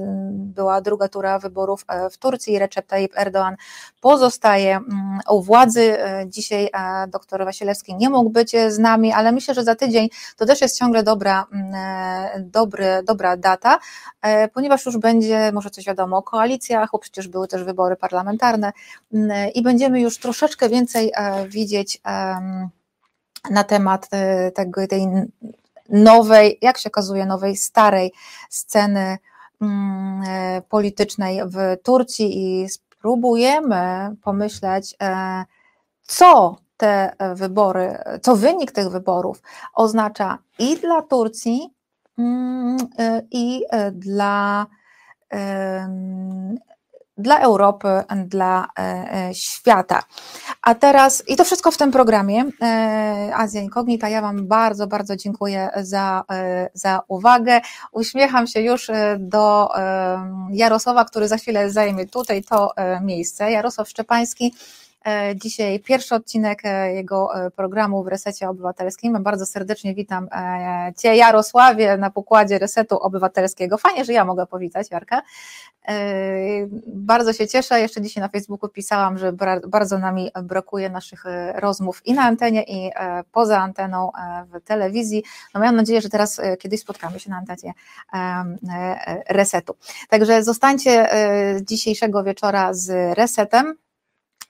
była 0.55 0.81
druga 0.81 1.07
tura 1.07 1.39
wyborów 1.39 1.85
e, 1.88 2.09
w 2.09 2.17
Turcji. 2.17 2.59
Recep 2.59 2.88
Tayyip 2.88 3.13
Erdoğan 3.15 3.55
pozostaje 3.99 4.75
mm, 4.75 5.19
u 5.29 5.41
władzy. 5.41 5.99
E, 5.99 6.23
dzisiaj 6.27 6.69
e, 6.73 7.07
doktor 7.07 7.45
Wasilewski 7.45 7.95
nie 7.95 8.09
mógł 8.09 8.29
być 8.29 8.51
z 8.67 8.79
nami, 8.79 9.11
ale 9.11 9.31
myślę, 9.31 9.53
że 9.53 9.63
za 9.63 9.75
tydzień 9.75 10.09
to 10.38 10.45
też 10.45 10.61
jest 10.61 10.77
ciągle 10.77 11.03
dobra, 11.03 11.45
mm, 11.51 11.73
dobry, 12.51 13.03
dobra 13.03 13.38
data, 13.38 13.79
ponieważ 14.53 14.85
już 14.85 14.97
będzie, 14.97 15.51
może 15.51 15.69
coś 15.69 15.85
wiadomo 15.85 16.17
o 16.17 16.23
koalicjach, 16.23 16.89
bo 16.91 16.99
przecież 16.99 17.27
były 17.27 17.47
też 17.47 17.63
wybory 17.63 17.95
parlamentarne 17.95 18.71
i 19.55 19.61
będziemy 19.61 20.01
już 20.01 20.17
troszeczkę 20.19 20.69
więcej 20.69 21.11
widzieć 21.47 22.01
na 23.49 23.63
temat 23.63 24.09
tego, 24.53 24.88
tej 24.88 25.07
nowej, 25.91 26.57
jak 26.61 26.77
się 26.77 26.89
okazuje, 26.89 27.26
nowej, 27.26 27.57
starej 27.57 28.13
sceny 28.49 29.18
mm, 29.61 30.23
e, 30.27 30.61
politycznej 30.61 31.41
w 31.45 31.57
Turcji 31.84 32.61
i 32.63 32.69
spróbujemy 32.69 34.15
pomyśleć, 34.22 34.95
e, 35.01 35.45
co 36.01 36.57
te 36.77 37.15
wybory, 37.35 37.97
co 38.22 38.35
wynik 38.35 38.72
tych 38.72 38.89
wyborów 38.89 39.41
oznacza 39.73 40.38
i 40.59 40.77
dla 40.77 41.01
Turcji, 41.01 41.69
mm, 42.18 42.77
e, 42.99 43.22
i 43.31 43.63
dla 43.91 44.65
dla 47.22 47.39
Europy, 47.39 47.88
dla 48.26 48.68
świata. 49.34 50.03
A 50.61 50.76
teraz, 50.76 51.23
i 51.27 51.35
to 51.35 51.45
wszystko 51.45 51.72
w 51.72 51.77
tym 51.77 51.91
programie 51.91 52.45
Azja 53.34 53.61
Incognita. 53.61 54.10
Ja 54.10 54.22
Wam 54.22 54.48
bardzo, 54.48 54.88
bardzo 54.88 55.15
dziękuję 55.15 55.69
za, 55.81 56.23
za 56.73 57.02
uwagę. 57.07 57.61
Uśmiecham 57.91 58.48
się 58.48 58.61
już 58.61 58.91
do 59.19 59.69
Jarosława, 60.52 61.06
który 61.06 61.27
za 61.27 61.38
chwilę 61.38 61.72
zajmie 61.72 62.07
tutaj 62.07 62.43
to 62.43 62.73
miejsce. 63.02 63.52
Jarosław 63.52 63.89
Szczepański 63.89 64.53
E, 64.53 64.81
dzisiaj 65.36 65.80
pierwszy 65.80 66.15
odcinek 66.15 66.60
e, 66.64 66.94
jego 66.94 67.45
e, 67.45 67.52
programu 67.52 68.03
w 68.03 68.07
Resecie 68.07 68.49
Obywatelskim. 68.49 69.23
Bardzo 69.23 69.45
serdecznie 69.45 69.95
witam 69.95 70.28
Cię, 70.98 71.15
Jarosławie, 71.15 71.98
na 71.98 72.11
pokładzie 72.11 72.60
Resetu 72.60 72.98
Obywatelskiego. 72.98 73.78
Fajnie, 73.78 74.06
że 74.06 74.14
ja 74.14 74.26
mogę 74.26 74.45
powitać 74.45 74.91
Jarka. 74.91 75.22
Bardzo 76.88 77.34
się 77.34 77.48
cieszę. 77.48 77.82
Jeszcze 77.82 78.02
dzisiaj 78.02 78.22
na 78.22 78.30
Facebooku 78.30 78.69
pisałam, 78.69 79.18
że 79.18 79.34
bardzo 79.68 79.98
nami 79.98 80.32
brakuje 80.44 80.90
naszych 80.90 81.23
rozmów 81.56 82.02
i 82.06 82.14
na 82.14 82.23
antenie, 82.23 82.64
i 82.64 82.91
poza 83.32 83.57
anteną 83.57 84.11
w 84.48 84.64
telewizji. 84.64 85.23
No 85.53 85.60
mam 85.60 85.76
nadzieję, 85.76 86.02
że 86.02 86.10
teraz 86.10 86.41
kiedyś 86.60 86.80
spotkamy 86.80 87.19
się 87.19 87.30
na 87.30 87.38
antenie 87.38 87.73
Resetu. 89.30 89.76
Także 90.10 90.44
zostańcie 90.44 91.10
dzisiejszego 91.61 92.23
wieczora 92.23 92.73
z 92.73 93.18
Resetem 93.18 93.76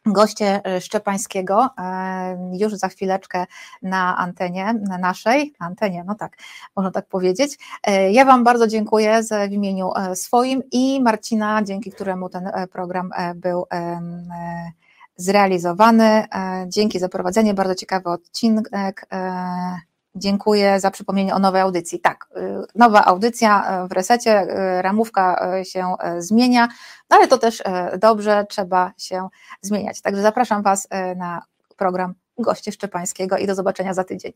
goście 0.06 0.62
e, 0.66 0.82
Szczepańskiego 0.82 1.70
e, 1.78 2.56
już 2.60 2.74
za 2.74 2.88
chwileczkę 2.88 3.46
na 3.82 4.18
antenie 4.18 4.74
na 4.90 4.98
naszej, 4.98 5.54
antenie, 5.60 6.04
no 6.08 6.16
tak, 6.16 6.38
można 6.76 6.92
tak 6.92 7.08
powiedzieć. 7.08 7.58
E, 7.84 8.12
ja 8.12 8.26
Wam 8.26 8.44
bardzo 8.44 8.68
dziękuję 8.68 9.22
w 9.50 9.52
imieniu 9.52 9.90
swoim 10.14 10.62
i 10.72 11.02
Marcina, 11.02 11.64
dzięki 11.64 11.92
któremu 11.92 12.30
ten 12.30 12.52
program 12.72 13.12
był 13.36 13.66
zrealizowany. 15.16 16.26
Dzięki 16.68 17.00
za 17.00 17.10
prowadzenie, 17.10 17.54
bardzo 17.54 17.76
ciekawy 17.76 18.10
odcinek. 18.10 19.08
Dziękuję 20.16 20.80
za 20.80 20.92
przypomnienie 20.92 21.36
o 21.36 21.40
nowej 21.40 21.62
audycji. 21.62 22.00
Tak, 22.00 22.28
y, 22.38 22.66
nowa 22.76 23.06
audycja 23.06 23.84
y, 23.84 23.88
w 23.88 23.92
resecie, 23.92 24.42
y, 24.42 24.82
ramówka 24.82 25.48
się 25.64 25.96
zmienia, 26.18 26.68
no 27.10 27.18
ale 27.18 27.28
to 27.28 27.38
też 27.38 27.64
dobrze, 28.00 28.46
trzeba 28.50 28.92
się 28.98 29.28
zmieniać. 29.62 30.02
Także 30.02 30.22
zapraszam 30.22 30.64
Was 30.64 30.88
na 31.16 31.42
program 31.78 32.14
Goście 32.38 32.72
Szczepańskiego 32.72 33.38
i 33.38 33.48
do 33.48 33.56
zobaczenia 33.56 33.94
za 33.94 34.04
tydzień. 34.04 34.32